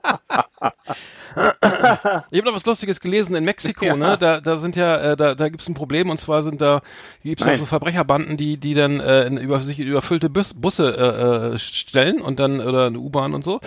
Ich 0.86 2.40
habe 2.40 2.44
noch 2.46 2.56
was 2.56 2.66
Lustiges 2.66 3.00
gelesen 3.00 3.36
in 3.36 3.44
Mexiko, 3.44 3.96
ne? 3.96 4.18
Da, 4.20 4.40
da 4.42 4.58
sind 4.58 4.76
ja, 4.76 4.98
äh, 5.14 5.16
da, 5.16 5.36
da 5.36 5.50
gibt's 5.50 5.68
ein 5.68 5.74
Problem 5.74 6.10
und 6.10 6.20
zwar 6.20 6.44
sind 6.44 6.62
da 6.62 6.82
gibt's 7.24 7.46
da 7.46 7.56
so 7.58 7.66
Verbrecherbanden, 7.66 8.38
die, 8.38 8.58
die 8.58 8.74
dann 8.74 9.00
äh, 9.00 9.26
in, 9.26 9.38
über 9.38 9.60
sich 9.60 9.80
überfüllte 9.80 10.30
Bus, 10.30 10.54
Busse 10.54 10.92
äh, 10.96 11.56
äh, 11.56 11.60
stellen 11.60 12.22
und 12.22 12.40
dann 12.40 12.60
oder 12.62 12.88
eine 12.88 13.00
U-Bahn 13.00 13.34
und 13.34 13.44
so. 13.44 13.60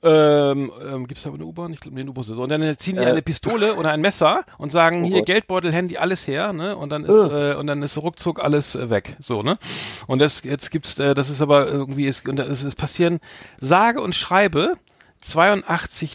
Ähm, 0.00 0.70
ähm, 0.88 1.06
Gibt 1.08 1.18
es 1.18 1.24
da 1.24 1.32
eine 1.32 1.44
U-Bahn? 1.44 1.72
Ich 1.72 1.80
glaube, 1.80 1.96
nee, 1.96 2.02
eine 2.02 2.10
U-Busse. 2.10 2.34
So. 2.34 2.42
Und 2.42 2.50
dann 2.50 2.78
ziehen 2.78 2.96
die 2.96 3.02
Äh. 3.02 3.06
eine 3.06 3.22
Pistole 3.22 3.74
oder 3.74 3.90
ein 3.90 4.00
Messer 4.00 4.44
und 4.56 4.70
sagen, 4.70 5.02
Oh 5.02 5.06
hier 5.08 5.18
Gott. 5.18 5.26
Geldbeutel, 5.26 5.72
Handy, 5.72 5.98
alles 5.98 6.26
her, 6.28 6.52
ne? 6.52 6.76
Und 6.76 6.90
dann 6.90 7.04
ist 7.04 7.12
äh, 7.12 7.54
und 7.54 7.66
dann 7.66 7.82
ist 7.82 7.98
ruckzuck 7.98 8.42
alles 8.42 8.76
äh, 8.76 8.90
weg. 8.90 9.16
So, 9.18 9.42
ne? 9.42 9.58
Und 10.06 10.20
das 10.20 10.44
jetzt 10.44 10.70
gibt's, 10.70 11.00
äh, 11.00 11.14
das 11.14 11.30
ist 11.30 11.42
aber 11.42 11.66
irgendwie, 11.66 12.06
ist, 12.06 12.28
und 12.28 12.38
ist 12.38 12.76
passieren 12.76 13.18
sage 13.60 14.00
und 14.00 14.14
schreibe 14.14 14.76
82 15.20 16.12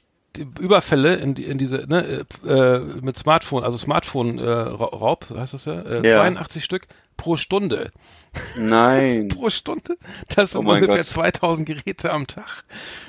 Überfälle 0.60 1.16
in, 1.16 1.36
die, 1.36 1.44
in 1.44 1.58
diese 1.58 1.86
ne, 1.88 2.26
äh, 2.44 2.48
äh, 2.50 2.80
mit 3.02 3.18
Smartphone, 3.18 3.64
also 3.64 3.78
Smartphone 3.78 4.40
äh, 4.40 4.44
Ra- 4.50 4.86
Raub, 4.86 5.28
heißt 5.36 5.54
das 5.54 5.66
ja, 5.66 5.80
äh, 5.82 6.08
Ja. 6.08 6.18
82 6.22 6.64
Stück 6.66 6.88
pro 7.18 7.38
Stunde. 7.38 7.92
Nein. 8.58 9.28
Pro 9.34 9.50
Stunde. 9.50 9.98
Das 10.36 10.52
sind 10.52 10.66
Oh 10.66 10.72
ungefähr 10.72 10.98
Gott. 10.98 11.06
2000 11.06 11.68
Geräte 11.68 12.12
am 12.12 12.26
Tag 12.28 12.64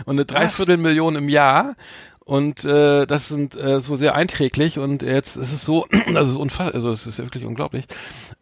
und 0.05 0.16
eine 0.16 0.25
Dreiviertelmillion 0.27 1.16
im 1.16 1.29
Jahr. 1.29 1.75
Und 2.27 2.64
äh, 2.64 3.05
das 3.07 3.29
sind 3.29 3.55
äh, 3.55 3.83
so 3.83 3.97
sehr 3.97 4.14
einträglich 4.14 4.79
und 4.79 5.03
jetzt 5.03 5.37
ist 5.37 5.53
es 5.53 5.62
so, 5.62 5.87
das 6.14 6.29
ist 6.29 6.37
unfassbar, 6.37 6.75
also 6.75 6.91
es 6.91 7.07
ist 7.07 7.18
ja 7.18 7.25
wirklich 7.25 7.45
unglaublich. 7.45 7.85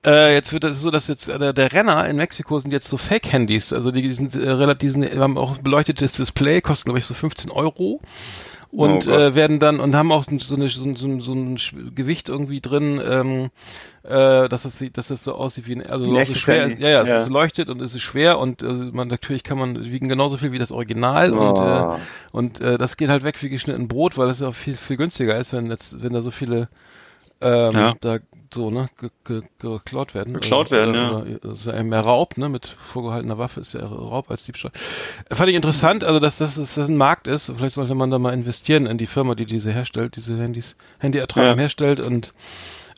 Äh, 0.06 0.34
jetzt 0.34 0.52
wird 0.52 0.62
es 0.62 0.80
so, 0.80 0.92
dass 0.92 1.08
jetzt 1.08 1.28
äh, 1.28 1.52
der 1.52 1.72
Renner 1.72 2.08
in 2.08 2.14
Mexiko 2.14 2.60
sind 2.60 2.70
jetzt 2.72 2.86
so 2.86 2.96
Fake-Handys, 2.96 3.72
also 3.72 3.90
die 3.90 4.12
sind 4.12 4.36
äh, 4.36 4.50
relativ, 4.50 4.78
die 4.78 4.88
sind, 4.90 5.16
haben 5.18 5.36
auch 5.36 5.56
ein 5.58 5.64
beleuchtetes 5.64 6.12
Display, 6.12 6.60
kosten 6.60 6.84
glaube 6.84 7.00
ich 7.00 7.06
so 7.06 7.14
15 7.14 7.50
Euro 7.50 8.00
und 8.72 9.06
Oh 9.06 9.10
äh, 9.10 9.34
werden 9.34 9.58
dann 9.58 9.80
und 9.80 9.94
haben 9.94 10.10
auch 10.10 10.24
so, 10.24 10.30
eine, 10.56 10.68
so, 10.68 10.84
ein- 10.84 10.96
so, 10.96 11.20
so 11.20 11.32
ein 11.34 11.58
Gewicht 11.94 12.28
irgendwie 12.30 12.60
drin, 12.62 13.00
ähm, 13.06 13.50
äh, 14.02 14.48
dass 14.48 14.64
es 14.64 14.78
sieht, 14.78 14.96
dass 14.96 15.10
es 15.10 15.22
so 15.24 15.34
aussieht 15.34 15.66
wie 15.68 15.76
ein, 15.76 15.86
also 15.86 16.06
so 16.24 16.34
schwer 16.34 16.64
ist. 16.64 16.78
Ja, 16.78 16.88
ja, 16.88 17.02
es 17.02 17.08
Ja. 17.08 17.20
ist 17.20 17.28
leuchtet 17.28 17.68
und 17.68 17.82
es 17.82 17.94
ist 17.94 18.00
schwer 18.02 18.38
und 18.38 18.62
also 18.62 18.86
man 18.86 19.08
natürlich 19.08 19.44
kann 19.44 19.58
man 19.58 19.84
wiegen 19.84 20.08
genauso 20.08 20.38
viel 20.38 20.52
wie 20.52 20.58
das 20.58 20.72
Original 20.72 21.32
und 21.34 21.58
Oh. 21.58 21.94
äh, 21.94 21.98
und 22.32 22.60
äh, 22.60 22.78
das 22.78 22.96
geht 22.96 23.10
halt 23.10 23.24
weg 23.24 23.40
wie 23.42 23.50
geschnitten 23.50 23.88
Brot, 23.88 24.16
weil 24.16 24.30
es 24.30 24.40
ja 24.40 24.48
auch 24.48 24.54
viel 24.54 24.74
viel 24.74 24.96
günstiger 24.96 25.36
ist, 25.38 25.52
wenn 25.52 25.66
jetzt 25.66 26.02
wenn 26.02 26.14
da 26.14 26.22
so 26.22 26.30
viele 26.30 26.68
ähm, 27.42 27.72
Ja. 27.72 27.94
da 28.00 28.18
so 28.54 28.70
ne 28.70 28.88
ge, 29.00 29.08
ge, 29.24 29.42
geklaut 29.58 30.14
werden. 30.14 30.34
Geklaut 30.34 30.70
werden, 30.70 30.94
ja. 30.94 31.10
Oder, 31.12 31.24
das 31.42 31.60
ist 31.60 31.66
ja 31.66 31.82
mehr 31.82 32.00
Raub, 32.00 32.36
ne? 32.36 32.50
Mit 32.50 32.66
vorgehaltener 32.66 33.38
Waffe 33.38 33.60
ist 33.60 33.72
ja 33.72 33.86
Raub 33.86 34.30
als 34.30 34.44
Diebstahl. 34.44 34.72
Äh, 35.30 35.34
Fand 35.34 35.48
ich 35.48 35.56
interessant, 35.56 36.04
also 36.04 36.20
dass 36.20 36.36
das, 36.36 36.56
dass 36.56 36.74
das 36.74 36.88
ein 36.88 36.96
Markt 36.98 37.26
ist. 37.26 37.50
Vielleicht 37.56 37.76
sollte 37.76 37.94
man 37.94 38.10
da 38.10 38.18
mal 38.18 38.34
investieren 38.34 38.84
in 38.86 38.98
die 38.98 39.06
Firma, 39.06 39.34
die 39.34 39.46
diese 39.46 39.72
herstellt, 39.72 40.16
diese 40.16 40.36
Handys, 40.38 40.76
Handyertragen 40.98 41.52
Ja. 41.52 41.56
herstellt 41.56 41.98
und 42.00 42.34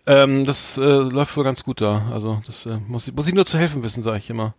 ähm, 0.07 0.45
das 0.45 0.77
äh, 0.77 0.81
läuft 0.81 1.37
wohl 1.37 1.45
ganz 1.45 1.63
gut 1.63 1.81
da. 1.81 2.03
Also 2.13 2.43
das 2.47 2.67
äh, 2.67 2.77
muss, 2.89 3.07
ich- 3.09 3.15
muss 3.15 3.29
ich 3.29 3.35
nur 3.35 3.47
zu 3.47 3.57
helfen 3.57 3.83
wissen, 3.85 4.03
sage 4.03 4.19
ich 4.19 4.29
immer. 4.31 4.55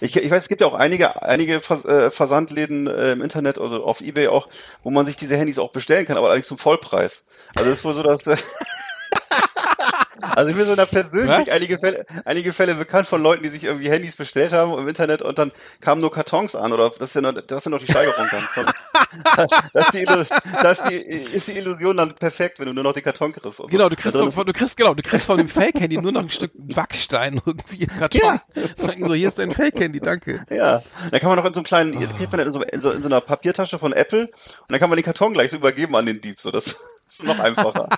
Ich, 0.00 0.16
ich 0.16 0.30
weiß, 0.30 0.42
es 0.44 0.48
gibt 0.48 0.60
ja 0.62 0.66
auch 0.66 0.74
einige, 0.74 1.22
einige 1.22 1.60
Vers 1.60 1.84
äh, 1.84 2.10
Versandläden 2.10 2.86
äh, 2.88 3.12
im 3.12 3.22
Internet, 3.22 3.58
also 3.58 3.84
auf 3.84 4.00
Ebay 4.00 4.26
auch, 4.28 4.48
wo 4.82 4.90
man 4.90 5.06
sich 5.06 5.16
diese 5.16 5.36
Handys 5.36 5.58
auch 5.60 5.70
bestellen 5.70 6.06
kann, 6.06 6.16
aber 6.16 6.26
allerdings 6.26 6.48
zum 6.48 6.58
Vollpreis. 6.58 7.24
Also 7.54 7.70
es 7.70 7.78
ist 7.78 7.84
wohl 7.84 7.94
so, 7.94 8.02
dass 8.02 8.26
äh, 8.26 8.36
also 10.36 10.54
mir 10.54 10.64
sind 10.64 10.78
da 10.78 10.86
persönlich 10.86 11.46
Was? 11.46 11.48
einige 11.48 11.78
Fälle, 11.78 12.06
einige 12.24 12.52
Fälle 12.52 12.74
bekannt 12.74 13.06
von 13.06 13.22
Leuten, 13.22 13.42
die 13.42 13.48
sich 13.48 13.64
irgendwie 13.64 13.90
Handys 13.90 14.16
bestellt 14.16 14.52
haben 14.52 14.76
im 14.78 14.88
Internet 14.88 15.22
und 15.22 15.38
dann 15.38 15.52
kamen 15.80 16.00
nur 16.00 16.10
Kartons 16.10 16.54
an 16.54 16.72
oder 16.72 16.90
das 16.90 17.10
ist 17.10 17.14
ja 17.14 17.20
noch, 17.20 17.32
das 17.32 17.58
ist 17.58 17.64
ja 17.64 17.70
noch 17.70 17.78
die 17.78 17.90
Steigerung 17.90 18.26
dann. 18.30 18.42
Von, 18.42 18.66
das, 19.72 19.86
ist 19.86 19.94
die, 19.94 20.04
das 20.04 20.78
ist, 20.78 20.90
die, 20.90 20.96
ist 20.96 21.48
die 21.48 21.52
Illusion 21.52 21.96
dann 21.96 22.14
perfekt, 22.14 22.58
wenn 22.58 22.66
du 22.66 22.72
nur 22.72 22.84
noch 22.84 22.92
die 22.92 23.02
Karton 23.02 23.32
kriegst. 23.32 23.56
so. 23.56 23.66
Genau, 23.66 23.88
du 23.88 23.96
kriegst, 23.96 24.14
drin 24.14 24.30
von, 24.30 24.46
du 24.46 24.52
kriegst 24.52 24.76
genau, 24.76 24.94
du 24.94 25.02
kriegst 25.02 25.26
von 25.26 25.38
dem 25.38 25.48
Fake-Handy 25.48 25.98
nur 25.98 26.12
noch 26.12 26.22
ein 26.22 26.30
Stück 26.30 26.52
Backstein 26.54 27.40
irgendwie 27.44 27.84
im 27.84 27.88
Karton. 27.88 28.20
Ja. 28.22 28.42
Sagen 28.76 29.06
so, 29.06 29.14
hier 29.14 29.28
ist 29.28 29.38
dein 29.38 29.52
Fake-Handy, 29.52 30.00
danke. 30.00 30.44
Ja, 30.50 30.82
dann 31.10 31.20
kann 31.20 31.28
man 31.30 31.38
noch 31.38 31.44
in 31.44 31.52
so 31.52 31.60
einem 31.60 31.64
kleinen, 31.64 31.98
hier 31.98 32.08
kriegt 32.08 32.32
man 32.32 32.40
in 32.40 32.52
so, 32.52 32.62
in, 32.62 32.80
so, 32.80 32.90
in 32.90 33.02
so 33.02 33.08
einer 33.08 33.20
Papiertasche 33.20 33.78
von 33.78 33.92
Apple 33.92 34.22
und 34.24 34.32
dann 34.68 34.80
kann 34.80 34.88
man 34.88 34.96
den 34.96 35.04
Karton 35.04 35.32
gleich 35.32 35.50
so 35.50 35.56
übergeben 35.56 35.96
an 35.96 36.06
den 36.06 36.20
Dieb, 36.20 36.40
so 36.40 36.50
das 36.50 36.76
ist 37.20 37.24
noch 37.24 37.38
einfacher. 37.38 37.88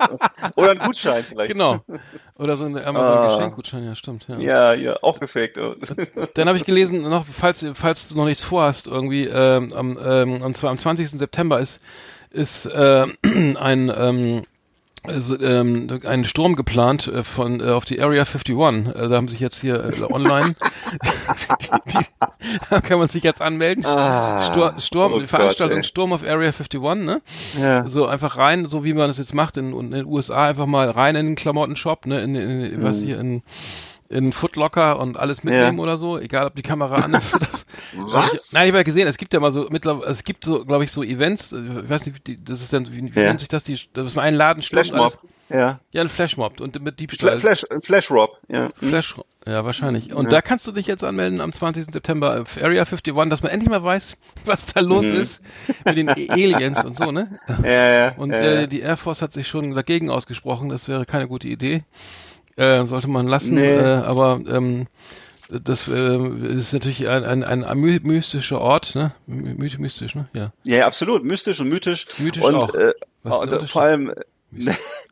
Oder 0.56 0.70
ein 0.72 0.78
Gutschein 0.78 1.24
vielleicht. 1.24 1.52
Genau. 1.52 1.78
Oder 2.38 2.56
so 2.56 2.64
ein. 2.64 2.76
Amazon-Geschenkgutschein, 2.76 3.84
ja, 3.84 3.94
stimmt. 3.94 4.26
Ja. 4.28 4.38
Ja, 4.38 4.74
ja, 4.74 4.96
auch 5.02 5.20
gefaked. 5.20 5.58
Dann 6.34 6.48
habe 6.48 6.58
ich 6.58 6.64
gelesen, 6.64 7.02
noch, 7.02 7.24
falls, 7.26 7.64
falls 7.74 8.08
du 8.08 8.16
noch 8.16 8.24
nichts 8.24 8.42
vorhast, 8.42 8.86
irgendwie, 8.86 9.24
ähm, 9.26 9.72
am, 9.72 9.98
ähm, 10.02 10.42
und 10.42 10.56
zwar 10.56 10.70
am 10.70 10.78
20. 10.78 11.10
September 11.10 11.60
ist, 11.60 11.80
ist 12.30 12.66
äh, 12.66 13.06
ein, 13.56 13.92
ähm, 13.94 14.42
also, 15.02 15.40
ähm, 15.40 16.00
ein 16.04 16.24
Sturm 16.24 16.56
geplant 16.56 17.08
äh, 17.08 17.22
von 17.22 17.60
äh, 17.60 17.70
auf 17.70 17.84
die 17.84 18.00
Area 18.00 18.24
51. 18.24 18.54
Äh, 18.54 19.08
da 19.08 19.16
haben 19.16 19.28
sich 19.28 19.40
jetzt 19.40 19.60
hier 19.60 19.84
äh, 19.84 20.02
online, 20.12 20.54
die, 21.86 21.98
da 22.70 22.80
kann 22.80 22.98
man 22.98 23.08
sich 23.08 23.22
jetzt 23.22 23.40
anmelden. 23.40 23.82
Stur, 23.82 24.74
Sturm, 24.78 25.12
oh 25.12 25.18
Gott, 25.20 25.28
Veranstaltung 25.28 25.78
ey. 25.78 25.84
Sturm 25.84 26.12
auf 26.12 26.22
Area 26.22 26.48
51, 26.48 26.80
ne? 27.04 27.22
Ja. 27.60 27.88
So 27.88 28.06
einfach 28.06 28.36
rein, 28.36 28.66
so 28.66 28.84
wie 28.84 28.92
man 28.92 29.08
das 29.08 29.18
jetzt 29.18 29.34
macht 29.34 29.56
in, 29.56 29.72
in 29.78 29.90
den 29.90 30.06
USA, 30.06 30.46
einfach 30.48 30.66
mal 30.66 30.90
rein 30.90 31.16
in 31.16 31.26
den 31.26 31.36
Klamottenshop, 31.36 32.06
ne? 32.06 32.20
In, 32.20 32.34
in, 32.34 32.64
in 32.64 32.82
was 32.82 33.00
hier 33.00 33.18
in 33.18 33.42
in 34.10 34.32
Footlocker 34.32 34.98
und 34.98 35.16
alles 35.16 35.44
mitnehmen 35.44 35.76
Ja. 35.78 35.82
oder 35.82 35.96
so, 35.96 36.18
egal 36.18 36.46
ob 36.46 36.56
die 36.56 36.62
Kamera 36.62 36.96
an 36.96 37.14
ist. 37.14 37.32
Das, 37.32 37.64
Was? 37.94 38.34
Ich, 38.34 38.52
nein, 38.52 38.64
ich 38.64 38.68
habe 38.70 38.78
ja 38.78 38.82
gesehen, 38.82 39.06
es 39.08 39.16
gibt 39.16 39.32
ja 39.32 39.40
mal 39.40 39.52
so 39.52 39.68
mittlerweile, 39.70 40.10
es 40.10 40.24
gibt 40.24 40.44
so, 40.44 40.64
glaube 40.64 40.84
ich, 40.84 40.90
so 40.92 41.02
Events, 41.04 41.52
ich 41.52 41.88
weiß 41.88 42.06
nicht, 42.06 42.16
wie 42.16 42.20
die, 42.36 42.44
das 42.44 42.60
ist 42.60 42.72
dann, 42.72 42.88
wie, 42.92 43.14
wie 43.14 43.20
Ja. 43.20 43.28
nennt 43.28 43.40
sich 43.40 43.48
das, 43.48 43.62
die, 43.64 43.78
dass 43.94 44.14
man 44.16 44.24
einen 44.24 44.36
Laden 44.36 44.62
stürmt, 44.62 44.88
Flashmob. 44.88 45.18
Ja. 45.48 45.80
Ja, 45.90 46.00
ein 46.02 46.08
Flashmob 46.08 46.60
und 46.60 46.80
mit 46.80 47.00
Diebstahl. 47.00 47.38
Fla 47.40 47.54
Flash, 47.56 47.66
Flash 47.84 48.10
Rob. 48.12 48.38
Ja. 48.48 48.68
Flash, 48.76 49.16
ja, 49.46 49.64
wahrscheinlich. 49.64 50.12
Und 50.14 50.26
Ja. 50.26 50.30
da 50.30 50.42
kannst 50.42 50.64
du 50.68 50.72
dich 50.72 50.86
jetzt 50.86 51.02
anmelden 51.02 51.40
am 51.40 51.52
20. 51.52 51.86
September 51.92 52.40
auf 52.42 52.56
Area 52.62 52.82
51, 52.84 53.28
dass 53.30 53.42
man 53.42 53.50
endlich 53.50 53.68
mal 53.70 53.82
weiß, 53.82 54.16
was 54.44 54.66
da 54.66 54.80
los 54.80 55.04
Mhm. 55.04 55.20
ist 55.22 55.40
mit 55.84 55.96
den 55.96 56.08
Aliens 56.08 56.84
und 56.84 56.96
so, 56.96 57.10
ne? 57.10 57.36
Ja, 57.64 57.70
ja, 57.70 58.12
Und 58.16 58.30
ja, 58.30 58.38
äh, 58.38 58.66
die 58.68 58.80
Air 58.80 58.96
Force 58.96 59.22
hat 59.22 59.32
sich 59.32 59.48
schon 59.48 59.74
dagegen 59.74 60.08
ausgesprochen, 60.10 60.68
das 60.68 60.86
wäre 60.88 61.04
keine 61.06 61.26
gute 61.26 61.48
Idee. 61.48 61.82
Äh, 62.60 62.84
sollte 62.86 63.08
man 63.08 63.26
lassen, 63.26 63.54
Nee. 63.54 63.70
äh, 63.76 63.84
aber 63.84 64.40
ähm, 64.46 64.86
das 65.48 65.88
äh, 65.88 66.16
ist 66.52 66.72
natürlich 66.72 67.08
ein, 67.08 67.24
ein, 67.24 67.42
ein, 67.42 67.64
ein 67.64 67.78
my- 67.78 68.00
mystischer 68.02 68.60
Ort, 68.60 68.94
ne? 68.94 69.12
My 69.26 69.54
my- 69.54 69.76
mystisch, 69.78 70.14
ne? 70.14 70.28
Ja. 70.32 70.52
Ja, 70.66 70.86
absolut. 70.86 71.24
Mystisch 71.24 71.58
und 71.60 71.68
mythisch. 71.70 72.06
Mythisch 72.18 72.44
und, 72.44 72.54
auch. 72.54 72.74
Äh, 72.74 72.92
und, 73.24 73.32
äh, 73.32 73.36
Unterschied? 73.36 73.68
vor 73.70 73.82
allem 73.82 74.08
und 74.52 74.68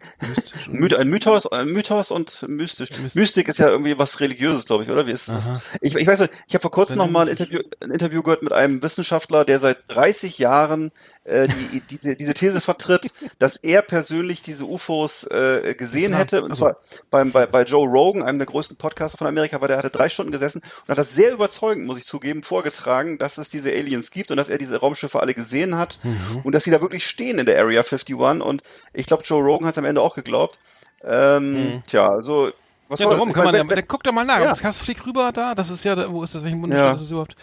Myth, 0.71 0.95
ein 0.95 1.09
Mythos, 1.09 1.47
ein 1.47 1.69
Mythos 1.69 2.11
und 2.11 2.43
mystisch. 2.49 2.89
Mystik 3.15 3.49
ist 3.49 3.59
ja 3.59 3.69
irgendwie 3.69 3.99
was 3.99 4.21
Religiöses, 4.21 4.67
glaube 4.67 4.85
ich, 4.85 4.91
oder? 4.91 5.07
Wie 5.07 5.13
ist 5.13 5.29
das? 5.29 5.37
Aha. 5.47 5.63
Ich, 5.81 5.95
ich 5.97 6.07
weiß 6.07 6.21
nicht, 6.21 6.33
ich 6.47 6.55
habe 6.55 6.63
vor 6.63 6.71
kurzem 6.71 6.99
Dann 6.99 7.07
noch 7.07 7.13
mal 7.13 7.21
ein 7.23 7.29
mystisch. 7.29 7.49
Interview, 7.51 7.71
ein 7.81 7.91
Interview 7.91 8.23
gehört 8.23 8.43
mit 8.43 8.53
einem 8.53 8.83
Wissenschaftler, 8.83 9.45
der 9.45 9.59
seit 9.61 9.79
30 9.89 10.39
Jahren 10.39 10.91
äh, 11.25 11.47
die, 11.49 11.81
diese, 11.91 12.17
diese 12.17 12.35
These 12.35 12.61
vertritt, 12.61 13.13
dass 13.39 13.57
er 13.57 13.83
persönlich 13.83 14.43
diese 14.43 14.65
UFOs 14.65 15.25
äh, 15.25 15.75
gesehen 15.77 16.15
hätte. 16.15 16.43
Und 16.43 16.51
also- 16.51 16.61
zwar 16.61 16.77
beim, 17.11 17.33
bei, 17.33 17.47
bei 17.47 17.63
Joe 17.65 17.87
Rogan, 17.87 18.23
einem 18.23 18.39
der 18.39 18.47
größten 18.47 18.77
Podcaster 18.77 19.19
von 19.19 19.27
Amerika, 19.27 19.61
weil 19.61 19.69
der 19.69 19.79
hatte 19.79 19.91
drei 19.91 20.09
Stunden 20.09 20.33
gesessen 20.33 20.61
und 20.83 20.89
hat 20.89 20.99
das 20.99 21.15
sehr 21.15 21.33
überzeugend, 21.33 21.87
muss 21.87 21.99
ich 21.99 22.07
zugeben, 22.07 22.43
vorgetragen, 22.43 23.19
dass 23.19 23.39
es 23.39 23.49
diese 23.49 23.71
Aliens 23.71 24.11
gibt 24.11 24.31
und 24.31 24.37
dass 24.37 24.49
er 24.49 24.59
diese 24.59 24.77
Raumschiffe 24.79 25.21
alle 25.21 25.35
gesehen 25.35 25.77
hat 25.77 25.99
Mhm. 26.03 26.41
und 26.45 26.53
dass 26.53 26.65
sie 26.65 26.71
da 26.71 26.81
wirklich 26.81 27.05
stehen 27.07 27.39
in 27.39 27.47
der 27.47 27.59
Area 27.61 27.81
51. 27.83 28.15
Und 28.15 28.63
ich 28.93 29.07
glaube, 29.07 29.25
Joe 29.25 29.43
Rogan 29.43 29.67
hat 29.67 29.75
es 29.75 29.79
am 29.79 29.85
Ende 29.85 29.98
auch 30.01 30.15
geglaubt. 30.15 30.59
Ähm, 31.05 31.83
Tja, 31.87 32.09
also 32.11 32.51
was. 32.89 33.01
Ja, 33.01 33.09
das? 33.09 33.19
kann 33.33 33.45
man 33.45 33.55
ja, 33.69 33.83
guck 33.83 34.03
doch 34.03 34.13
mal 34.13 34.25
nach. 34.25 34.39
Ja. 34.41 34.47
Das 34.47 34.61
kannst 34.61 34.81
flieg 34.81 35.05
rüber 35.07 35.31
da, 35.33 35.55
das 35.55 35.71
ist 35.71 35.85
ja, 35.85 35.95
da- 35.95 36.11
wo 36.11 36.23
ist 36.25 36.35
das, 36.35 36.43
welchen 36.43 36.61
Bundesstaat 36.61 36.89
Ja. 36.89 36.95
ist 36.95 37.03
das 37.03 37.11
überhaupt? 37.11 37.35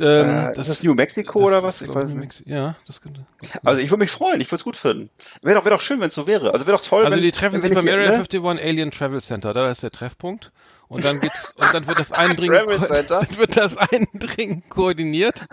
Ähm, 0.00 0.28
Äh, 0.28 0.50
ist 0.60 0.68
das 0.70 0.82
New 0.82 0.94
Mexico 0.94 1.38
oder 1.40 1.62
was? 1.62 1.80
Ich 1.82 1.94
weiß 1.94 2.10
nicht. 2.14 2.42
Ja, 2.46 2.74
das 2.86 3.00
könnte. 3.00 3.26
Also 3.64 3.80
ich 3.80 3.90
würde 3.90 4.00
mich 4.00 4.10
freuen, 4.10 4.40
ich 4.40 4.48
würde 4.48 4.56
es 4.60 4.64
gut 4.64 4.76
finden. 4.76 5.08
Wäre 5.42 5.56
doch, 5.58 5.64
wär 5.64 5.72
doch 5.72 5.80
schön, 5.80 6.00
wenn 6.00 6.08
es 6.08 6.14
so 6.14 6.26
wäre. 6.26 6.52
Also 6.52 6.66
wäre 6.66 6.76
doch 6.76 6.84
toll, 6.84 7.04
Also 7.04 7.14
wenn 7.16 7.22
die 7.22 7.30
treffen 7.30 7.54
wenn 7.54 7.60
sich 7.62 7.70
ich 7.70 7.76
beim 7.76 7.86
Area 7.86 8.08
ne? 8.08 8.14
51 8.14 8.42
Alien 8.64 8.90
Travel 8.90 9.20
Center, 9.20 9.54
da 9.54 9.70
ist 9.70 9.82
der 9.84 9.90
Treffpunkt. 9.90 10.50
Und 10.88 11.04
dann 11.04 11.20
geht's, 11.20 11.50
und 11.56 11.74
dann 11.74 11.86
wird 11.86 11.98
das 12.00 12.12
Eindringen, 12.12 12.66
wird 12.66 13.56
das 13.56 13.76
Eindringen 13.76 14.62
koordiniert. 14.70 15.46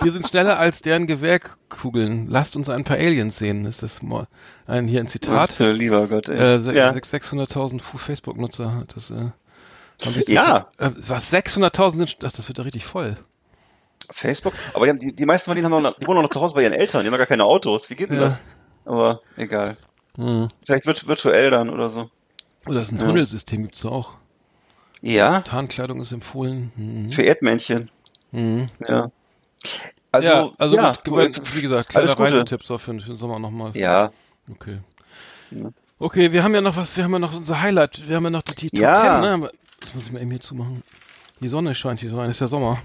Wir 0.00 0.10
sind 0.10 0.26
schneller 0.26 0.58
als 0.58 0.80
deren 0.80 1.06
Gewehrkugeln. 1.06 2.26
Lasst 2.28 2.56
uns 2.56 2.70
ein 2.70 2.84
paar 2.84 2.96
Aliens 2.96 3.36
sehen, 3.38 3.66
ist 3.66 3.82
das 3.82 4.00
mal 4.02 4.26
ein, 4.66 4.88
hier 4.88 5.00
ein 5.00 5.06
Zitat. 5.06 5.50
Ach, 5.54 5.60
lieber 5.60 6.06
Gott, 6.08 6.28
ey. 6.30 6.56
Äh, 6.56 6.74
ja. 6.74 6.92
sechs- 6.94 7.12
600.000 7.12 7.80
Fu- 7.82 7.98
Facebook-Nutzer 7.98 8.74
hat 8.74 8.96
das, 8.96 9.10
äh, 9.10 9.30
Ja. 10.32 10.68
Äh, 10.78 10.90
was, 10.96 11.30
600.000 11.30 11.90
sind, 11.98 12.16
ach, 12.24 12.32
das 12.32 12.48
wird 12.48 12.56
ja 12.56 12.64
richtig 12.64 12.86
voll. 12.86 13.16
Facebook. 14.10 14.54
Aber 14.74 14.86
die, 14.86 14.90
haben, 14.90 14.98
die, 14.98 15.14
die 15.14 15.26
meisten 15.26 15.44
von 15.50 15.56
denen 15.56 15.70
haben 15.72 15.82
noch, 15.82 15.98
die 15.98 16.06
wohnen 16.06 16.22
noch 16.22 16.30
zu 16.30 16.40
Hause 16.40 16.54
bei 16.54 16.62
ihren 16.62 16.72
Eltern, 16.72 17.02
die 17.02 17.08
haben 17.10 17.18
gar 17.18 17.26
keine 17.26 17.44
Autos. 17.44 17.88
Wie 17.90 17.94
geht 17.96 18.08
denn 18.10 18.16
Ja. 18.18 18.28
das? 18.28 18.40
Aber 18.86 19.20
egal. 19.36 19.76
Hm. 20.16 20.48
Vielleicht 20.64 20.86
wird 20.86 21.06
virtuell 21.06 21.50
dann 21.50 21.68
oder 21.70 21.90
so. 21.90 22.10
Oder 22.66 22.78
das 22.80 22.88
ist 22.90 22.92
ein 22.92 22.98
Tunnelsystem 22.98 23.62
gibt's 23.62 23.82
da 23.82 23.90
auch. 23.90 24.14
Ja, 25.02 25.40
Tarnkleidung 25.40 26.00
ist 26.00 26.12
empfohlen. 26.12 26.72
Mhm. 26.76 27.10
für 27.10 27.22
Erdmännchen. 27.22 27.90
Ja. 28.32 29.10
Also, 30.12 30.28
ja, 30.28 30.50
also 30.58 30.76
ja, 30.76 30.92
gut, 31.04 31.36
du, 31.36 31.56
wie 31.56 31.62
gesagt, 31.62 31.88
kleine 31.90 32.06
alles 32.08 32.16
Gute. 32.16 32.32
Reisetipps 32.34 32.70
auch 32.70 32.80
für, 32.80 32.98
für 32.98 33.06
den 33.06 33.16
Sommer 33.16 33.38
nochmal. 33.38 33.76
Ja, 33.76 34.10
Okay. 34.50 34.78
Okay, 35.98 36.32
wir 36.32 36.42
haben 36.42 36.54
ja 36.54 36.60
noch 36.60 36.76
was, 36.76 36.96
wir 36.96 37.04
haben 37.04 37.12
ja 37.12 37.18
noch 37.18 37.36
unser 37.36 37.60
Highlight, 37.60 38.08
wir 38.08 38.16
haben 38.16 38.24
ja 38.24 38.30
noch 38.30 38.42
die, 38.42 38.54
die 38.54 38.70
Top 38.70 38.80
Ja. 38.80 39.20
10, 39.22 39.40
ne? 39.40 39.50
Das 39.80 39.94
muss 39.94 40.06
ich 40.06 40.12
mal 40.12 40.20
eben 40.22 40.30
hier 40.30 40.40
zumachen. 40.40 40.82
Die 41.40 41.48
Sonne 41.48 41.74
scheint 41.74 42.00
hier 42.00 42.10
so 42.10 42.16
rein, 42.16 42.30
ist 42.30 42.40
ja 42.40 42.46
Sommer. 42.46 42.82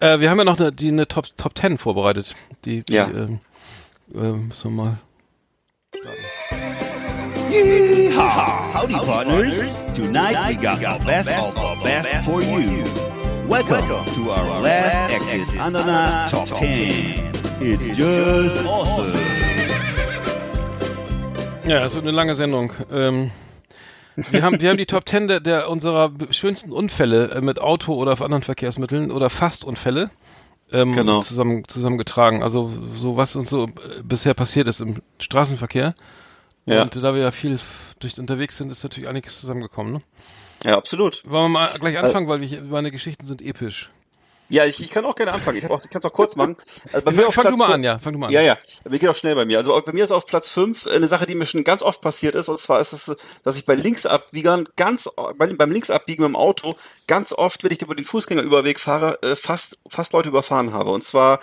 Äh, 0.00 0.20
wir 0.20 0.30
haben 0.30 0.38
ja 0.38 0.44
noch 0.44 0.58
eine, 0.58 0.72
die, 0.72 0.88
eine 0.88 1.06
Top, 1.08 1.26
Top 1.36 1.56
10 1.58 1.78
vorbereitet. 1.78 2.34
Die, 2.64 2.82
die 2.82 2.92
Ja. 2.92 3.08
ähm, 3.08 3.40
äh, 4.14 4.32
müssen 4.32 4.76
wir 4.76 4.82
mal 4.84 4.98
Yeehaw! 7.50 8.70
Howdy, 8.72 8.94
partners. 8.94 9.76
Tonight 9.92 10.36
we 10.50 10.54
got 10.54 10.78
the 10.80 11.04
best 11.04 11.28
of 11.30 11.52
the 11.52 11.80
best 11.82 12.24
for 12.24 12.40
you. 12.40 12.84
Welcome 13.48 14.04
to 14.14 14.30
our 14.30 14.60
last 14.60 15.12
Exit 15.12 15.60
Ananas 15.60 16.30
Top 16.30 16.46
10. 16.46 17.32
It's 17.60 17.86
just 17.98 18.56
awesome. 18.64 19.10
Ja, 21.66 21.84
es 21.84 21.94
wird 21.94 22.04
eine 22.04 22.12
lange 22.12 22.36
Sendung. 22.36 22.72
Ähm, 22.92 23.32
wir 24.14 24.42
haben, 24.44 24.60
wir 24.60 24.68
haben 24.70 24.78
die 24.78 24.86
Top 24.86 25.08
10 25.08 25.26
der, 25.26 25.40
der 25.40 25.68
unserer 25.70 26.12
schönsten 26.30 26.70
Unfälle 26.70 27.32
äh, 27.32 27.40
mit 27.40 27.60
Auto 27.60 27.94
oder 27.94 28.12
auf 28.12 28.22
anderen 28.22 28.44
Verkehrsmitteln 28.44 29.10
oder 29.10 29.28
Fastunfälle 29.28 30.10
ähm, 30.72 30.92
Genau. 30.92 31.18
zusammen, 31.20 31.64
zusammengetragen. 31.66 32.44
Also 32.44 32.70
so 32.94 33.16
was 33.16 33.34
uns 33.34 33.50
so 33.50 33.64
äh, 33.64 33.70
bisher 34.04 34.34
passiert 34.34 34.68
ist 34.68 34.80
im 34.80 34.98
Straßenverkehr. 35.18 35.94
Ja. 36.66 36.82
Und 36.82 36.94
da 36.96 37.14
wir 37.14 37.22
ja 37.22 37.30
viel 37.30 37.58
durch 37.98 38.18
unterwegs 38.18 38.58
sind, 38.58 38.70
ist 38.70 38.82
natürlich 38.82 39.08
einiges 39.08 39.40
zusammengekommen. 39.40 39.94
Ne? 39.94 40.00
Ja, 40.64 40.76
absolut. 40.76 41.22
Wollen 41.24 41.44
wir 41.52 41.60
mal 41.60 41.68
gleich 41.78 41.98
anfangen, 41.98 42.28
weil 42.28 42.40
wir, 42.40 42.62
meine 42.62 42.90
Geschichten 42.90 43.26
sind 43.26 43.42
episch. 43.42 43.90
Ja, 44.52 44.64
ich, 44.64 44.82
ich 44.82 44.90
kann 44.90 45.04
auch 45.04 45.14
gerne 45.14 45.32
anfangen. 45.32 45.58
Ich, 45.58 45.70
auch, 45.70 45.82
ich 45.82 45.88
kann 45.90 46.00
es 46.00 46.04
auch 46.04 46.12
kurz 46.12 46.34
machen. 46.34 46.56
Also 46.92 47.04
bei 47.04 47.12
Fang- 47.12 47.24
auf 47.26 47.34
fang 47.34 47.42
Platz 47.44 47.54
du 47.54 47.58
mal 47.58 47.72
an, 47.72 47.84
ja, 47.84 47.98
fang 48.00 48.12
du 48.12 48.18
mal 48.18 48.26
an. 48.26 48.32
Ja, 48.32 48.42
ja. 48.42 48.58
Mir 48.88 48.98
geht 48.98 49.08
auch 49.08 49.14
schnell 49.14 49.36
bei 49.36 49.44
mir. 49.44 49.58
Also 49.58 49.80
bei 49.80 49.92
mir 49.92 50.02
ist 50.02 50.10
auf 50.10 50.26
Platz 50.26 50.48
5 50.48 50.88
eine 50.88 51.06
Sache, 51.06 51.24
die 51.24 51.36
mir 51.36 51.46
schon 51.46 51.62
ganz 51.62 51.82
oft 51.82 52.00
passiert 52.00 52.34
ist. 52.34 52.48
Und 52.48 52.58
zwar 52.58 52.80
ist 52.80 52.92
es, 52.92 53.12
dass 53.44 53.56
ich 53.56 53.64
bei 53.64 53.76
Linksabbiegern 53.76 54.68
ganz, 54.74 55.08
bei, 55.38 55.46
beim 55.52 55.70
Linksabbiegen 55.70 56.24
dem 56.24 56.34
Auto 56.34 56.74
ganz 57.06 57.32
oft, 57.32 57.62
wenn 57.62 57.70
ich 57.70 57.80
über 57.80 57.94
den 57.94 58.04
Fußgängerüberweg 58.04 58.80
fahre, 58.80 59.22
äh, 59.22 59.36
fast, 59.36 59.78
fast 59.88 60.12
Leute 60.14 60.28
überfahren 60.28 60.72
habe. 60.72 60.90
Und 60.90 61.04
zwar 61.04 61.38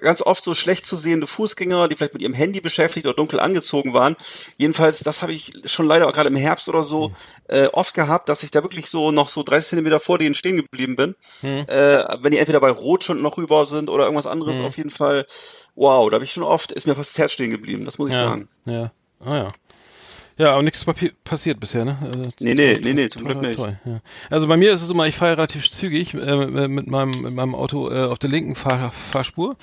ganz 0.00 0.22
oft 0.22 0.42
so 0.44 0.54
schlecht 0.54 0.86
zu 0.86 0.96
sehende 0.96 1.26
Fußgänger, 1.26 1.88
die 1.88 1.96
vielleicht 1.96 2.14
mit 2.14 2.22
ihrem 2.22 2.34
Handy 2.34 2.60
beschäftigt 2.60 3.06
oder 3.06 3.14
dunkel 3.16 3.40
angezogen 3.40 3.94
waren. 3.94 4.16
Jedenfalls, 4.56 5.00
das 5.00 5.22
habe 5.22 5.32
ich 5.32 5.52
schon 5.66 5.86
leider 5.86 6.06
auch 6.08 6.12
gerade 6.12 6.28
im 6.28 6.36
Herbst 6.36 6.68
oder 6.68 6.82
so 6.82 7.12
äh, 7.48 7.66
oft 7.66 7.94
gehabt, 7.94 8.28
dass 8.28 8.42
ich 8.42 8.50
da 8.50 8.62
wirklich 8.62 8.88
so 8.88 9.10
noch 9.10 9.28
so 9.28 9.42
30 9.42 9.70
Zentimeter 9.70 10.00
vor 10.00 10.18
denen 10.18 10.34
stehen 10.34 10.56
geblieben 10.56 10.96
bin. 10.96 11.14
Äh, 11.42 12.04
wenn 12.22 12.30
die 12.30 12.38
entweder 12.38 12.60
bei 12.60 12.70
Rot 12.70 13.04
schon 13.04 13.22
noch 13.22 13.36
rüber 13.36 13.66
sind 13.66 13.90
oder 13.90 14.04
irgendwas 14.04 14.26
anderes, 14.26 14.60
auf 14.60 14.76
jeden 14.76 14.90
Fall. 14.90 15.26
Wow, 15.74 16.10
da 16.10 16.14
habe 16.16 16.24
ich 16.24 16.32
schon 16.32 16.42
oft, 16.42 16.72
ist 16.72 16.86
mir 16.86 16.94
fast 16.96 17.10
das 17.10 17.18
Herz 17.18 17.32
stehen 17.32 17.50
geblieben, 17.50 17.84
das 17.84 17.98
muss 17.98 18.08
ich 18.10 18.14
Ja, 18.14 18.28
sagen. 18.28 18.48
ja. 18.64 18.90
Ah 19.20 19.36
ja. 19.36 19.52
Ja, 20.38 20.52
aber 20.52 20.62
nichts 20.62 20.84
passiert 21.24 21.60
bisher, 21.60 21.84
ne? 21.84 21.98
Also, 22.00 22.28
Nee, 22.40 22.54
nee, 22.54 22.78
nee, 22.80 22.94
nee, 22.94 23.08
zum 23.08 23.24
Glück 23.24 23.42
nicht. 23.42 23.58
ja. 23.58 24.00
Also 24.30 24.46
bei 24.46 24.56
mir 24.56 24.72
ist 24.72 24.82
es 24.82 24.90
immer, 24.90 25.06
ich 25.06 25.16
fahre 25.16 25.32
relativ 25.36 25.70
zügig 25.70 26.14
äh, 26.14 26.68
mit 26.68 26.86
meinem 26.88 27.10
mit 27.22 27.34
meinem 27.34 27.54
Auto 27.56 27.90
äh, 27.90 28.04
auf 28.06 28.18
der 28.20 28.30
linken 28.30 28.54
Fahr 28.54 28.92
Fahrspur 28.92 29.56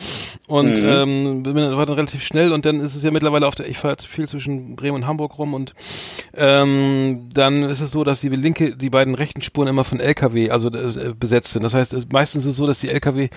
und 0.48 0.66
Mhm. 0.82 0.86
ähm, 0.86 1.44
bin 1.44 1.56
dann, 1.56 1.78
war 1.78 1.86
dann 1.86 1.96
relativ 1.96 2.24
schnell 2.24 2.52
und 2.52 2.66
dann 2.66 2.80
ist 2.82 2.94
es 2.96 3.04
ja 3.04 3.12
mittlerweile 3.12 3.48
auf 3.48 3.56
der, 3.56 3.68
ich 3.70 3.78
fahre 3.78 3.96
viel 4.06 4.28
zwischen 4.28 4.76
Bremen 4.76 4.98
und 4.98 5.08
Hamburg 5.08 5.38
rum 5.40 5.54
und 5.54 5.74
ähm, 6.36 7.30
dann 7.34 7.64
ist 7.64 7.80
es 7.82 7.92
so, 7.92 8.04
dass 8.04 8.22
die 8.22 8.30
linke, 8.30 8.76
die 8.76 8.90
beiden 8.90 9.16
rechten 9.16 9.42
Spuren 9.42 9.68
immer 9.70 9.86
von 9.86 10.00
LKW, 10.00 10.50
also 10.50 10.70
äh, 10.70 11.14
besetzt 11.18 11.54
sind. 11.54 11.64
Das 11.64 11.74
heißt, 11.74 11.94
es, 11.94 12.08
meistens 12.12 12.44
ist 12.44 12.52
es 12.52 12.58
so, 12.58 12.68
dass 12.68 12.80
die 12.80 12.90
LKW 12.90 13.30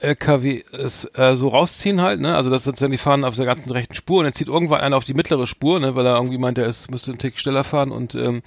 LKW 0.00 0.62
es 0.72 1.08
äh, 1.14 1.36
so 1.36 1.48
rausziehen 1.48 2.02
halt, 2.02 2.20
ne? 2.20 2.34
Also 2.34 2.50
das 2.50 2.64
sozusagen 2.64 2.90
die 2.92 2.98
fahren 2.98 3.24
auf 3.24 3.36
der 3.36 3.46
ganzen 3.46 3.70
rechten 3.70 3.94
Spur 3.94 4.18
und 4.18 4.24
dann 4.24 4.32
zieht 4.32 4.48
irgendwann 4.48 4.80
einer 4.80 4.96
auf 4.96 5.04
die 5.04 5.14
mittlere 5.14 5.46
Spur, 5.46 5.78
ne? 5.80 5.94
Weil 5.94 6.04
er 6.06 6.16
irgendwie 6.16 6.36
meint, 6.38 6.58
er 6.64 6.68
ist, 6.68 6.90
müsste 6.90 7.12
einen 7.12 7.18
Tick 7.18 7.38
schneller 7.38 7.64
fahren 7.64 7.92
und 7.92 8.14
ähm, 8.14 8.42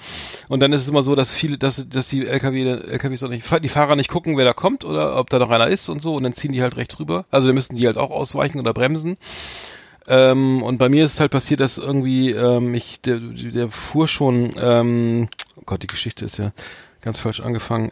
und 0.49 0.59
dann 0.59 0.74
ist 0.74 0.82
es 0.82 0.89
immer 0.89 1.03
so, 1.03 1.15
dass 1.15 1.32
viele, 1.32 1.57
dass 1.57 1.88
dass 1.88 2.07
die 2.07 2.28
LKW 2.28 2.63
LKWs 2.63 3.24
auch 3.24 3.30
nicht, 3.30 3.45
die 3.63 3.70
Fahrer 3.70 3.95
nicht 3.95 4.09
gucken, 4.09 4.38
wer 4.38 4.45
da 4.45 4.53
kommt 4.53 4.84
oder 4.84 5.18
ob 5.18 5.30
da 5.30 5.39
noch 5.39 5.49
einer 5.49 5.68
ist 5.68 5.89
und 5.89 6.01
so 6.01 6.15
und 6.15 6.24
dann 6.24 6.34
ziehen 6.34 6.51
die 6.51 6.61
halt 6.61 6.78
rechts 6.78 6.99
rüber. 6.99 7.26
Also 7.32 7.47
dann 7.47 7.55
müssten 7.55 7.76
die 7.76 7.86
halt 7.86 7.97
auch 7.97 8.11
ausweichen 8.11 8.59
oder 8.59 8.74
bremsen. 8.74 9.18
Ähm, 10.07 10.63
und 10.63 10.78
bei 10.78 10.89
mir 10.89 11.05
ist 11.05 11.15
es 11.15 11.20
halt 11.20 11.32
passiert, 11.32 11.59
dass 11.59 11.78
irgendwie 11.78 12.32
ähm, 12.32 12.74
ich 12.74 13.01
der, 13.01 13.20
der 13.20 13.68
fuhr 13.70 14.07
schon, 14.07 14.51
ähm, 14.61 15.28
oh 15.57 15.63
Gott, 15.65 15.84
die 15.84 15.88
Geschichte 15.88 16.26
ist 16.26 16.38
ja 16.38 16.53
ganz 17.01 17.20
falsch 17.20 17.41
angefangen. 17.41 17.91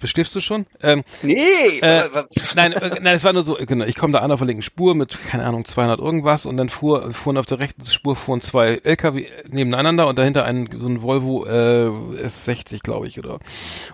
Beschläfst 0.00 0.34
du 0.34 0.40
schon? 0.40 0.64
Ähm, 0.82 1.04
Nee, 1.22 1.34
äh, 1.82 2.08
nein, 2.56 2.72
äh, 2.72 3.00
nein, 3.02 3.14
es 3.14 3.22
war 3.22 3.34
nur 3.34 3.42
so, 3.42 3.58
äh, 3.58 3.66
genau, 3.66 3.84
ich 3.84 3.96
komme 3.96 4.14
da 4.14 4.20
an 4.20 4.32
auf 4.32 4.40
der 4.40 4.46
linken 4.46 4.62
Spur 4.62 4.94
mit, 4.94 5.16
keine 5.28 5.44
Ahnung, 5.44 5.64
200 5.66 6.00
irgendwas 6.00 6.46
und 6.46 6.56
dann 6.56 6.70
fuhr, 6.70 7.12
fuhren 7.12 7.36
auf 7.36 7.44
der 7.46 7.58
rechten 7.58 7.84
Spur 7.84 8.16
fuhren 8.16 8.40
zwei 8.40 8.80
LKW 8.82 9.26
nebeneinander 9.48 10.06
und 10.08 10.18
dahinter 10.18 10.44
ein, 10.46 10.68
so 10.72 10.88
ein 10.88 11.02
Volvo 11.02 11.44
äh, 11.44 11.88
S60, 12.24 12.80
glaube 12.82 13.08
ich, 13.08 13.18
oder. 13.18 13.38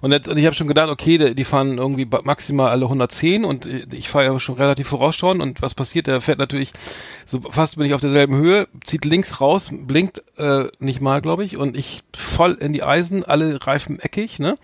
Und, 0.01 0.13
jetzt, 0.13 0.29
und 0.29 0.39
ich 0.39 0.47
habe 0.47 0.55
schon 0.55 0.69
gedacht, 0.69 0.91
okay, 0.91 1.19
die, 1.19 1.35
die 1.35 1.45
fahren 1.45 1.79
irgendwie 1.79 2.07
maximal 2.23 2.71
alle 2.71 2.85
110 2.85 3.45
und 3.45 3.67
äh, 3.67 3.85
ich 3.91 4.09
fahre 4.09 4.27
ja 4.27 4.39
schon 4.39 4.55
relativ 4.55 4.89
vorausschauend 4.89 5.43
und 5.43 5.61
was 5.61 5.75
passiert? 5.75 6.07
Der 6.07 6.21
fährt 6.21 6.39
natürlich, 6.39 6.73
so 7.27 7.41
fast 7.51 7.77
bin 7.77 7.87
ich 7.87 7.95
auf 7.95 8.01
derselben 8.01 8.37
Höhe, 8.37 8.69
zieht 8.85 9.05
links 9.05 9.41
raus, 9.41 9.71
blinkt 9.73 10.23
äh, 10.39 10.69
nicht 10.79 11.01
mal, 11.01 11.21
glaube 11.21 11.45
ich, 11.45 11.57
und 11.57 11.77
ich 11.77 12.03
voll 12.17 12.53
in 12.53 12.73
die 12.73 12.85
Eisen, 12.85 13.25
alle 13.25 13.67
Reifen 13.67 13.99
eckig, 13.99 14.39
ne? 14.39 14.57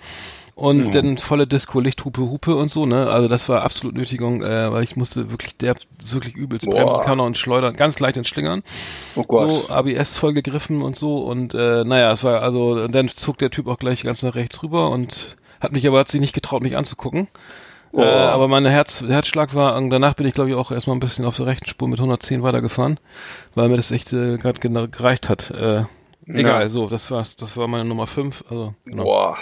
Und 0.59 0.95
dann 0.95 1.19
volle 1.19 1.47
Disco, 1.47 1.81
Lichthupe, 1.81 2.23
Hupe 2.23 2.57
und 2.57 2.71
so, 2.71 2.87
ne? 2.87 3.09
Also 3.11 3.29
das 3.29 3.47
war 3.51 3.61
absolut 3.61 3.95
Nötigung, 3.95 4.43
äh, 4.43 4.73
weil 4.73 4.85
ich 4.85 4.97
musste 4.97 5.31
wirklich 5.31 5.55
der 5.59 5.75
wirklich 6.03 6.35
übelst 6.35 6.65
Boah. 6.65 6.77
bremsen 6.77 7.05
kann 7.05 7.21
und 7.21 7.37
schleudern, 7.37 7.77
ganz 7.77 8.01
leicht 8.01 8.17
ins 8.17 8.29
Schlingern. 8.29 8.63
Oh 9.17 9.25
Gott. 9.25 9.53
So, 9.53 9.69
ABS 9.69 10.17
voll 10.17 10.33
gegriffen 10.33 10.81
und 10.81 10.97
so 10.97 11.19
und 11.19 11.53
äh, 11.53 11.85
naja, 11.85 12.11
es 12.11 12.25
war 12.25 12.41
also 12.41 12.89
dann 12.89 13.09
zog 13.09 13.37
der 13.37 13.51
Typ 13.51 13.67
auch 13.67 13.79
gleich 13.79 14.03
ganz 14.03 14.23
nach 14.23 14.35
rechts 14.35 14.63
rüber 14.63 14.89
und 14.89 15.37
hat 15.61 15.73
mich 15.73 15.87
aber 15.87 15.99
hat 15.99 16.09
sich 16.09 16.23
nicht 16.23 16.33
getraut, 16.35 16.63
mich 16.63 16.79
anzugucken. 16.79 17.29
Oh. 17.93 18.01
Äh, 18.01 18.07
aber 18.07 18.49
mein 18.49 18.65
Herz, 18.65 19.05
Herzschlag 19.07 19.55
war, 19.55 19.77
und 19.77 19.91
danach 19.91 20.15
bin 20.15 20.27
ich 20.27 20.33
glaube 20.33 20.49
ich 20.49 20.57
auch 20.57 20.71
erstmal 20.73 20.97
ein 20.97 21.01
bisschen 21.01 21.27
auf 21.27 21.37
der 21.37 21.45
rechten 21.45 21.67
Spur 21.67 21.87
mit 21.87 21.99
110 21.99 22.43
weitergefahren, 22.43 22.99
weil 23.55 23.69
mir 23.69 23.77
das 23.77 23.91
echt 23.91 24.11
äh, 24.15 24.39
gerade 24.39 24.59
gereicht 24.89 25.29
hat. 25.29 25.51
Äh, 25.51 25.85
egal, 26.27 26.63
Ja. 26.63 26.69
so, 26.71 26.89
das 26.89 27.11
war 27.11 27.27
das 27.39 27.57
war 27.59 27.69
meine 27.69 27.85
Nummer 27.85 28.07
5, 28.07 28.45
also 28.49 28.73
genau. 28.87 29.03
Boah. 29.05 29.37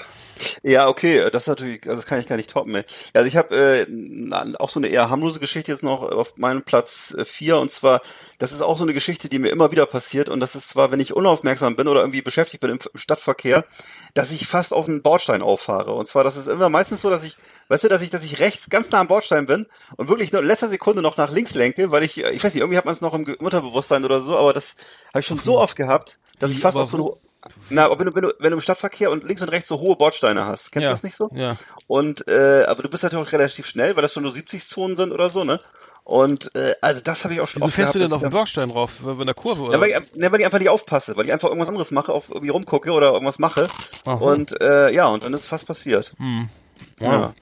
Ja, 0.62 0.88
okay, 0.88 1.30
das 1.30 1.44
ist 1.44 1.48
natürlich, 1.48 1.82
also 1.86 1.96
das 1.96 2.06
kann 2.06 2.20
ich 2.20 2.26
gar 2.26 2.36
nicht 2.36 2.50
toppen. 2.50 2.74
Ey. 2.74 2.84
Also 3.12 3.26
ich 3.26 3.36
habe 3.36 3.54
äh, 3.86 4.56
auch 4.58 4.70
so 4.70 4.80
eine 4.80 4.88
eher 4.88 5.10
harmlose 5.10 5.40
Geschichte 5.40 5.72
jetzt 5.72 5.82
noch 5.82 6.02
auf 6.02 6.36
meinem 6.36 6.62
Platz 6.62 7.14
äh, 7.16 7.24
vier 7.24 7.58
und 7.58 7.70
zwar, 7.70 8.02
das 8.38 8.52
ist 8.52 8.62
auch 8.62 8.76
so 8.76 8.84
eine 8.84 8.94
Geschichte, 8.94 9.28
die 9.28 9.38
mir 9.38 9.50
immer 9.50 9.70
wieder 9.70 9.86
passiert 9.86 10.28
und 10.28 10.40
das 10.40 10.54
ist 10.54 10.68
zwar, 10.68 10.90
wenn 10.90 11.00
ich 11.00 11.14
unaufmerksam 11.14 11.76
bin 11.76 11.88
oder 11.88 12.00
irgendwie 12.00 12.22
beschäftigt 12.22 12.60
bin 12.60 12.70
im, 12.70 12.78
im 12.92 12.98
Stadtverkehr, 12.98 13.64
dass 14.14 14.30
ich 14.30 14.46
fast 14.46 14.72
auf 14.72 14.88
einen 14.88 15.02
Bordstein 15.02 15.42
auffahre. 15.42 15.92
Und 15.92 16.08
zwar, 16.08 16.24
das 16.24 16.36
ist 16.36 16.48
immer 16.48 16.68
meistens 16.68 17.02
so, 17.02 17.10
dass 17.10 17.22
ich, 17.22 17.36
weißt 17.68 17.84
du, 17.84 17.88
dass 17.88 18.02
ich, 18.02 18.10
dass 18.10 18.24
ich 18.24 18.40
rechts 18.40 18.70
ganz 18.70 18.90
nah 18.90 19.00
am 19.00 19.08
Bordstein 19.08 19.46
bin 19.46 19.66
und 19.96 20.08
wirklich 20.08 20.32
nur 20.32 20.40
in 20.40 20.48
letzter 20.48 20.68
Sekunde 20.68 21.02
noch 21.02 21.16
nach 21.16 21.30
links 21.30 21.54
lenke, 21.54 21.90
weil 21.90 22.02
ich, 22.02 22.18
ich 22.18 22.42
weiß 22.42 22.54
nicht, 22.54 22.62
irgendwie 22.62 22.78
hat 22.78 22.84
man 22.84 22.94
es 22.94 23.00
noch 23.00 23.14
im 23.14 23.24
Unterbewusstsein 23.38 24.04
oder 24.04 24.20
so, 24.20 24.36
aber 24.36 24.52
das 24.52 24.74
habe 25.08 25.20
ich 25.20 25.26
schon 25.26 25.38
so 25.38 25.58
oft 25.64 25.76
gehabt, 25.76 26.18
dass 26.38 26.50
ich 26.50 26.60
fast 26.60 26.76
auf 26.76 26.90
so 26.90 26.96
eine 26.96 27.23
na, 27.70 27.90
wenn 27.98 28.06
du, 28.06 28.14
wenn 28.14 28.22
du, 28.22 28.34
wenn 28.38 28.50
du 28.50 28.56
im 28.56 28.60
Stadtverkehr 28.60 29.10
und 29.10 29.24
links 29.24 29.42
und 29.42 29.48
rechts 29.48 29.68
so 29.68 29.78
hohe 29.80 29.96
Bordsteine 29.96 30.46
hast. 30.46 30.72
Kennst 30.72 30.84
Ja, 30.84 30.90
du 30.90 30.94
das 30.94 31.02
nicht 31.02 31.16
so? 31.16 31.30
ja. 31.34 31.56
Und, 31.86 32.26
äh, 32.28 32.64
aber 32.66 32.82
du 32.82 32.88
bist 32.88 33.02
natürlich 33.02 33.26
auch 33.26 33.32
relativ 33.32 33.66
schnell, 33.66 33.94
weil 33.96 34.02
das 34.02 34.12
schon 34.12 34.22
nur 34.22 34.32
70-Zonen 34.32 34.96
sind 34.96 35.12
oder 35.12 35.28
so, 35.28 35.44
ne? 35.44 35.60
Und, 36.04 36.54
äh, 36.54 36.74
also 36.82 37.00
das 37.00 37.24
habe 37.24 37.32
ich 37.34 37.40
auch 37.40 37.48
schon 37.48 37.60
Wieso 37.62 37.66
oft 37.66 37.74
fährst 37.74 37.94
du 37.94 37.98
gehabt, 37.98 38.10
denn 38.10 38.16
auf 38.16 38.22
den 38.22 38.30
Bordstein 38.30 38.68
drauf? 38.68 39.00
In 39.06 39.24
der 39.24 39.34
Kurve 39.34 39.62
oder? 39.62 39.72
ja, 39.74 39.80
weil, 39.80 39.88
ich, 39.88 40.16
ne, 40.16 40.30
weil 40.30 40.40
ich 40.40 40.44
einfach 40.44 40.58
nicht 40.58 40.68
aufpasse, 40.68 41.16
weil 41.16 41.24
ich 41.24 41.32
einfach 41.32 41.48
irgendwas 41.48 41.68
anderes 41.68 41.90
mache, 41.90 42.12
auf 42.12 42.28
irgendwie 42.28 42.50
rumgucke 42.50 42.92
oder 42.92 43.12
irgendwas 43.12 43.38
mache. 43.38 43.68
Aha. 44.04 44.12
Und 44.14 44.60
äh, 44.60 44.92
ja, 44.92 45.06
und 45.06 45.24
dann 45.24 45.32
ist 45.32 45.46
fast 45.46 45.66
passiert. 45.66 46.14
Ja. 47.00 47.32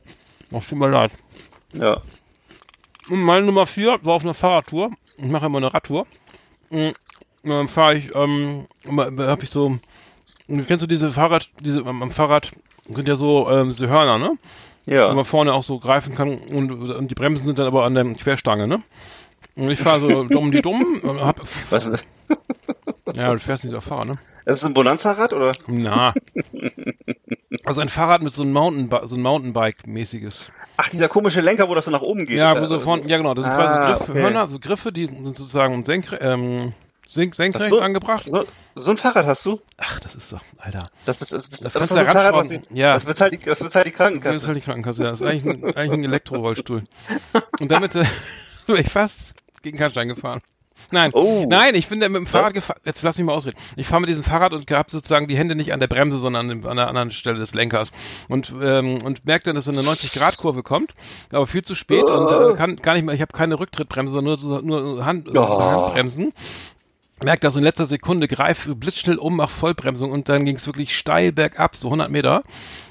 Ach, 0.54 0.64
tut 0.68 0.78
mir 0.78 0.88
leid. 0.88 1.10
Ja. 1.72 2.02
Und 3.08 3.20
meine 3.20 3.44
Nummer 3.46 3.66
4 3.66 3.98
war 4.02 4.14
auf 4.14 4.22
einer 4.22 4.34
Fahrradtour. 4.34 4.90
Ich 5.16 5.28
mache 5.28 5.46
immer 5.46 5.58
eine 5.58 5.74
Radtour. 5.74 6.06
Und 6.70 6.94
dann 7.42 7.68
fahre 7.68 7.96
ich, 7.96 8.14
ähm, 8.14 8.68
habe 8.86 9.42
ich 9.42 9.50
so, 9.50 9.78
kennst 10.48 10.82
du 10.82 10.86
diese 10.86 11.10
Fahrrad, 11.12 11.48
diese 11.60 11.84
am 11.84 12.10
Fahrrad 12.10 12.52
sind 12.88 13.08
ja 13.08 13.16
so 13.16 13.50
ähm, 13.50 13.72
so 13.72 13.86
Hörner, 13.86 14.18
ne? 14.18 14.38
Wo 14.86 14.92
Ja. 14.92 15.14
man 15.14 15.24
vorne 15.24 15.52
auch 15.54 15.62
so 15.62 15.78
greifen 15.78 16.14
kann 16.14 16.38
und, 16.38 16.70
und 16.72 17.08
die 17.10 17.14
Bremsen 17.14 17.46
sind 17.46 17.58
dann 17.58 17.66
aber 17.68 17.84
an 17.84 17.94
der 17.94 18.04
Querstange, 18.14 18.66
ne? 18.66 18.82
Und 19.54 19.70
ich 19.70 19.80
fahre 19.80 20.00
so 20.00 20.24
dumm 20.28 20.50
die 20.50 20.62
dumm 20.62 21.00
und 21.02 21.20
hab, 21.20 21.40
Was 21.70 21.86
ist 21.86 22.08
ja, 23.14 23.32
du 23.32 23.38
fährst 23.38 23.64
nicht 23.64 23.74
auf 23.74 23.84
Fahrrad, 23.84 24.08
ne? 24.08 24.18
das? 24.44 24.56
Ist 24.56 24.64
ein 24.64 24.74
Bonanza-Rad 24.74 25.32
oder? 25.32 25.52
Na. 25.68 26.14
Also 27.64 27.80
ein 27.80 27.88
Fahrrad 27.90 28.22
mit 28.22 28.32
so 28.32 28.42
einem 28.42 28.52
Mountainbike, 28.54 29.02
so 29.06 29.14
ein 29.14 29.22
Mountainbike-mäßiges. 29.22 30.50
Ach, 30.78 30.88
dieser 30.88 31.08
komische 31.08 31.40
Lenker, 31.42 31.68
wo 31.68 31.74
das 31.76 31.84
so 31.84 31.90
nach 31.92 32.00
oben 32.00 32.26
geht. 32.26 32.36
Ja, 32.38 32.60
wo 32.60 32.66
so 32.66 32.80
vorne, 32.80 33.06
ja 33.06 33.18
genau, 33.18 33.34
das 33.34 33.44
sind 33.44 33.52
Ah, 33.54 33.56
zwei 33.56 33.68
so 33.68 33.98
Griff, 33.98 34.08
okay. 34.10 34.22
Hörner, 34.22 34.48
so 34.48 34.58
Griffe, 34.58 34.90
die 34.90 35.04
sind 35.06 35.36
sozusagen 35.36 35.84
senkre 35.84 36.16
ähm, 36.16 36.72
senk 37.12 37.34
senkrecht 37.34 37.70
so. 37.70 37.80
angebracht. 37.80 38.24
So, 38.28 38.44
so 38.74 38.90
ein 38.92 38.96
Fahrrad 38.96 39.26
hast 39.26 39.44
du? 39.46 39.60
Ach, 39.78 40.00
das 40.00 40.14
ist 40.14 40.32
doch, 40.32 40.40
Alter. 40.58 40.84
Das, 41.06 41.18
das, 41.18 41.28
das, 41.30 41.48
das, 41.48 41.60
Das 41.60 41.72
das 41.72 41.72
kannst 41.74 41.84
ist 41.84 41.90
du 41.90 41.94
so 41.94 42.00
ein 42.00 42.06
Fahrrad, 42.12 42.34
was 42.34 42.58
ja. 42.70 42.94
das 42.94 43.04
bezahlt 43.04 43.32
die, 43.34 43.38
das 43.38 43.58
bezahlt 43.58 43.86
die 43.86 43.90
Das 43.90 43.98
Krankenkasse. 43.98 44.36
ist 44.36 44.46
halt 44.46 44.56
die 44.56 44.60
Krankenkasse, 44.62 45.04
ja. 45.04 45.10
Das 45.10 45.20
ist 45.20 45.26
eigentlich 45.26 45.44
ein, 45.44 45.64
eigentlich 45.76 45.92
ein 45.98 46.04
Elektrorollstuhl. 46.04 46.84
Und 47.60 47.70
damit 47.70 47.94
äh, 47.96 48.04
bin 48.66 48.76
ich 48.76 48.88
fast 48.88 49.34
gegen 49.62 49.78
Kannstein 49.78 50.08
gefahren. 50.08 50.40
Nein, 50.90 51.10
Oh. 51.14 51.46
nein, 51.48 51.74
ich 51.76 51.88
bin 51.88 52.00
da 52.00 52.08
mit 52.08 52.18
dem 52.18 52.26
Fahrrad 52.26 52.54
gefahren. 52.54 52.80
Jetzt 52.84 53.02
lass 53.02 53.16
mich 53.16 53.24
mal 53.24 53.34
ausreden. 53.34 53.56
Ich 53.76 53.86
fahre 53.86 54.00
mit 54.00 54.10
diesem 54.10 54.24
Fahrrad 54.24 54.52
und 54.52 54.68
habe 54.70 54.90
sozusagen 54.90 55.28
die 55.28 55.36
Hände 55.36 55.54
nicht 55.54 55.72
an 55.72 55.78
der 55.80 55.86
Bremse, 55.86 56.18
sondern 56.18 56.50
an, 56.50 56.60
dem, 56.60 56.66
an 56.68 56.76
der 56.76 56.88
anderen 56.88 57.12
Stelle 57.12 57.38
des 57.38 57.54
Lenkers 57.54 57.92
und 58.28 58.52
ähm, 58.60 58.98
und 59.04 59.24
merke 59.24 59.44
dann, 59.44 59.54
dass 59.54 59.66
so 59.66 59.70
eine 59.72 59.82
90 59.84 60.12
Grad 60.12 60.36
Kurve 60.38 60.62
kommt, 60.64 60.94
aber 61.30 61.46
viel 61.46 61.62
zu 61.62 61.74
spät 61.76 62.02
und 62.02 62.32
äh, 62.32 62.56
kann 62.56 62.74
gar 62.76 62.94
nicht 62.94 63.04
mehr. 63.04 63.14
Ich 63.14 63.20
habe 63.22 63.32
keine 63.32 63.60
Rücktrittbremse, 63.60 64.12
sondern 64.12 64.24
nur 64.24 64.38
so, 64.38 64.58
nur 64.60 65.04
Hand, 65.06 65.28
so 65.32 65.48
Handbremsen. 65.60 66.32
Merkt 67.22 67.44
das 67.44 67.56
in 67.56 67.62
letzter 67.62 67.86
Sekunde, 67.86 68.28
greif 68.28 68.68
blitzschnell 68.74 69.18
um, 69.18 69.36
mach 69.36 69.50
Vollbremsung 69.50 70.10
und 70.10 70.28
dann 70.28 70.44
ging 70.44 70.56
es 70.56 70.66
wirklich 70.66 70.96
steil 70.96 71.32
bergab, 71.32 71.76
so 71.76 71.88
100 71.88 72.10
Meter. 72.10 72.42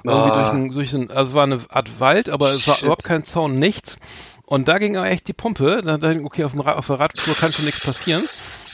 Irgendwie 0.03 0.29
durch 0.29 0.51
ein, 0.51 0.71
durch 0.71 0.93
ein, 0.93 1.11
also 1.11 1.29
es 1.31 1.35
war 1.35 1.43
eine 1.43 1.59
Art 1.69 1.99
Wald, 1.99 2.29
aber 2.29 2.49
es 2.49 2.67
war 2.67 2.75
Shit. 2.75 2.83
überhaupt 2.83 3.03
kein 3.03 3.23
Zaun, 3.23 3.59
nichts. 3.59 3.97
Und 4.45 4.67
da 4.67 4.79
ging 4.79 4.97
aber 4.97 5.09
echt 5.09 5.27
die 5.29 5.33
Pumpe. 5.33 5.81
Da 5.83 5.97
dachte 5.97 6.19
ich, 6.19 6.25
okay, 6.25 6.43
auf, 6.43 6.51
dem 6.51 6.59
Ra 6.59 6.73
auf 6.73 6.87
der 6.87 6.99
Radtour 6.99 7.35
kann 7.35 7.53
schon 7.53 7.63
nichts 7.65 7.85
passieren. 7.85 8.23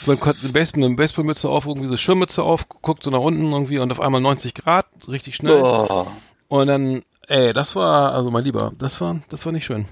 Man 0.07 0.19
hat 0.21 0.37
eine 0.41 0.51
Baseball, 0.51 0.83
eine 0.83 0.95
Baseballmütze 0.95 1.49
auf, 1.49 1.67
irgendwie 1.67 1.87
so 1.87 1.97
Schirmmütze 1.97 2.41
auf, 2.43 2.67
guckt 2.69 3.03
so 3.03 3.11
nach 3.11 3.19
unten 3.19 3.51
irgendwie 3.51 3.77
und 3.79 3.91
auf 3.91 3.99
einmal 4.01 4.21
90 4.21 4.53
Grad, 4.55 4.87
richtig 5.07 5.35
schnell. 5.35 5.61
Oh. 5.61 6.07
Und 6.47 6.67
dann, 6.67 7.03
ey, 7.27 7.53
das 7.53 7.75
war, 7.75 8.13
also 8.13 8.31
mein 8.31 8.43
Lieber, 8.43 8.71
das 8.77 9.01
war, 9.01 9.19
das 9.29 9.45
war 9.45 9.53
nicht 9.53 9.65
schön. 9.65 9.85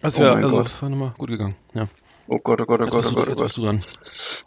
Das 0.00 0.16
Oh 0.16 0.20
wär, 0.20 0.34
mein 0.34 0.44
also, 0.44 0.56
Gott. 0.56 0.66
das 0.66 0.82
war 0.82 0.90
nochmal 0.90 1.14
gut 1.16 1.30
gegangen. 1.30 1.56
Ja. 1.74 1.86
Oh 2.28 2.38
Gott, 2.38 2.60
oh 2.60 2.64
Gott, 2.66 2.80
oh 2.82 2.86
Gott, 2.88 3.06
oh 3.06 3.10
du, 3.10 3.14
Gott, 3.14 3.28
oh 3.28 3.34
Gott. 3.34 3.56
du. 3.56 3.78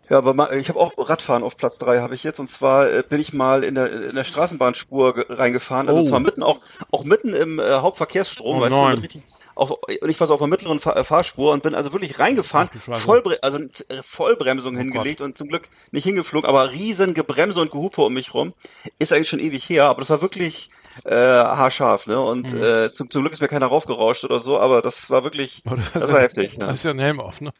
Ja, 0.09 0.17
aber 0.17 0.53
ich 0.53 0.69
habe 0.69 0.79
auch 0.79 0.91
Radfahren 0.97 1.43
auf 1.43 1.55
Platz 1.55 1.77
drei 1.77 1.99
habe 1.99 2.15
ich 2.15 2.23
jetzt 2.23 2.39
und 2.39 2.49
zwar 2.49 2.89
äh, 2.91 3.03
bin 3.07 3.21
ich 3.21 3.31
mal 3.33 3.63
in 3.63 3.75
der 3.75 4.09
in 4.09 4.15
der 4.15 4.23
Straßenbahnspur 4.23 5.13
ge- 5.15 5.25
reingefahren, 5.29 5.87
also 5.87 6.01
Oh. 6.01 6.05
zwar 6.09 6.19
mitten 6.19 6.43
auch 6.43 6.59
auch 6.91 7.03
mitten 7.03 7.33
im 7.33 7.59
äh, 7.59 7.75
Hauptverkehrsstrom, 7.75 8.57
Oh 8.57 8.61
weißt 8.61 8.71
du, 8.71 8.75
nein. 8.81 8.95
mit 8.95 9.03
richtig 9.03 9.23
auch, 9.55 9.71
und 9.71 10.09
ich 10.09 10.19
war 10.19 10.27
so 10.27 10.33
auf 10.33 10.39
der 10.39 10.47
mittleren 10.47 10.79
Fahr 10.79 10.95
äh, 10.97 11.03
Fahrspur 11.03 11.51
und 11.51 11.63
bin 11.63 11.75
also 11.75 11.91
wirklich 11.93 12.17
reingefahren, 12.19 12.69
du. 12.73 12.91
Vollbre 12.97 13.37
also 13.43 13.59
äh, 13.59 13.67
Vollbremsung 14.03 14.75
Oh 14.75 14.79
hingelegt 14.79 15.21
und 15.21 15.37
zum 15.37 15.47
Glück 15.49 15.69
nicht 15.91 16.03
hingeflogen, 16.05 16.47
aber 16.49 16.71
riesen 16.71 17.13
Gebremse 17.13 17.59
und 17.61 17.71
Gehupe 17.71 18.01
um 18.01 18.13
mich 18.13 18.33
rum. 18.33 18.53
Ist 18.99 19.11
eigentlich 19.13 19.29
schon 19.29 19.39
ewig 19.39 19.67
her, 19.69 19.85
aber 19.85 19.99
das 20.01 20.09
war 20.09 20.21
wirklich 20.21 20.69
äh, 21.05 21.13
haarscharf, 21.15 22.07
ne? 22.07 22.19
Und 22.19 22.51
Mhm. 22.53 22.63
äh, 22.63 22.89
zum, 22.89 23.09
zum 23.09 23.21
Glück 23.21 23.33
ist 23.33 23.41
mir 23.41 23.47
keiner 23.47 23.67
raufgerauscht 23.67 24.23
oder 24.25 24.39
so, 24.39 24.57
aber 24.59 24.81
das 24.81 25.09
war 25.09 25.23
wirklich, 25.23 25.61
Oh, 25.69 25.75
du 25.75 25.81
das 25.93 26.11
war 26.11 26.21
heftig. 26.21 26.55
Da 26.59 26.67
Ja. 26.67 26.71
ist 26.71 26.83
ja 26.83 26.91
ein 26.91 26.99
Helm 26.99 27.19
auf, 27.19 27.41
ne? 27.41 27.51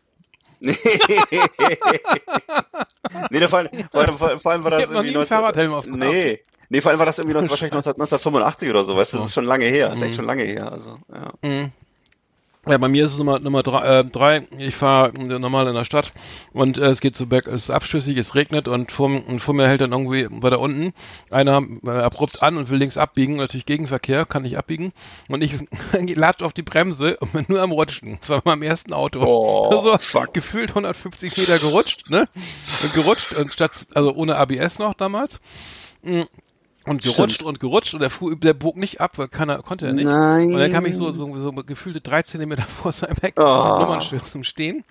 Nee. 0.62 0.76
nee, 3.32 3.40
der 3.40 3.50
Fall, 3.50 3.70
vor, 3.92 4.02
allem- 4.02 4.14
vor, 4.14 4.40
vor 4.40 4.52
allem 4.52 4.64
war 4.64 4.72
das 4.72 4.82
Ich 4.82 4.88
noch 4.88 4.96
irgendwie 4.96 5.16
einen 5.18 5.26
Fahrradhelm 5.28 5.74
aufgehabt. 5.74 6.00
Nee. 6.00 6.40
Nee, 6.72 6.82
vor 6.82 6.92
allem 6.92 7.00
war 7.00 7.06
das 7.08 7.18
irgendwie 7.18 7.34
19, 7.34 7.50
wahrscheinlich 7.50 7.74
19, 7.74 7.94
1985 7.94 8.70
oder 8.70 8.86
so, 8.86 8.96
weißt 8.96 9.14
du, 9.14 9.18
das 9.18 9.26
ist 9.28 9.34
schon 9.34 9.46
lange 9.46 9.66
her, 9.66 9.88
das 9.90 9.96
Mhm. 9.98 10.04
ist 10.04 10.08
echt 10.10 10.16
schon 10.18 10.26
lange 10.26 10.44
her, 10.44 10.72
also, 10.72 10.96
ja. 11.12 11.32
Ja, 12.68 12.78
bei 12.78 12.90
mir 12.90 13.06
ist 13.06 13.14
es 13.14 13.18
Nummer, 13.18 13.40
Nummer 13.40 13.64
drei, 13.64 14.00
äh, 14.00 14.04
drei. 14.04 14.46
Ich 14.58 14.76
fahre 14.76 15.14
normal 15.14 15.68
in 15.68 15.76
der 15.76 15.86
Stadt 15.86 16.12
und 16.52 16.78
äh, 16.78 16.88
es 16.88 17.00
geht 17.00 17.16
so 17.16 17.26
berg, 17.26 17.48
es 17.48 17.64
ist 17.64 17.70
abschüssig, 17.70 18.18
es 18.18 18.36
regnet 18.36 18.68
und 18.68 18.92
vor, 18.92 19.08
und 19.08 19.40
vor 19.40 19.54
mir 19.54 19.68
hält 19.68 19.80
dann 19.80 19.94
irgendwie 19.94 20.28
weiter 20.30 20.60
unten 20.60 20.94
einer 21.32 21.64
äh, 21.86 21.90
abrupt 21.90 22.44
an 22.44 22.58
und 22.58 22.70
will 22.70 22.78
links 22.78 22.98
abbiegen, 22.98 23.38
natürlich 23.38 23.66
Gegenverkehr, 23.66 24.26
kann 24.26 24.44
nicht 24.44 24.58
abbiegen 24.58 24.92
und 25.30 25.42
ich 25.42 25.54
latsche 26.16 26.46
auf 26.46 26.52
die 26.52 26.62
Bremse 26.62 27.16
und 27.22 27.32
bin 27.32 27.46
nur 27.48 27.62
am 27.62 27.72
Rutschen. 27.72 28.18
Das 28.20 28.30
war 28.30 28.42
beim 28.42 28.62
ersten 28.62 28.92
Auto. 28.92 29.22
Oh, 29.24 29.82
so 29.84 29.98
fuck. 29.98 30.34
gefühlt 30.34 30.70
150 30.70 31.38
Meter 31.38 31.60
gerutscht, 31.60 32.10
ne? 32.10 32.28
Und 32.84 32.94
gerutscht 32.94 33.34
und 33.38 33.54
statt, 33.54 33.88
also 33.96 34.14
ohne 34.14 34.36
ABS 34.36 34.80
noch 34.80 34.94
damals. 34.96 35.40
Mm. 36.02 36.24
Und 36.90 37.04
gerutscht 37.04 37.36
Stimmt. 37.36 37.48
und 37.50 37.60
gerutscht 37.60 37.94
und 37.94 38.00
der, 38.00 38.10
fuhr, 38.10 38.36
der 38.36 38.54
bog 38.54 38.76
nicht 38.76 39.00
ab, 39.00 39.18
weil 39.18 39.28
keiner 39.28 39.62
konnte 39.62 39.86
er 39.88 39.94
nicht. 39.94 40.06
Nein. 40.06 40.48
Und 40.54 40.60
dann 40.60 40.72
kam 40.72 40.86
ich 40.86 40.96
so, 40.96 41.12
so, 41.12 41.34
so 41.38 41.52
gefühlte 41.52 42.02
drei 42.02 42.22
Zentimeter 42.24 42.64
vor 42.82 42.92
seinem 42.92 43.18
Heck 43.22 43.40
Oh. 43.40 43.44
Nummernschild 43.80 44.26
zum 44.26 44.44
Stehen. 44.44 44.84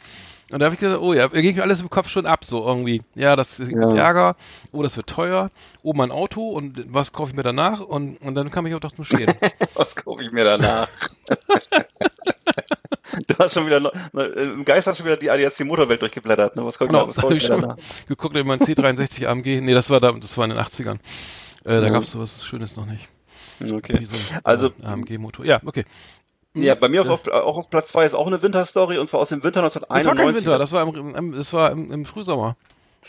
Und 0.51 0.61
da 0.61 0.67
habe 0.67 0.75
ich 0.77 0.81
gedacht, 0.81 1.01
oh 1.03 1.13
ja, 1.13 1.29
da 1.29 1.41
ging 1.43 1.55
mir 1.57 1.63
alles 1.63 1.83
im 1.83 1.91
Kopf 1.91 2.09
schon 2.09 2.25
ab, 2.25 2.43
so 2.45 2.67
irgendwie. 2.67 3.03
Ja, 3.15 3.37
das 3.37 3.61
ist 3.61 3.71
Ja. 3.73 3.95
Ärger, 3.95 4.35
oh, 4.73 4.83
das 4.83 4.97
wird 4.97 5.07
teuer, 5.09 5.51
oh, 5.83 5.93
mein 5.93 6.11
Auto 6.11 6.49
und 6.49 6.83
was 6.95 7.13
kaufe 7.13 7.31
ich 7.33 7.37
mir 7.37 7.43
danach? 7.43 7.81
Und, 7.81 8.17
und 8.23 8.35
dann 8.35 8.51
kam 8.51 8.65
ich 8.67 8.75
auch 8.75 8.81
doch 8.81 8.93
zum 8.93 9.05
Stehen. 9.05 9.35
Was 9.75 9.95
kaufe 9.95 10.23
ich 10.25 10.33
mir 10.33 10.45
danach? 10.45 10.89
du 13.27 13.35
hast 13.39 13.55
schon 13.55 13.67
wieder, 13.67 13.81
ne, 13.81 13.91
im 14.23 14.65
Geist 14.65 14.87
hast 14.87 15.01
du 15.01 15.05
wieder 15.05 15.17
die 15.17 15.31
ADAC 15.31 15.61
Motorwelt 15.65 16.01
durchgeblättert, 16.03 16.57
ne? 16.57 16.65
Was 16.65 16.79
kaufe 16.79 16.91
Genau, 16.91 17.09
was 17.09 17.19
habe 17.19 17.37
ich 17.37 17.45
schon 17.45 17.61
danach? 17.61 17.77
geguckt, 18.07 18.37
in 18.37 18.47
mein 18.47 18.59
C63 18.61 19.27
AMG. 19.27 19.61
Nee, 19.61 19.75
das 19.75 19.91
war 19.91 20.01
da, 20.01 20.13
das 20.13 20.37
war 20.37 20.45
in 20.45 20.51
den 20.51 20.59
80ern. 20.61 20.99
Äh, 21.69 21.81
da 21.81 21.87
Ja. 21.87 21.91
gab's 21.91 22.11
sowas 22.13 22.45
Schönes 22.45 22.77
noch 22.77 22.87
nicht. 22.87 23.09
Okay. 23.61 24.05
So 24.05 24.35
ein, 24.35 24.41
Also, 24.45 24.69
äh, 24.83 24.87
AMG-Motor. 24.87 25.45
Ja, 25.45 25.61
okay. 25.67 25.85
ja, 26.55 26.75
bei 26.75 26.89
mir 26.89 27.03
auf, 27.03 27.09
auf, 27.11 27.29
auch 27.29 27.59
auf 27.59 27.71
Platz 27.71 27.89
zwei 27.93 28.07
ist 28.07 28.15
auch 28.15 28.27
eine 28.27 28.41
Winterstory 28.43 28.99
und 28.99 29.09
zwar 29.09 29.21
aus 29.21 29.29
dem 29.29 29.43
Winter 29.43 29.63
Das 29.63 29.75
war 29.77 29.83
1991. 29.91 30.25
kein 30.25 30.35
Winter, 30.35 30.59
das 30.59 30.73
war 30.73 30.83
im, 30.87 31.15
im, 31.15 31.33
das 31.37 31.53
war 31.53 31.71
im, 31.73 31.93
im 31.93 32.05
Frühsommer. 32.05 32.57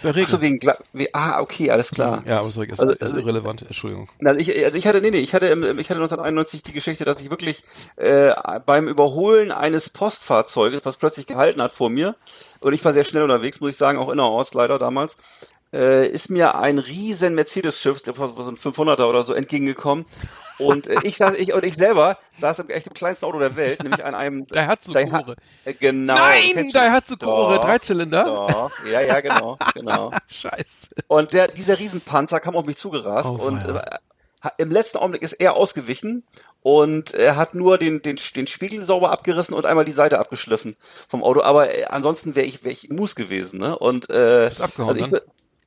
Regen. 0.04 0.22
Ach 0.24 0.28
so, 0.30 0.42
wegen, 0.42 0.58
Gla- 0.60 0.78
wie, 0.94 1.14
ah, 1.14 1.42
okay, 1.42 1.72
alles 1.72 1.90
klar. 1.92 2.24
ja, 2.28 2.40
aber 2.40 2.50
sorry, 2.52 2.68
ist, 2.72 2.80
Also- 2.80 2.94
ist 2.94 3.02
also- 3.02 3.20
irrelevant, 3.20 3.64
Entschuldigung. 3.64 4.08
Also 4.24 4.40
ich, 4.40 4.64
also 4.66 4.78
ich 4.78 4.88
hatte, 4.88 5.02
nee, 5.02 5.10
nee, 5.12 5.18
ich 5.18 5.34
hatte, 5.34 5.48
ich 5.48 5.90
hatte 5.90 6.00
1991 6.00 6.62
die 6.64 6.72
Geschichte, 6.74 7.06
dass 7.06 7.20
ich 7.20 7.30
wirklich 7.32 7.64
äh, 7.98 8.32
beim 8.66 8.88
Überholen 8.88 9.52
eines 9.52 9.90
Postfahrzeuges, 9.90 10.86
was 10.86 10.98
plötzlich 10.98 11.26
gehalten 11.26 11.62
hat 11.62 11.74
vor 11.74 11.90
mir, 11.90 12.16
und 12.62 12.74
ich 12.74 12.86
war 12.86 12.94
sehr 12.94 13.04
schnell 13.04 13.24
unterwegs, 13.24 13.60
muss 13.62 13.72
ich 13.72 13.78
sagen, 13.78 13.98
auch 13.98 14.10
innerorts 14.10 14.54
leider 14.54 14.78
damals, 14.80 15.18
äh, 15.74 16.08
ist 16.08 16.30
mir 16.30 16.56
ein 16.56 16.80
riesen 16.80 17.36
Mercedes-Schiff, 17.36 18.02
so 18.06 18.12
ein 18.12 18.58
500er 18.58 19.06
oder 19.06 19.24
so, 19.24 19.34
entgegengekommen. 19.34 20.06
Und 20.58 20.88
äh, 20.88 21.00
ich 21.04 21.16
saß, 21.18 21.36
ich 21.38 21.54
und 21.54 21.64
ich 21.64 21.76
selber 21.76 22.18
saß 22.38 22.60
im 22.60 22.70
echt 22.70 22.88
im 22.88 22.94
kleinsten 22.94 23.26
Auto 23.26 23.40
der 23.40 23.56
Welt, 23.56 23.82
nämlich 23.82 24.04
an 24.04 24.14
einem 24.14 24.46
Daihatsu 24.52 24.92
Daiha- 24.92 25.24
Kore. 25.24 25.36
äh, 25.64 25.74
Genau. 25.74 26.16
Nein, 26.16 26.70
Daihatsu 26.74 27.16
Doch, 27.16 27.58
Dreizylinder. 27.60 28.26
Doch, 28.26 28.72
ja, 28.92 29.00
ja, 29.02 29.22
genau, 29.22 29.58
genau. 29.74 30.12
Scheiße. 30.28 30.90
Und 31.08 31.32
der, 31.34 31.48
dieser 31.48 31.80
Riesenpanzer 31.80 32.40
kam 32.42 32.58
auf 32.58 32.66
mich 32.66 32.76
zugerast 32.78 33.30
Oh, 33.30 33.36
und 33.42 33.64
äh, 33.66 33.82
im 34.58 34.70
letzten 34.72 34.98
Augenblick 34.98 35.22
ist 35.22 35.34
er 35.34 35.54
ausgewichen 35.56 36.24
und 36.62 37.14
er 37.14 37.36
hat 37.38 37.56
nur 37.56 37.78
den, 37.78 38.02
den, 38.02 38.18
den 38.36 38.48
Spiegel 38.48 38.84
sauber 38.86 39.12
abgerissen 39.12 39.54
und 39.54 39.66
einmal 39.66 39.86
die 39.86 39.92
Seite 39.94 40.20
abgeschliffen 40.20 40.76
vom 41.08 41.24
Auto. 41.24 41.42
Aber 41.42 41.74
äh, 41.74 41.86
ansonsten 41.86 42.36
wäre 42.36 42.46
ich, 42.46 42.64
wär 42.66 42.72
ich 42.74 42.90
Mus 42.90 43.16
gewesen, 43.16 43.60
ne? 43.60 43.78
Und 43.80 44.10
äh, 44.10 44.48
Bist 44.50 44.62
abgehauen 44.62 44.98
ich, 44.98 45.10
dann? 45.10 45.22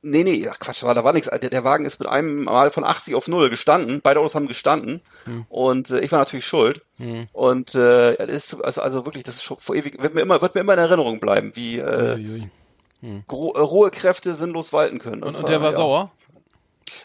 Nee, 0.05 0.23
nee, 0.25 0.45
ach 0.51 0.59
Quatsch, 0.59 0.83
war, 0.83 0.93
da 0.93 1.03
war 1.05 1.13
nichts. 1.13 1.29
Der, 1.29 1.49
der 1.49 1.63
Wagen 1.63 1.85
ist 1.85 1.97
mit 1.99 2.09
einem 2.09 2.43
Mal 2.43 2.71
von 2.71 2.83
80 2.83 3.15
auf 3.15 3.29
0 3.29 3.49
gestanden. 3.49 4.01
Beide 4.03 4.19
Autos 4.19 4.35
haben 4.35 4.47
gestanden. 4.49 5.01
Hm. 5.23 5.45
Und 5.47 5.89
äh, 5.91 6.01
ich 6.01 6.11
war 6.11 6.19
natürlich 6.19 6.45
schuld. 6.45 6.81
Und 7.31 7.73
äh, 7.73 8.17
das 8.17 8.27
ist 8.27 8.53
also, 8.61 8.81
also 8.81 9.05
wirklich, 9.05 9.23
das 9.23 9.35
ist 9.35 9.43
schon 9.43 9.57
vor 9.59 9.75
ewig, 9.75 10.01
wird 10.03 10.13
mir 10.13 10.19
immer, 10.21 10.41
wird 10.41 10.55
mir 10.55 10.61
immer 10.61 10.73
in 10.73 10.79
Erinnerung 10.79 11.21
bleiben, 11.21 11.55
wie 11.55 11.79
äh, 11.79 12.17
gro- 13.27 13.53
äh, 13.55 13.59
rohe 13.59 13.91
Kräfte 13.91 14.35
sinnlos 14.35 14.73
walten 14.73 14.99
können. 14.99 15.23
Und, 15.23 15.35
und 15.37 15.47
der 15.47 15.61
war 15.61 15.71
ja. 15.71 15.77
sauer? 15.77 16.11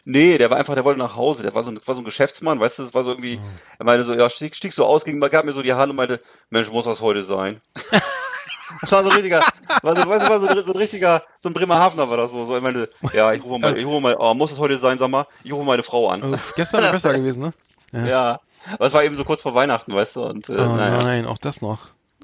Nee, 0.04 0.36
der 0.36 0.50
war 0.50 0.56
einfach, 0.58 0.74
der 0.74 0.84
wollte 0.84 0.98
nach 0.98 1.14
Hause. 1.14 1.42
Der 1.44 1.54
war 1.54 1.62
so, 1.62 1.70
ein- 1.70 1.80
war 1.86 1.94
so 1.94 2.00
ein 2.00 2.04
Geschäftsmann, 2.04 2.58
weißt 2.58 2.80
du, 2.80 2.82
das 2.82 2.94
war 2.94 3.04
so 3.04 3.10
irgendwie, 3.12 3.40
er 3.78 3.84
meinte 3.84 4.04
so, 4.04 4.12
ja, 4.14 4.28
stieg, 4.28 4.56
stieg 4.56 4.72
so 4.72 4.84
aus, 4.84 5.04
ging, 5.04 5.20
gab 5.20 5.44
mir 5.44 5.52
so 5.52 5.62
die 5.62 5.72
Hand 5.72 5.90
und 5.90 5.96
meinte, 5.96 6.20
Mensch, 6.50 6.70
muss 6.72 6.84
das 6.84 7.00
heute 7.00 7.22
sein? 7.22 7.60
das 8.80 8.92
war 8.92 9.02
so 9.02 9.08
ein 9.10 9.14
richtiger, 9.16 9.40
war 9.82 9.96
so, 9.96 10.08
weißt 10.08 10.26
du, 10.26 10.30
war 10.30 10.40
so, 10.40 10.46
ein- 10.46 10.64
so 10.64 10.72
ein 10.72 10.76
richtiger, 10.78 11.22
so 11.40 11.48
ein 11.48 11.52
Bremerhavener 11.54 12.08
war 12.10 12.16
das 12.16 12.30
so, 12.30 12.44
so, 12.46 12.54
er 12.54 12.60
meinte, 12.60 12.90
ja, 13.12 13.32
ich 13.32 13.42
rufe 13.42 13.58
mal, 13.60 13.76
ich 13.76 13.84
rufe 13.86 14.00
mal, 14.00 14.16
oh, 14.18 14.34
muss 14.34 14.50
das 14.50 14.58
heute 14.58 14.76
sein, 14.78 14.98
sag 14.98 15.10
mal, 15.10 15.26
ich 15.44 15.52
rufe 15.52 15.64
meine 15.64 15.82
Frau 15.82 16.08
an. 16.08 16.22
Oh, 16.22 16.36
gestern 16.56 16.82
wäre 16.82 16.92
besser 16.92 17.12
gewesen, 17.12 17.52
ne? 17.92 18.06
Ja. 18.08 18.40
Aber 18.74 18.86
es 18.86 18.92
war 18.92 19.02
eben 19.04 19.14
so 19.14 19.24
kurz 19.24 19.40
vor 19.42 19.54
Weihnachten, 19.54 19.92
weißt 19.94 20.16
du, 20.16 20.24
und, 20.24 20.48
äh, 20.48 20.52
Oh 20.58 20.74
naja, 20.76 20.98
nein, 21.02 21.26
auch 21.26 21.38
das 21.38 21.62
noch. 21.62 21.78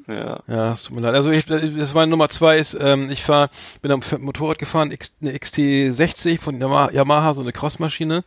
ja. 0.07 0.38
Ja, 0.47 0.72
es 0.72 0.82
tut 0.82 0.95
mir 0.95 1.01
leid. 1.01 1.14
Also 1.14 1.30
ich, 1.30 1.47
das 1.47 1.95
meine 1.95 2.11
Nummer 2.11 2.28
zwei 2.28 2.59
ist, 2.59 2.76
ähm, 2.78 3.09
ich 3.11 3.24
fahr, 3.24 3.49
bin 3.80 3.90
am 3.90 4.01
Motorrad 4.18 4.59
gefahren, 4.59 4.90
X, 4.90 5.14
eine 5.22 5.32
XT60 5.32 6.40
von 6.40 6.61
Yamaha, 6.61 6.90
Yamaha 6.90 7.32
so 7.34 7.40
eine 7.40 7.53
Crossmaschine. 7.53 8.24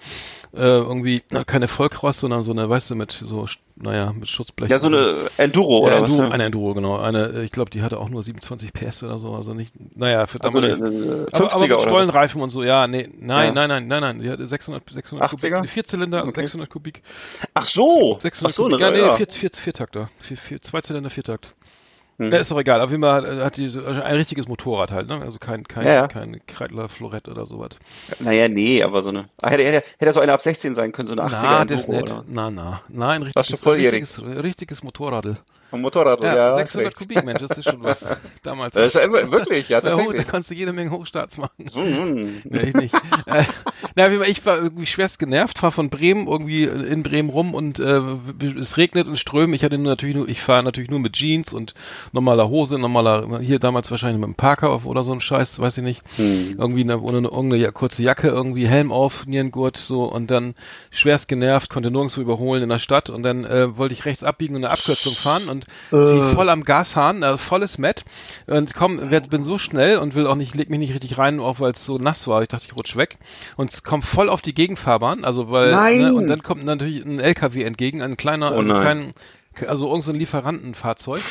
Äh, 0.55 0.59
irgendwie 0.61 1.21
na, 1.29 1.43
keine 1.43 1.67
Vollcross, 1.67 2.19
sondern 2.21 2.41
so 2.41 2.51
eine, 2.51 2.67
weißt 2.67 2.89
du, 2.89 2.95
mit 2.95 3.11
so, 3.11 3.45
naja, 3.81 4.11
mit 4.13 4.27
Schutzblech. 4.29 4.69
Ja, 4.69 4.79
so 4.79 4.87
eine 4.87 5.15
Enduro, 5.37 5.81
ja, 5.81 5.87
oder 5.87 5.97
Enduro, 5.97 6.23
was? 6.23 6.33
eine 6.33 6.43
Enduro, 6.45 6.73
genau. 6.73 6.97
Eine, 6.97 7.27
äh, 7.27 7.43
ich 7.43 7.51
glaube, 7.51 7.69
die 7.69 7.81
hatte 7.81 7.99
auch 7.99 8.09
nur 8.09 8.23
27 8.23 8.73
PS 8.73 9.03
oder 9.03 9.19
so, 9.19 9.33
also 9.35 9.53
nicht, 9.53 9.73
naja, 9.95 10.25
für 10.27 10.41
Also 10.43 10.57
eine, 10.57 10.73
eine 10.73 11.25
aber, 11.31 11.45
50er 11.47 11.51
aber 11.53 11.75
was? 11.75 11.83
Stollenreifen 11.83 12.41
und 12.41 12.49
so, 12.49 12.63
ja, 12.63 12.87
nee, 12.87 13.09
nein, 13.19 13.47
Ja. 13.47 13.51
nein, 13.53 13.69
nein, 13.69 13.87
nein, 13.87 14.01
nein, 14.01 14.19
die 14.19 14.29
hatte 14.29 14.47
600, 14.47 14.83
600 14.89 15.29
Kubik, 15.29 15.53
80er? 15.53 15.57
eine 15.57 15.67
Vierzylinder, 15.67 16.23
Okay. 16.27 16.41
600 16.41 16.69
Kubik, 16.69 17.01
Ach 17.53 17.65
so! 17.65 18.17
600 18.19 18.51
Ach 18.51 18.55
so, 18.55 18.63
Kubik, 18.63 18.75
eine, 18.85 18.97
ja, 18.97 19.03
nee, 19.03 19.07
ja. 19.09 19.15
Vier, 19.15 19.27
vier, 19.29 19.49
Viertakter, 19.53 20.09
vier, 20.19 20.37
vier, 20.37 20.61
Zweizylinder, 20.61 21.09
Viertakt. 21.09 21.55
Hm. 22.19 22.31
Ja, 22.31 22.39
ist 22.39 22.49
doch 22.49 22.59
egal. 22.59 22.81
Auf 22.81 22.89
jeden 22.89 23.03
Fall 23.03 23.43
hat 23.43 23.57
die 23.57 23.69
so- 23.69 23.83
also 23.83 24.01
ein 24.01 24.15
richtiges 24.15 24.47
Motorrad 24.47 24.91
halt, 24.91 25.07
ne? 25.07 25.21
Also 25.21 25.37
kein, 25.39 25.63
kein, 25.67 25.85
Ja, 25.85 25.93
ja. 25.93 26.07
kein 26.07 26.41
Kreidler 26.47 26.89
Florett 26.89 27.27
oder 27.27 27.45
sowas. 27.45 27.69
Naja, 28.19 28.47
nee, 28.49 28.81
aber 28.81 29.03
so 29.03 29.09
eine, 29.09 29.25
ah, 29.41 29.49
hätte, 29.49 29.63
hätte, 29.63 29.85
hätte 29.99 30.13
so 30.13 30.19
eine 30.19 30.33
ab 30.33 30.41
16 30.41 30.73
sein 30.73 30.91
können, 30.91 31.07
so 31.07 31.13
eine 31.13 31.21
80er 31.23 31.41
Na, 31.43 31.65
das 31.65 31.81
ist 31.81 31.89
nett. 31.89 32.13
Na, 32.27 32.49
na. 32.49 32.81
Nein, 32.89 33.21
richtiges, 33.21 33.65
richtiges, 33.67 34.21
richtiges 34.23 34.83
Motorradl. 34.83 35.37
Am 35.71 35.81
Motorrad, 35.81 36.23
Ja, 36.23 36.35
ja. 36.35 36.53
600 36.53 36.87
recht. 36.87 36.97
Kubik, 36.97 37.25
Mensch, 37.25 37.39
das 37.41 37.57
ist 37.57 37.65
schon 37.69 37.83
was. 37.83 38.05
Damals. 38.43 38.73
Das 38.73 38.95
ist 38.95 39.11
wirklich, 39.31 39.67
ja, 39.69 39.81
Da, 39.81 39.89
hoch- 39.91 39.97
da 39.97 40.03
tatsächlich. 40.03 40.27
kannst 40.27 40.49
du 40.51 40.53
jede 40.55 40.71
Menge 40.73 40.91
Hochstarts 40.91 41.37
machen. 41.37 41.65
Mhm. 41.75 42.41
Nee, 42.45 42.59
ich 42.69 42.73
nicht. 42.73 42.93
äh, 43.25 43.43
na, 43.95 44.11
ich 44.23 44.45
war 44.45 44.57
irgendwie 44.57 44.85
schwerst 44.85 45.19
genervt, 45.19 45.59
fahr 45.59 45.71
von 45.71 45.89
Bremen 45.89 46.27
irgendwie 46.27 46.63
in 46.63 47.03
Bremen 47.03 47.29
rum 47.29 47.53
und 47.53 47.79
äh, 47.79 48.01
es 48.59 48.77
regnet 48.77 49.07
und 49.07 49.17
strömt. 49.17 49.53
Ich 49.55 49.63
hatte 49.63 49.77
nur 49.77 49.87
natürlich 49.87 50.15
nur, 50.15 50.27
ich 50.29 50.41
fahre 50.41 50.63
natürlich 50.63 50.89
nur 50.89 50.99
mit 50.99 51.13
Jeans 51.13 51.51
und 51.53 51.73
normaler 52.11 52.49
Hose, 52.49 52.77
normaler, 52.77 53.39
hier 53.41 53.59
damals 53.59 53.91
wahrscheinlich 53.91 54.17
mit 54.19 54.25
einem 54.25 54.35
Parker 54.35 54.69
auf 54.69 54.85
oder 54.85 55.03
so 55.03 55.11
ein 55.13 55.21
Scheiß, 55.21 55.59
weiß 55.59 55.77
ich 55.79 55.83
nicht. 55.83 56.01
Irgendwie 56.17 56.81
eine, 56.81 56.99
ohne 57.01 57.17
eine, 57.19 57.27
irgendeine 57.27 57.71
kurze 57.71 58.03
Jacke, 58.03 58.27
irgendwie 58.29 58.67
Helm 58.67 58.91
auf, 58.91 59.25
Nierengurt, 59.25 59.77
so 59.77 60.05
und 60.05 60.31
dann 60.31 60.55
schwerst 60.91 61.27
genervt, 61.27 61.69
konnte 61.69 61.91
nirgendwo 61.91 62.21
überholen 62.21 62.63
in 62.63 62.69
der 62.69 62.79
Stadt 62.79 63.09
und 63.09 63.23
dann 63.23 63.43
äh, 63.45 63.77
wollte 63.77 63.93
ich 63.93 64.05
rechts 64.05 64.23
abbiegen 64.23 64.55
und 64.55 64.63
eine 64.63 64.73
Abkürzung 64.73 65.13
fahren 65.13 65.49
und 65.49 65.56
sie 65.91 66.35
voll 66.35 66.49
am 66.49 66.63
Gashahn, 66.63 67.23
äh, 67.23 67.37
volles 67.37 67.77
Met 67.77 68.03
und 68.47 68.73
komm, 68.75 69.09
werd, 69.11 69.29
bin 69.29 69.43
so 69.43 69.57
schnell 69.57 69.97
und 69.97 70.15
will 70.15 70.27
auch 70.27 70.35
nicht, 70.35 70.55
leg 70.55 70.69
mich 70.69 70.79
nicht 70.79 70.93
richtig 70.93 71.17
rein, 71.17 71.39
auch 71.39 71.59
weil 71.59 71.71
es 71.71 71.85
so 71.85 71.97
nass 71.97 72.27
war. 72.27 72.41
Ich 72.41 72.49
dachte, 72.49 72.65
ich 72.67 72.75
rutsch 72.75 72.95
weg 72.95 73.17
und 73.55 73.71
es 73.71 73.83
kommt 73.83 74.05
voll 74.05 74.29
auf 74.29 74.41
die 74.41 74.53
Gegenfahrbahn, 74.53 75.23
also 75.25 75.51
weil 75.51 75.71
Nein! 75.71 75.97
Ne, 75.99 76.13
und 76.13 76.27
dann 76.27 76.43
kommt 76.43 76.65
natürlich 76.65 77.05
ein 77.05 77.19
LKW 77.19 77.63
entgegen, 77.63 78.01
ein 78.01 78.17
kleiner, 78.17 78.51
Oh 78.51 78.59
also 78.59 78.73
kein 78.73 79.11
also 79.65 79.89
irgend 79.89 80.03
so 80.03 80.11
Lieferantenfahrzeug. 80.11 81.21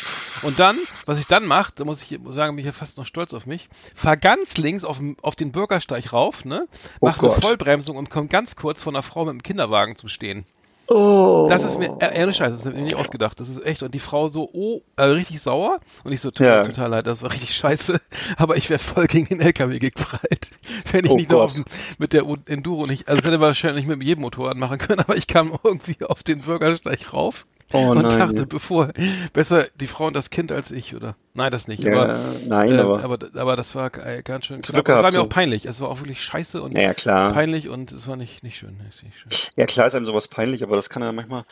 Und 0.43 0.59
dann, 0.59 0.77
was 1.07 1.19
ich 1.19 1.27
dann 1.27 1.47
mache, 1.47 1.73
da 1.77 1.85
muss 1.85 2.03
ich 2.03 2.19
sagen, 2.29 2.57
bin 2.57 2.61
ich 2.61 2.67
ja 2.67 2.73
fast 2.73 2.99
noch 2.99 3.07
stolz 3.07 3.33
auf 3.35 3.47
mich, 3.47 3.69
fahr 3.95 4.17
ganz 4.17 4.57
links 4.57 4.85
auf, 4.85 5.01
auf 5.23 5.35
den 5.35 5.53
Bürgersteig 5.53 6.13
rauf, 6.13 6.45
ne, 6.45 6.67
Oh 7.01 7.07
mach 7.07 7.19
eine 7.19 7.29
Gott. 7.29 7.43
Vollbremsung 7.43 7.97
und 7.97 8.11
komm 8.11 8.29
ganz 8.29 8.57
kurz 8.57 8.83
von 8.83 8.95
einer 8.95 9.03
Frau 9.03 9.25
mit 9.25 9.33
dem 9.35 9.43
Kinderwagen 9.43 9.97
zum 9.97 10.09
Stehen. 10.09 10.45
Oh. 10.89 11.47
Das 11.51 11.65
ist 11.65 11.79
mir, 11.79 11.97
äh, 12.01 12.17
ehrlich 12.17 12.37
Scheiße, 12.37 12.57
das 12.57 12.67
ist 12.67 12.75
mir 12.75 12.83
nicht 12.83 12.95
ausgedacht. 12.97 13.41
Das 13.41 13.49
ist 13.49 13.65
echt, 13.65 13.83
und 13.83 13.93
die 13.95 13.99
Frau 13.99 14.29
so, 14.29 14.49
oh, 14.53 14.83
äh, 14.97 15.03
richtig 15.03 15.41
sauer. 15.41 15.81
Und 16.05 16.13
ich 16.13 16.21
so, 16.21 16.31
tut 16.31 16.47
Ja. 16.47 16.61
mir 16.63 16.67
total 16.69 16.91
leid, 16.91 17.07
das 17.07 17.23
war 17.23 17.33
richtig 17.33 17.55
scheiße. 17.57 18.01
Aber 18.37 18.57
ich 18.57 18.71
wäre 18.71 18.79
voll 18.79 19.07
gegen 19.07 19.27
den 19.27 19.41
LKW 19.41 19.79
geprallt. 19.79 20.51
Wenn 20.93 21.05
ich 21.05 21.11
Oh 21.11 21.17
nicht 21.17 21.33
auf 21.33 21.55
dem, 21.55 21.65
mit 21.99 22.13
der 22.13 22.25
Enduro 22.47 22.87
nicht, 22.87 23.09
also 23.09 23.21
das 23.21 23.31
hätte 23.31 23.41
wahrscheinlich 23.41 23.87
mit 23.87 24.03
jedem 24.03 24.23
Motorrad 24.23 24.57
machen 24.57 24.79
können, 24.79 25.01
aber 25.07 25.17
ich 25.17 25.27
kam 25.27 25.53
irgendwie 25.65 25.97
auf 26.05 26.23
den 26.23 26.41
Bürgersteig 26.43 27.13
rauf. 27.13 27.47
Oh 27.73 27.91
und 27.91 28.03
nein, 28.03 28.19
dachte, 28.19 28.47
bevor, 28.47 28.91
besser 29.33 29.67
die 29.81 29.89
Frau 29.89 30.07
und 30.07 30.15
das 30.15 30.31
Kind 30.31 30.53
als 30.53 30.71
ich, 30.71 30.95
oder? 30.95 31.17
Nein, 31.35 31.51
das 31.51 31.67
nicht. 31.67 31.83
Ja, 31.83 32.01
aber, 32.01 32.21
nein, 32.47 32.79
äh, 32.79 32.81
aber- 32.81 33.03
aber, 33.03 33.19
aber 33.35 33.57
das 33.57 33.75
war 33.75 33.95
äh, 34.07 34.23
ganz 34.23 34.47
schön. 34.47 34.61
Glück 34.63 34.89
Es 34.89 35.03
war 35.03 35.11
mir 35.11 35.21
auch 35.21 35.29
peinlich. 35.29 35.67
Es 35.67 35.81
war 35.81 35.89
auch 35.89 35.99
wirklich 35.99 36.23
scheiße 36.23 36.63
und 36.63 36.79
Ja, 36.79 36.95
klar. 36.95 37.33
peinlich 37.33 37.69
und 37.69 37.91
es 37.91 38.07
war 38.07 38.17
nicht, 38.17 38.45
nicht 38.45 38.57
schön. 38.57 38.77
Nicht, 38.85 39.03
nicht 39.03 39.19
schön. 39.19 39.33
Ja, 39.57 39.67
klar 39.67 39.89
ist 39.89 39.95
einem 39.95 40.07
sowas 40.07 40.29
peinlich, 40.29 40.63
aber 40.63 40.77
das 40.77 40.89
kann 40.89 41.03
ja 41.03 41.11
manchmal. 41.11 41.45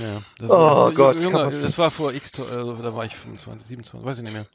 Ja, 0.00 0.20
das 0.38 0.50
Oh 0.50 0.54
war, 0.58 0.92
Gott, 0.92 1.16
das 1.16 1.24
Junge, 1.24 1.36
kann 1.36 1.46
was- 1.46 1.62
das 1.62 1.78
war 1.78 1.90
vor 1.90 2.12
X, 2.12 2.38
also 2.38 2.74
da 2.74 2.94
war 2.94 3.04
ich 3.06 3.16
25, 3.16 3.66
27, 3.66 4.06
weiß 4.06 4.18
ich 4.18 4.24
nicht 4.24 4.34
mehr. 4.34 4.46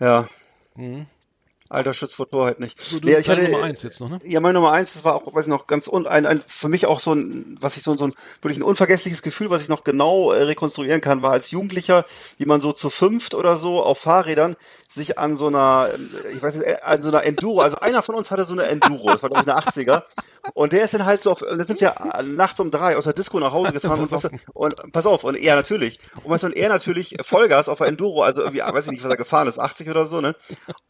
Ja. 0.00 0.26
Mhm. 0.74 1.06
Alter 1.74 1.92
Schutz 1.92 2.14
vor 2.14 2.28
Torheit 2.28 2.60
nicht. 2.60 2.80
So, 2.80 3.00
du, 3.00 3.06
Nee, 3.06 3.16
ich 3.18 3.28
hatte, 3.28 3.42
Nummer 3.42 3.64
eins 3.64 3.82
jetzt 3.82 4.00
noch, 4.00 4.08
ne? 4.08 4.20
Ja, 4.24 4.40
meine 4.40 4.54
Nummer 4.54 4.72
eins, 4.72 4.94
das 4.94 5.04
war 5.04 5.16
auch, 5.16 5.34
weiß 5.34 5.44
ich 5.46 5.50
noch, 5.50 5.66
ganz 5.66 5.88
un, 5.88 6.06
ein, 6.06 6.26
ein, 6.26 6.42
für 6.46 6.68
mich 6.68 6.86
auch 6.86 7.00
so 7.00 7.12
ein, 7.12 7.56
was 7.60 7.76
ich 7.76 7.82
so, 7.82 7.94
so 7.96 8.06
ein, 8.06 8.14
wirklich 8.40 8.58
ein 8.58 8.62
unvergessliches 8.62 9.22
Gefühl, 9.22 9.50
was 9.50 9.62
ich 9.62 9.68
noch 9.68 9.84
genau 9.84 10.32
äh, 10.32 10.42
rekonstruieren 10.42 11.00
kann, 11.00 11.22
war 11.22 11.32
als 11.32 11.50
Jugendlicher, 11.50 12.06
wie 12.38 12.46
man 12.46 12.60
so 12.60 12.72
zu 12.72 12.90
fünft 12.90 13.34
oder 13.34 13.56
so 13.56 13.82
auf 13.82 13.98
Fahrrädern 13.98 14.56
sich 14.94 15.18
an 15.18 15.36
so 15.36 15.48
einer, 15.48 15.88
ich 16.32 16.42
weiß 16.42 16.56
nicht, 16.56 16.82
an 16.82 17.02
so 17.02 17.08
einer 17.08 17.24
Enduro, 17.24 17.60
also 17.60 17.76
einer 17.76 18.02
von 18.02 18.14
uns 18.14 18.30
hatte 18.30 18.44
so 18.44 18.52
eine 18.52 18.64
Enduro, 18.64 19.10
das 19.10 19.22
war 19.22 19.30
glaube 19.30 19.44
ich 19.44 19.52
eine 19.52 19.60
80er, 19.60 20.02
und 20.54 20.72
der 20.72 20.84
ist 20.84 20.94
dann 20.94 21.04
halt 21.04 21.22
so 21.22 21.32
auf, 21.32 21.40
da 21.40 21.64
sind 21.64 21.80
wir 21.80 21.94
nachts 22.24 22.60
um 22.60 22.70
drei 22.70 22.96
aus 22.96 23.04
der 23.04 23.12
Disco 23.12 23.40
nach 23.40 23.52
Hause 23.52 23.72
gefahren 23.72 24.00
und, 24.00 24.12
was, 24.12 24.28
und 24.54 24.74
pass 24.92 25.06
auf, 25.06 25.24
und 25.24 25.36
er 25.36 25.56
natürlich, 25.56 25.98
und 26.22 26.30
was 26.30 26.44
und 26.44 26.56
er 26.56 26.68
natürlich 26.68 27.16
Vollgas 27.22 27.68
auf 27.68 27.78
der 27.78 27.88
Enduro, 27.88 28.22
also 28.22 28.42
irgendwie, 28.42 28.60
weiß 28.60 28.86
ich 28.86 28.92
nicht, 28.92 29.04
was 29.04 29.10
er 29.10 29.16
gefahren 29.16 29.48
ist, 29.48 29.58
80 29.58 29.90
oder 29.90 30.06
so, 30.06 30.20
ne, 30.20 30.34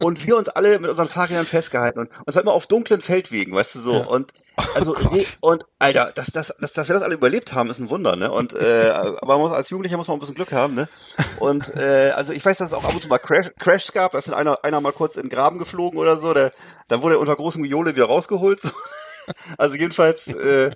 und 0.01 0.25
wir 0.25 0.37
uns 0.37 0.49
alle 0.49 0.79
mit 0.79 0.89
unseren 0.89 1.07
Fahrrädern 1.07 1.45
festgehalten 1.45 1.99
und, 1.99 2.09
und 2.11 2.27
es 2.27 2.35
war 2.35 2.43
immer 2.43 2.53
auf 2.53 2.67
dunklen 2.67 3.01
Feldwegen, 3.01 3.53
weißt 3.53 3.75
du 3.75 3.79
so, 3.79 4.07
und 4.07 4.31
also 4.73 4.95
Oh 4.95 5.09
nee, 5.11 5.25
und 5.41 5.65
Alter, 5.79 6.11
dass, 6.15 6.27
dass, 6.27 6.53
dass, 6.59 6.73
dass 6.73 6.87
wir 6.87 6.93
das 6.95 7.03
alle 7.03 7.15
überlebt 7.15 7.53
haben, 7.53 7.69
ist 7.69 7.79
ein 7.79 7.89
Wunder, 7.89 8.15
ne? 8.15 8.31
Und 8.31 8.53
äh, 8.53 8.89
aber 8.93 9.37
man 9.37 9.39
muss, 9.39 9.53
als 9.53 9.69
Jugendlicher 9.69 9.97
muss 9.97 10.07
man 10.07 10.17
ein 10.17 10.19
bisschen 10.19 10.35
Glück 10.35 10.51
haben, 10.51 10.75
ne? 10.75 10.87
Und 11.39 11.75
äh, 11.75 12.11
also 12.15 12.33
ich 12.33 12.45
weiß, 12.45 12.57
dass 12.57 12.69
es 12.69 12.73
auch 12.73 12.83
ab 12.83 12.93
und 12.93 13.01
zu 13.01 13.07
mal 13.07 13.19
Crash, 13.19 13.51
Crashs 13.59 13.91
gab, 13.91 14.13
da 14.13 14.17
ist 14.19 14.31
einer, 14.31 14.63
einer 14.63 14.81
mal 14.81 14.93
kurz 14.93 15.15
in 15.15 15.23
den 15.23 15.29
Graben 15.29 15.59
geflogen 15.59 15.99
oder 15.99 16.17
so, 16.17 16.33
der, 16.33 16.51
dann 16.87 17.01
wurde 17.01 17.15
er 17.15 17.19
unter 17.19 17.35
großem 17.35 17.63
Gejohle 17.63 17.95
wieder 17.95 18.05
rausgeholt. 18.05 18.61
So. 18.61 18.69
Also 19.57 19.75
jedenfalls, 19.75 20.27
äh, 20.27 20.69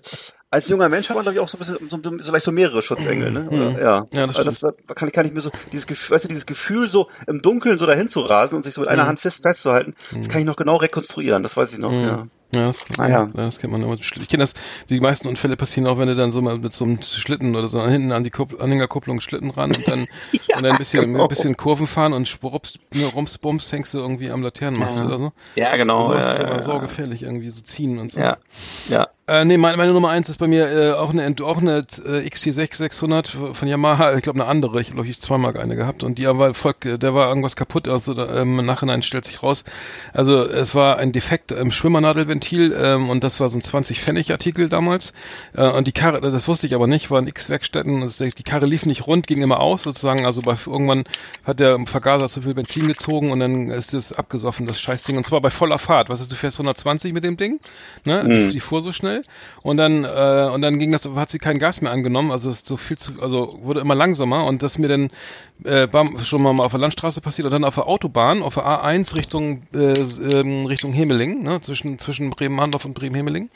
als 0.50 0.68
junger 0.70 0.90
Mensch 0.90 1.08
hat 1.08 1.16
man, 1.16 1.24
glaube 1.24 1.36
ich, 1.36 1.40
auch 1.40 1.48
so 1.48 1.58
ein 1.58 1.60
bisschen, 1.60 1.88
so, 1.88 2.00
so, 2.02 2.24
vielleicht 2.24 2.46
so 2.46 2.52
mehrere 2.52 2.82
Schutzengel, 2.82 3.30
ne? 3.30 3.48
Oder, 3.48 3.80
ja. 3.80 4.00
Mhm. 4.02 4.08
Ja, 4.12 4.26
das 4.26 4.38
also 4.38 4.72
das 4.88 4.96
kann 4.96 5.08
ich, 5.08 5.14
kann 5.14 5.28
ich 5.28 5.34
mir 5.34 5.42
so, 5.42 5.52
dieses 5.72 5.86
Gefühl, 5.86 6.16
weißt 6.16 6.24
du, 6.24 6.30
dieses 6.30 6.48
Gefühl, 6.48 6.88
so 6.88 7.10
im 7.28 7.44
Dunkeln 7.44 7.78
so 7.78 7.86
dahin 7.86 8.10
zu 8.10 8.22
rasen 8.22 8.56
und 8.56 8.64
sich 8.64 8.74
so 8.74 8.82
mit 8.82 8.90
Mhm. 8.90 8.94
einer 8.94 9.06
Hand 9.06 9.20
fest 9.20 9.44
festzuhalten, 9.44 9.94
das 10.16 10.30
kann 10.30 10.42
ich 10.42 10.48
noch 10.48 10.56
genau 10.56 10.78
rekonstruieren, 10.78 11.44
das 11.44 11.56
weiß 11.56 11.74
ich 11.74 11.78
noch, 11.78 11.92
ja. 11.92 12.26
Ja, 12.54 12.66
das, 12.66 12.84
Ah, 12.98 13.08
ja. 13.08 13.26
das 13.34 13.60
kennt 13.60 13.72
man 13.72 13.84
immer. 13.84 13.94
Ich 13.94 14.28
kenne 14.28 14.42
das, 14.42 14.56
die 14.90 15.00
meisten 15.00 15.28
Unfälle 15.28 15.56
passieren 15.56 15.88
auch, 15.88 16.00
wenn 16.00 16.08
du 16.08 16.16
dann 16.16 16.32
so 16.32 16.42
mal 16.42 16.58
mit 16.58 16.74
so 16.74 16.84
einem 16.84 17.00
Schlitten 17.02 17.56
oder 17.56 17.68
so 17.68 17.86
hinten 17.88 18.12
an 18.12 18.24
die 18.24 18.32
Kupp 18.32 18.60
Anhängerkupplung 18.60 19.20
Schlitten 19.20 19.52
ran 19.52 19.72
und 19.72 19.88
dann, 19.88 20.00
und 20.56 20.64
dann 20.64 20.66
ein 20.66 20.78
bisschen, 20.78 21.02
genau. 21.14 21.24
ein 21.24 21.28
bisschen 21.28 21.56
Kurven 21.58 21.86
fahren 21.86 22.14
und 22.14 22.28
sprupps, 22.28 22.80
ne, 22.94 23.06
rumsbums 23.06 23.72
hängst 23.72 23.94
du 23.94 24.00
irgendwie 24.00 24.32
am 24.32 24.42
Laternenmast 24.42 25.04
oder 25.04 25.20
so. 25.20 25.32
Ja, 25.56 25.76
genau. 25.76 26.08
Also 26.08 26.14
das 26.16 26.26
ja, 26.26 26.32
ist 26.32 26.40
ja, 26.40 26.46
immer 26.46 26.56
ja. 26.56 26.62
saugefährlich 26.64 27.24
irgendwie 27.24 27.50
so 27.50 27.62
ziehen 27.62 28.00
und 28.00 28.12
so. 28.14 28.20
Ja, 28.20 28.38
ja. 28.90 29.08
Äh, 29.30 29.46
nee, 29.46 29.58
meine, 29.58 29.78
meine 29.78 29.94
Nummer 29.94 30.10
eins 30.10 30.28
ist 30.28 30.38
bei 30.38 30.48
mir 30.48 30.72
äh, 30.72 30.92
auch 30.94 31.12
eine 31.12 31.36
auch 31.44 31.60
eine 31.60 31.78
äh, 31.78 32.28
XT600 32.28 33.54
von 33.54 33.68
Yamaha, 33.68 34.16
ich 34.16 34.24
glaube 34.24 34.42
eine 34.42 34.50
andere, 34.50 34.82
ich 34.82 34.92
glaube 34.92 35.08
ich 35.08 35.22
zweimal 35.22 35.56
eine 35.56 35.76
gehabt. 35.76 36.04
Und 36.04 36.18
die 36.18 36.26
war 36.26 36.56
voll, 36.56 36.74
der 36.84 37.14
war 37.14 37.30
irgendwas 37.30 37.56
kaputt, 37.56 37.88
also 37.88 38.16
da, 38.16 38.42
ähm, 38.42 38.58
im 38.58 38.66
Nachhinein 38.66 39.04
stellt 39.04 39.26
sich 39.26 39.44
raus. 39.44 39.66
Also 40.14 40.44
es 40.46 40.74
war 40.74 40.98
ein 40.98 41.12
Defekt 41.12 41.52
im 41.52 41.70
Schwimmernadelventil 41.70 42.76
ähm, 42.76 43.08
und 43.08 43.24
das 43.24 43.40
war 43.40 43.50
so 43.50 43.60
ein 43.60 43.62
20 43.62 44.02
Pfennig 44.02 44.32
Artikel 44.32 44.68
damals. 44.68 45.14
Äh, 45.54 45.68
und 45.68 45.86
die 45.86 45.92
Karre, 45.92 46.22
das 46.22 46.48
wusste 46.48 46.66
ich 46.66 46.74
aber 46.74 46.88
nicht, 46.88 47.12
waren 47.12 47.28
X 47.28 47.52
Werkstätten, 47.52 48.02
das, 48.02 48.18
die 48.18 48.32
Karre 48.32 48.66
lief 48.66 48.88
nicht 48.88 49.06
rund, 49.06 49.28
ging 49.28 49.44
immer 49.44 49.60
aus 49.60 49.84
sozusagen, 49.84 50.26
also 50.26 50.42
bei 50.42 50.56
irgendwann 50.66 51.04
hat 51.44 51.60
der 51.60 51.78
Vergaser 51.86 52.30
zu 52.30 52.42
viel 52.42 52.56
Benzin 52.56 52.88
gezogen 52.88 53.32
und 53.32 53.42
dann 53.42 53.70
ist 53.70 53.94
das 53.94 54.12
abgesoffen, 54.12 54.66
das 54.66 54.82
Scheißding. 54.82 55.18
Und 55.18 55.28
zwar 55.28 55.40
bei 55.40 55.52
voller 55.52 55.78
Fahrt, 55.78 56.10
was 56.10 56.20
ist, 56.20 56.32
du 56.32 56.36
fährst 56.36 56.58
120 56.58 57.14
mit 57.14 57.24
dem 57.24 57.38
Ding, 57.38 57.60
ne, 58.06 58.50
die 58.52 58.60
fuhr 58.60 58.82
so 58.82 58.92
schnell 58.92 59.19
und 59.62 59.78
dann 59.78 60.04
äh, 60.04 60.50
und 60.54 60.62
dann 60.62 60.80
ging 60.80 60.92
das, 60.92 61.06
hat 61.06 61.30
sie 61.30 61.40
kein 61.40 61.60
Gas 61.60 61.82
mehr 61.82 61.92
angenommen, 61.92 62.32
also 62.32 62.50
ist 62.50 62.68
so 62.68 62.78
viel 62.78 62.98
zu, 62.98 63.22
also 63.22 63.60
wurde 63.62 63.80
immer 63.80 63.96
langsamer 63.96 64.46
und 64.46 64.64
das 64.64 64.78
mir 64.78 64.88
dann 64.88 65.10
äh, 65.64 65.88
war 65.92 66.08
schon 66.24 66.42
mal 66.42 66.60
auf 66.60 66.72
der 66.72 66.80
Landstraße 66.80 67.22
passiert 67.22 67.46
und 67.46 67.52
dann 67.52 67.64
auf 67.64 67.76
der 67.76 67.88
Autobahn, 67.88 68.42
auf 68.42 68.56
der 68.56 68.66
A1 68.66 69.16
Richtung 69.16 69.62
äh, 69.74 70.00
ähm, 70.00 70.66
Richtung 70.66 70.94
Hemeling, 70.94 71.44
ne, 71.44 71.62
zwischen 71.62 72.00
zwischen 72.00 72.30
Bremen-Handorf 72.30 72.86
und 72.86 72.94
Bremen-Hemeling. 72.94 73.50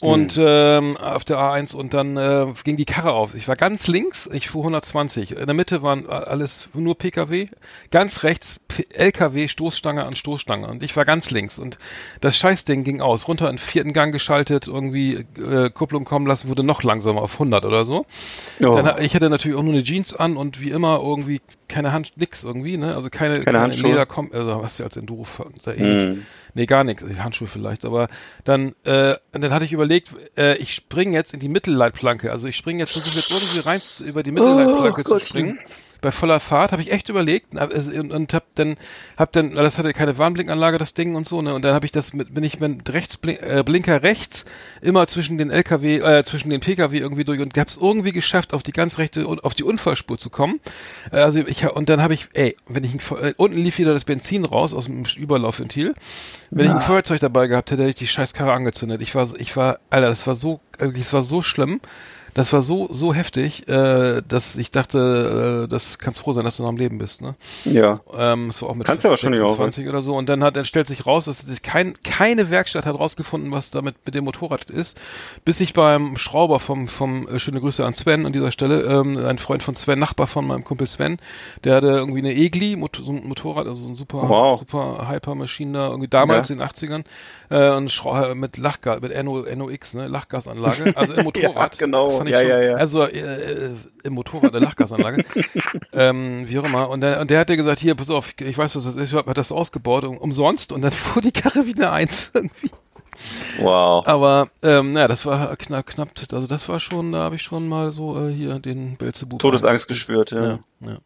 Und 0.00 0.38
ähm, 0.40 0.96
auf 0.96 1.24
der 1.24 1.36
A1 1.36 1.74
und 1.74 1.92
dann 1.92 2.16
äh, 2.16 2.46
ging 2.64 2.78
die 2.78 2.86
Karre 2.86 3.12
auf. 3.12 3.34
Ich 3.34 3.48
war 3.48 3.56
ganz 3.56 3.86
links, 3.86 4.28
ich 4.32 4.48
fuhr 4.48 4.62
120. 4.62 5.36
In 5.36 5.44
der 5.44 5.54
Mitte 5.54 5.82
waren 5.82 6.08
alles 6.08 6.70
nur 6.72 6.96
PKW, 6.96 7.48
ganz 7.90 8.22
rechts 8.22 8.56
P 8.68 8.86
LKW, 8.94 9.48
Stoßstange 9.48 10.04
an 10.04 10.16
Stoßstange 10.16 10.68
und 10.68 10.82
ich 10.82 10.96
war 10.96 11.04
ganz 11.04 11.30
links 11.30 11.58
und 11.58 11.76
das 12.20 12.38
Scheißding 12.38 12.82
ging 12.82 13.02
aus, 13.02 13.28
runter 13.28 13.50
in 13.50 13.58
vierten 13.58 13.92
Gang 13.92 14.10
geschaltet, 14.12 14.68
irgendwie 14.68 15.26
äh, 15.36 15.68
Kupplung 15.70 16.04
kommen 16.04 16.26
lassen, 16.26 16.48
wurde 16.48 16.62
noch 16.62 16.82
langsamer 16.82 17.20
auf 17.20 17.34
100 17.34 17.64
oder 17.66 17.84
so. 17.84 18.06
Oh. 18.60 18.76
Dann, 18.76 19.02
ich 19.02 19.14
hatte 19.14 19.28
natürlich 19.28 19.58
auch 19.58 19.62
nur 19.62 19.74
eine 19.74 19.82
Jeans 19.82 20.14
an 20.14 20.38
und 20.38 20.62
wie 20.62 20.70
immer 20.70 21.00
irgendwie 21.02 21.42
keine 21.68 21.92
Hand, 21.92 22.12
nix 22.16 22.42
irgendwie, 22.42 22.78
ne? 22.78 22.94
Also 22.94 23.10
keine, 23.10 23.40
keine, 23.40 23.60
Handschuhe? 23.60 23.90
Lederkom 23.90 24.30
also 24.32 24.62
was 24.62 24.78
ja 24.78 24.86
als 24.86 24.96
Enduro 24.96 25.26
sehr 25.58 25.76
ähnlich. 25.76 26.24
Nee, 26.54 26.66
gar 26.66 26.84
nichts. 26.84 27.04
Handschuhe 27.18 27.48
vielleicht, 27.48 27.84
aber 27.84 28.08
dann, 28.44 28.74
äh, 28.84 29.16
dann 29.32 29.50
hatte 29.50 29.64
ich 29.64 29.72
überlegt, 29.72 30.10
äh, 30.36 30.56
ich 30.56 30.74
springe 30.74 31.16
jetzt 31.16 31.34
in 31.34 31.40
die 31.40 31.48
Mittelleitplanke. 31.48 32.30
Also 32.32 32.46
ich 32.48 32.56
springe 32.56 32.80
jetzt, 32.80 32.92
versuche 32.92 33.16
jetzt 33.16 33.30
irgendwie 33.30 33.60
rein 33.60 33.80
über 34.06 34.22
die 34.22 34.32
Mittelleitplanke 34.32 35.00
Oh, 35.00 35.04
zu 35.04 35.10
Gott. 35.10 35.22
springen. 35.22 35.58
Bei 36.00 36.10
voller 36.10 36.40
Fahrt 36.40 36.72
habe 36.72 36.82
ich 36.82 36.92
echt 36.92 37.08
überlegt 37.08 37.54
und, 37.54 38.10
und, 38.12 38.34
hab 38.34 38.44
dann 38.54 38.76
hab 39.16 39.32
dann 39.32 39.54
das 39.54 39.78
hatte 39.78 39.92
keine 39.92 40.18
Warnblinkanlage 40.18 40.78
das 40.78 40.94
Ding 40.94 41.14
und 41.14 41.26
so 41.26 41.42
ne 41.42 41.54
und 41.54 41.62
dann 41.62 41.74
habe 41.74 41.86
ich 41.86 41.92
das 41.92 42.12
mit 42.12 42.34
bin 42.34 42.44
ich 42.44 42.60
mit 42.60 42.92
rechts 42.92 43.18
äh, 43.24 43.62
Blinker 43.64 44.02
rechts 44.02 44.44
immer 44.80 45.06
zwischen 45.06 45.38
den 45.38 45.50
LKW 45.50 45.98
äh, 45.98 46.24
zwischen 46.24 46.50
den 46.50 46.60
PKW 46.60 46.98
irgendwie 46.98 47.24
durch 47.24 47.40
und 47.40 47.56
hab's 47.56 47.76
irgendwie 47.80 48.12
geschafft 48.12 48.52
auf 48.54 48.62
die 48.62 48.72
ganz 48.72 48.98
rechte 48.98 49.26
und 49.26 49.44
auf 49.44 49.54
die 49.54 49.64
Unfallspur 49.64 50.18
zu 50.18 50.30
kommen. 50.30 50.60
Äh, 51.12 51.18
also 51.18 51.40
ich 51.40 51.68
und 51.70 51.88
dann 51.88 52.02
habe 52.02 52.14
ich 52.14 52.28
ey 52.34 52.56
wenn 52.66 52.84
ich 52.84 52.94
ein, 52.94 53.18
äh, 53.22 53.34
unten 53.36 53.58
lief 53.58 53.78
wieder 53.78 53.92
das 53.92 54.04
Benzin 54.04 54.44
raus 54.44 54.74
aus 54.74 54.86
dem 54.86 55.04
Überlaufventil. 55.16 55.94
Wenn 56.50 56.66
ich 56.66 56.72
ein 56.72 56.80
Feuerzeug 56.80 57.20
dabei 57.20 57.46
gehabt 57.46 57.70
hätte 57.70 57.82
hätte 57.82 57.90
ich 57.90 57.96
die 57.96 58.06
scheiß 58.06 58.32
Karre 58.32 58.52
angezündet. 58.52 59.00
Ich 59.00 59.14
war 59.14 59.28
ich 59.38 59.56
war 59.56 59.80
Alter 59.90 60.08
das 60.08 60.26
war 60.26 60.34
so 60.34 60.60
wirklich 60.78 61.04
es 61.04 61.12
war 61.12 61.22
so 61.22 61.42
schlimm 61.42 61.80
Das 62.34 62.52
war 62.52 62.62
so, 62.62 62.88
so 62.92 63.12
heftig, 63.12 63.68
äh, 63.68 64.22
dass 64.26 64.56
ich 64.56 64.70
dachte, 64.70 65.64
äh, 65.64 65.68
das 65.68 65.98
kannst 65.98 66.20
froh 66.20 66.32
sein, 66.32 66.44
dass 66.44 66.56
du 66.56 66.62
noch 66.62 66.68
am 66.70 66.76
Leben 66.76 66.98
bist, 66.98 67.22
ne? 67.22 67.34
Ja. 67.64 68.00
Ähm, 68.16 68.48
es 68.48 68.62
war 68.62 68.70
auch 68.70 68.74
mit 68.74 68.86
Kannst 68.86 69.04
du 69.04 69.08
wahrscheinlich 69.10 69.40
auch, 69.40 69.48
26 69.50 69.88
oder 69.88 70.00
so. 70.00 70.16
Und 70.16 70.28
dann 70.28 70.44
hat, 70.44 70.56
dann 70.56 70.64
stellt 70.64 70.86
sich 70.86 71.06
raus, 71.06 71.24
dass 71.24 71.38
sich 71.40 71.62
kein, 71.62 71.94
keine 72.02 72.50
Werkstatt 72.50 72.86
hat 72.86 72.98
rausgefunden, 72.98 73.50
was 73.50 73.70
damit 73.70 73.96
mit 74.06 74.14
dem 74.14 74.24
Motorrad 74.24 74.70
ist, 74.70 74.98
bis 75.44 75.60
ich 75.60 75.72
beim 75.72 76.16
Schrauber 76.16 76.60
vom, 76.60 76.88
vom, 76.88 77.26
äh, 77.28 77.38
schöne 77.40 77.60
Grüße 77.60 77.84
an 77.84 77.94
Sven 77.94 78.26
an 78.26 78.32
dieser 78.32 78.52
Stelle, 78.52 78.82
ähm, 78.82 79.18
ein 79.18 79.38
Freund 79.38 79.62
von 79.62 79.74
Sven, 79.74 79.98
Nachbar 79.98 80.26
von 80.26 80.46
meinem 80.46 80.62
Kumpel 80.64 80.86
Sven, 80.86 81.18
der 81.64 81.76
hatte 81.76 81.88
irgendwie 81.88 82.20
eine 82.20 82.32
Egli, 82.34 82.76
Mot 82.76 83.00
so 83.04 83.10
ein 83.12 83.26
Motorrad, 83.26 83.66
also 83.66 83.82
so 83.82 83.88
ein 83.88 83.94
super, 83.96 84.28
Wow. 84.28 84.58
super 84.60 85.08
Hyper-Maschine 85.08 85.72
da, 85.72 85.88
irgendwie 85.88 86.08
damals 86.08 86.48
Ja. 86.48 86.52
in 86.54 86.58
den 86.60 86.66
80ern, 86.68 87.04
äh, 87.50 87.70
und 87.76 87.90
Schrau 87.90 88.34
mit 88.34 88.56
Lachgas, 88.56 89.00
mit 89.00 89.12
NO, 89.24 89.42
NOx, 89.54 89.94
ne, 89.94 90.06
Lachgasanlage, 90.06 90.96
also 90.96 91.14
im 91.14 91.24
Motorrad. 91.24 91.78
genau. 91.78 92.19
Fand 92.20 92.28
ich 92.28 92.34
Ja, 92.34 92.40
schon, 92.42 92.50
ja, 92.50 92.62
ja. 92.62 92.74
Also, 92.74 93.04
äh, 93.04 93.18
äh, 93.18 93.70
im 94.02 94.12
Motorrad, 94.12 94.54
eine 94.54 94.62
Lachgasanlage. 94.62 95.24
ähm, 95.94 96.44
wie 96.46 96.58
auch 96.58 96.64
immer. 96.64 96.90
Und 96.90 97.00
der, 97.00 97.18
und 97.18 97.30
der 97.30 97.40
hat 97.40 97.48
dir 97.48 97.56
gesagt, 97.56 97.80
hier, 97.80 97.94
pass 97.94 98.10
auf, 98.10 98.34
ich 98.38 98.58
weiß, 98.58 98.76
was 98.76 98.84
das 98.84 98.96
ist, 98.96 99.04
ich 99.04 99.14
hab 99.14 99.32
das 99.34 99.50
ausgebaut, 99.50 100.04
um, 100.04 100.18
umsonst. 100.18 100.72
Und 100.72 100.82
dann 100.82 100.92
fuhr 100.92 101.22
die 101.22 101.32
Karre 101.32 101.66
wie 101.66 101.74
eine 101.74 101.92
Eins 101.92 102.30
irgendwie. 102.34 102.70
Wow. 103.58 104.06
Aber, 104.06 104.50
ähm, 104.62 104.92
naja, 104.92 105.08
das 105.08 105.24
war 105.24 105.56
knapp, 105.56 105.86
knapp, 105.86 106.10
also 106.30 106.46
das 106.46 106.68
war 106.68 106.78
schon, 106.78 107.12
da 107.12 107.20
habe 107.20 107.36
ich 107.36 107.42
schon 107.42 107.68
mal 107.68 107.90
so 107.90 108.28
äh, 108.28 108.32
hier 108.32 108.58
den 108.58 108.96
Belzebub. 108.96 109.40
Todesangst 109.40 109.88
gespürt, 109.88 110.30
ja. 110.30 110.42
Ja, 110.42 110.58
ja. 110.80 110.98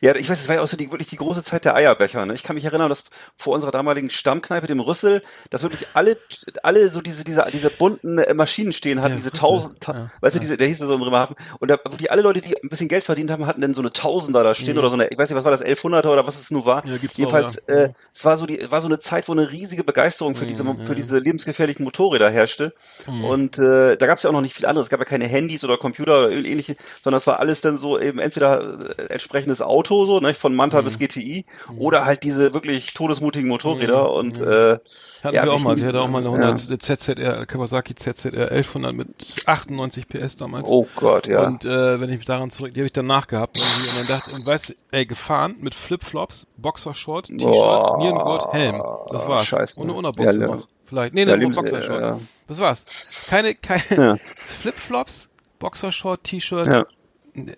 Ja, 0.00 0.14
ich 0.14 0.28
weiß, 0.28 0.38
das 0.38 0.48
war 0.48 0.56
ja 0.56 0.62
auch 0.62 0.66
so 0.66 0.76
die, 0.76 0.90
wirklich 0.90 1.08
die 1.08 1.16
große 1.16 1.42
Zeit 1.42 1.64
der 1.64 1.74
Eierbecher. 1.74 2.24
Ne? 2.24 2.34
Ich 2.34 2.42
kann 2.42 2.56
mich 2.56 2.64
erinnern, 2.64 2.88
dass 2.88 3.04
vor 3.36 3.54
unserer 3.54 3.70
damaligen 3.70 4.10
Stammkneipe, 4.10 4.66
dem 4.66 4.80
Rüssel, 4.80 5.22
dass 5.50 5.62
wirklich 5.62 5.86
alle, 5.94 6.16
alle 6.62 6.90
so 6.90 7.00
diese, 7.00 7.24
diese, 7.24 7.44
diese 7.52 7.70
bunten 7.70 8.18
äh, 8.18 8.32
Maschinen 8.32 8.72
stehen 8.72 9.00
hatten, 9.00 9.10
Der 9.10 9.18
diese 9.18 9.32
tausend, 9.32 9.80
ta 9.80 9.92
ja, 9.92 10.10
weißt 10.20 10.36
du, 10.36 10.40
diese, 10.40 10.56
der 10.56 10.66
hieß 10.68 10.78
so 10.78 10.94
im 10.94 11.00
Bremerhaven. 11.00 11.36
Und 11.58 11.70
da 11.70 11.78
wirklich 11.84 12.10
alle 12.10 12.22
Leute, 12.22 12.40
die 12.40 12.56
ein 12.56 12.68
bisschen 12.68 12.88
Geld 12.88 13.04
verdient 13.04 13.30
haben, 13.30 13.46
hatten 13.46 13.60
dann 13.60 13.74
so 13.74 13.82
eine 13.82 13.92
Tausender 13.92 14.42
da 14.42 14.54
stehen 14.54 14.78
oder 14.78 14.88
so 14.88 14.94
eine, 14.94 15.08
ich 15.08 15.18
weiß 15.18 15.28
nicht, 15.28 15.36
was 15.36 15.44
war 15.44 15.52
das, 15.52 15.62
1100er 15.62 16.08
oder 16.08 16.26
was 16.26 16.38
es 16.38 16.50
nur 16.50 16.64
war. 16.64 16.84
Mhm. 16.84 16.92
Ja, 16.92 16.98
gibt's 16.98 17.18
Jedenfalls, 17.18 17.58
auch, 17.58 17.68
ja. 17.68 17.74
äh, 17.74 17.92
es 18.14 18.24
war 18.24 18.38
so 18.38 18.46
die, 18.46 18.70
war 18.70 18.80
so 18.80 18.88
eine 18.88 18.98
Zeit, 18.98 19.28
wo 19.28 19.32
eine 19.32 19.50
riesige 19.50 19.84
Begeisterung 19.84 20.34
für 20.34 20.46
diese, 20.46 20.64
für 20.84 20.94
diese 20.94 21.18
lebensgefährlichen 21.18 21.84
Motorräder 21.84 22.30
herrschte. 22.30 22.72
Mhm. 23.06 23.24
Und 23.24 23.58
äh, 23.58 23.96
da 23.96 24.06
gab 24.06 24.16
es 24.16 24.22
ja 24.22 24.30
auch 24.30 24.34
noch 24.34 24.40
nicht 24.40 24.54
viel 24.54 24.66
anderes. 24.66 24.86
Es 24.86 24.90
gab 24.90 25.00
ja 25.00 25.06
keine 25.06 25.26
Handys 25.26 25.64
oder 25.64 25.76
Computer 25.76 26.20
oder 26.20 26.30
ähnliche, 26.30 26.76
sondern 27.04 27.18
es 27.18 27.26
war 27.26 27.40
alles 27.40 27.60
dann 27.60 27.76
so 27.76 27.98
eben 27.98 28.18
entweder 28.18 28.90
äh, 28.98 29.14
entsprechendes 29.50 29.62
Auto, 29.62 30.04
so, 30.06 30.20
ne, 30.20 30.34
von 30.34 30.54
Manta 30.54 30.80
Mhm. 30.80 30.84
bis 30.84 30.98
GTI, 30.98 31.44
oder 31.76 32.04
halt 32.04 32.22
diese 32.22 32.54
wirklich 32.54 32.94
todesmutigen 32.94 33.48
Motorräder. 33.48 34.12
Und 34.12 34.40
äh, 34.40 34.78
Hatten 35.22 35.34
ja, 35.34 35.44
wir 35.44 35.52
auch 35.52 35.60
mal, 35.60 35.76
die 35.76 35.84
hatte 35.84 36.00
auch 36.00 36.08
mal 36.08 36.18
eine 36.26 36.28
ja. 36.40 36.48
100 36.50 36.82
ZZR, 36.82 37.46
Kawasaki 37.46 37.94
ZZR 37.94 38.50
1100 38.50 38.94
mit 38.94 39.08
98 39.46 40.08
PS 40.08 40.36
damals. 40.36 40.68
Oh 40.68 40.86
Gott, 40.96 41.26
ja. 41.26 41.46
Und 41.46 41.64
äh, 41.64 42.00
wenn 42.00 42.08
ich 42.10 42.16
mich 42.18 42.26
daran 42.26 42.50
zurück, 42.50 42.72
die 42.74 42.80
habe 42.80 42.86
ich 42.86 42.92
dann 42.92 43.06
nachgehabt 43.06 43.58
irgendwie 43.58 43.88
und 43.90 43.98
dann 44.08 44.16
dachte, 44.18 44.34
und 44.34 44.46
weißt 44.46 44.70
du, 44.70 44.74
ey, 44.92 45.04
gefahren 45.06 45.56
mit 45.60 45.74
Flipflops, 45.74 46.46
Boxershort, 46.56 47.26
T-Shirt, 47.26 47.98
Nierengurt, 47.98 48.52
Helm. 48.52 48.82
Das 49.10 49.26
war's. 49.28 49.46
scheiße. 49.46 49.80
Und 49.80 49.88
eine 49.88 49.98
Unterbuchse 49.98 50.32
Ja, 50.32 50.40
ja. 50.48 50.54
noch. 50.56 50.68
Vielleicht. 50.86 51.14
Nee, 51.14 51.22
Ja, 51.24 51.34
eine 51.34 51.36
Lebens- 51.44 51.56
Boxershort. 51.56 52.00
ja. 52.00 52.18
Das 52.48 52.58
war's. 52.58 53.26
Keine, 53.28 53.54
keine 53.54 53.82
Ja. 53.96 54.16
Flipflops, 54.16 55.28
Boxershort, 55.60 56.24
T-Shirt, 56.24 56.66
Ja. 56.66 56.84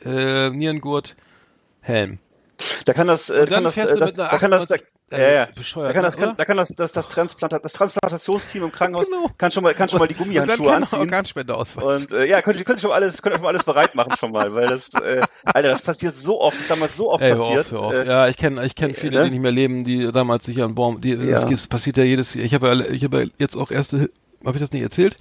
äh, 0.04 0.50
Nierengurt, 0.50 1.16
Helm. 1.82 2.18
Da 2.84 2.92
kann 2.94 3.06
das, 3.08 3.28
äh, 3.28 3.40
Und 3.40 3.50
kann 3.50 3.64
das, 3.64 3.76
äh, 3.76 3.82
du 3.86 3.98
da, 3.98 4.06
mit 4.06 4.18
einer 4.20 4.28
da 4.30 4.38
kann 4.38 4.50
das, 4.50 4.66
da, 4.68 4.74
98 4.76 4.86
ja, 5.12 5.18
ja. 5.30 5.48
bescheuert, 5.54 5.90
da 5.90 5.92
kann 5.94 6.02
das, 6.04 6.16
ne, 6.16 6.20
kann, 6.26 6.36
da 6.36 6.44
kann 6.44 6.56
das, 6.56 6.68
das, 6.70 6.92
das, 6.92 7.08
Transplantat, 7.08 7.64
das 7.64 7.72
Transplantationsteam 7.74 8.64
im 8.64 8.72
Krankenhaus 8.72 9.06
Genau. 9.10 9.30
kann 9.36 9.50
schon 9.50 9.62
mal, 9.62 9.74
kann 9.74 9.88
schon 9.88 9.98
mal 9.98 10.06
die 10.06 10.14
Und 10.14 10.20
dann 10.20 10.26
Gummihandschuhe 10.28 10.66
kann 10.68 10.82
anziehen. 10.84 10.98
Organspende 11.00 11.54
ausweisen. 11.54 12.06
Und 12.06 12.12
äh, 12.12 12.24
ja, 12.26 12.40
könnt, 12.40 12.64
könnt 12.64 12.78
ihr 12.78 12.80
schon 12.80 12.90
mal 12.90 12.96
alles, 12.96 13.20
könnt 13.20 13.34
ihr 13.34 13.38
schon 13.38 13.42
mal 13.42 13.48
alles 13.50 13.64
bereit 13.64 13.94
machen 13.94 14.14
schon 14.18 14.32
mal, 14.32 14.54
weil 14.54 14.68
das, 14.68 14.94
äh, 14.94 15.20
Alter, 15.44 15.68
das 15.70 15.82
passiert 15.82 16.16
so 16.16 16.40
oft, 16.40 16.56
das 16.56 16.62
ist 16.62 16.70
damals 16.70 16.96
so 16.96 17.10
oft 17.10 17.22
Ey, 17.22 17.32
hör 17.32 17.38
passiert. 17.38 17.66
auf, 17.66 17.72
hör 17.72 17.80
auf. 17.80 17.92
Äh, 17.94 18.06
ja, 18.06 18.28
ich 18.28 18.36
kenne 18.38 18.64
ich 18.64 18.74
kenn 18.74 18.94
viele, 18.94 19.18
ne? 19.18 19.24
die 19.26 19.30
nicht 19.32 19.42
mehr 19.42 19.52
leben, 19.52 19.84
die 19.84 20.10
damals 20.12 20.44
sich 20.44 20.62
an 20.62 20.74
Baum, 20.74 21.00
die, 21.00 21.10
Ja. 21.14 21.40
das, 21.40 21.46
das 21.50 21.66
passiert 21.66 21.96
ja 21.98 22.04
jedes 22.04 22.34
Jahr. 22.34 22.44
Ich 22.44 22.54
habe 22.54 22.68
ja, 22.68 22.80
ich 22.90 23.04
habe 23.04 23.22
ja 23.24 23.28
jetzt 23.38 23.56
auch 23.56 23.70
erste, 23.70 24.08
habe 24.46 24.56
ich 24.56 24.62
das 24.62 24.72
nicht 24.72 24.82
erzählt? 24.82 25.16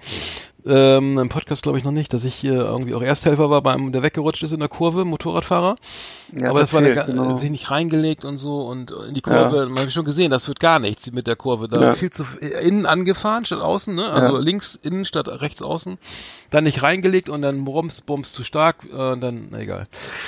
Ähm, 0.66 1.18
Im 1.18 1.30
Podcast 1.30 1.64
glaube 1.64 1.78
ich 1.80 1.84
noch 1.84 1.92
nicht, 1.92 2.14
dass 2.14 2.24
ich 2.24 2.36
hier 2.36 2.54
irgendwie 2.54 2.94
auch 2.94 3.02
Ersthelfer 3.02 3.50
war 3.50 3.62
beim, 3.62 3.92
der 3.92 4.04
weggerutscht 4.04 4.44
ist 4.44 4.52
in 4.52 4.60
der 4.60 4.70
Kurve, 4.70 5.06
Motorradfahrer. 5.06 5.76
ja, 6.40 6.50
Aber 6.50 6.60
das 6.60 6.72
war 6.74 6.80
eine, 6.82 6.90
erzählt, 6.90 7.08
ga- 7.18 7.24
genau. 7.24 7.38
sich 7.38 7.50
nicht 7.50 7.72
reingelegt 7.72 8.26
und 8.26 8.38
so 8.38 8.62
und 8.62 8.92
in 9.08 9.14
die 9.16 9.22
Kurve. 9.22 9.68
Man 9.68 9.84
hat 9.86 9.92
schon 9.92 10.06
gesehen, 10.06 10.30
das 10.30 10.48
wird 10.48 10.60
gar 10.60 10.80
nichts 10.80 11.12
mit 11.12 11.26
der 11.26 11.36
Kurve. 11.36 11.68
Da 11.68 11.82
Ja. 11.82 11.92
viel 11.94 12.12
zu 12.12 12.26
äh, 12.42 12.68
innen 12.68 12.86
angefahren 12.86 13.44
statt 13.46 13.62
außen, 13.62 13.96
ne? 13.96 14.10
Also 14.12 14.36
Ja. 14.38 14.40
links 14.44 14.78
innen 14.82 15.06
statt 15.06 15.28
rechts 15.28 15.62
außen. 15.64 15.98
Dann 16.52 16.64
nicht 16.66 16.84
reingelegt 16.84 17.30
und 17.30 17.42
dann 17.42 17.66
Bums, 17.66 18.02
Bums 18.02 18.32
zu 18.32 18.44
stark 18.44 18.86
äh, 18.92 18.96
und 19.14 19.22
dann, 19.22 19.48
na 19.52 19.60
egal. 19.62 19.88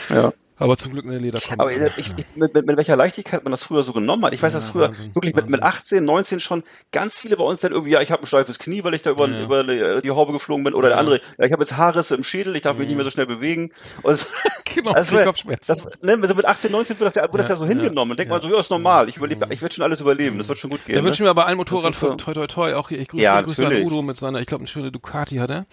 Ja. 0.10 0.34
Aber 0.64 0.78
zum 0.78 0.94
Glück 0.94 1.04
eine 1.06 1.18
Lederkombi. 1.20 1.62
Aber 1.62 1.72
ich, 1.74 1.98
ich, 1.98 2.36
mit, 2.38 2.54
mit, 2.54 2.66
mit 2.66 2.78
welcher 2.78 2.96
Leichtigkeit 2.96 3.44
man 3.44 3.52
das 3.52 3.64
früher 3.64 3.84
so 3.84 3.92
genommen 3.92 4.24
hat. 4.24 4.34
Ich 4.34 4.42
weiß, 4.42 4.54
dass 4.54 4.64
Ja, 4.64 4.72
früher 4.72 4.88
Wahnsinn, 4.88 5.14
wirklich 5.14 5.36
mit, 5.36 5.50
mit 5.50 5.60
Wahnsinn. 5.62 6.00
18, 6.00 6.06
19 6.06 6.40
schon 6.40 6.64
ganz 6.94 7.16
viele 7.20 7.36
bei 7.36 7.44
uns 7.44 7.60
dann 7.60 7.74
irgendwie, 7.74 7.92
ja, 7.92 8.00
ich 8.02 8.12
habe 8.12 8.24
ein 8.24 8.28
steifes 8.28 8.60
Knie, 8.60 8.82
weil 8.86 8.94
ich 8.94 9.02
da 9.02 9.10
über, 9.12 9.28
Ja. 9.28 9.44
über 9.44 9.64
die, 9.66 10.02
die 10.04 10.12
Haube 10.12 10.32
geflogen 10.32 10.64
bin. 10.64 10.74
Oder 10.74 10.88
der 10.88 11.00
andere, 11.00 11.20
ja, 11.38 11.46
ich 11.46 11.52
habe 11.52 11.64
jetzt 11.64 11.76
Haarrisse 11.76 12.16
im 12.16 12.24
Schädel, 12.24 12.56
ich 12.56 12.62
darf 12.62 12.78
mich 12.78 12.88
nicht 12.88 12.96
mehr 12.96 13.04
so 13.04 13.12
schnell 13.12 13.26
bewegen. 13.26 13.72
Und 14.04 14.26
Genau, 14.74 14.94
wär- 14.96 15.26
Kopfschmerzen. 15.26 15.66
Das, 15.68 16.02
ne, 16.02 16.18
also 16.22 16.34
mit 16.34 16.46
18, 16.46 16.72
19 16.72 17.00
wird 17.00 17.08
das 17.08 17.16
ja, 17.16 17.24
wird 17.24 17.36
das 17.36 17.50
ja 17.50 17.56
so 17.56 17.66
hingenommen. 17.66 18.12
Und 18.12 18.20
denkt 18.20 18.32
ja. 18.32 18.38
man 18.40 18.42
so, 18.42 18.54
ja, 18.54 18.60
ist 18.60 18.72
normal, 18.72 19.10
ich 19.10 19.18
überlebe, 19.18 19.46
ich 19.52 19.62
werde 19.62 19.76
schon 19.76 19.84
alles 19.84 20.02
überleben, 20.02 20.38
das 20.38 20.48
wird 20.48 20.58
schon 20.58 20.70
gut 20.70 20.84
gehen. 20.86 20.96
Da 20.96 21.02
ne? 21.02 21.08
wünschen 21.08 21.26
wir 21.26 21.30
aber 21.30 21.46
allen 21.46 21.58
Motorrad 21.58 21.94
von 21.94 22.18
Toi 22.18 22.34
Toi 22.34 22.48
Toi 22.48 22.74
auch 22.76 22.90
hier. 22.90 23.00
Ich 23.00 23.10
grüße, 23.10 23.24
Ja, 23.24 23.42
grüße 23.42 23.68
an. 23.68 23.84
Udo 23.84 24.02
mit 24.02 24.18
seiner, 24.18 24.40
ich 24.40 24.48
glaube, 24.48 24.62
eine 24.62 24.68
schöne 24.70 24.92
Ducati 24.92 25.36
hat 25.38 25.50
er. 25.52 25.66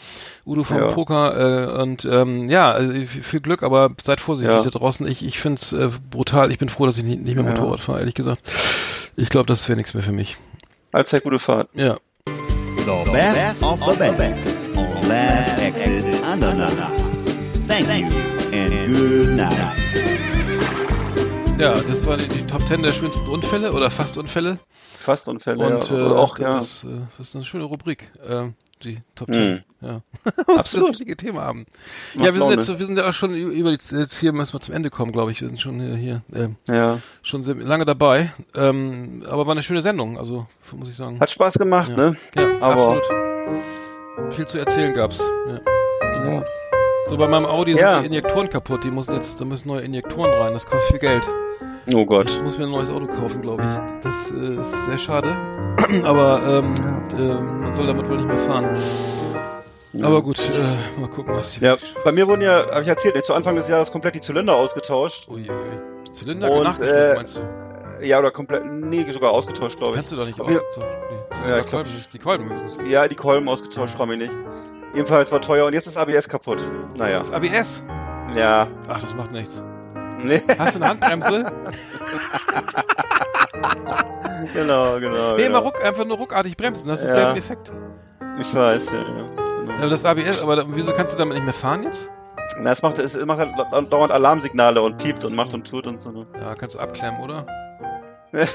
Udo 0.44 0.64
vom 0.64 0.78
Ja. 0.78 0.88
Poker 0.90 1.78
äh, 1.78 1.80
und 1.82 2.04
ähm, 2.04 2.50
ja, 2.50 2.70
also 2.72 2.92
viel, 3.06 3.40
Glück, 3.40 3.62
aber 3.62 3.90
seid 4.02 4.20
vorsichtig 4.20 4.54
Ja. 4.54 4.70
Draußen. 4.80 5.06
Ich, 5.06 5.24
ich 5.24 5.38
finde 5.38 5.60
es 5.62 5.72
äh, 5.72 5.90
brutal. 6.10 6.50
Ich 6.50 6.58
bin 6.58 6.68
froh, 6.68 6.86
dass 6.86 6.98
ich 6.98 7.04
nicht, 7.04 7.22
nicht 7.22 7.36
mehr 7.36 7.44
Ja. 7.44 7.50
Motorrad 7.50 7.80
fahre, 7.80 8.00
ehrlich 8.00 8.14
gesagt. 8.14 8.40
Ich 9.16 9.28
glaube, 9.28 9.46
das 9.46 9.68
wäre 9.68 9.76
nichts 9.76 9.94
mehr 9.94 10.02
für 10.02 10.12
mich. 10.12 10.36
Allzeit 10.92 11.22
gute 11.22 11.38
Fahrt. 11.38 11.68
Ja. 11.74 11.96
The 12.26 13.10
best 13.12 13.62
of 13.62 13.78
the 13.84 13.96
best 14.16 14.38
on 14.76 15.08
Last 15.08 15.60
Exit 15.62 16.24
Andernach. 16.24 16.90
Thank 17.68 17.86
you 18.00 18.06
and 18.52 18.96
good 18.96 19.28
night. 19.36 19.76
Ja, 21.58 21.74
das 21.74 22.06
war 22.06 22.16
die, 22.16 22.26
die 22.26 22.46
Top 22.46 22.66
10 22.66 22.82
der 22.82 22.92
schönsten 22.92 23.28
Unfälle 23.28 23.72
oder 23.72 23.90
fast 23.90 24.16
Unfälle. 24.16 24.58
Fastunfälle, 24.98 25.58
Und 25.78 25.90
ja. 25.90 25.96
äh, 25.96 26.00
Also 26.02 26.16
auch, 26.16 26.38
das, 26.38 26.42
ja. 26.42 26.54
das, 26.54 26.84
äh, 26.84 26.88
das 27.18 27.28
ist 27.28 27.36
eine 27.36 27.44
schöne 27.44 27.64
Rubrik. 27.64 28.10
Ähm, 28.26 28.54
die 28.84 28.98
Top 29.14 29.32
10. 29.32 29.40
Hm. 29.40 29.62
Ja. 29.80 30.00
Absolut. 30.56 30.96
Thema 31.18 31.42
haben. 31.42 31.66
Macht 32.14 32.26
ja, 32.26 32.34
wir 32.34 32.40
sind 32.40 32.50
jetzt, 32.50 32.78
wir 32.78 32.86
sind 32.86 32.98
ja 32.98 33.08
auch 33.08 33.12
schon 33.12 33.34
über 33.34 33.76
die, 33.76 33.96
jetzt 33.96 34.18
hier 34.18 34.32
müssen 34.32 34.52
wir 34.52 34.60
zum 34.60 34.74
Ende 34.74 34.90
kommen, 34.90 35.12
glaube 35.12 35.30
ich. 35.32 35.40
Wir 35.40 35.48
sind 35.48 35.60
schon 35.60 35.80
hier, 35.80 35.96
hier 35.96 36.22
ähm, 36.34 36.56
ja. 36.68 36.98
schon 37.22 37.42
sehr 37.42 37.54
lange 37.54 37.84
dabei. 37.84 38.32
Ähm, 38.54 39.24
aber 39.28 39.46
war 39.46 39.52
eine 39.52 39.62
schöne 39.62 39.82
Sendung, 39.82 40.18
also 40.18 40.46
muss 40.72 40.88
ich 40.88 40.96
sagen. 40.96 41.18
Hat 41.20 41.30
Spaß 41.30 41.54
gemacht, 41.54 41.90
ja. 41.90 41.96
ne? 41.96 42.16
Ja, 42.34 42.48
Aber- 42.60 42.96
absolut. 42.98 44.34
Viel 44.34 44.46
zu 44.46 44.58
erzählen 44.58 44.94
gab's. 44.94 45.18
Ja. 45.18 45.60
Ja. 46.24 46.44
So 47.06 47.16
bei 47.16 47.26
meinem 47.26 47.46
Audi 47.46 47.72
Ja. 47.72 47.94
sind 47.94 48.02
die 48.02 48.06
Injektoren 48.08 48.48
kaputt. 48.50 48.84
Die 48.84 48.90
müssen 48.90 49.14
jetzt, 49.14 49.40
da 49.40 49.44
müssen 49.44 49.68
neue 49.68 49.80
Injektoren 49.80 50.32
rein. 50.32 50.52
Das 50.52 50.66
kostet 50.66 50.90
viel 50.90 50.98
Geld. 51.00 51.24
Oh 51.94 52.04
Gott. 52.04 52.30
Ich 52.30 52.42
muss 52.42 52.58
mir 52.58 52.64
ein 52.64 52.70
neues 52.70 52.90
Auto 52.90 53.06
kaufen, 53.06 53.42
glaube 53.42 53.62
ich. 53.62 54.02
Das 54.02 54.30
äh, 54.32 54.60
ist 54.60 54.84
sehr 54.86 54.98
schade. 54.98 55.34
Aber 56.04 56.40
ähm, 56.46 56.72
ähm, 57.18 57.60
man 57.60 57.74
soll 57.74 57.86
damit 57.86 58.08
wohl 58.08 58.16
nicht 58.16 58.28
mehr 58.28 58.36
fahren. 58.38 58.68
Aber 60.02 60.22
gut, 60.22 60.38
äh, 60.38 61.00
mal 61.00 61.08
gucken, 61.10 61.34
was 61.34 61.52
die 61.52 61.64
Ja, 61.64 61.76
bei 62.04 62.12
mir 62.12 62.26
wurden 62.28 62.42
ja, 62.42 62.66
habe 62.70 62.82
ich 62.82 62.88
erzählt, 62.88 63.24
zu 63.24 63.34
Anfang 63.34 63.56
des 63.56 63.68
Jahres 63.68 63.90
komplett 63.90 64.14
die 64.14 64.20
Zylinder 64.20 64.54
ausgetauscht. 64.54 65.28
Uiuiui. 65.28 65.50
Zylinder 66.12 66.50
Und, 66.50 66.80
äh, 66.80 67.14
meinst 67.16 67.36
du? 67.36 67.40
Ja, 68.06 68.18
oder 68.20 68.30
komplett, 68.30 68.64
nee, 68.66 69.04
sogar 69.10 69.32
ausgetauscht, 69.32 69.76
glaube 69.78 69.92
ich. 69.92 69.96
Kannst 69.96 70.12
du 70.12 70.16
doch 70.16 70.26
nicht 70.26 70.40
Auf 70.40 70.46
aus. 70.46 70.52
jeden- 70.54 70.64
So, 70.72 70.80
nee, 70.80 71.50
Ja, 71.50 71.58
ich 71.58 71.66
glaub, 71.66 71.82
Kolben, 71.84 71.90
die 72.12 72.18
Kolben 72.18 72.50
höchstens. 72.50 72.78
Ja, 72.86 73.08
die 73.08 73.14
Kolben 73.16 73.48
ausgetauscht, 73.48 73.94
frage 73.94 74.10
mich 74.10 74.18
nicht. 74.20 74.32
Jedenfalls 74.94 75.30
war 75.32 75.40
teuer 75.40 75.66
und 75.66 75.72
jetzt 75.72 75.86
ist 75.86 75.96
ABS 75.96 76.28
kaputt. 76.28 76.58
Naja, 76.96 77.18
Das 77.18 77.30
ABS. 77.32 77.82
ja. 78.36 78.68
Ach, 78.88 79.00
das 79.00 79.14
macht 79.14 79.32
nichts. 79.32 79.62
Nee, 80.22 80.42
Hast 80.58 80.76
du 80.76 80.80
eine 80.82 80.88
Handbremse? 80.90 81.44
genau, 84.54 84.98
genau. 85.00 85.36
nee, 85.36 85.42
genau. 85.44 85.52
mal 85.60 85.66
ruck, 85.66 85.84
einfach 85.84 86.04
nur 86.04 86.16
ruckartig 86.18 86.56
bremsen. 86.56 86.88
Das 86.88 87.00
ist 87.00 87.08
Ja. 87.08 87.14
derselbe 87.14 87.38
Effekt. 87.38 87.72
Ich 88.40 88.54
weiß, 88.54 88.86
ja, 88.92 88.98
ja. 88.98 89.04
Genau. 89.66 89.88
Das 89.88 90.04
ABS, 90.04 90.42
aber 90.42 90.56
da, 90.56 90.64
wieso 90.68 90.92
kannst 90.92 91.14
du 91.14 91.18
damit 91.18 91.34
nicht 91.34 91.44
mehr 91.44 91.52
fahren 91.54 91.84
jetzt? 91.84 92.08
Na, 92.58 92.72
es 92.72 92.82
macht, 92.82 92.98
es 92.98 93.14
macht 93.24 93.38
halt 93.38 93.52
dauernd 93.92 94.12
Alarmsignale 94.12 94.82
und 94.82 94.98
piept 94.98 95.24
und 95.24 95.34
macht 95.34 95.54
und 95.54 95.68
tut 95.68 95.86
und 95.86 96.00
so. 96.00 96.26
Ja, 96.40 96.54
kannst 96.54 96.74
du 96.74 96.80
abklemmen, 96.80 97.20
oder? 97.20 97.46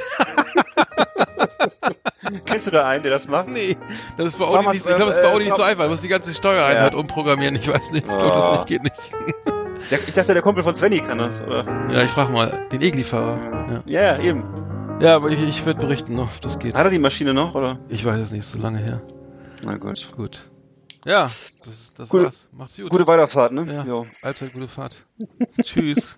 Kennst 2.46 2.68
du 2.68 2.72
da 2.72 2.86
einen, 2.88 3.04
der 3.04 3.12
das 3.14 3.28
macht? 3.28 3.48
Nee, 3.50 3.78
das 4.18 4.28
ist 4.28 4.40
bei 4.40 4.46
Audi 4.46 4.68
nicht, 4.70 4.78
ich 4.78 4.84
glaube, 4.96 5.06
das 5.06 5.18
ist 5.18 5.22
bei 5.22 5.30
äh, 5.30 5.34
Audi 5.34 5.46
nicht 5.46 5.56
so 5.56 5.62
einfach. 5.64 5.84
Du 5.86 5.90
musst 5.92 6.04
die 6.04 6.08
ganze 6.08 6.34
Steuereinheit 6.34 6.94
Ja. 6.94 6.98
umprogrammieren. 7.00 7.56
Ich 7.56 7.68
weiß 7.68 7.92
nicht, 7.92 8.06
ich 8.08 8.18
glaube, 8.18 8.34
das 8.34 8.44
Oh. 8.44 8.52
nicht, 8.54 8.66
geht 8.68 8.84
nicht. 8.84 8.96
Der, 9.92 10.00
ich 10.08 10.14
dachte, 10.14 10.34
der 10.34 10.42
Kumpel 10.42 10.64
von 10.64 10.76
Svenny 10.76 11.00
kann 11.00 11.18
das, 11.20 11.42
oder? 11.44 11.64
Ja, 11.92 12.02
ich 12.04 12.12
frage 12.12 12.32
mal, 12.32 12.68
den 12.72 12.82
Egli-Fahrer. 12.82 13.84
Ja, 13.86 14.02
ja, 14.16 14.20
eben. 14.24 14.44
Ja. 15.00 15.16
aber 15.16 15.30
ich, 15.30 15.42
ich 15.42 15.66
werde 15.66 15.80
berichten 15.82 16.16
noch, 16.16 16.34
ob 16.34 16.42
das 16.42 16.58
geht. 16.58 16.76
Hat 16.76 16.86
er 16.86 16.90
die 16.90 17.00
Maschine 17.00 17.34
noch, 17.34 17.54
oder? 17.56 17.78
Ich 17.90 18.04
weiß 18.06 18.20
es 18.20 18.32
nicht, 18.32 18.46
so 18.46 18.58
lange 18.60 18.80
her. 18.80 19.02
Na 19.64 19.78
gut. 19.78 20.08
Gut. 20.16 20.50
Ja, 21.06 21.30
Das, 21.66 21.94
das 21.96 22.10
Gute- 22.10 22.26
war's. 22.26 22.48
Macht's 22.52 22.78
gut. 22.78 22.90
Gute 22.90 23.06
Weiterfahrt, 23.08 23.52
ne? 23.52 23.66
ja. 23.72 23.84
Jo. 23.84 24.08
Allzeit 24.24 24.54
gute 24.54 24.68
Fahrt. 24.68 25.04
Tschüss. 25.62 26.18